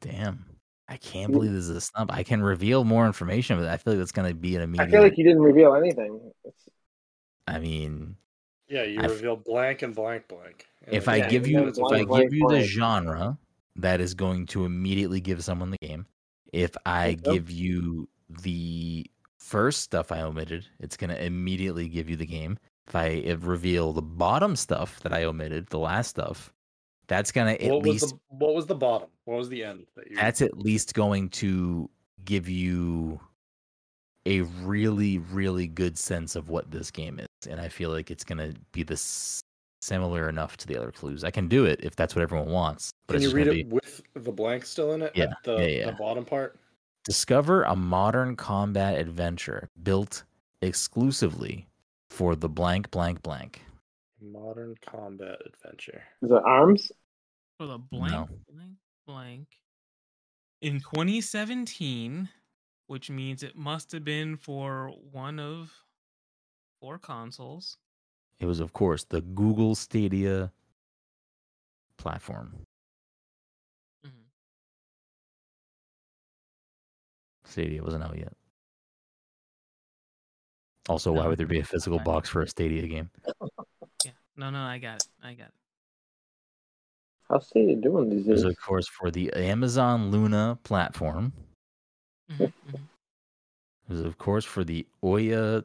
Damn. 0.00 0.44
I 0.88 0.96
can't 0.96 1.30
mm. 1.30 1.34
believe 1.34 1.52
this 1.52 1.64
is 1.64 1.70
a 1.70 1.80
snub. 1.80 2.10
I 2.10 2.22
can 2.22 2.42
reveal 2.42 2.84
more 2.84 3.06
information, 3.06 3.58
but 3.58 3.68
I 3.68 3.76
feel 3.76 3.92
like 3.92 3.98
that's 3.98 4.12
gonna 4.12 4.32
be 4.32 4.56
an 4.56 4.62
immediate. 4.62 4.88
I 4.88 4.90
feel 4.90 5.02
like 5.02 5.18
you 5.18 5.24
didn't 5.24 5.42
reveal 5.42 5.74
anything. 5.74 6.32
It's, 6.44 6.68
I 7.46 7.58
mean, 7.58 8.16
Yeah, 8.68 8.84
you 8.84 9.00
I 9.00 9.04
f- 9.04 9.10
reveal 9.10 9.36
blank 9.36 9.82
and 9.82 9.94
blank 9.94 10.28
blank. 10.28 10.66
And 10.86 10.96
if 10.96 11.08
I 11.08 11.20
give 11.28 11.46
you 11.46 11.66
if 11.66 11.74
blank, 11.74 12.02
I 12.02 12.04
blank, 12.04 12.30
give 12.30 12.34
you 12.34 12.48
the 12.48 12.54
blank. 12.54 12.66
genre, 12.70 13.38
that 13.76 14.00
is 14.00 14.14
going 14.14 14.46
to 14.46 14.64
immediately 14.64 15.20
give 15.20 15.44
someone 15.44 15.70
the 15.70 15.78
game. 15.86 16.06
If 16.52 16.74
I 16.86 17.08
Yep. 17.08 17.20
give 17.20 17.50
you 17.50 18.08
the 18.42 19.06
first 19.48 19.80
stuff 19.80 20.12
I 20.12 20.20
omitted, 20.20 20.66
it's 20.78 20.96
going 20.96 21.10
to 21.10 21.24
immediately 21.24 21.88
give 21.88 22.10
you 22.10 22.16
the 22.16 22.26
game. 22.26 22.58
If 22.86 22.94
I 22.94 23.36
reveal 23.40 23.92
the 23.92 24.02
bottom 24.02 24.56
stuff 24.56 25.00
that 25.00 25.12
I 25.12 25.24
omitted, 25.24 25.68
the 25.68 25.78
last 25.78 26.08
stuff, 26.08 26.52
that's 27.06 27.32
going 27.32 27.56
to 27.56 27.64
at 27.64 27.70
what 27.70 27.82
was 27.82 28.02
least 28.02 28.08
the 28.08 28.18
what 28.36 28.54
was 28.54 28.66
the 28.66 28.74
bottom? 28.74 29.08
What 29.24 29.38
was 29.38 29.48
the 29.48 29.64
end 29.64 29.86
that 29.96 30.10
you? 30.10 30.16
that's 30.16 30.42
at 30.42 30.58
least 30.58 30.94
going 30.94 31.30
to 31.30 31.88
give 32.24 32.48
you 32.48 33.20
a 34.26 34.42
really 34.42 35.18
really 35.18 35.66
good 35.66 35.96
sense 35.96 36.36
of 36.36 36.50
what 36.50 36.70
this 36.70 36.90
game 36.90 37.18
is 37.18 37.26
and 37.48 37.60
i 37.60 37.68
feel 37.68 37.88
like 37.88 38.10
it's 38.10 38.24
going 38.24 38.36
to 38.36 38.52
be 38.72 38.82
this 38.82 39.40
similar 39.80 40.28
enough 40.28 40.56
to 40.56 40.66
the 40.66 40.76
other 40.76 40.90
clues 40.90 41.24
i 41.24 41.30
can 41.30 41.48
do 41.48 41.64
it 41.64 41.80
if 41.82 41.96
that's 41.96 42.14
what 42.14 42.20
everyone 42.20 42.50
wants 42.50 42.92
but 43.08 43.14
Can 43.14 43.22
it's 43.22 43.32
you 43.32 43.36
read 43.36 43.46
it 43.46 43.52
be 43.52 43.74
with 43.74 44.02
the 44.14 44.30
blank 44.30 44.66
still 44.66 44.92
in 44.92 45.02
it? 45.02 45.12
Yeah, 45.14 45.32
The, 45.44 45.56
yeah, 45.56 45.66
yeah. 45.66 45.86
the 45.86 45.96
bottom 45.96 46.24
part. 46.26 46.58
Discover 47.18 47.62
a 47.62 47.74
modern 47.74 48.36
combat 48.36 48.98
adventure 48.98 49.66
built 49.82 50.24
exclusively 50.60 51.66
for 52.10 52.36
the 52.36 52.48
blank 52.50 52.90
blank 52.90 53.22
blank 53.22 53.62
Modern 54.20 54.74
combat 54.84 55.38
adventure. 55.46 56.02
is 56.22 56.30
it 56.30 56.42
arms? 56.44 56.92
For 57.56 57.66
the 57.66 57.78
blank, 57.78 58.12
No. 58.12 58.28
blank, 58.52 58.72
blank. 59.06 59.48
In 60.60 60.80
2017, 60.80 62.28
which 62.88 63.08
means 63.10 63.42
it 63.42 63.56
must 63.56 63.90
have 63.92 64.04
been 64.04 64.36
for 64.36 64.92
one 65.12 65.38
of 65.38 65.72
four 66.80 66.98
consoles. 66.98 67.78
it 68.38 68.44
was 68.46 68.60
of 68.60 68.72
course 68.74 69.04
the 69.04 69.20
google 69.22 69.74
stadia 69.74 70.52
platform 71.96 72.54
stadia 77.48 77.82
wasn't 77.82 78.02
out 78.04 78.16
yet 78.16 78.32
also 80.88 81.12
why 81.12 81.26
would 81.26 81.38
there 81.38 81.46
be 81.46 81.58
a 81.60 81.64
physical 81.64 81.98
box 81.98 82.28
for 82.28 82.42
a 82.42 82.48
stadia 82.48 82.86
game 82.86 83.10
Yeah. 84.04 84.12
No, 84.36 84.50
no, 84.50 84.60
I 84.60 84.78
got 84.78 84.96
it. 85.02 85.08
I 85.22 85.34
got 85.34 85.48
it. 85.48 85.54
How's 87.28 87.46
Stadia 87.48 87.74
doing 87.76 88.08
these 88.08 88.26
It 88.26 88.30
was 88.30 88.42
days? 88.42 88.50
of 88.52 88.60
course 88.60 88.88
for 88.88 89.10
the 89.10 89.32
Amazon 89.34 90.10
Luna 90.10 90.58
platform. 90.62 91.32
Mhm, 92.30 92.52
mhm. 92.66 92.74
It 93.88 93.92
was 93.92 94.00
of 94.00 94.16
course 94.16 94.44
for 94.44 94.62
the 94.64 94.86
Ouya 95.02 95.64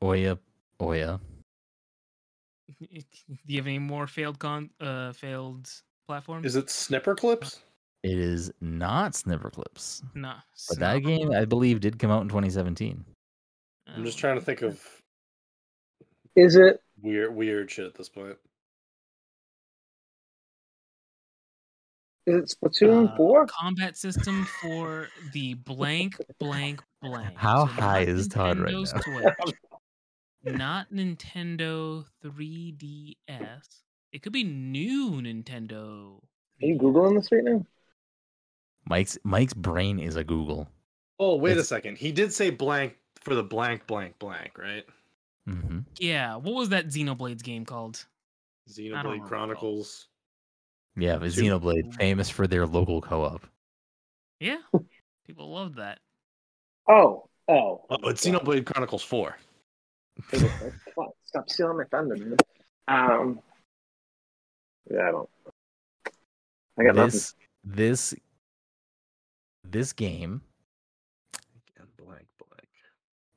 Ouya 0.00 0.38
Ouya. 0.80 1.20
Do 2.80 2.96
you 3.46 3.58
have 3.58 3.66
any 3.66 3.78
more 3.78 4.06
failed 4.06 4.38
con 4.38 4.70
uh 4.80 5.12
failed 5.12 5.70
platforms? 6.06 6.46
Is 6.46 6.56
it 6.56 6.66
Snipperclips? 6.66 7.60
It 8.06 8.18
is 8.18 8.52
not 8.60 9.12
Snipperclips. 9.14 10.02
no? 10.14 10.34
But 10.68 10.78
that 10.78 10.98
game 11.00 11.32
I 11.32 11.44
believe 11.44 11.80
did 11.80 11.98
come 11.98 12.10
out 12.12 12.22
in 12.22 12.28
2017. 12.28 13.04
I'm 13.88 14.04
just 14.04 14.18
Oh, 14.18 14.20
trying 14.20 14.38
to 14.38 14.44
think 14.44 14.62
of 14.62 14.80
Is 16.36 16.54
it? 16.54 16.80
weird 17.02 17.34
weird 17.34 17.68
shit 17.70 17.84
at 17.86 17.94
this 17.94 18.08
point. 18.08 18.36
Is 22.26 22.34
it 22.52 22.56
Splatoon 22.60 23.12
uh, 23.12 23.16
Four? 23.16 23.46
combat 23.46 23.96
system 23.96 24.44
for 24.60 25.08
the 25.32 25.54
blank 25.54 26.16
blank 26.38 26.82
blank. 27.02 27.36
How 27.36 27.64
not 27.64 27.70
high 27.70 28.00
is 28.02 28.28
Todd 28.28 28.58
right 28.58 28.72
now? 28.72 28.84
Switch, 28.84 29.54
not 30.44 30.90
Nintendo 30.92 32.04
3DS. 32.24 33.16
It 34.12 34.22
could 34.22 34.32
be 34.32 34.44
new 34.44 35.20
Nintendo. 35.22 36.18
Are 36.62 36.66
you 36.66 36.78
googling 36.78 37.16
this 37.20 37.30
right 37.30 37.44
now? 37.44 37.64
Mike's 38.88 39.18
Mike's 39.24 39.54
brain 39.54 39.98
is 39.98 40.16
a 40.16 40.24
Google. 40.24 40.68
Oh, 41.18 41.36
wait 41.36 41.56
a 41.56 41.64
second. 41.64 41.98
He 41.98 42.12
did 42.12 42.32
say 42.32 42.50
blank 42.50 42.96
for 43.20 43.34
the 43.34 43.42
blank 43.42 43.86
blank 43.86 44.18
blank, 44.18 44.58
right? 44.58 44.84
Mm-hmm. 45.48 45.80
Yeah, 45.98 46.36
what 46.36 46.54
was 46.54 46.68
that 46.70 46.88
Xenoblades 46.88 47.42
game 47.42 47.64
called? 47.64 48.04
Xenoblade. 48.70 49.24
Chronicles. 49.24 50.08
Yeah, 50.96 51.16
but 51.18 51.32
Two- 51.32 51.42
Xenoblade, 51.42 51.94
famous 51.94 52.28
for 52.30 52.46
their 52.46 52.66
local 52.66 53.00
co-op. 53.00 53.46
Yeah, 54.40 54.58
people 55.26 55.52
love 55.52 55.76
that. 55.76 55.98
Oh, 56.88 57.28
oh. 57.48 57.84
Oh, 57.90 58.08
it's 58.08 58.24
Xenoblade 58.24 58.66
Chronicles 58.66 59.02
4. 59.02 59.36
Stop 61.24 61.48
stealing 61.48 61.78
my 61.78 61.84
thunder, 61.84 62.16
man. 62.16 62.36
Um, 62.88 63.40
yeah, 64.90 65.08
I 65.08 65.10
don't. 65.10 65.28
I 66.78 66.84
got 66.84 66.94
nothing. 66.94 67.20
This 67.64 68.14
this 69.70 69.86
this 69.86 69.92
game 69.92 70.42
And 71.78 71.86
blank 71.96 72.26
blank. 72.38 72.68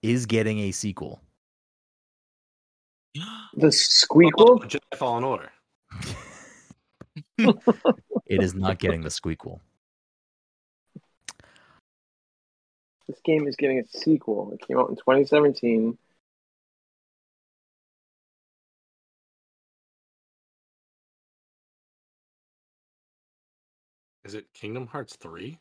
is 0.01 0.25
getting 0.25 0.59
a 0.59 0.71
sequel. 0.71 1.21
The 3.15 3.21
Oh, 3.67 3.69
squeakle. 3.69 4.61
Jedi 4.67 4.97
Fallen 4.97 5.23
Order. 5.23 5.51
It 8.27 8.43
is 8.43 8.53
not 8.53 8.77
getting 8.77 9.01
the 9.01 9.09
squeakle. 9.09 9.59
This 13.07 13.19
game 13.25 13.47
is 13.47 13.55
getting 13.55 13.79
a 13.79 13.87
sequel. 13.87 14.51
It 14.53 14.61
came 14.67 14.77
out 14.77 14.89
in 14.89 14.95
2017. 14.97 15.97
Is 24.25 24.35
it 24.35 24.53
Kingdom 24.53 24.85
Hearts 24.85 25.15
3? 25.15 25.57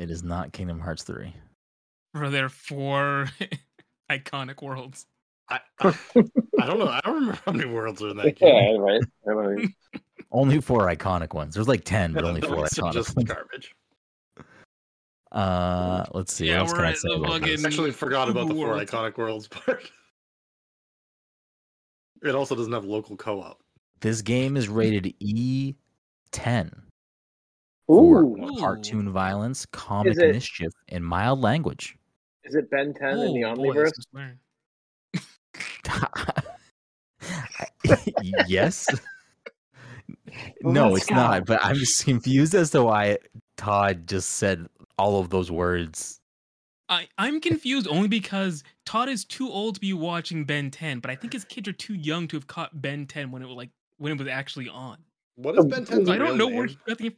It 0.00 0.10
is 0.10 0.22
not 0.22 0.52
Kingdom 0.54 0.80
Hearts 0.80 1.02
3. 1.02 1.30
For 2.14 2.30
their 2.30 2.48
four 2.48 3.28
iconic 4.10 4.62
worlds. 4.62 5.04
I, 5.50 5.60
I, 5.80 5.94
I 6.58 6.66
don't 6.66 6.78
know. 6.78 6.88
I 6.88 7.00
don't 7.04 7.14
remember 7.16 7.38
how 7.44 7.52
many 7.52 7.68
worlds 7.70 8.02
are 8.02 8.08
in 8.08 8.16
that 8.16 8.40
Yeah, 8.40 8.70
game. 8.70 8.80
right. 8.80 9.02
I 9.28 9.32
don't 9.34 9.56
know. 9.56 9.68
Only 10.32 10.60
four 10.62 10.86
iconic 10.86 11.34
ones. 11.34 11.54
There's 11.54 11.68
like 11.68 11.84
10, 11.84 12.14
but 12.14 12.24
only 12.24 12.40
four 12.40 12.62
rest 12.62 12.78
are 12.78 12.84
iconic 12.84 12.92
just 12.94 13.14
ones. 13.14 13.28
garbage. 13.28 13.74
Uh, 15.32 16.06
let's 16.14 16.32
see. 16.32 16.46
Yeah, 16.46 16.62
what 16.62 16.70
else 16.70 16.72
we're 16.72 16.76
can 16.78 16.84
I 16.86 16.92
say 16.94 17.08
about 17.14 17.42
this? 17.42 17.64
I 17.64 17.68
actually 17.68 17.90
forgot 17.90 18.30
about 18.30 18.48
the 18.48 18.54
four 18.54 18.68
Worlds. 18.68 18.90
iconic 18.90 19.18
worlds 19.18 19.48
part. 19.48 19.90
It 22.22 22.34
also 22.34 22.54
doesn't 22.54 22.72
have 22.72 22.86
local 22.86 23.16
co-op. 23.18 23.60
This 24.00 24.22
game 24.22 24.56
is 24.56 24.66
rated 24.68 25.14
E10 25.22 26.72
for 27.90 28.22
Ooh, 28.22 28.36
Ooh. 28.44 28.56
cartoon 28.60 29.10
violence, 29.10 29.66
comic 29.66 30.16
it- 30.16 30.32
mischief, 30.32 30.72
and 30.88 31.04
mild 31.04 31.40
language. 31.40 31.96
is 32.44 32.54
it 32.54 32.70
Ben 32.70 32.94
10 32.94 33.18
in 33.18 33.34
the 33.34 33.44
Oh, 33.44 33.56
boy, 33.56 33.74
Omniverse? 33.74 33.90
this 33.90 33.98
is 33.98 34.06
weird. 34.12 34.38
yes. 38.46 38.86
Well, 40.62 40.72
no, 40.74 40.88
let's 40.90 41.02
it's 41.04 41.10
not. 41.10 41.46
But 41.46 41.60
I'm 41.64 41.74
just 41.76 42.04
confused 42.04 42.54
as 42.54 42.70
to 42.70 42.84
why 42.84 43.18
Todd 43.56 44.06
just 44.06 44.30
said 44.30 44.68
all 44.98 45.18
of 45.20 45.30
those 45.30 45.50
words. 45.50 46.20
I, 46.88 47.08
I'm 47.18 47.40
confused 47.40 47.86
only 47.88 48.08
because 48.08 48.62
Todd 48.84 49.08
is 49.08 49.24
too 49.24 49.48
old 49.50 49.74
to 49.76 49.80
be 49.80 49.92
watching 49.92 50.44
Ben 50.44 50.70
10, 50.70 50.98
but 51.00 51.10
I 51.10 51.14
think 51.16 51.32
his 51.32 51.44
kids 51.44 51.68
are 51.68 51.72
too 51.72 51.94
young 51.94 52.26
to 52.28 52.36
have 52.36 52.46
caught 52.46 52.80
Ben 52.82 53.06
10 53.06 53.30
when 53.30 53.42
it 53.42 53.46
was 53.46 53.56
like 53.56 53.70
when 53.98 54.12
it 54.12 54.18
was 54.18 54.28
actually 54.28 54.68
on. 54.68 54.98
What 55.36 55.54
is 55.56 55.64
um, 55.64 55.68
Ben 55.70 55.84
10's 55.84 56.08
I 56.08 56.18
don't 56.18 56.36
know 56.36 56.48
name? 56.48 56.56
where 56.56 56.66
he 56.66 56.76
got 56.86 56.98
the 56.98 57.14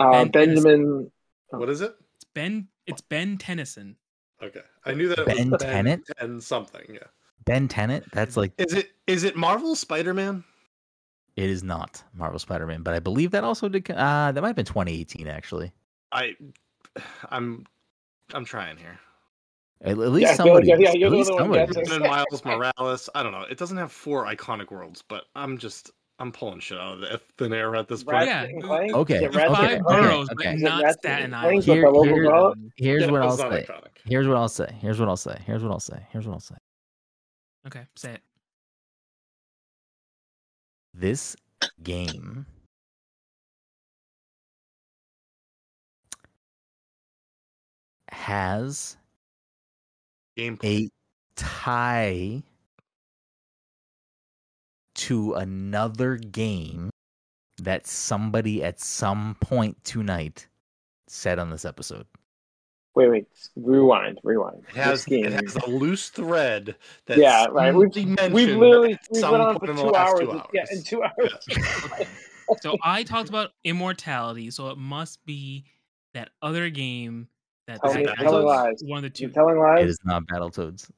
Uh, 0.00 0.24
Ben 0.24 0.30
Benjamin. 0.30 1.10
What 1.50 1.68
is 1.68 1.80
it? 1.80 1.94
it's 2.16 2.24
Ben 2.34 2.68
it's 2.86 3.00
Ben 3.00 3.36
Tennyson. 3.38 3.96
Okay, 4.42 4.60
I 4.84 4.94
knew 4.94 5.08
that 5.08 5.18
it 5.20 5.26
Ben 5.26 5.50
was 5.50 5.60
Tennant? 5.62 6.08
and 6.18 6.42
something. 6.42 6.82
Yeah. 6.94 7.00
Ben 7.44 7.68
Tennant. 7.68 8.04
That's 8.12 8.36
like 8.36 8.52
Is 8.58 8.72
it 8.74 8.90
is 9.06 9.24
it 9.24 9.36
Marvel 9.36 9.74
Spider 9.76 10.14
Man? 10.14 10.44
it 11.36 11.48
is 11.48 11.62
not 11.62 12.02
Marvel 12.12 12.38
Spider-Man, 12.38 12.82
but 12.82 12.92
I 12.92 12.98
believe 12.98 13.30
that 13.30 13.44
also 13.44 13.68
did. 13.68 13.88
Uh, 13.90 14.30
that 14.32 14.40
might 14.42 14.48
have 14.48 14.56
been 14.56 14.66
2018 14.66 15.26
actually. 15.28 15.72
I, 16.12 16.34
I'm, 17.30 17.64
I'm 18.34 18.44
trying 18.44 18.76
here. 18.76 18.98
At, 19.82 19.92
at 19.92 19.96
least 19.98 20.32
I 20.38 20.44
feel 20.44 20.54
like- 20.54 20.64
somebody. 20.66 20.82
yeah, 20.82 20.90
at 20.90 20.98
you're 20.98 21.08
the 21.08 21.16
least 21.16 21.30
one 21.32 21.38
somebody 21.44 21.72
guessing. 21.72 22.00
Miles 22.02 22.44
Morales. 22.44 23.08
I 23.14 23.22
don't 23.22 23.32
know. 23.32 23.46
It 23.48 23.56
doesn't 23.56 23.76
have 23.78 23.90
four 23.92 24.26
iconic 24.26 24.70
worlds, 24.70 25.02
but 25.08 25.24
I'm 25.34 25.56
just 25.56 25.92
I'm 26.20 26.30
pulling 26.30 26.60
shit 26.60 26.78
out 26.78 26.94
of 26.94 27.00
the 27.00 27.20
thin 27.38 27.52
air 27.54 27.74
at 27.74 27.88
this 27.88 28.04
point. 28.04 28.26
Yeah, 28.26 28.40
Ratchet 28.42 28.50
and 28.54 28.62
Clank? 28.62 28.92
Okay, 28.94 29.26
okay, 29.26 29.48
Five 29.48 29.70
and 29.72 29.84
boroughs, 29.84 30.30
okay. 30.32 30.52
but 30.52 30.58
not 30.60 30.82
Ratchet 30.82 30.98
Staten 31.00 31.34
Island. 31.34 31.64
Here- 31.64 31.74
here- 31.76 32.52
Here's 32.76 33.02
Yeah, 33.04 33.10
what 33.10 33.22
I'll 33.22 33.36
say. 33.36 33.66
iconic. 33.66 33.86
Here's 34.04 34.28
what 34.28 34.36
I'll 34.36 34.48
say. 34.48 34.72
Here's 34.80 35.00
what 35.00 35.08
I'll 35.08 35.16
say. 35.16 35.38
Here's 35.46 35.62
what 35.64 35.72
I'll 35.72 35.80
say. 35.80 36.06
Here's 36.12 36.26
what 36.26 36.34
I'll 36.34 36.40
say. 36.40 36.54
Okay, 37.66 37.86
say 37.96 38.12
it. 38.12 38.20
This 40.94 41.36
game 41.82 42.44
has 48.10 48.96
Gameplay. 50.38 50.86
a 50.86 50.90
tie 51.36 52.42
to 55.00 55.34
another 55.34 56.16
game 56.16 56.90
that 57.58 57.86
somebody 57.86 58.62
at 58.62 58.80
some 58.80 59.36
point 59.40 59.82
tonight 59.84 60.46
said 61.08 61.38
on 61.38 61.50
this 61.50 61.64
episode. 61.64 62.06
Wait, 62.96 63.08
wait. 63.08 63.26
Rewind, 63.56 64.18
rewind. 64.24 64.64
It 64.70 64.76
has, 64.76 65.04
game. 65.04 65.24
it 65.26 65.32
has 65.32 65.56
a 65.56 65.70
loose 65.70 66.08
thread 66.10 66.74
that 67.06 67.18
Yeah, 67.18 67.46
right. 67.50 67.72
We've- 67.74 68.04
mentioned 68.04 68.34
We've 68.34 68.56
literally 68.56 68.98
we 69.10 69.20
some 69.20 69.32
went 69.32 69.42
on 69.44 69.58
point 69.58 69.64
for 69.66 69.70
in 69.70 69.76
the 69.76 69.82
two 69.82 69.94
hours. 69.94 70.42
Yeah, 70.52 70.64
in 70.70 70.82
two 70.82 71.02
hours. 71.02 72.06
So 72.62 72.76
I 72.82 73.04
talked 73.04 73.28
about 73.28 73.50
immortality, 73.62 74.50
so 74.50 74.70
it 74.70 74.76
must 74.76 75.24
be 75.24 75.66
that 76.14 76.30
other 76.42 76.68
game 76.68 77.28
that 77.68 77.80
Tell 77.80 77.94
me, 77.94 78.04
telling 78.18 78.44
lies. 78.44 78.82
one 78.84 79.04
of 79.04 79.12
the 79.14 79.20
You 79.22 79.28
two. 79.28 79.32
telling 79.32 79.56
lies? 79.56 79.88
is 79.88 80.00
not 80.04 80.24
Battletoads. 80.26 80.90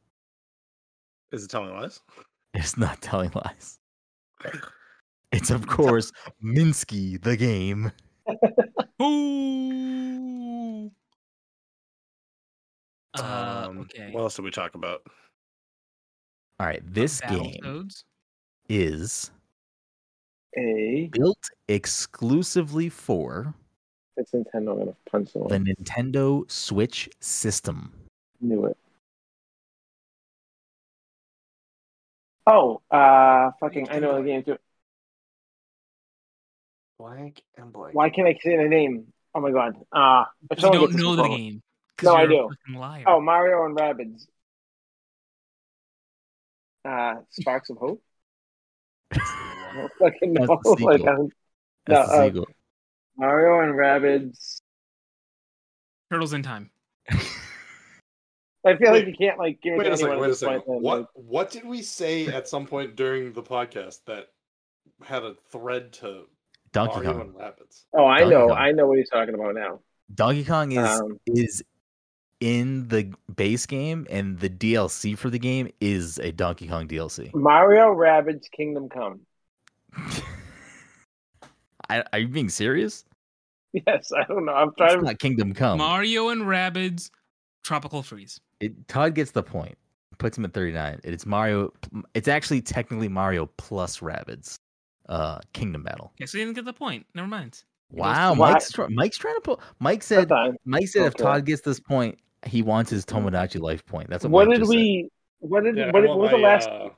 Is 1.31 1.45
it 1.45 1.51
telling 1.51 1.75
lies? 1.75 2.01
It's 2.55 2.79
not 2.79 3.03
telling 3.03 3.31
lies. 3.35 3.79
It's 5.33 5.51
of 5.51 5.67
course 5.67 6.13
Minsky 6.45 7.21
the 7.23 7.37
game. 7.37 7.91
Ooh. 9.03 10.91
Uh, 13.15 13.67
Um, 13.69 13.79
okay. 13.81 14.11
What 14.13 14.23
else 14.23 14.37
did 14.37 14.45
we 14.45 14.51
talk 14.51 14.75
about? 14.75 15.03
All 16.61 16.67
right, 16.67 16.83
this 16.95 17.21
game 17.23 17.57
Battletoads. 17.63 18.05
is 18.69 19.31
A. 20.59 21.09
built 21.13 21.39
exclusively 21.69 22.89
for 22.89 23.55
It's 24.17 24.33
Nintendo. 24.33 24.73
I'm 24.73 24.79
gonna 24.79 24.97
punch 25.11 25.33
the 25.33 25.41
someone. 25.49 25.65
Nintendo 25.67 26.51
Switch 26.51 27.09
system. 27.21 27.93
Knew 28.41 28.67
it. 28.67 28.77
Oh, 32.47 32.83
uh, 32.91 33.51
fucking! 33.61 33.89
I 33.91 33.99
know 34.01 34.17
the 34.21 34.29
game 34.29 34.43
too. 34.43 34.57
Blank 36.99 37.43
and 37.57 37.73
blank. 37.73 37.95
Why 37.95 38.11
can't 38.11 38.27
I 38.29 38.35
say 38.43 38.57
the 38.57 38.69
name? 38.69 39.13
Oh 39.35 39.41
my 39.41 39.51
god! 39.51 39.77
Uh, 39.93 40.25
if 40.51 40.63
You 40.63 40.71
don't 40.73 40.95
know 40.95 41.17
the 41.17 41.29
game. 41.29 41.63
No, 42.03 42.15
I 42.15 42.23
you're 42.23 42.31
a 42.33 42.35
do. 42.35 42.49
fucking 42.49 43.05
Oh, 43.07 43.21
Mario 43.21 43.65
and 43.65 43.77
Rabbids. 43.77 44.27
Uh, 46.85 47.21
Sparks 47.31 47.71
of 47.71 47.77
Hope. 47.77 48.03
I 49.13 49.73
don't 49.77 49.93
fucking 50.01 50.35
That's 50.35 50.49
know. 50.49 50.61
the 50.65 51.05
I'm- 51.09 51.29
That's 51.87 52.09
No, 52.11 52.17
uh. 52.17 52.45
Mario 53.17 53.61
and 53.61 53.75
Rabbids. 53.79 54.61
Turtles 56.11 56.33
in 56.33 56.43
Time. 56.43 56.71
I 58.65 58.77
feel 58.77 58.93
like 58.93 59.07
you 59.07 59.15
can't 59.19 59.39
like 59.39 59.61
give 59.61 59.75
it 59.75 59.79
Wait 59.79 59.93
a 59.93 59.97
second. 59.97 60.19
Wait 60.21 60.31
a 60.31 60.35
second. 60.35 60.63
then, 60.67 60.83
What 60.83 60.99
like- 61.01 61.07
what 61.15 61.51
did 61.51 61.65
we 61.65 61.83
say 61.83 62.27
at 62.29 62.47
some 62.49 62.67
point 62.67 62.95
during 62.97 63.33
the 63.33 63.43
podcast 63.43 64.05
that 64.07 64.29
had 65.05 65.25
a 65.25 65.35
thread 65.51 65.93
to 65.95 66.25
Donkey 66.73 66.95
Mario 66.97 67.13
Kong. 67.13 67.21
and 67.23 67.35
Rabbids? 67.35 67.85
Oh, 67.93 68.05
I 68.07 68.21
Donkey 68.21 68.35
know. 68.35 68.49
Kong. 68.49 68.57
I 68.59 68.71
know 68.73 68.87
what 68.87 68.99
he's 68.99 69.11
talking 69.11 69.35
about 69.35 69.55
now. 69.55 69.81
Donkey 70.15 70.45
Kong 70.45 70.73
is 70.73 71.01
Um, 71.01 71.19
is 71.27 71.63
in 72.41 72.89
the 72.89 73.13
base 73.35 73.67
game, 73.67 74.07
and 74.11 74.39
the 74.39 74.49
DLC 74.51 75.17
for 75.17 75.31
the 75.31 75.39
game 75.39 75.71
is 75.81 76.19
a 76.19 76.31
Donkey 76.33 76.67
Kong 76.69 76.87
DLC. 76.89 77.33
Mario 77.35 77.95
Rabbids 77.95 78.51
Kingdom 78.51 78.89
Come. 78.89 79.21
I, 81.89 82.03
are 82.13 82.19
you 82.21 82.29
being 82.29 82.49
serious? 82.49 83.05
Yes, 83.73 84.11
I 84.17 84.25
don't 84.25 84.45
know. 84.45 84.53
I'm 84.53 84.69
It's 84.69 84.77
trying 84.77 84.99
to. 84.99 85.05
not 85.05 85.19
Kingdom 85.19 85.55
Come. 85.55 85.79
Mario 85.79 86.29
and 86.29 86.43
Rabbids, 86.43 87.11
Tropical 87.63 88.03
Freeze. 88.03 88.41
It, 88.63 88.89
Todd 88.89 89.15
gets 89.15 89.31
the 89.31 89.43
point. 89.43 89.77
Puts 90.19 90.39
him 90.39 90.45
at 90.45 90.53
39. 90.53 91.01
It's 91.05 91.27
Mario. 91.27 91.73
It's 92.15 92.29
actually 92.29 92.63
technically 92.63 93.09
Mario 93.09 93.47
plus 93.57 93.99
Rabbids. 93.99 94.59
Uh, 95.09 95.41
Kingdom 95.53 95.83
Battle. 95.83 96.13
Okay, 96.17 96.27
so 96.27 96.39
you 96.39 96.45
didn't 96.45 96.55
get 96.57 96.65
the 96.65 96.73
point. 96.73 97.05
Never 97.15 97.27
mind. 97.27 97.65
Wow, 97.91 98.35
Mike's 98.35 98.71
try- 98.71 98.87
Mike's 98.89 99.19
trying 99.19 99.35
to 99.35 99.41
pull. 99.41 99.61
Mike 99.81 100.03
said. 100.03 100.31
Mike 100.65 100.89
said 100.89 101.07
if 101.07 101.15
Todd 101.15 101.45
gets 101.45 101.61
this 101.61 101.81
point, 101.81 102.19
he 102.47 102.63
wants 102.63 102.91
his 102.91 103.05
Tomodachi 103.05 103.61
life 103.61 103.85
point. 103.85 104.09
That's 104.09 104.25
what. 104.25 104.31
What 104.31 104.47
Mike 104.49 104.55
did 104.55 104.61
just 104.61 104.71
said. 104.71 104.77
we? 104.79 105.11
What 105.41 105.65
did? 105.65 105.77
Yeah, 105.77 105.91
what, 105.91 106.05
I 106.05 106.07
what 106.07 106.19
want 106.19 106.21
was 106.21 106.31
the 106.31 106.39
last? 106.39 106.69
uh, 106.69 106.89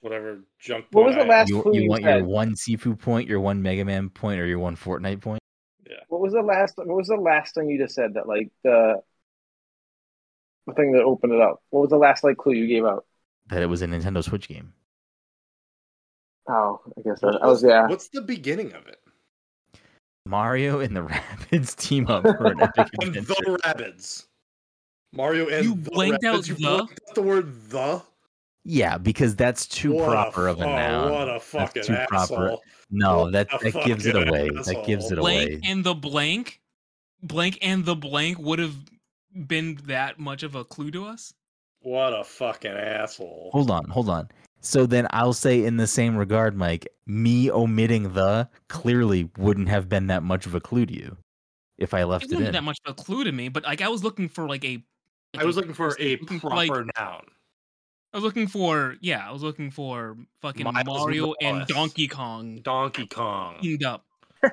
whatever 0.00 0.40
junk. 0.58 0.86
What 0.92 1.04
was 1.06 1.16
the 1.16 1.24
last- 1.24 1.48
You, 1.50 1.62
clue 1.62 1.74
you 1.74 1.82
you 1.82 1.88
want 1.90 2.02
your 2.02 2.24
one 2.24 2.52
Sifu 2.54 2.98
point, 2.98 3.28
your 3.28 3.40
one 3.40 3.60
Mega 3.60 3.84
Man 3.84 4.08
point, 4.08 4.40
or 4.40 4.46
your 4.46 4.58
one 4.58 4.76
Fortnite 4.76 5.20
point? 5.20 5.40
Yeah. 5.88 5.96
What 6.08 6.20
was 6.20 6.32
the 6.32 6.42
last? 6.42 6.74
What 6.78 6.96
was 6.96 7.08
the 7.08 7.16
last 7.16 7.54
thing 7.54 7.68
you 7.68 7.78
just 7.78 7.94
said? 7.94 8.14
That 8.14 8.28
like 8.28 8.50
the 8.62 9.02
the 10.70 10.74
thing 10.82 10.92
that 10.92 11.02
opened 11.02 11.32
it 11.32 11.40
up. 11.40 11.62
What 11.70 11.80
was 11.82 11.90
the 11.90 11.96
last 11.96 12.24
like 12.24 12.36
clue 12.36 12.54
you 12.54 12.66
gave 12.66 12.84
out? 12.84 13.04
That 13.48 13.62
it 13.62 13.66
was 13.66 13.82
a 13.82 13.86
Nintendo 13.86 14.22
Switch 14.22 14.48
game. 14.48 14.72
Oh, 16.48 16.80
I 16.98 17.02
guess 17.02 17.20
that, 17.20 17.38
I 17.42 17.46
was 17.46 17.62
yeah. 17.62 17.86
What's 17.86 18.08
the 18.08 18.22
beginning 18.22 18.72
of 18.72 18.86
it? 18.86 18.98
Mario 20.26 20.80
and 20.80 20.96
the 20.96 21.00
Rabbids 21.06 21.76
team 21.76 22.06
up 22.08 22.22
for 22.22 22.46
an 22.46 22.60
epic 22.76 22.88
adventure. 23.02 23.20
the 23.22 23.58
Rabbids. 23.64 24.26
Mario 25.12 25.48
and 25.48 25.64
You 25.64 25.74
the 25.74 25.90
blanked 25.90 26.24
out. 26.24 26.46
You 26.48 26.54
the? 26.54 26.60
blanked 26.62 27.00
out 27.08 27.14
the 27.14 27.22
word 27.22 27.70
the. 27.70 28.02
Yeah, 28.64 28.98
because 28.98 29.34
that's 29.36 29.66
too 29.66 29.94
What 29.94 30.10
proper 30.10 30.46
of 30.46 30.60
a 30.60 30.64
oh, 30.64 30.76
noun. 30.76 31.12
What 31.12 31.28
a 31.28 31.40
fucking 31.40 31.82
too 31.82 31.96
proper. 32.08 32.46
asshole. 32.46 32.62
No, 32.90 33.22
What 33.22 33.32
that 33.32 33.48
that 33.62 33.84
gives 33.84 34.06
it 34.06 34.12
fucking 34.12 34.28
away. 34.28 34.50
That 34.50 34.84
gives 34.86 35.06
it 35.10 35.14
asshole. 35.18 35.22
Blank 35.24 35.50
away. 35.50 35.60
and 35.64 35.82
the 35.84 35.94
blank, 35.94 36.60
blank 37.22 37.58
and 37.62 37.84
the 37.84 37.96
blank 37.96 38.38
would 38.38 38.58
have 38.58 38.74
been 39.46 39.78
that 39.86 40.18
much 40.18 40.42
of 40.42 40.54
a 40.54 40.64
clue 40.64 40.90
to 40.92 41.04
us. 41.06 41.32
What 41.80 42.12
a 42.12 42.24
fucking 42.24 42.70
asshole. 42.70 43.50
Hold 43.52 43.70
on, 43.70 43.84
hold 43.88 44.08
on. 44.10 44.28
So 44.60 44.84
then 44.84 45.06
I'll 45.10 45.32
say 45.32 45.64
in 45.64 45.78
the 45.78 45.86
same 45.86 46.16
regard, 46.16 46.54
Mike, 46.56 46.86
me 47.06 47.50
omitting 47.50 48.12
the 48.12 48.48
clearly 48.68 49.30
wouldn't 49.38 49.68
have 49.70 49.88
been 49.88 50.08
that 50.08 50.22
much 50.22 50.44
of 50.44 50.54
a 50.54 50.60
clue 50.60 50.84
to 50.84 50.92
you 50.94 51.16
if 51.78 51.94
I 51.94 52.04
left 52.04 52.24
It 52.24 52.32
it, 52.32 52.34
wasn't 52.34 52.48
in. 52.48 52.52
that 52.52 52.64
much 52.64 52.78
of 52.84 52.92
a 52.92 52.94
clue 52.94 53.24
to 53.24 53.32
me, 53.32 53.48
but 53.48 53.64
like 53.64 53.80
I 53.80 53.88
was 53.88 54.04
looking 54.04 54.28
for 54.28 54.46
like 54.46 54.64
a. 54.64 54.82
like 55.34 55.42
I 55.42 55.44
was 55.46 55.56
a- 55.56 55.60
looking 55.60 55.74
for 55.74 55.96
a 55.98 56.16
looking 56.16 56.40
for, 56.40 56.50
proper 56.50 56.84
like- 56.84 56.98
noun. 56.98 57.22
I 58.12 58.16
was 58.16 58.24
looking 58.24 58.48
for 58.48 58.96
yeah, 59.00 59.26
I 59.26 59.32
was 59.32 59.42
looking 59.42 59.70
for 59.70 60.16
fucking 60.42 60.64
Miles 60.64 60.84
Mario 60.86 61.32
and 61.40 61.64
Donkey 61.68 62.08
Kong 62.08 62.60
Donkey 62.60 63.06
Kong. 63.06 63.56
teamed 63.62 63.84
up. 63.84 64.04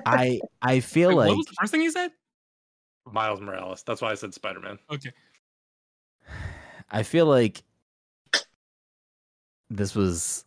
I 0.06 0.40
I 0.62 0.80
feel 0.80 1.08
Wait, 1.10 1.14
like 1.16 1.28
what 1.28 1.36
was 1.38 1.46
the 1.46 1.54
first 1.60 1.72
thing 1.72 1.82
you 1.82 1.90
said? 1.90 2.12
Miles 3.12 3.40
Morales. 3.40 3.82
That's 3.86 4.00
why 4.00 4.10
I 4.10 4.14
said 4.14 4.34
Spider 4.34 4.60
Man. 4.60 4.78
Okay. 4.90 5.12
I 6.90 7.02
feel 7.02 7.26
like 7.26 7.62
this 9.70 9.94
was 9.94 10.44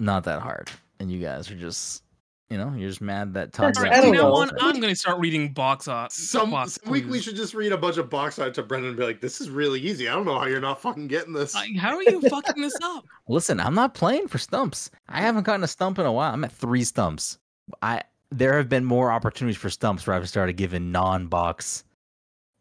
not 0.00 0.24
that 0.24 0.40
hard, 0.40 0.70
and 0.98 1.10
you 1.10 1.20
guys 1.20 1.50
are 1.50 1.56
just 1.56 2.02
you 2.48 2.58
know 2.58 2.72
you're 2.76 2.88
just 2.88 3.00
mad 3.00 3.34
that 3.34 3.52
Todd. 3.52 3.76
All 3.76 3.82
All 3.82 3.84
right, 3.84 3.90
right, 3.90 3.98
I 3.98 4.02
from 4.02 4.12
don't 4.12 4.22
now 4.22 4.28
know. 4.28 4.34
on, 4.36 4.50
I'm 4.60 4.80
gonna 4.80 4.94
start 4.94 5.18
reading 5.18 5.52
box 5.52 5.88
art. 5.88 6.12
Some, 6.12 6.50
box 6.50 6.78
some 6.82 6.92
week 6.92 7.06
we 7.08 7.20
should 7.20 7.36
just 7.36 7.54
read 7.54 7.72
a 7.72 7.78
bunch 7.78 7.96
of 7.96 8.10
box 8.10 8.38
art 8.38 8.54
to 8.54 8.62
Brendan 8.62 8.90
and 8.90 8.98
be 8.98 9.04
like, 9.04 9.20
"This 9.20 9.40
is 9.40 9.50
really 9.50 9.80
easy. 9.80 10.08
I 10.08 10.14
don't 10.14 10.26
know 10.26 10.38
how 10.38 10.46
you're 10.46 10.60
not 10.60 10.80
fucking 10.80 11.08
getting 11.08 11.32
this." 11.32 11.54
Like, 11.54 11.76
how 11.76 11.96
are 11.96 12.02
you 12.02 12.20
fucking 12.20 12.62
this 12.62 12.76
up? 12.82 13.06
Listen, 13.28 13.60
I'm 13.60 13.74
not 13.74 13.94
playing 13.94 14.28
for 14.28 14.38
stumps. 14.38 14.90
I 15.08 15.20
haven't 15.20 15.44
gotten 15.44 15.64
a 15.64 15.68
stump 15.68 15.98
in 15.98 16.06
a 16.06 16.12
while. 16.12 16.32
I'm 16.32 16.44
at 16.44 16.52
three 16.52 16.84
stumps. 16.84 17.38
I 17.80 18.02
there 18.32 18.56
have 18.56 18.68
been 18.68 18.84
more 18.84 19.10
opportunities 19.12 19.56
for 19.56 19.70
stumps 19.70 20.06
where 20.06 20.16
I've 20.16 20.28
started 20.28 20.54
giving 20.54 20.90
non-box 20.92 21.84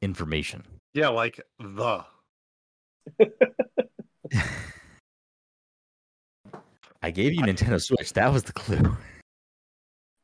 information. 0.01 0.63
yeah, 0.93 1.09
like 1.09 1.39
the. 1.59 2.05
I 7.01 7.09
gave 7.11 7.33
you 7.33 7.41
Nintendo 7.41 7.81
Switch. 7.81 8.13
That 8.13 8.31
was 8.31 8.43
the 8.43 8.53
clue. 8.53 8.95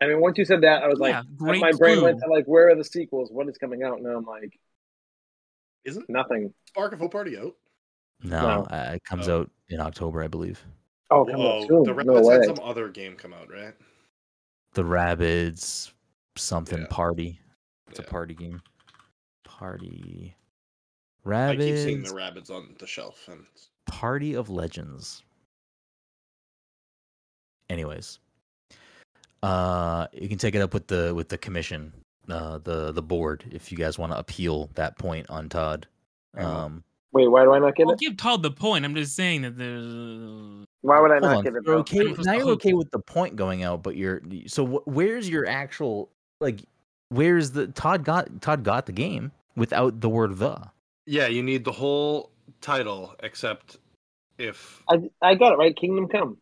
I 0.02 0.06
mean, 0.06 0.22
once 0.22 0.38
you 0.38 0.46
said 0.46 0.62
that, 0.62 0.84
I 0.84 0.88
was 0.88 1.00
like, 1.00 1.14
yeah, 1.14 1.24
great 1.36 1.60
my 1.60 1.72
brain 1.72 1.96
clue. 1.96 2.04
went 2.04 2.20
to 2.20 2.28
like, 2.30 2.46
where 2.46 2.70
are 2.70 2.76
the 2.76 2.84
sequels? 2.84 3.32
What 3.32 3.50
is 3.50 3.58
coming 3.58 3.82
out? 3.84 4.00
Now 4.02 4.16
I'm 4.18 4.26
like, 4.26 4.60
Isn't 5.86 6.08
nothing. 6.10 6.54
Spark 6.68 6.94
of 6.94 7.00
Hope 7.00 7.16
already 7.16 7.38
out? 7.38 7.56
No, 8.22 8.42
No. 8.42 8.64
uh, 8.66 8.92
it 8.96 9.04
comes 9.04 9.28
Oh. 9.28 9.42
out 9.42 9.52
in 9.70 9.80
October, 9.80 10.22
I 10.24 10.28
believe. 10.28 10.64
Oh, 11.10 11.26
come 11.26 11.40
Whoa, 11.40 11.62
on, 11.62 11.68
soon. 11.68 11.84
the 11.84 11.94
No 12.04 12.14
Rabbids 12.22 12.26
way. 12.28 12.34
had 12.36 12.46
some 12.46 12.60
other 12.62 12.90
game 12.90 13.16
come 13.16 13.34
out, 13.34 13.50
right? 13.50 13.74
The 14.78 14.84
Rabbids 14.84 15.92
something 16.36 16.82
Yeah. 16.82 16.88
party. 16.92 17.40
It's 17.90 17.98
a 17.98 18.04
party 18.04 18.36
game. 18.36 18.62
Party. 19.44 20.36
Rabbids. 21.26 21.50
I 21.50 21.56
keep 21.56 21.78
seeing 21.78 22.04
the 22.04 22.14
rabbits 22.14 22.52
on 22.52 22.76
the 22.78 22.86
shelf, 22.86 23.28
and 23.28 23.48
Party 23.88 24.36
of 24.36 24.52
Legends. 24.52 25.24
Anyways, 27.72 28.20
uh, 29.42 30.10
you 30.14 30.30
can 30.30 30.38
take 30.38 30.54
it 30.54 30.62
up 30.62 30.76
with 30.76 30.86
the 30.86 31.12
with 31.16 31.30
the 31.30 31.40
commission, 31.40 31.92
uh, 32.30 32.60
the 32.60 32.92
the 32.92 33.02
board, 33.02 33.46
if 33.50 33.72
you 33.72 33.80
guys 33.80 33.98
want 33.98 34.12
to 34.12 34.20
appeal 34.20 34.70
that 34.76 34.96
point 35.00 35.28
on 35.32 35.50
Todd. 35.50 35.88
Um, 36.36 36.84
Wait, 37.18 37.28
why 37.28 37.44
do 37.44 37.54
I 37.54 37.60
not 37.60 37.76
get 37.76 37.88
I'll 37.88 37.94
it? 37.94 38.00
give 38.00 38.16
Todd 38.16 38.44
the 38.44 38.52
point. 38.52 38.86
I'm 38.86 38.94
just 38.94 39.16
saying 39.16 39.42
that 39.42 39.58
there's. 39.58 40.66
Why 40.82 41.00
would 41.02 41.10
I 41.12 41.16
hold 41.16 41.24
not 41.24 41.38
on, 41.38 41.44
get 41.44 41.56
it? 41.56 41.64
you're 41.66 41.76
though? 41.76 41.80
okay. 41.80 42.14
Now 42.20 42.34
you're 42.34 42.50
okay 42.52 42.74
with 42.74 42.92
the 42.92 43.00
point 43.00 43.36
going 43.36 43.64
out, 43.64 43.82
but 43.82 43.96
you're 43.96 44.22
so 44.46 44.66
wh- 44.66 44.88
where's 44.88 45.28
your 45.28 45.48
actual 45.48 46.10
like? 46.40 46.62
Where's 47.10 47.52
the 47.52 47.68
Todd 47.68 48.04
got 48.06 48.42
Todd 48.42 48.64
got 48.64 48.86
the 48.86 48.92
game 48.92 49.32
without 49.56 50.00
the 50.02 50.10
word 50.10 50.38
the? 50.38 50.62
yeah, 51.08 51.26
you 51.28 51.42
need 51.42 51.66
the 51.66 51.72
whole 51.72 52.30
title 52.62 53.16
except 53.24 53.78
if 54.38 54.84
I 54.88 55.10
I 55.22 55.34
got 55.36 55.54
it 55.54 55.58
right. 55.58 55.76
Kingdom 55.76 56.08
Come. 56.08 56.38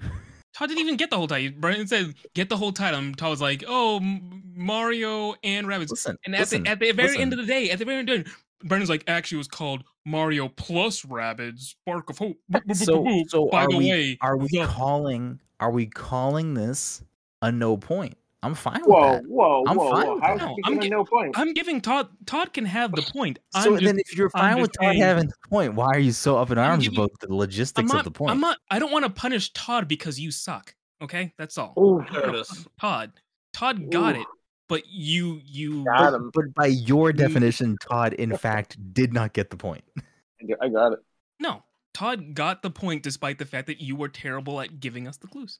Todd 0.54 0.68
didn't 0.70 0.80
even 0.80 0.96
get 0.96 1.10
the 1.10 1.16
whole 1.16 1.28
title. 1.28 1.52
Brian 1.60 1.86
said, 1.86 2.14
"Get 2.34 2.48
the 2.48 2.56
whole 2.56 2.72
title." 2.72 2.98
And 2.98 3.16
Todd 3.16 3.30
was 3.30 3.40
like, 3.40 3.62
"Oh, 3.68 4.00
Mario 4.00 5.34
and 5.44 5.66
Rabbids." 5.66 5.90
Listen, 5.90 6.16
And 6.26 6.34
at 6.34 6.40
listen, 6.40 6.64
the 6.64 6.70
at 6.70 6.80
the 6.80 6.92
very 6.92 7.18
end 7.18 7.32
of 7.32 7.38
the 7.38 7.46
day, 7.46 7.70
at 7.70 7.78
the 7.78 7.84
very 7.84 7.98
end, 8.00 8.26
Brandon's 8.64 8.90
like, 8.90 9.04
"Actually, 9.06 9.36
it 9.36 9.38
was 9.38 9.48
called 9.48 9.84
Mario 10.04 10.48
plus 10.48 11.02
Rabbids, 11.02 11.60
Spark 11.60 12.10
of 12.10 12.18
Hope." 12.18 12.36
So, 12.74 13.02
boop, 13.04 13.06
boop. 13.06 13.30
so 13.30 13.46
by 13.48 13.64
are 13.64 13.68
the 13.68 13.76
we 13.76 13.90
way, 13.90 14.18
are 14.20 14.36
we 14.36 14.48
the- 14.48 14.66
calling 14.66 15.40
are 15.60 15.70
we 15.70 15.86
calling 15.86 16.54
this 16.54 17.02
a 17.42 17.50
no 17.52 17.76
point? 17.76 18.16
I'm 18.40 18.54
fine 18.54 18.74
with 18.82 18.86
Whoa, 18.86 19.12
that. 19.14 19.24
whoa, 19.26 19.64
I'm 19.66 19.76
whoa, 19.76 19.90
fine 19.90 20.06
whoa! 20.06 20.14
with 20.14 20.22
How 20.22 20.36
that. 20.38 20.50
is 20.50 20.56
I'm 20.64 20.74
giving 20.74 20.80
gi- 20.82 20.88
no 20.90 21.04
point? 21.04 21.34
I'm 21.36 21.52
giving 21.54 21.80
Todd. 21.80 22.08
Todd 22.24 22.52
can 22.52 22.64
have 22.66 22.92
the 22.92 23.02
point. 23.12 23.40
So 23.50 23.58
I'm 23.60 23.72
just, 23.80 23.84
then, 23.84 23.98
if 23.98 24.16
you're 24.16 24.30
I'm 24.34 24.54
fine 24.54 24.62
with 24.62 24.72
Todd 24.72 24.90
saying- 24.90 25.00
having 25.00 25.26
the 25.26 25.48
point, 25.48 25.74
why 25.74 25.86
are 25.86 25.98
you 25.98 26.12
so 26.12 26.36
up 26.38 26.50
in 26.52 26.58
arms 26.58 26.84
giving- 26.84 27.00
about 27.00 27.10
the 27.20 27.34
logistics 27.34 27.88
not. 27.92 27.98
of 27.98 28.04
the 28.04 28.10
point? 28.12 28.30
I'm 28.30 28.40
not. 28.40 28.58
I 28.70 28.78
don't 28.78 28.92
want 28.92 29.04
to 29.06 29.10
punish 29.10 29.52
Todd 29.54 29.88
because 29.88 30.20
you 30.20 30.30
suck. 30.30 30.74
Okay, 31.02 31.32
that's 31.36 31.58
all. 31.58 31.74
Ooh, 31.78 32.04
there 32.12 32.28
it 32.28 32.34
is. 32.36 32.66
Todd. 32.80 33.10
Todd 33.52 33.90
got 33.90 34.14
Ooh. 34.16 34.20
it, 34.20 34.26
but 34.68 34.82
you 34.88 35.40
you 35.44 35.84
Got 35.84 35.98
but, 36.10 36.14
him. 36.14 36.30
but 36.34 36.54
by 36.54 36.66
your 36.66 37.12
definition, 37.12 37.76
Todd, 37.88 38.12
in 38.14 38.36
fact, 38.36 38.76
did 38.94 39.12
not 39.12 39.32
get 39.32 39.50
the 39.50 39.56
point. 39.56 39.84
I 40.62 40.68
got 40.68 40.92
it. 40.92 40.98
No, 41.40 41.62
Todd 41.94 42.34
got 42.34 42.62
the 42.62 42.70
point 42.70 43.02
despite 43.02 43.38
the 43.38 43.44
fact 43.44 43.66
that 43.66 43.80
you 43.80 43.96
were 43.96 44.08
terrible 44.08 44.60
at 44.60 44.78
giving 44.80 45.08
us 45.08 45.16
the 45.16 45.26
clues. 45.26 45.58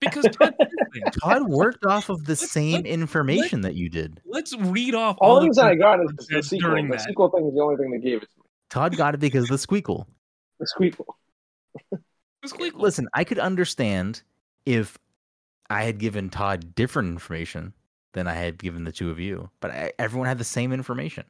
Because 0.00 0.26
Todd. 0.32 0.54
Todd 1.22 1.48
worked 1.48 1.84
off 1.86 2.08
of 2.08 2.24
the 2.24 2.32
Let's- 2.32 2.50
same 2.50 2.72
let's- 2.82 2.86
information 2.88 3.60
that 3.62 3.74
you 3.74 3.88
did. 3.88 4.20
let's 4.24 4.56
read 4.56 4.94
off 4.94 5.16
All 5.20 5.30
all 5.30 5.34
the 5.36 5.40
the 5.42 5.48
reason 5.48 5.66
I 5.66 5.74
got 5.76 6.00
is 6.00 6.10
the 6.28 6.42
sequel. 6.42 6.74
The 6.74 6.88
that. 6.90 7.00
sequel 7.02 7.28
thing 7.30 7.46
is 7.46 7.54
the 7.54 7.60
only 7.60 7.76
thing 7.76 7.90
that 7.92 7.98
gave 8.02 8.16
it 8.22 8.28
to 8.30 8.38
me. 8.38 8.44
Todd 8.70 8.96
got 8.96 9.14
it 9.14 9.20
because 9.20 9.44
of 9.44 9.50
the 9.60 9.66
squeakle. 9.66 10.06
The 10.58 10.66
sequel. 10.66 11.16
The 11.90 11.98
squeakle. 12.48 12.80
Listen, 12.80 13.08
I 13.14 13.24
could 13.24 13.38
understand 13.38 14.22
if 14.66 14.98
I 15.70 15.84
had 15.84 15.98
given 15.98 16.30
Todd 16.30 16.74
different 16.74 17.10
information 17.10 17.72
than 18.12 18.26
I 18.26 18.34
had 18.34 18.58
given 18.58 18.84
the 18.84 18.92
two 18.92 19.10
of 19.10 19.18
you, 19.18 19.50
but 19.60 19.70
I, 19.70 19.92
everyone 19.98 20.28
had 20.28 20.38
the 20.38 20.44
same 20.44 20.72
information. 20.72 21.24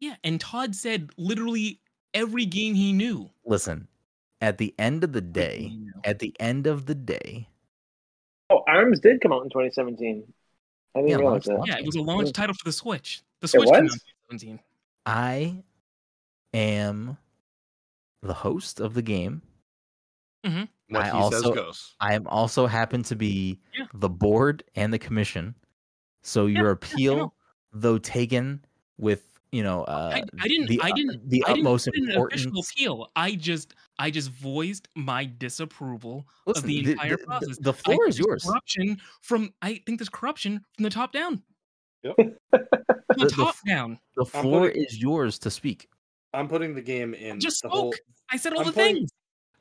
Yeah, 0.00 0.16
and 0.24 0.40
Todd 0.40 0.74
said 0.74 1.10
literally 1.16 1.80
every 2.14 2.44
game 2.46 2.74
he 2.74 2.92
knew. 2.92 3.30
Listen, 3.44 3.88
at 4.40 4.58
the 4.58 4.74
end 4.78 5.04
of 5.04 5.12
the 5.12 5.20
day, 5.20 5.76
at 6.04 6.18
the 6.18 6.34
end 6.40 6.66
of 6.66 6.86
the 6.86 6.94
day, 6.94 7.48
Oh, 8.50 8.62
Arms 8.66 9.00
did 9.00 9.22
come 9.22 9.32
out 9.32 9.42
in 9.44 9.48
2017. 9.48 10.24
I 10.94 10.98
didn't 10.98 11.08
Yeah, 11.08 11.16
realize 11.16 11.46
launch- 11.46 11.60
that. 11.60 11.66
Yeah, 11.68 11.78
it 11.78 11.86
was 11.86 11.94
a 11.96 12.02
launch 12.02 12.32
title 12.32 12.54
for 12.54 12.64
the 12.64 12.72
Switch. 12.72 13.22
The 13.40 13.48
Switch 13.48 13.64
came 13.64 13.74
out 13.76 13.80
in 13.82 13.88
2017. 14.38 14.60
I 15.06 15.62
am 16.52 17.16
the 18.22 18.34
host 18.34 18.78
of 18.78 18.92
the 18.92 19.00
game. 19.00 19.40
What 20.44 21.02
I 21.02 21.04
he 21.06 21.10
also- 21.12 21.40
says 21.42 21.50
goes. 21.54 21.94
I 22.00 22.14
am 22.14 22.26
also 22.26 22.66
happen 22.66 23.02
to 23.04 23.16
be 23.16 23.58
Yeah. 23.78 23.86
the 23.94 24.08
board 24.08 24.64
and 24.74 24.92
the 24.92 24.98
commission. 24.98 25.54
So 26.22 26.46
your 26.46 26.62
yeah, 26.64 26.68
I 26.68 26.72
appeal, 26.72 27.16
know. 27.16 27.32
though 27.72 27.98
taken 27.98 28.64
with 28.98 29.24
you 29.50 29.62
know 29.62 29.82
uh, 29.84 30.12
I, 30.14 30.22
I 30.40 30.48
didn't. 30.48 30.68
the, 30.68 30.80
I 30.82 30.90
uh, 30.90 30.94
didn't. 30.94 31.28
the 31.28 31.44
I 31.44 31.48
didn't 31.54 31.66
utmost 31.66 31.86
put 31.86 31.96
in 31.96 32.10
an 32.10 32.52
appeal. 32.58 33.10
I 33.16 33.34
just, 33.34 33.74
I 33.98 34.10
just 34.10 34.30
voiced 34.30 34.88
my 34.94 35.24
disapproval 35.24 36.26
Listen, 36.46 36.64
of 36.64 36.68
the 36.68 36.82
the, 36.84 36.92
entire 36.92 37.16
the- 37.16 37.24
process. 37.24 37.58
the 37.58 37.72
floor 37.72 38.08
is 38.08 38.18
yours. 38.18 38.44
Corruption 38.44 39.00
from. 39.20 39.52
I 39.62 39.80
think 39.86 39.98
there's 39.98 40.08
corruption 40.08 40.64
from 40.76 40.82
the 40.84 40.90
top 40.90 41.12
down. 41.12 41.42
Yep. 42.02 42.16
The- 43.14 43.18
the 43.18 43.24
the 43.26 43.30
top 43.30 43.48
f- 43.50 43.60
down. 43.66 43.98
The 44.16 44.24
floor 44.24 44.68
putting- 44.68 44.84
is 44.84 44.98
yours 44.98 45.38
to 45.40 45.50
speak. 45.50 45.88
I'm 46.32 46.48
putting 46.48 46.74
the 46.74 46.80
game 46.80 47.12
in 47.12 47.40
Just 47.40 47.62
the 47.62 47.68
spoke. 47.68 47.72
whole. 47.80 47.94
I 48.30 48.38
said 48.38 48.54
all 48.54 48.60
I'm 48.60 48.66
the 48.66 48.72
putting- 48.72 48.96
things. 48.96 49.10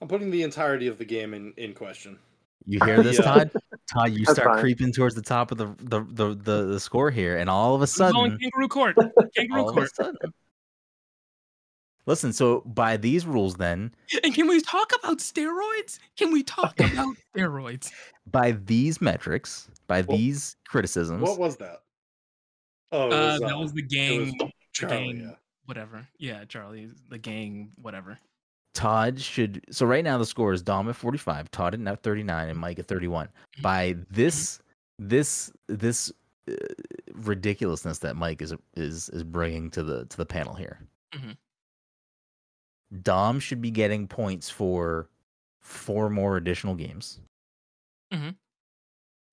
I'm 0.01 0.07
putting 0.07 0.31
the 0.31 0.43
entirety 0.43 0.87
of 0.87 0.97
the 0.97 1.05
game 1.05 1.33
in 1.33 1.53
in 1.57 1.73
question. 1.73 2.17
You 2.65 2.79
hear 2.85 3.01
this, 3.01 3.17
Yeah. 3.17 3.23
Todd? 3.25 3.51
Todd, 3.91 4.11
you 4.11 4.25
That's 4.25 4.37
start 4.39 4.53
fine. 4.55 4.59
creeping 4.61 4.91
towards 4.93 5.15
the 5.15 5.21
top 5.21 5.51
of 5.51 5.57
the 5.57 5.67
the, 5.79 6.01
the, 6.09 6.35
the, 6.35 6.65
the 6.73 6.79
score 6.79 7.09
here, 7.11 7.37
and 7.37 7.49
all 7.49 7.73
of 7.75 7.81
a 7.81 7.87
I'm 8.03 8.11
going 8.11 8.31
sudden, 8.31 8.37
kangaroo 8.39 8.67
court. 8.67 8.95
Kangaroo 9.35 9.61
all 9.61 9.69
of 9.69 9.75
a 9.77 9.79
court. 9.79 9.95
sudden. 9.95 10.15
Listen, 12.07 12.33
so 12.33 12.61
by 12.65 12.97
these 12.97 13.25
rules, 13.27 13.55
then, 13.55 13.93
And 14.23 14.33
can 14.33 14.47
we 14.47 14.59
talk 14.59 14.91
about 15.03 15.19
steroids? 15.19 15.99
Can 16.17 16.31
we 16.33 16.41
talk 16.41 16.79
about 16.79 17.15
steroids? 17.35 17.91
by 18.29 18.51
these 18.53 19.01
metrics, 19.01 19.69
by 19.87 20.01
Well, 20.01 20.17
these 20.17 20.55
criticisms, 20.67 21.21
What 21.21 21.37
was 21.39 21.57
that? 21.57 21.83
Oh, 22.91 23.07
it 23.07 23.13
Uh, 23.13 23.39
that 23.39 23.53
uh, 23.55 23.59
was 23.59 23.73
the 23.73 23.83
it 23.83 23.89
gang, 23.89 24.35
was 24.39 24.51
Charlie. 24.73 24.95
gang. 25.13 25.19
Yeah. 25.21 25.35
whatever. 25.65 26.07
Yeah, 26.17 26.43
Charlie, 26.45 26.89
the 27.09 27.19
gang, 27.19 27.71
whatever. 27.75 28.17
Todd 28.73 29.19
should. 29.19 29.65
So 29.69 29.85
right 29.85 30.03
now 30.03 30.17
the 30.17 30.25
score 30.25 30.53
is 30.53 30.61
Dom 30.61 30.87
at 30.89 30.95
forty 30.95 31.17
five, 31.17 31.51
Todd 31.51 31.75
at 31.87 32.03
thirty 32.03 32.23
nine, 32.23 32.49
and 32.49 32.57
Mike 32.57 32.79
at 32.79 32.87
thirty 32.87 33.07
one. 33.07 33.27
Mm-hmm. 33.27 33.61
By 33.61 33.95
this, 34.09 34.59
this, 34.97 35.51
this 35.67 36.11
uh, 36.49 36.53
ridiculousness 37.13 37.99
that 37.99 38.15
Mike 38.15 38.41
is 38.41 38.53
is 38.75 39.09
is 39.09 39.23
bringing 39.23 39.69
to 39.71 39.83
the 39.83 40.05
to 40.05 40.17
the 40.17 40.25
panel 40.25 40.53
here. 40.53 40.79
Mhm. 41.13 41.35
Dom 43.03 43.39
should 43.39 43.61
be 43.61 43.71
getting 43.71 44.07
points 44.07 44.49
for 44.49 45.09
four 45.59 46.09
more 46.09 46.37
additional 46.37 46.75
games. 46.75 47.19
Mhm. 48.13 48.35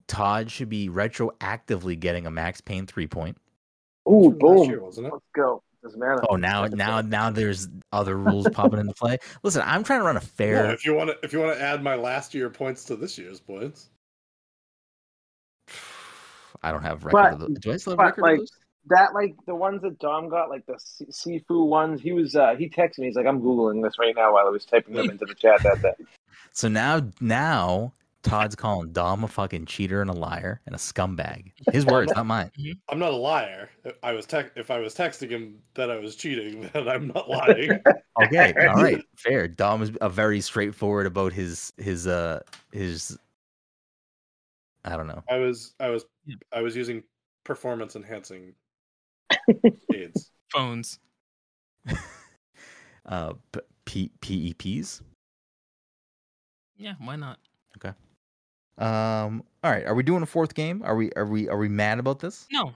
Todd 0.07 0.51
should 0.51 0.69
be 0.69 0.89
retroactively 0.89 1.99
getting 1.99 2.27
a 2.27 2.31
Max 2.31 2.61
Payne 2.61 2.87
three 2.87 3.07
point. 3.07 3.37
Ooh, 4.09 4.35
From 4.39 4.57
last 4.57 4.69
year, 4.69 4.77
boom. 4.79 4.87
wasn't 4.87 5.07
it? 5.09 5.13
Let's 5.13 5.25
go. 5.35 5.63
Doesn't 5.89 6.01
matter. 6.01 6.23
Oh, 6.29 6.37
now 6.37 6.67
now 6.67 7.01
now 7.01 7.31
there's 7.31 7.67
other 7.93 8.17
rules 8.17 8.47
popping 8.51 8.79
into 8.81 8.93
play. 8.93 9.17
Listen, 9.43 9.63
I'm 9.65 9.83
trying 9.83 10.01
to 10.01 10.05
run 10.05 10.17
a 10.17 10.21
No, 10.21 10.27
fair. 10.27 10.71
if 10.71 10.85
you 10.85 10.93
want 10.95 11.09
to, 11.11 11.17
if 11.23 11.33
you 11.33 11.39
want 11.41 11.57
to 11.57 11.63
add 11.63 11.83
my 11.83 11.95
last 11.95 12.35
year 12.35 12.51
points 12.51 12.85
to 12.85 12.97
this 12.97 13.17
year's 13.17 13.41
points, 13.41 13.89
I 16.63 16.71
don't 16.73 16.83
have 16.83 17.01
But- 17.03 17.15
record. 17.15 17.33
of 17.43 17.55
the, 17.55 17.61
do 17.61 17.73
I 17.73 17.77
still 17.79 17.93
have 17.93 17.99
record? 18.01 18.23
like, 18.23 18.33
of 18.35 18.39
those? 18.41 18.51
That 18.91 19.13
like 19.15 19.35
the 19.47 19.55
ones 19.55 19.83
that 19.83 19.99
Dom 19.99 20.29
got, 20.29 20.49
like 20.49 20.65
the 20.67 20.79
Se- 20.79 21.07
Sifu 21.51 21.67
ones. 21.67 22.01
He 22.01 22.13
was 22.13 22.35
uh 22.35 22.55
he 22.57 22.69
texted 22.71 22.99
me. 23.01 23.07
He's 23.07 23.17
like, 23.17 23.27
I'm 23.27 23.41
googling 23.41 23.83
this 23.83 23.99
right 23.99 24.15
now 24.17 24.33
while 24.35 24.47
I 24.47 24.51
was 24.51 24.65
typing 24.65 24.95
them 24.95 25.11
into 25.11 25.27
the 25.27 25.35
chat 25.35 25.63
that 25.63 25.83
day. 25.83 26.05
So 26.53 26.69
now, 26.69 27.03
now 27.21 27.93
Todd's 28.29 28.55
calling 28.55 28.93
Dom 28.93 29.25
a 29.25 29.29
fucking 29.29 29.67
cheater 29.67 30.01
and 30.03 30.11
a 30.11 30.15
liar 30.15 30.61
and 30.67 30.75
a 30.75 30.79
scumbag. 30.79 31.53
His 31.73 31.87
words, 31.87 32.13
not 32.15 32.27
mine. 32.27 32.51
I'm 32.89 32.99
not 32.99 33.13
a 33.13 33.17
liar. 33.17 33.71
I 34.03 34.13
was 34.13 34.27
tech. 34.27 34.53
If 34.57 34.71
I 34.71 34.79
was 34.79 34.95
texting 34.95 35.31
him 35.31 35.59
that 35.75 35.91
I 35.91 35.97
was 35.97 36.17
cheating, 36.17 36.69
then 36.75 36.89
I'm 36.89 37.09
not 37.09 37.29
lying. 37.29 37.83
Okay, 38.21 38.53
all 38.69 38.75
right, 38.75 39.01
fair. 39.17 39.47
Dom 39.47 39.81
is 39.81 39.93
a 40.01 40.09
very 40.09 40.41
straightforward 40.41 41.07
about 41.07 41.33
his 41.33 41.73
his 41.77 42.09
uh 42.09 42.41
his. 42.73 43.17
I 44.85 44.97
don't 44.97 45.07
know. 45.07 45.23
I 45.31 45.37
was, 45.37 45.75
I 45.79 45.89
was, 45.91 46.05
I 46.53 46.61
was 46.61 46.75
using 46.75 47.05
performance 47.45 47.95
enhancing 47.95 48.55
aids. 49.95 50.33
Phones. 50.53 50.99
Uh, 53.07 53.35
p- 53.53 54.11
P- 54.21 54.55
PEPs. 54.55 55.01
Yeah, 56.77 56.95
why 56.99 57.15
not? 57.15 57.39
Um. 58.79 59.43
All 59.65 59.71
right. 59.73 59.85
Are 59.85 59.95
we 59.95 60.03
doing 60.03 60.23
a 60.23 60.27
fourth 60.27 60.55
game? 60.55 60.83
Are 60.85 60.97
we? 60.97 61.11
Are 61.13 61.27
we? 61.27 61.49
Are 61.49 61.59
we 61.59 61.69
mad 61.69 61.99
about 61.99 62.21
this? 62.21 62.47
No. 62.53 62.73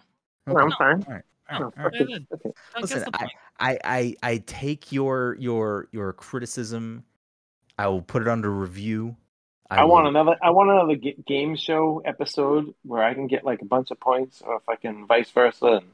No, 0.46 0.56
I'm 0.56 0.72
fine. 0.72 1.04
All 1.06 1.14
right. 1.14 1.22
no. 1.52 1.58
No, 1.58 1.64
all 1.64 1.70
fuck 1.70 1.92
right. 1.92 2.00
it. 2.00 2.06
Good. 2.08 2.26
Okay. 2.34 2.50
Listen, 2.80 2.98
gets 2.98 3.10
the 3.10 3.18
point. 3.18 3.30
I, 3.60 3.78
I 3.84 4.14
I 4.22 4.36
take 4.46 4.90
your 4.90 5.36
your 5.38 5.88
your 5.92 6.12
criticism. 6.12 7.04
I 7.78 7.86
will 7.88 8.02
put 8.02 8.22
it 8.22 8.28
under 8.28 8.50
review. 8.50 9.16
I, 9.70 9.84
want 9.84 10.06
another. 10.06 10.36
I 10.42 10.50
want 10.50 10.70
another 10.70 10.96
ga- 10.96 11.16
game 11.26 11.56
show 11.56 12.02
episode 12.04 12.74
where 12.82 13.02
I 13.02 13.14
can 13.14 13.26
get 13.26 13.44
like 13.44 13.62
a 13.62 13.64
bunch 13.64 13.90
of 13.90 13.98
points, 13.98 14.42
or 14.44 14.56
if 14.56 14.68
I 14.68 14.76
can 14.76 15.06
vice 15.06 15.30
versa. 15.30 15.66
And 15.66 15.86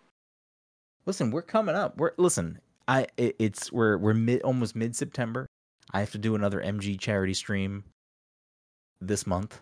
Listen, 1.06 1.30
we're 1.30 1.43
coming 1.43 1.74
up. 1.74 1.97
We're 1.97 2.12
listen. 2.16 2.59
I 2.89 3.06
it, 3.16 3.36
it's 3.39 3.70
we're 3.70 3.97
we're 3.98 4.14
mid 4.14 4.43
almost 4.43 4.74
mid 4.74 4.97
September. 4.97 5.47
I 5.93 6.01
have 6.01 6.10
to 6.12 6.18
do 6.18 6.35
another 6.35 6.60
MG 6.60 6.98
charity 6.98 7.35
stream 7.35 7.85
this 9.01 9.26
month. 9.26 9.60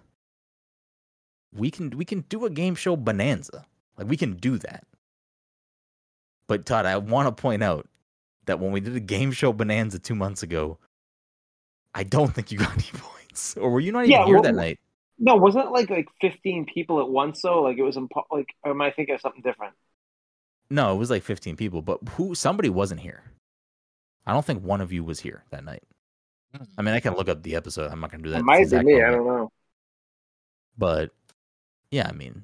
We 1.56 1.70
can 1.70 1.90
we 1.90 2.04
can 2.04 2.20
do 2.28 2.44
a 2.44 2.50
game 2.50 2.74
show 2.74 2.96
bonanza. 2.96 3.64
Like 3.96 4.08
we 4.08 4.16
can 4.16 4.34
do 4.34 4.58
that. 4.58 4.84
But 6.48 6.66
Todd, 6.66 6.86
I 6.86 6.96
want 6.98 7.34
to 7.34 7.40
point 7.40 7.62
out 7.62 7.88
that 8.46 8.60
when 8.60 8.70
we 8.72 8.80
did 8.80 8.94
a 8.94 9.00
game 9.00 9.32
show 9.32 9.52
bonanza 9.52 9.98
two 9.98 10.14
months 10.14 10.42
ago, 10.42 10.78
I 11.94 12.04
don't 12.04 12.32
think 12.32 12.52
you 12.52 12.58
got 12.58 12.72
any 12.72 12.82
points. 12.92 13.56
Or 13.56 13.70
were 13.70 13.80
you 13.80 13.92
not 13.92 14.00
even 14.04 14.10
Yeah, 14.12 14.24
here 14.26 14.36
what- 14.36 14.44
that 14.44 14.54
night? 14.54 14.78
no, 15.18 15.34
wasn't 15.36 15.64
it 15.64 15.70
like 15.70 15.88
like 15.88 16.08
15 16.20 16.66
people 16.66 17.00
at 17.00 17.08
once 17.08 17.40
though? 17.42 17.62
Like 17.62 17.78
it 17.78 17.82
was 17.82 17.96
impo- 17.96 18.26
like. 18.30 18.48
Or 18.64 18.72
am 18.72 18.82
I 18.82 18.90
thinking 18.90 19.14
of 19.14 19.20
something 19.20 19.42
different? 19.42 19.74
No, 20.68 20.92
it 20.94 20.98
was 20.98 21.10
like 21.10 21.22
15 21.22 21.56
people, 21.56 21.80
but 21.80 22.00
who 22.16 22.34
somebody 22.34 22.68
wasn't 22.68 23.00
here. 23.00 23.22
I 24.26 24.32
don't 24.32 24.44
think 24.44 24.62
one 24.64 24.80
of 24.80 24.92
you 24.92 25.04
was 25.04 25.20
here 25.20 25.44
that 25.50 25.64
night. 25.64 25.84
Hmm. 26.54 26.64
I 26.76 26.82
mean, 26.82 26.94
I 26.94 27.00
can 27.00 27.14
look 27.14 27.28
up 27.28 27.42
the 27.44 27.54
episode. 27.54 27.90
I'm 27.90 28.00
not 28.00 28.10
going 28.10 28.20
to 28.22 28.28
do 28.28 28.32
that. 28.32 28.40
It 28.40 28.44
might 28.44 28.56
be 28.58 28.62
exact 28.62 28.84
me. 28.84 29.00
I 29.02 29.10
don't 29.12 29.26
know. 29.26 29.50
But 30.76 31.10
yeah, 31.90 32.08
I 32.08 32.12
mean, 32.12 32.42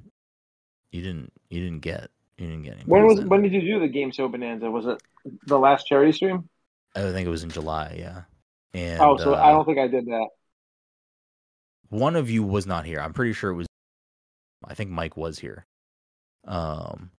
you 0.90 1.02
didn't 1.02 1.32
you 1.50 1.60
didn't 1.60 1.80
get 1.80 2.10
you 2.38 2.48
didn't 2.48 2.62
get 2.62 2.74
any. 2.74 2.84
When 2.84 3.06
was 3.06 3.20
when 3.20 3.42
did 3.42 3.52
you 3.52 3.60
do 3.60 3.80
the 3.80 3.88
game 3.88 4.10
show 4.10 4.28
bonanza? 4.28 4.70
Was 4.70 4.86
it 4.86 5.02
the 5.46 5.58
last 5.58 5.86
charity 5.86 6.12
stream? 6.12 6.48
I 6.94 7.00
think 7.00 7.26
it 7.26 7.30
was 7.30 7.42
in 7.42 7.50
July, 7.50 7.96
yeah. 7.98 8.22
And 8.74 9.00
oh, 9.00 9.16
so 9.16 9.34
I 9.34 9.50
uh, 9.50 9.52
don't 9.52 9.64
think 9.64 9.78
I 9.78 9.88
did 9.88 10.06
that. 10.06 10.28
one 11.88 12.16
of 12.16 12.30
you 12.30 12.42
was 12.42 12.66
not 12.66 12.84
here. 12.84 13.00
I'm 13.00 13.12
pretty 13.12 13.32
sure 13.32 13.50
it 13.50 13.54
was. 13.54 13.66
I 14.64 14.74
think 14.74 14.90
Mike 14.90 15.16
was 15.16 15.38
here. 15.38 15.66
Um, 16.46 17.10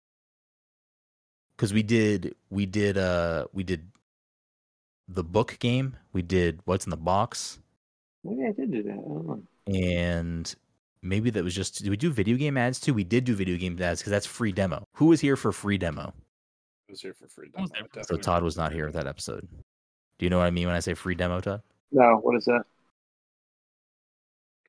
because 1.57 1.73
we 1.73 1.83
did 1.83 2.35
we 2.51 2.67
did 2.67 2.99
uh 2.99 3.47
we 3.53 3.63
did 3.63 3.89
the 5.09 5.25
book 5.25 5.59
game. 5.59 5.97
We 6.13 6.23
did 6.23 6.61
what's 6.65 6.87
in 6.87 6.91
the 6.91 6.97
box, 6.97 7.59
Maybe 8.25 8.47
I 8.47 8.53
did 8.53 8.71
do 8.71 8.83
that. 8.85 8.93
I 8.93 8.95
don't 8.95 9.27
know. 9.27 9.43
and 9.67 10.55
maybe 11.03 11.31
that 11.31 11.45
was 11.45 11.55
just. 11.55 11.83
Did 11.83 11.91
we 11.91 11.97
do 11.97 12.11
video 12.11 12.37
game 12.37 12.57
ads 12.57 12.81
too? 12.81 12.95
We 12.95 13.05
did 13.05 13.25
do 13.25 13.35
video 13.35 13.57
game 13.57 13.81
ads 13.81 14.01
because 14.01 14.11
that's 14.11 14.27
free 14.27 14.53
demo. 14.53 14.85
Who 14.95 15.07
was 15.07 15.21
here 15.21 15.37
for 15.37 15.53
free 15.53 15.79
demo? 15.79 16.13
I 16.89 16.93
was 16.93 17.01
here 17.01 17.15
for 17.15 17.27
free. 17.27 17.51
Demo, 17.55 17.69
there 17.95 18.05
So. 18.05 18.17
Todd 18.17 18.43
was 18.43 18.57
not 18.57 18.73
here 18.73 18.87
at 18.87 18.93
that 18.95 19.07
episode. 19.07 19.49
Do 20.19 20.27
you 20.27 20.31
know 20.31 20.39
what 20.39 20.47
I 20.47 20.51
mean 20.51 20.67
when 20.67 20.77
I 20.77 20.81
say 20.81 20.95
free 20.95 21.15
demo, 21.15 21.41
Todd? 21.41 21.63
No, 21.91 22.19
what 22.19 22.37
is 22.37 22.45
that? 22.45 22.65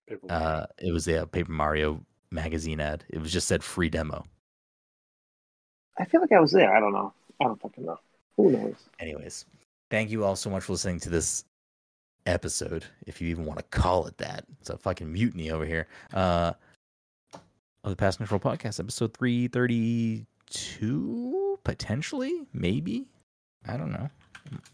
Paper 0.07 0.27
Uh, 0.29 0.65
it 0.79 0.91
was 0.91 1.07
a 1.07 1.25
Paper 1.27 1.51
Mario 1.51 2.01
magazine 2.31 2.79
ad. 2.79 3.03
It 3.09 3.19
was 3.19 3.31
just 3.31 3.47
said 3.47 3.63
free 3.63 3.89
demo. 3.89 4.25
I 5.97 6.05
feel 6.05 6.21
like 6.21 6.31
I 6.31 6.39
was 6.39 6.51
there. 6.51 6.75
I 6.75 6.79
don't 6.79 6.93
know. 6.93 7.13
I 7.39 7.45
don't 7.45 7.61
fucking 7.61 7.85
know. 7.85 7.99
Who 8.37 8.51
knows? 8.51 8.75
Anyways, 8.99 9.45
thank 9.91 10.09
you 10.09 10.23
all 10.23 10.35
so 10.35 10.49
much 10.49 10.63
for 10.63 10.73
listening 10.73 10.99
to 11.01 11.09
this 11.09 11.45
episode, 12.25 12.85
if 13.05 13.21
you 13.21 13.29
even 13.29 13.45
want 13.45 13.59
to 13.59 13.65
call 13.77 14.07
it 14.07 14.17
that. 14.17 14.45
It's 14.61 14.69
a 14.69 14.77
fucking 14.77 15.11
mutiny 15.11 15.51
over 15.51 15.65
here. 15.65 15.87
Uh, 16.13 16.53
of 17.83 17.89
the 17.89 17.95
Past 17.95 18.17
Control 18.17 18.39
Podcast, 18.39 18.79
episode 18.79 19.13
three 19.13 19.47
thirty 19.47 20.25
two, 20.49 21.59
potentially, 21.63 22.43
maybe. 22.53 23.05
I 23.67 23.77
don't 23.77 23.91
know. 23.91 24.09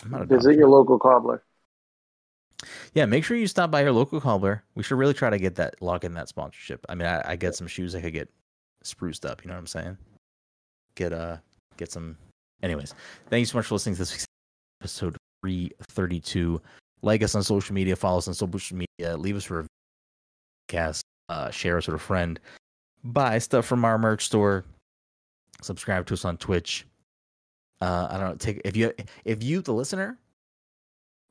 I'm 0.03 0.11
not 0.11 0.21
a 0.21 0.25
Visit 0.25 0.55
your 0.55 0.69
local 0.69 0.99
cobbler. 0.99 1.43
Yeah, 2.93 3.05
make 3.05 3.23
sure 3.23 3.37
you 3.37 3.47
stop 3.47 3.71
by 3.71 3.81
your 3.81 3.91
local 3.91 4.19
cobbler. 4.19 4.63
We 4.75 4.83
should 4.83 4.97
really 4.97 5.13
try 5.13 5.29
to 5.29 5.37
get 5.37 5.55
that 5.55 5.81
lock 5.81 6.03
in 6.03 6.13
that 6.15 6.27
sponsorship. 6.27 6.85
I 6.89 6.95
mean, 6.95 7.07
I, 7.07 7.31
I 7.31 7.35
get 7.35 7.55
some 7.55 7.67
shoes 7.67 7.95
I 7.95 8.01
could 8.01 8.13
get 8.13 8.29
spruced 8.83 9.25
up. 9.25 9.43
You 9.43 9.47
know 9.47 9.55
what 9.55 9.61
I'm 9.61 9.67
saying? 9.67 9.97
Get 10.95 11.13
uh, 11.13 11.37
get 11.77 11.91
some. 11.91 12.17
Anyways, 12.61 12.93
thank 13.29 13.39
you 13.39 13.45
so 13.45 13.57
much 13.57 13.67
for 13.67 13.75
listening 13.75 13.95
to 13.95 13.99
this 13.99 14.11
week's 14.11 14.25
episode 14.81 15.15
332. 15.43 16.61
Like 17.01 17.23
us 17.23 17.35
on 17.35 17.43
social 17.43 17.73
media, 17.73 17.95
follow 17.95 18.17
us 18.17 18.27
on 18.27 18.33
social 18.33 18.77
media, 18.77 19.15
leave 19.17 19.37
us 19.37 19.49
a 19.49 19.53
review, 19.55 19.67
cast, 20.67 21.03
uh, 21.29 21.49
share 21.49 21.77
us 21.77 21.87
with 21.87 21.95
a 21.95 21.99
friend, 21.99 22.39
buy 23.03 23.37
stuff 23.37 23.65
from 23.65 23.85
our 23.85 23.97
merch 23.97 24.25
store, 24.25 24.65
subscribe 25.61 26.05
to 26.07 26.13
us 26.13 26.25
on 26.25 26.37
Twitch. 26.37 26.85
Uh, 27.81 28.07
I 28.09 28.17
don't 28.17 28.29
know. 28.29 28.35
Take 28.35 28.61
if 28.65 28.75
you 28.75 28.93
if 29.23 29.41
you 29.41 29.61
the 29.61 29.73
listener 29.73 30.17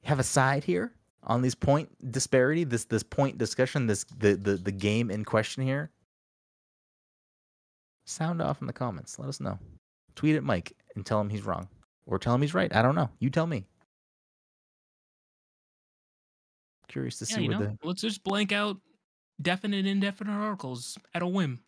have 0.05 0.19
a 0.19 0.25
side 0.25 0.65
here 0.65 0.93
on 1.25 1.43
these 1.43 1.55
point 1.55 1.91
disparity, 2.11 2.65
this 2.65 2.85
this 2.85 3.03
point 3.03 3.37
discussion, 3.37 3.87
this 3.87 4.05
the 4.19 4.35
the 4.35 4.57
the 4.57 4.73
game 4.73 5.11
in 5.11 5.25
question 5.25 5.63
here. 5.63 5.91
Sound 8.07 8.41
off 8.41 8.63
in 8.63 8.67
the 8.67 8.73
comments. 8.73 9.19
Let 9.19 9.29
us 9.29 9.41
know. 9.41 9.59
Tweet 10.15 10.37
at 10.37 10.43
Mike 10.43 10.73
and 10.95 11.05
tell 11.05 11.21
him 11.21 11.29
he's 11.29 11.45
wrong, 11.45 11.69
or 12.07 12.19
tell 12.19 12.35
him 12.35 12.41
he's 12.41 12.55
right. 12.55 12.75
I 12.75 12.81
don't 12.81 12.95
know. 12.95 13.11
You 13.19 13.29
tell 13.29 13.47
me. 13.47 13.67
Curious 16.89 17.19
to 17.19 17.27
Yeah, 17.29 17.37
see 17.37 17.43
you 17.45 17.51
where 17.51 17.59
know, 17.61 17.77
let's 17.85 18.01
just 18.03 18.23
blank 18.25 18.53
out 18.53 18.79
definite, 19.41 19.87
indefinite 19.87 20.33
articles 20.33 20.97
at 21.15 21.23
a 21.23 21.27
whim. 21.27 21.61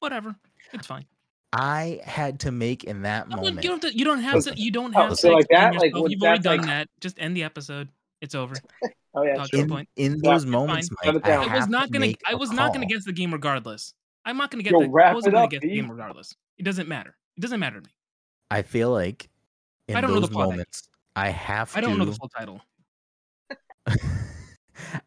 Whatever, 0.00 0.36
it's 0.72 0.86
fine. 0.86 1.06
I 1.52 2.00
had 2.04 2.40
to 2.40 2.52
make 2.52 2.84
in 2.84 3.02
that 3.02 3.28
No, 3.28 3.36
moment. 3.36 3.56
You 3.64 3.70
don't. 3.70 3.82
Have 3.82 3.92
to, 3.92 3.98
you 3.98 4.04
don't 4.04 4.20
have 4.22 4.34
Oh, 4.36 4.40
to. 4.40 4.54
You 4.60 4.70
don't 4.70 4.94
oh, 4.94 5.00
have 5.00 5.10
to. 5.10 5.16
so 5.16 5.30
like 5.32 5.46
that, 5.50 5.74
like, 5.74 5.84
yourself. 5.86 6.02
would- 6.02 6.12
You've 6.12 6.22
already 6.22 6.42
done 6.42 6.58
like- 6.58 6.66
that. 6.66 6.88
Just 7.00 7.18
end 7.18 7.36
the 7.36 7.44
episode. 7.44 7.88
It's 8.20 8.34
over. 8.34 8.54
Oh 9.18 9.22
yeah, 9.22 9.36
Dodge 9.36 9.54
in, 9.54 9.66
point. 9.66 9.88
in 9.96 10.18
those 10.20 10.42
it's 10.42 10.50
moments, 10.50 10.90
Mike, 11.02 11.14
it 11.14 11.24
down. 11.24 11.48
I, 11.48 11.54
I 11.54 11.56
was 11.56 11.68
not 11.68 11.90
gonna. 11.90 12.12
I 12.26 12.34
was 12.34 12.52
not 12.52 12.74
gonna 12.74 12.84
call. 12.84 12.96
guess 12.96 13.06
the 13.06 13.14
game 13.14 13.32
regardless. 13.32 13.94
I'm 14.26 14.36
not 14.36 14.50
gonna 14.50 14.62
get 14.62 14.72
Yo, 14.74 14.80
the. 14.82 14.90
wrap 14.90 15.12
I 15.12 15.14
wasn't 15.14 15.32
gonna 15.32 15.44
up, 15.46 15.50
guess 15.52 15.62
the 15.62 15.68
game 15.74 15.90
regardless. 15.90 16.34
It 16.58 16.64
doesn't 16.64 16.86
matter. 16.86 17.16
It 17.34 17.40
doesn't 17.40 17.58
matter 17.58 17.80
to 17.80 17.86
me. 17.86 17.92
I 18.50 18.60
feel 18.60 18.90
like 18.90 19.30
in 19.88 19.96
I 19.96 20.02
don't 20.02 20.10
know 20.10 20.16
the 20.20 20.26
those 20.26 20.36
moments, 20.36 20.82
I 21.14 21.30
have 21.30 21.72
to. 21.72 21.78
I 21.78 21.80
don't 21.80 21.92
to. 21.92 21.96
know 22.00 22.04
the 22.04 22.12
full 22.12 22.28
title. 22.28 22.60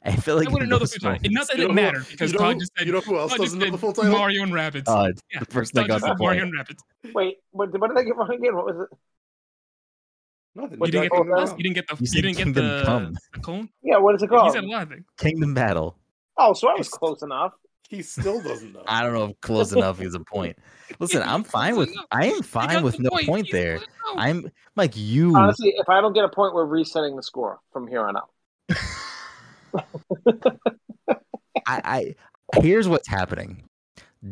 I 0.03 0.15
feel 0.15 0.35
like 0.35 0.47
I 0.47 0.51
wouldn't 0.51 0.69
know 0.69 0.79
the 0.79 0.87
full 0.87 0.99
title. 1.09 1.25
It, 1.25 1.31
not 1.31 1.47
that 1.47 1.57
You 1.57 1.69
it 1.69 1.73
mattered 1.73 2.05
because 2.09 2.31
you 2.31 2.37
know 2.39 2.45
Todd 2.45 2.59
just 2.59 2.71
said. 2.77 2.87
you 2.87 2.93
know 2.93 3.01
who 3.01 3.17
else 3.17 3.31
Todd 3.31 3.39
doesn't 3.41 3.59
know 3.59 3.69
the 3.71 3.77
full 3.77 3.93
title? 3.93 4.11
Mario 4.11 4.43
and 4.43 4.51
Rabbids. 4.51 4.85
Todd, 4.85 5.13
yeah, 5.33 5.39
the 5.39 5.45
person 5.45 5.71
that 5.75 5.81
Todd 5.87 6.01
got 6.01 6.07
just 6.09 6.19
Mario 6.19 6.41
point. 6.43 6.55
and 6.55 6.67
Rabbids. 6.67 7.13
Wait, 7.13 7.37
what, 7.51 7.79
what 7.79 7.87
did 7.89 7.97
I 7.97 8.03
get 8.03 8.15
wrong 8.15 8.31
again? 8.33 8.55
What 8.55 8.65
was 8.65 8.87
it? 8.91 8.97
Nothing. 10.55 10.79
What 10.79 10.87
You 10.87 10.91
didn't 10.93 11.11
get 11.11 11.19
Oh, 11.19 11.23
the. 11.23 11.45
no. 11.45 11.57
You 11.57 11.63
didn't 11.63 11.75
get 11.75 11.87
the. 11.87 11.95
You 11.95 12.09
You, 12.13 12.21
didn't 12.21 12.37
get 12.37 12.53
the. 12.55 12.83
Come. 12.85 13.13
the 13.33 13.39
cone. 13.39 13.69
Yeah, 13.83 13.97
what 13.97 14.15
is 14.15 14.21
it 14.23 14.25
You 14.31 14.37
called? 14.37 14.53
said 14.53 14.63
a 14.63 14.67
lot 14.67 14.83
of 14.83 14.89
things. 14.89 15.05
Kingdom 15.17 15.53
Battle. 15.53 15.95
Oh, 16.37 16.53
so 16.53 16.69
I 16.69 16.73
was 16.77 16.89
close 16.89 17.21
enough. 17.21 17.53
He 17.89 18.01
still 18.01 18.41
doesn't 18.41 18.73
know. 18.73 18.83
I 18.87 19.03
don't 19.03 19.13
know 19.13 19.25
if 19.25 19.41
close 19.41 19.71
enough 19.73 20.01
is 20.01 20.13
a 20.15 20.19
point. 20.19 20.57
Listen, 20.99 21.21
I'm 21.23 21.43
fine 21.57 21.75
with. 21.75 21.89
I 22.11 22.27
am 22.27 22.41
fine 22.41 22.83
with 22.83 22.99
no 22.99 23.09
point 23.25 23.47
there. 23.51 23.79
I'm 24.15 24.49
like 24.75 24.93
you. 24.95 25.35
Honestly, 25.35 25.73
if 25.77 25.87
I 25.89 26.01
don't 26.01 26.13
get 26.13 26.23
a 26.25 26.29
point, 26.29 26.53
we're 26.53 26.65
resetting 26.65 27.15
the 27.15 27.23
score 27.23 27.59
from 27.71 27.87
here 27.87 28.05
on 28.07 28.17
out. 28.17 28.29
I, 31.07 31.15
I 31.67 32.15
here's 32.61 32.87
what's 32.87 33.07
happening. 33.07 33.63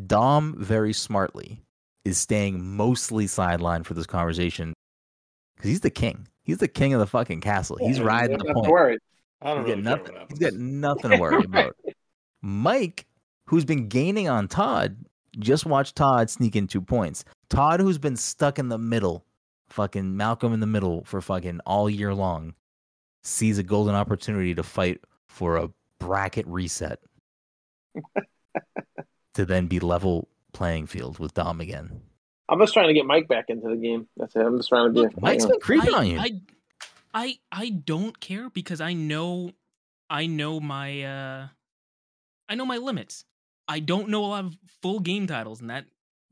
Dom 0.05 0.55
very 0.57 0.93
smartly 0.93 1.61
is 2.05 2.17
staying 2.17 2.63
mostly 2.75 3.25
sidelined 3.25 3.85
for 3.85 3.93
this 3.93 4.05
conversation 4.05 4.73
because 5.55 5.69
he's 5.69 5.81
the 5.81 5.89
king. 5.89 6.27
He's 6.43 6.57
the 6.59 6.67
king 6.67 6.93
of 6.93 6.99
the 6.99 7.07
fucking 7.07 7.41
castle. 7.41 7.77
He's 7.79 7.99
Yeah, 7.99 8.05
riding 8.05 8.37
the 8.37 8.43
don't 8.45 8.53
point. 8.55 8.71
worry. 8.71 8.97
I 9.41 9.53
don't 9.53 9.65
He's 9.65 9.75
really 9.75 9.81
got 9.83 9.97
care 9.97 9.97
nothing. 9.97 10.15
what 10.15 10.27
He's 10.29 10.39
happens. 10.39 10.39
got 10.39 10.53
nothing 10.59 11.11
to 11.11 11.17
worry 11.17 11.43
about. 11.45 11.75
Mike, 12.41 13.05
who's 13.47 13.65
been 13.65 13.87
gaining 13.87 14.29
on 14.29 14.47
Todd, 14.47 14.97
just 15.39 15.65
watch 15.65 15.93
Todd 15.93 16.29
sneak 16.29 16.55
in 16.55 16.67
two 16.67 16.81
points. 16.81 17.23
Todd, 17.49 17.79
who's 17.79 17.97
been 17.97 18.15
stuck 18.15 18.57
in 18.59 18.69
the 18.69 18.77
middle, 18.77 19.25
fucking 19.69 20.15
Malcolm 20.17 20.53
in 20.53 20.59
the 20.59 20.67
middle 20.67 21.03
for 21.05 21.21
fucking 21.21 21.59
all 21.65 21.89
year 21.89 22.13
long, 22.13 22.53
sees 23.27 23.57
a 23.57 23.63
golden 23.63 23.93
opportunity 23.93 24.55
to 24.55 24.63
fight 24.63 25.01
for 25.27 25.57
a 25.57 25.69
bracket 25.99 26.47
reset 26.47 26.99
to 29.33 29.45
then 29.45 29.67
be 29.67 29.79
level 29.79 30.29
playing 30.53 30.87
field 30.87 31.19
with 31.19 31.33
Dom 31.33 31.59
again. 31.59 32.01
I'm 32.49 32.59
just 32.59 32.73
trying 32.73 32.87
to 32.87 32.93
get 32.93 33.05
Mike 33.05 33.27
back 33.27 33.45
into 33.49 33.67
the 33.67 33.75
game. 33.75 34.07
That's 34.15 34.35
it. 34.35 34.39
I'm 34.39 34.57
just 34.57 34.69
trying 34.69 34.87
to 34.87 34.93
be. 34.93 35.01
Look, 35.01 35.21
Mike's 35.21 35.43
you 35.43 35.49
been 35.49 35.59
creeping 35.59 35.93
I, 35.93 35.97
on 35.97 36.07
you. 36.07 36.19
I, 36.19 36.31
I, 37.13 37.39
I 37.51 37.69
don't 37.69 38.17
care 38.19 38.49
because 38.49 38.79
I 38.79 38.93
know, 38.93 39.51
I 40.09 40.27
know 40.27 40.61
my, 40.61 41.03
uh, 41.03 41.47
I 42.47 42.55
know 42.55 42.65
my 42.65 42.77
limits. 42.77 43.25
I 43.67 43.81
don't 43.81 44.07
know 44.07 44.23
a 44.23 44.27
lot 44.27 44.45
of 44.45 44.57
full 44.81 45.01
game 45.01 45.27
titles, 45.27 45.59
and 45.59 45.69
that 45.69 45.85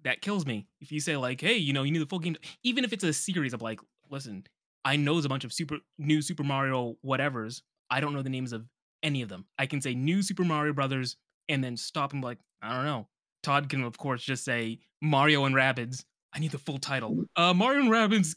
that 0.03 0.21
kills 0.21 0.45
me. 0.45 0.67
If 0.79 0.93
you 0.93 1.01
say 1.01 1.17
like, 1.17 1.41
hey, 1.41 1.57
you 1.57 1.73
know, 1.73 1.83
you 1.83 1.91
need 1.91 1.99
the 1.99 2.05
full 2.05 2.19
game, 2.19 2.37
even 2.63 2.85
if 2.85 2.93
it's 2.93 3.03
a 3.03 3.11
series 3.11 3.53
of 3.53 3.61
like, 3.61 3.81
listen, 4.09 4.45
I 4.85 4.95
know 4.95 5.13
there's 5.15 5.25
a 5.25 5.29
bunch 5.29 5.43
of 5.43 5.51
super 5.51 5.79
new 5.97 6.21
Super 6.21 6.43
Mario 6.43 6.95
whatevers. 7.03 7.63
I 7.89 7.99
don't 7.99 8.13
know 8.13 8.21
the 8.21 8.29
names 8.29 8.53
of 8.53 8.65
any 9.03 9.21
of 9.23 9.29
them. 9.29 9.45
I 9.57 9.65
can 9.65 9.81
say 9.81 9.95
new 9.95 10.21
Super 10.21 10.43
Mario 10.43 10.73
Brothers 10.73 11.17
and 11.49 11.63
then 11.63 11.75
stop 11.75 12.13
and 12.13 12.21
be 12.21 12.27
like, 12.27 12.37
I 12.61 12.75
don't 12.75 12.85
know. 12.85 13.07
Todd 13.43 13.67
can 13.69 13.83
of 13.83 13.97
course 13.97 14.23
just 14.23 14.45
say 14.45 14.79
Mario 15.01 15.45
and 15.45 15.55
Rabbids. 15.55 16.05
I 16.33 16.39
need 16.39 16.51
the 16.51 16.57
full 16.59 16.77
title. 16.77 17.25
Uh, 17.35 17.53
Mario 17.53 17.81
and 17.81 17.89
Rabbids 17.91 18.35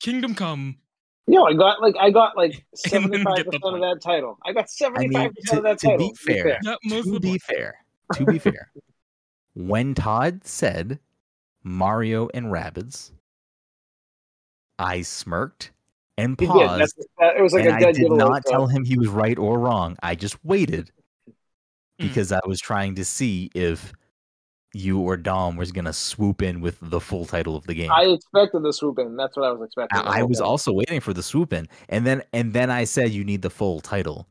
Kingdom 0.00 0.34
Come. 0.34 0.76
Yo, 1.26 1.44
I 1.44 1.52
got 1.54 1.80
like 1.80 1.94
I 2.00 2.10
got 2.10 2.36
like 2.36 2.64
seventy 2.74 3.22
five 3.22 3.36
get 3.36 3.50
the 3.50 3.58
percent 3.60 3.74
of 3.76 3.80
that 3.82 4.00
title. 4.02 4.38
I 4.44 4.52
got 4.52 4.64
I 4.64 4.66
seventy 4.68 5.08
mean, 5.08 5.12
five 5.18 5.34
to, 5.34 5.40
percent 5.40 5.58
of 5.58 5.64
that 5.64 5.78
to 5.78 5.86
title. 5.86 6.08
be 6.08 6.14
fair, 6.14 6.58
Yeah, 6.62 6.74
most 6.84 7.06
of 7.06 7.12
to 7.14 7.18
the 7.20 7.32
be 7.32 7.38
fair, 7.38 7.74
to 8.14 8.24
be 8.24 8.38
fair, 8.38 8.72
when 9.54 9.94
Todd 9.94 10.44
said 10.44 10.98
Mario 11.62 12.28
and 12.34 12.46
Rabbids, 12.46 13.12
I 14.78 15.02
smirked 15.02 15.70
and 16.20 16.38
paused, 16.38 16.94
that, 17.18 17.36
it 17.36 17.42
was 17.42 17.52
like 17.52 17.64
and 17.64 17.72
a 17.72 17.76
I 17.76 17.80
dead 17.80 17.94
did 17.94 18.10
not 18.10 18.42
so- 18.46 18.50
tell 18.52 18.66
him 18.66 18.84
he 18.84 18.96
was 18.98 19.08
right 19.08 19.38
or 19.38 19.58
wrong. 19.58 19.96
I 20.02 20.14
just 20.14 20.42
waited 20.44 20.90
Mm. 22.00 22.08
because 22.08 22.32
I 22.32 22.40
was 22.46 22.60
trying 22.60 22.94
to 22.94 23.04
see 23.04 23.50
if 23.54 23.92
you 24.72 25.00
or 25.00 25.16
Dom 25.16 25.56
was 25.56 25.70
gonna 25.72 25.92
swoop 25.92 26.40
in 26.42 26.60
with 26.60 26.78
the 26.80 27.00
full 27.00 27.26
title 27.26 27.56
of 27.56 27.66
the 27.66 27.74
game. 27.74 27.90
I 27.92 28.04
expected 28.04 28.62
the 28.62 28.72
swoop 28.72 28.98
in. 28.98 29.16
That's 29.16 29.36
what 29.36 29.44
I 29.46 29.52
was 29.52 29.62
expecting. 29.66 29.98
I, 30.00 30.20
I 30.20 30.22
was 30.22 30.40
also 30.40 30.72
waiting 30.72 31.00
for 31.00 31.12
the 31.12 31.22
swoop 31.22 31.52
in, 31.52 31.68
and 31.88 32.06
then 32.06 32.22
and 32.32 32.52
then 32.54 32.70
I 32.70 32.84
said 32.84 33.10
you 33.10 33.24
need 33.24 33.42
the 33.42 33.50
full 33.50 33.80
title, 33.80 34.28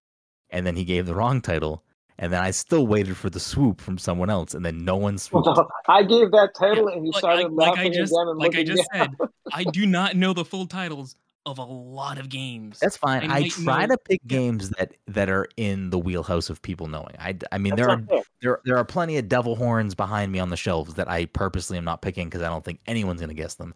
and 0.50 0.66
then 0.66 0.76
he 0.76 0.84
gave 0.86 1.06
the 1.06 1.14
wrong 1.14 1.42
title, 1.42 1.84
and 2.18 2.32
then 2.34 2.42
I 2.42 2.52
still 2.52 2.88
waited 2.88 3.18
for 3.18 3.30
the 3.30 3.40
swoop 3.40 3.82
from 3.82 3.98
someone 3.98 4.30
else, 4.30 4.54
and 4.56 4.66
then 4.66 4.84
no 4.86 4.96
one 4.96 5.18
swooped. 5.18 5.50
I 5.88 6.02
gave 6.04 6.32
that 6.32 6.56
title, 6.58 6.88
and 6.88 7.06
you 7.06 7.12
Like 7.12 7.18
I, 7.18 7.20
started 7.20 7.52
like 7.52 7.68
laughing 7.76 7.92
I 7.92 7.96
just, 7.96 8.12
again 8.14 8.28
and 8.30 8.40
like 8.40 8.56
I 8.56 8.64
just 8.64 8.90
down. 8.94 9.16
said, 9.20 9.30
I 9.54 9.64
do 9.66 9.86
not 9.86 10.16
know 10.16 10.34
the 10.34 10.46
full 10.46 10.66
titles 10.66 11.16
of 11.50 11.58
a 11.58 11.64
lot 11.64 12.18
of 12.18 12.30
games. 12.30 12.80
That's 12.80 12.96
fine. 12.98 13.30
I 13.30 13.36
I, 13.36 13.40
might 13.42 13.52
try 13.52 13.86
know- 13.86 13.96
to 13.96 13.98
pick 14.08 14.20
yeah. 14.24 14.38
games 14.38 14.70
that 14.72 14.94
that 15.08 15.30
are 15.30 15.48
in 15.58 15.90
the 15.90 16.00
wheelhouse 16.00 16.50
of 16.50 16.62
people 16.62 16.88
knowing. 16.88 17.16
I, 17.20 17.38
I 17.52 17.58
mean 17.58 17.76
That's 17.76 17.88
there 17.88 17.90
are 17.90 18.02
fair. 18.02 18.22
there 18.42 18.60
there 18.66 18.78
are 18.78 18.86
plenty 18.86 19.18
of 19.18 19.28
devil 19.28 19.56
horns 19.56 19.96
behind 19.96 20.32
me 20.32 20.40
on 20.40 20.50
the 20.50 20.58
shelves 20.58 20.94
that 20.94 21.10
I 21.10 21.26
purposely 21.26 21.78
am 21.78 21.84
not 21.84 22.02
picking 22.02 22.28
because 22.28 22.42
I 22.42 22.50
don't 22.50 22.64
think 22.64 22.80
anyone's 22.88 23.20
gonna 23.22 23.34
guess 23.34 23.56
them, 23.56 23.74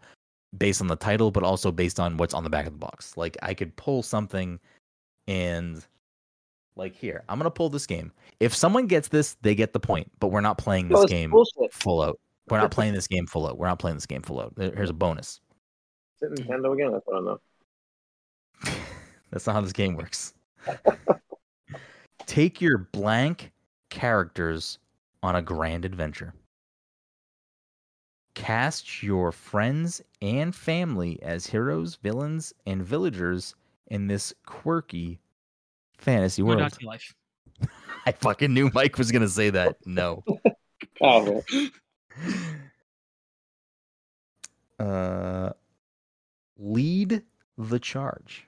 based 0.56 0.80
on 0.80 0.86
the 0.86 0.96
title, 0.96 1.30
but 1.30 1.42
also 1.42 1.70
based 1.70 2.00
on 2.00 2.16
what's 2.16 2.34
on 2.34 2.44
the 2.44 2.50
back 2.50 2.66
of 2.66 2.72
the 2.72 2.78
box. 2.78 3.16
Like 3.16 3.36
I 3.42 3.52
could 3.54 3.74
pull 3.76 4.02
something, 4.02 4.58
and 5.26 5.84
like 6.76 6.94
here, 6.94 7.22
I'm 7.28 7.38
gonna 7.38 7.50
pull 7.50 7.68
this 7.68 7.86
game. 7.86 8.12
If 8.40 8.54
someone 8.54 8.86
gets 8.86 9.08
this, 9.08 9.36
they 9.42 9.54
get 9.54 9.72
the 9.72 9.80
point. 9.80 10.10
But 10.20 10.28
we're 10.28 10.40
not 10.40 10.58
playing 10.58 10.88
this 10.88 11.02
it's 11.02 11.10
game 11.12 11.30
bullshit. 11.30 11.72
full 11.72 12.02
out. 12.02 12.18
We're 12.50 12.58
not 12.58 12.70
playing 12.72 12.92
this 12.92 13.06
game 13.06 13.26
full 13.26 13.46
out. 13.46 13.56
We're 13.58 13.68
not 13.68 13.78
playing 13.78 13.96
this 13.96 14.06
game 14.06 14.20
full 14.22 14.40
out. 14.40 14.52
Here's 14.58 14.90
a 14.90 14.92
bonus. 14.92 15.40
Is 16.20 16.30
it 16.30 16.46
Nintendo 16.46 16.74
again? 16.74 16.92
That's 16.92 17.04
what 17.06 17.16
I 17.16 17.24
know. 17.24 17.40
That's 19.34 19.48
not 19.48 19.54
how 19.56 19.62
this 19.62 19.72
game 19.72 19.96
works. 19.96 20.32
Take 22.26 22.60
your 22.60 22.78
blank 22.78 23.50
characters 23.90 24.78
on 25.24 25.34
a 25.34 25.42
grand 25.42 25.84
adventure. 25.84 26.34
Cast 28.36 29.02
your 29.02 29.32
friends 29.32 30.00
and 30.22 30.54
family 30.54 31.20
as 31.20 31.48
heroes, 31.48 31.96
villains, 31.96 32.54
and 32.64 32.84
villagers 32.84 33.56
in 33.88 34.06
this 34.06 34.32
quirky 34.46 35.18
fantasy 35.98 36.42
No 36.42 36.46
world. 36.46 36.60
Donkey 36.60 36.86
Life. 36.86 37.12
I 38.06 38.12
fucking 38.12 38.54
knew 38.54 38.70
Mike 38.72 38.96
was 38.98 39.10
gonna 39.10 39.28
say 39.28 39.50
that. 39.50 39.78
No. 39.84 40.22
Oh, 41.00 41.42
uh, 44.78 45.50
lead 46.56 47.22
the 47.58 47.78
charge. 47.80 48.46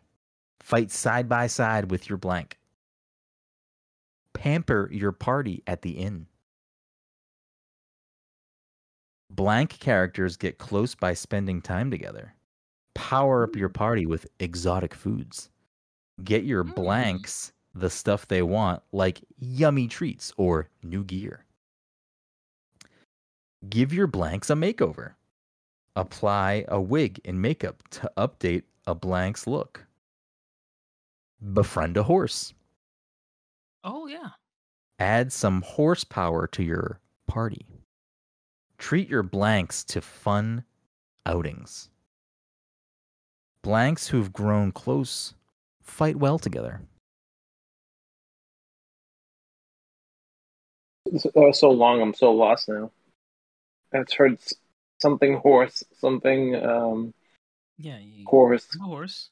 Fight 0.66 0.90
side 0.90 1.28
by 1.28 1.46
side 1.46 1.92
with 1.92 2.08
your 2.08 2.18
blank. 2.18 2.58
Pamper 4.32 4.88
your 4.90 5.12
party 5.12 5.62
at 5.64 5.82
the 5.82 5.92
inn. 5.92 6.26
Blank 9.30 9.78
characters 9.78 10.36
get 10.36 10.58
close 10.58 10.96
by 10.96 11.14
spending 11.14 11.62
time 11.62 11.88
together. 11.88 12.34
Power 12.96 13.44
up 13.44 13.54
your 13.54 13.68
party 13.68 14.06
with 14.06 14.26
exotic 14.40 14.92
foods. 14.92 15.50
Get 16.24 16.42
your 16.42 16.64
Mm. 16.64 16.74
blanks 16.74 17.52
the 17.72 17.88
stuff 17.88 18.26
they 18.26 18.42
want, 18.42 18.82
like 18.90 19.20
yummy 19.38 19.86
treats 19.86 20.32
or 20.36 20.68
new 20.82 21.04
gear. 21.04 21.44
Give 23.68 23.92
your 23.92 24.08
blanks 24.08 24.50
a 24.50 24.54
makeover. 24.54 25.14
Apply 25.94 26.64
a 26.66 26.80
wig 26.80 27.20
and 27.24 27.40
makeup 27.40 27.86
to 27.90 28.10
update 28.16 28.64
a 28.84 28.96
blank's 28.96 29.46
look. 29.46 29.85
Befriend 31.40 31.96
a 31.96 32.02
horse. 32.02 32.54
Oh 33.84 34.06
yeah. 34.06 34.30
Add 34.98 35.32
some 35.32 35.62
horsepower 35.62 36.46
to 36.48 36.62
your 36.62 37.00
party. 37.26 37.66
Treat 38.78 39.08
your 39.08 39.22
blanks 39.22 39.84
to 39.84 40.00
fun 40.00 40.64
outings. 41.24 41.90
Blanks 43.62 44.08
who've 44.08 44.32
grown 44.32 44.72
close 44.72 45.34
fight 45.82 46.16
well 46.16 46.38
together. 46.38 46.80
That 51.06 51.32
was 51.34 51.60
so 51.60 51.70
long. 51.70 52.00
I'm 52.02 52.14
so 52.14 52.32
lost 52.32 52.68
now. 52.68 52.90
I've 53.94 54.12
heard 54.12 54.38
something 55.00 55.36
horse, 55.38 55.84
something. 55.98 56.56
Um, 56.56 57.14
Yeah, 57.78 57.98
you 57.98 58.24
Horse, 58.26 58.66
horse. 58.80 59.30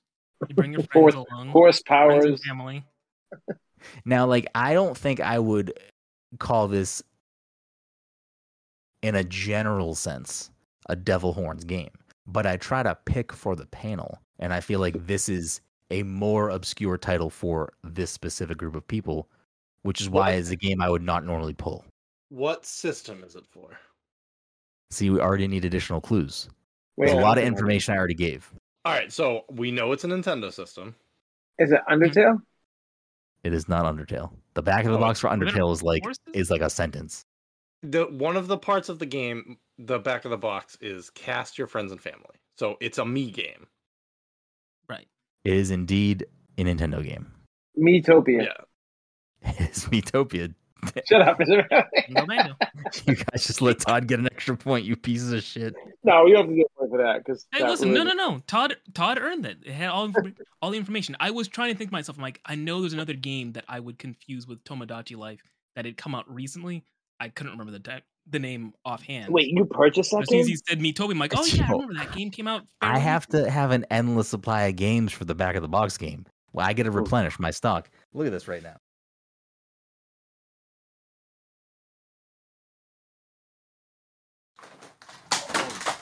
You 0.49 0.55
bring 0.55 0.73
your 0.73 0.83
Horse- 0.93 1.15
friends 1.15 1.29
along. 1.31 1.49
horse 1.49 1.83
friends 1.87 2.13
and 2.15 2.23
powers. 2.25 2.45
family. 2.47 2.85
Now, 4.05 4.27
like, 4.27 4.47
I 4.55 4.73
don't 4.75 4.97
think 4.97 5.21
I 5.21 5.39
would 5.39 5.73
call 6.39 6.69
this, 6.69 7.03
in 9.03 9.15
a 9.15 9.25
general 9.25 9.95
sense, 9.95 10.51
a 10.89 10.97
Devil 10.97 11.33
Horns 11.33 11.65
game. 11.65 11.91
But 12.27 12.47
I 12.47 12.57
try 12.57 12.83
to 12.83 12.97
pick 13.05 13.33
for 13.33 13.55
the 13.55 13.67
panel, 13.67 14.19
and 14.39 14.53
I 14.55 14.61
feel 14.61 14.81
like 14.81 15.07
this 15.07 15.29
is 15.29 15.61
a 15.91 16.03
more 16.03 16.49
obscure 16.49 16.97
title 16.97 17.29
for 17.29 17.73
this 17.85 18.11
specific 18.11 18.57
group 18.57 18.75
of 18.75 18.87
people, 18.89 19.29
which 19.83 20.01
is 20.01 20.09
why 20.09 20.31
What- 20.31 20.35
it's 20.39 20.51
a 20.51 20.57
game 20.57 20.81
I 20.81 20.89
would 20.89 21.03
not 21.03 21.25
normally 21.25 21.53
pull. 21.55 21.85
What 22.31 22.65
system 22.65 23.23
is 23.23 23.37
it 23.37 23.45
for? 23.51 23.79
See, 24.91 25.11
we 25.11 25.21
already 25.21 25.47
need 25.47 25.65
additional 25.67 26.01
clues. 26.01 26.49
Wait, 26.97 27.07
There's 27.09 27.19
a 27.19 27.21
I 27.21 27.23
lot 27.23 27.37
of 27.39 27.45
information 27.45 27.95
I 27.95 27.99
already 27.99 28.15
gave. 28.15 28.51
All 28.85 28.93
right, 28.93 29.13
so 29.13 29.45
we 29.51 29.71
know 29.71 29.93
it's 29.93 30.05
a 30.05 30.09
Nintendo 30.09 30.53
system. 30.53 30.95
Is 31.59 31.73
it 31.73 31.81
Undertale? 31.89 32.39
It 33.43 33.55
is 33.55 33.69
not 33.69 33.85
Undertale. 33.85 34.31
The 34.55 34.63
back 34.63 34.85
of 34.85 34.93
the 34.93 34.99
Oh, 34.99 35.01
box 35.01 35.21
for 35.21 35.29
Undertale 35.29 35.73
is 35.73 35.83
like 35.83 36.03
force 36.03 36.19
is 36.33 36.51
like 36.51 36.61
a 36.61 36.71
sentence. 36.71 37.25
The 37.83 38.05
one 38.07 38.37
of 38.37 38.47
the 38.47 38.57
parts 38.59 38.89
of 38.89 38.99
the 38.99 39.07
game, 39.07 39.59
the 39.79 39.99
back 39.99 40.25
of 40.25 40.31
the 40.31 40.39
box 40.39 40.77
is 40.81 41.11
cast 41.11 41.59
your 41.59 41.67
friends 41.67 41.93
and 41.93 42.01
family. 42.01 42.37
So 42.59 42.77
it's 42.81 42.99
a 42.99 43.05
me 43.05 43.31
game. 43.31 43.67
Right. 44.89 45.07
It 45.45 45.55
is 45.55 45.71
indeed 45.71 46.27
a 46.59 46.65
Nintendo 46.65 47.03
game. 47.03 47.31
Miitopia. 47.79 48.45
Yeah. 48.45 49.51
It 49.61 49.71
is 49.77 49.85
Miitopia. 49.87 50.55
Shut 51.09 51.23
up. 51.23 51.41
Is 51.41 51.49
it 51.49 51.67
really? 51.71 51.85
No 52.09 52.27
manual. 52.27 52.57
You 53.07 53.17
guys 53.17 53.47
just 53.47 53.61
let 53.63 53.81
Todd 53.81 54.07
get 54.07 54.19
an 54.19 54.27
extra 54.27 54.57
point, 54.57 54.85
you 54.85 54.95
pieces 54.95 55.33
of 55.33 55.43
shit. 55.43 55.75
no, 56.05 56.27
you 56.27 56.37
have 56.37 56.47
to 56.47 56.55
get 56.55 56.67
one 56.77 56.91
for 56.91 56.99
that 56.99 57.25
because. 57.25 57.47
Hey, 57.53 57.67
listen, 57.67 57.93
no, 57.93 58.03
no, 58.03 58.13
no. 58.13 58.43
Todd, 58.47 58.77
Todd 58.93 59.19
earned 59.19 59.47
it. 59.47 59.59
It 59.65 59.73
had 59.73 59.89
all 59.89 60.13
all 60.63 60.71
the 60.71 60.77
information. 60.77 61.17
I 61.19 61.31
was 61.31 61.49
trying 61.49 61.73
to 61.73 61.79
think 61.79 61.91
to 61.91 61.95
myself. 61.95 62.19
I'm 62.19 62.23
like, 62.23 62.41
I 62.45 62.55
know 62.55 62.81
there's 62.81 62.93
another 62.93 63.15
game 63.15 63.53
that 63.53 63.65
I 63.69 63.81
would 63.81 63.99
confuse 63.99 64.47
with 64.47 64.63
Tomodachi 64.65 65.17
Life 65.17 65.41
that 65.77 65.85
had 65.87 65.97
come 65.97 66.15
out 66.15 66.33
recently. 66.33 66.85
I 67.19 67.29
couldn't 67.29 67.53
remember 67.53 67.73
the 67.73 67.79
de- 67.79 68.03
the 68.31 68.39
name 68.39 68.73
offhand. 68.85 69.33
Wait, 69.33 69.49
you 69.49 69.65
purchased 69.65 70.11
that 70.11 70.23
As 70.23 70.29
soon 70.29 70.39
game? 70.39 70.43
as 70.43 70.49
he 70.49 70.57
said 70.57 70.81
Miitopia, 70.81 71.11
I'm 71.13 71.19
like, 71.19 71.33
oh 71.37 71.45
yeah, 71.45 71.67
I 71.69 71.73
remember 71.73 71.95
that 71.95 72.13
game 72.13 72.31
came 72.31 72.47
out. 72.47 72.63
I 72.81 72.99
have 72.99 73.27
to 73.29 73.51
have 73.51 73.71
an 73.71 73.87
endless 73.91 74.29
supply 74.29 74.65
of 74.65 74.77
games 74.77 75.13
for 75.13 75.25
the 75.25 75.35
back 75.35 75.57
of 75.57 75.63
the 75.63 75.69
box 75.69 75.97
game. 75.97 76.27
Well, 76.53 76.67
I 76.67 76.73
get 76.73 76.85
to 76.85 76.91
replenish 76.91 77.39
my 77.39 77.51
stock. 77.51 77.91
Look 78.13 78.27
at 78.27 78.33
this 78.33 78.47
right 78.47 78.63
now. 78.63 78.77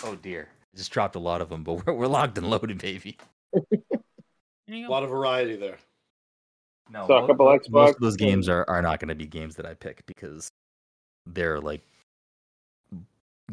Oh, 0.04 0.14
dear. 0.16 0.48
I 0.74 0.76
just 0.76 0.90
dropped 0.90 1.16
a 1.16 1.18
lot 1.20 1.40
of 1.40 1.48
them, 1.48 1.62
but 1.64 1.74
we're, 1.86 1.92
we're 1.94 2.06
locked 2.06 2.38
and 2.38 2.48
loaded, 2.48 2.78
baby. 2.78 3.16
A 3.54 4.86
lot 4.88 5.02
of 5.02 5.10
variety 5.10 5.56
there. 5.56 5.76
No, 6.90 7.06
So 7.06 7.16
a 7.16 7.20
mo- 7.22 7.26
couple 7.26 7.46
mo- 7.46 7.52
most 7.52 7.66
of 7.68 7.72
Xbox 7.72 7.98
those 8.00 8.16
games 8.16 8.30
games. 8.30 8.48
are, 8.48 8.64
are 8.68 8.82
not 8.82 8.98
going 9.00 9.08
to 9.08 9.14
be 9.14 9.26
games 9.26 9.56
that 9.56 9.66
I 9.66 9.74
pick 9.74 10.04
because 10.06 10.50
they're 11.26 11.60
like 11.60 11.82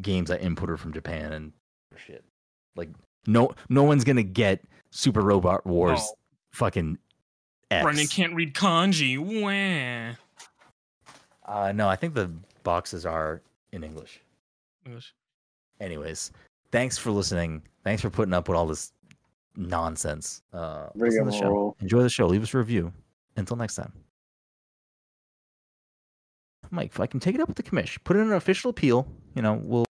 games 0.02 0.32
I 0.32 0.38
imported 0.38 0.78
from 0.80 0.94
Japan 0.94 1.34
and 1.34 1.54
shit. 1.98 2.24
Like 2.76 2.90
no 3.28 3.52
no 3.68 3.84
one's 3.84 4.04
gonna 4.06 4.24
get 4.24 4.62
Super 4.92 5.22
Robot 5.22 5.66
Wars 5.68 6.00
Oh. 6.02 6.14
fucking 6.54 6.98
X. 7.70 7.84
Brendan 7.84 8.08
can't 8.08 8.34
read 8.34 8.54
kanji. 8.54 9.18
Wah. 9.20 10.16
Uh, 11.46 11.72
no, 11.74 11.90
I 11.90 11.96
think 11.96 12.14
the 12.14 12.32
boxes 12.64 13.06
are 13.06 13.42
in 13.72 13.84
English. 13.84 14.22
English. 14.86 15.14
Anyways, 15.80 16.32
thanks 16.72 16.98
for 16.98 17.12
listening. 17.12 17.62
Thanks 17.84 18.02
for 18.02 18.10
putting 18.10 18.34
up 18.34 18.48
with 18.48 18.58
all 18.58 18.68
this 18.68 18.92
nonsense. 19.56 20.42
Uh, 20.54 20.88
listen 20.96 21.26
to 21.26 21.32
the 21.32 21.38
show. 21.38 21.76
Enjoy 21.80 22.02
the 22.02 22.10
show. 22.10 22.28
Leave 22.28 22.44
us 22.44 22.54
a 22.54 22.58
review. 22.58 22.92
Until 23.36 23.56
next 23.56 23.76
time. 23.76 23.94
Mike, 26.72 26.92
if 26.92 27.00
I 27.00 27.08
can 27.08 27.20
take 27.20 27.36
it 27.36 27.42
up 27.42 27.48
with 27.48 27.58
the 27.58 27.64
commish, 27.64 27.98
put 28.04 28.16
in 28.16 28.24
an 28.24 28.34
official 28.34 28.70
appeal, 28.70 29.08
you 29.36 29.42
know, 29.42 29.54
we'll 29.64 29.86